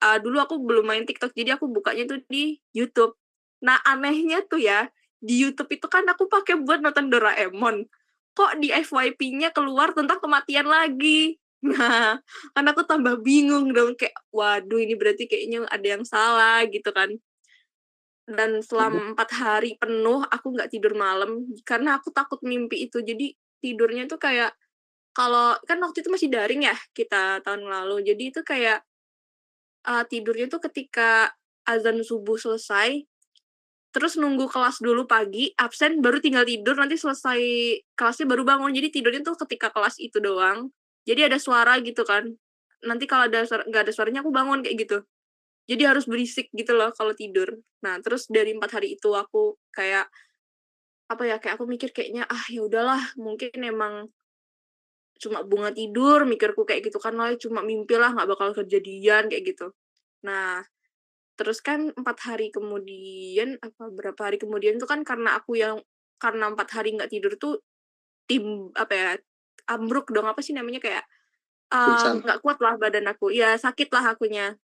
[0.03, 3.15] Uh, dulu aku belum main TikTok jadi aku bukanya tuh di YouTube.
[3.63, 4.91] Nah anehnya tuh ya
[5.23, 7.87] di YouTube itu kan aku pakai buat nonton Doraemon.
[8.35, 12.19] Kok di FYP-nya keluar tentang kematian lagi Nah,
[12.51, 17.15] kan aku tambah bingung dong kayak waduh ini berarti kayaknya ada yang salah gitu kan.
[18.27, 19.09] Dan selama mhm.
[19.15, 22.99] empat hari penuh aku nggak tidur malam karena aku takut mimpi itu.
[22.99, 23.31] Jadi
[23.63, 24.51] tidurnya tuh kayak
[25.15, 28.03] kalau kan waktu itu masih daring ya kita tahun lalu.
[28.11, 28.83] Jadi itu kayak
[29.87, 31.31] uh, tidurnya tuh ketika
[31.63, 33.07] azan subuh selesai
[33.93, 37.39] terus nunggu kelas dulu pagi, absen baru tinggal tidur, nanti selesai
[37.93, 38.73] kelasnya baru bangun.
[38.73, 40.73] Jadi tidurnya tuh ketika kelas itu doang
[41.03, 42.27] jadi ada suara gitu kan.
[42.83, 44.97] Nanti kalau ada nggak ada suaranya aku bangun kayak gitu.
[45.67, 47.47] Jadi harus berisik gitu loh kalau tidur.
[47.83, 50.07] Nah terus dari empat hari itu aku kayak
[51.07, 54.09] apa ya kayak aku mikir kayaknya ah ya udahlah mungkin emang
[55.19, 59.43] cuma bunga tidur mikirku kayak gitu kan lah cuma mimpi lah nggak bakal kejadian kayak
[59.55, 59.71] gitu.
[60.27, 60.63] Nah
[61.39, 65.81] terus kan empat hari kemudian apa berapa hari kemudian itu kan karena aku yang
[66.21, 67.59] karena empat hari nggak tidur tuh
[68.29, 69.09] tim apa ya
[69.69, 71.05] ambruk dong apa sih namanya kayak
[71.73, 73.33] nggak uh, kuat lah badan aku.
[73.33, 74.57] Ya sakit lah akunya.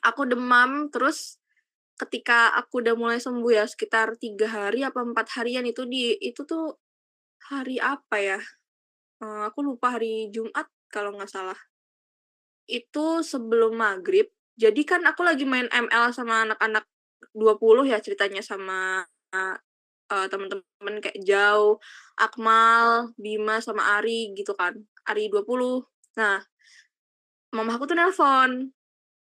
[0.00, 1.38] Aku demam terus
[1.94, 6.42] ketika aku udah mulai sembuh ya sekitar tiga hari apa empat harian itu di itu
[6.48, 6.80] tuh
[7.52, 8.40] hari apa ya?
[9.20, 11.58] Uh, aku lupa hari Jumat kalau nggak salah.
[12.64, 14.32] Itu sebelum maghrib.
[14.54, 16.86] Jadi kan aku lagi main ML sama anak-anak
[17.34, 19.02] 20 ya ceritanya sama
[19.34, 19.56] uh,
[20.08, 21.80] teman-teman kayak Jauh,
[22.20, 24.76] Akmal, Bima sama Ari gitu kan.
[25.08, 25.84] Ari 20.
[26.20, 26.44] Nah,
[27.54, 28.70] mama aku tuh nelpon.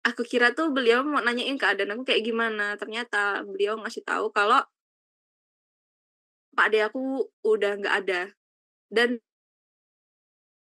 [0.08, 2.76] Aku kira tuh beliau mau nanyain keadaan aku kayak gimana.
[2.80, 4.64] Ternyata beliau ngasih tahu kalau
[6.56, 8.22] Pak Ade aku udah nggak ada.
[8.88, 9.20] Dan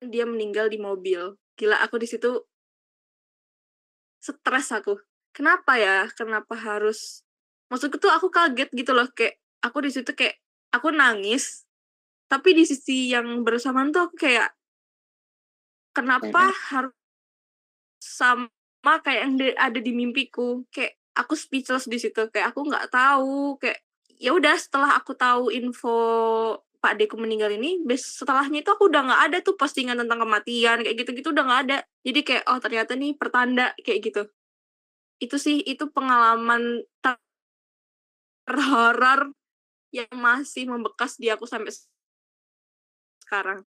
[0.03, 1.38] dia meninggal di mobil.
[1.59, 2.32] Gila aku di situ
[4.19, 5.00] stres aku.
[5.32, 6.08] Kenapa ya?
[6.11, 7.24] Kenapa harus
[7.69, 10.39] maksudku tuh aku kaget gitu loh kayak aku di situ kayak
[10.71, 11.65] aku nangis
[12.29, 14.53] tapi di sisi yang bersamaan tuh aku kayak
[15.91, 16.93] kenapa harus
[17.99, 23.59] sama kayak yang ada di mimpiku kayak aku speechless di situ kayak aku nggak tahu
[23.59, 23.83] kayak
[24.19, 25.95] ya udah setelah aku tahu info
[26.79, 30.79] Pak Deku meninggal ini, bes setelahnya itu aku udah nggak ada tuh postingan tentang kematian
[30.79, 31.77] kayak gitu-gitu udah nggak ada.
[32.07, 34.21] Jadi kayak oh ternyata nih pertanda kayak gitu.
[35.19, 36.88] Itu sih itu pengalaman
[38.47, 39.35] terhoror
[39.90, 41.74] yang masih membekas di aku sampai
[43.24, 43.66] sekarang.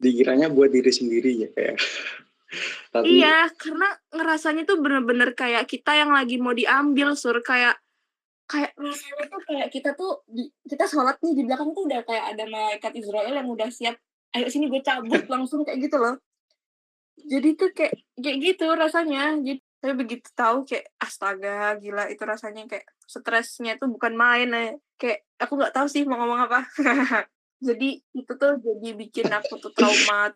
[0.00, 1.76] Dikiranya buat diri sendiri ya kayak.
[2.92, 3.24] Tapi...
[3.24, 7.80] Iya, karena ngerasanya tuh bener-bener kayak kita yang lagi mau diambil sur kayak
[8.44, 12.36] kayak rasanya tuh kayak kita tuh di, kita sholat nih di belakang tuh udah kayak
[12.36, 13.96] ada malaikat Israel yang udah siap
[14.36, 16.20] ayo sini gue cabut langsung kayak gitu loh
[17.16, 22.70] jadi tuh kayak kayak gitu rasanya jadi tapi begitu tahu kayak astaga gila itu rasanya
[22.70, 24.78] kayak stresnya tuh bukan main ya.
[24.94, 26.62] kayak aku nggak tahu sih mau ngomong apa
[27.62, 30.34] Jadi itu tuh jadi bikin aku tuh trauma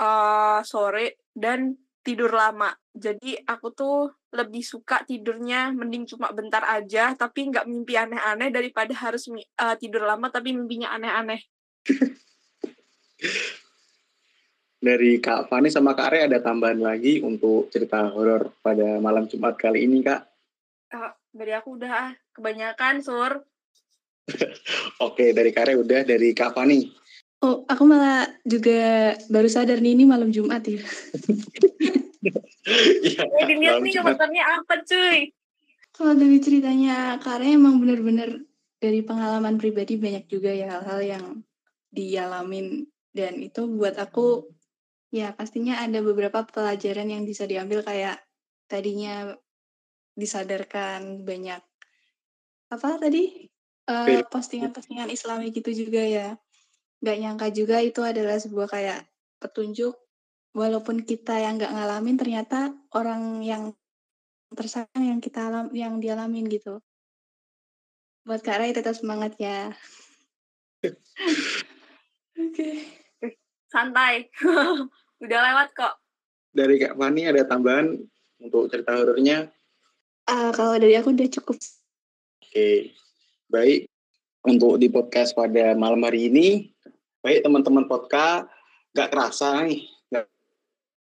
[0.00, 2.72] uh, sore dan tidur lama.
[2.96, 8.96] Jadi aku tuh lebih suka tidurnya mending cuma bentar aja, tapi nggak mimpi aneh-aneh daripada
[8.96, 9.28] harus
[9.60, 11.44] uh, tidur lama tapi mimpinya aneh-aneh.
[14.84, 19.56] Dari Kak Fani sama Kak Re ada tambahan lagi untuk cerita horor pada malam Jumat
[19.56, 20.28] kali ini, Kak?
[20.92, 23.48] Uh, dari aku udah kebanyakan, Sur.
[25.08, 26.84] Oke, dari Kak Re udah, dari Kak Fani.
[27.40, 30.84] Oh, aku malah juga baru sadar nih ini malam Jumat ya.
[32.64, 33.28] Iya.
[33.28, 35.28] eh, dilihat nih komentarnya apa cuy?
[35.92, 38.40] Kalau dari ceritanya Kare emang bener-bener
[38.80, 41.24] dari pengalaman pribadi banyak juga ya hal-hal yang
[41.92, 44.48] dialamin dan itu buat aku
[45.14, 48.18] ya pastinya ada beberapa pelajaran yang bisa diambil kayak
[48.66, 49.30] tadinya
[50.18, 51.62] disadarkan banyak
[52.74, 53.46] apa tadi?
[53.84, 56.28] Uh, postingan-postingan Islami gitu juga ya.
[56.98, 59.06] Nggak nyangka juga itu adalah sebuah kayak
[59.38, 59.94] petunjuk
[60.50, 63.70] walaupun kita yang nggak ngalamin ternyata orang yang
[64.50, 66.82] tersayang yang kita alam yang dialamin gitu.
[68.26, 69.70] Buat Kak Rai tetap semangat ya.
[72.34, 72.50] Oke.
[72.50, 72.74] Okay.
[73.74, 74.30] santai
[75.24, 75.94] udah lewat kok.
[76.54, 77.96] Dari Kak Fani ada tambahan
[78.38, 79.48] untuk cerita horornya?
[80.28, 81.56] Uh, kalau dari aku udah cukup.
[81.56, 82.78] Oke okay.
[83.48, 83.80] baik.
[84.44, 86.68] Untuk di podcast pada malam hari ini
[87.24, 88.52] baik teman-teman podcast
[88.92, 89.88] gak kerasa nih.
[90.12, 90.28] Gak,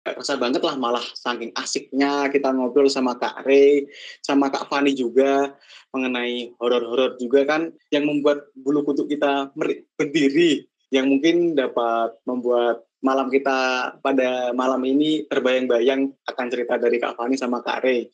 [0.04, 3.88] gak kerasa banget lah malah saking asiknya kita ngobrol sama Kak Rey
[4.20, 5.56] sama Kak Fani juga
[5.96, 9.48] mengenai horor-horor juga kan yang membuat bulu kuduk kita
[9.96, 17.18] berdiri yang mungkin dapat membuat malam kita pada malam ini terbayang-bayang akan cerita dari Kak
[17.18, 18.08] Fani sama Kak Rey.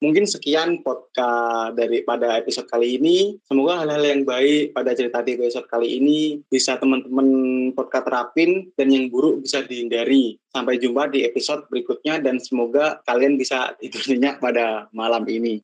[0.00, 3.36] Mungkin sekian podcast dari pada episode kali ini.
[3.44, 7.28] Semoga hal-hal yang baik pada cerita di episode kali ini bisa teman-teman
[7.76, 10.40] podcast terapin dan yang buruk bisa dihindari.
[10.56, 15.60] Sampai jumpa di episode berikutnya dan semoga kalian bisa tidur nyenyak pada malam ini.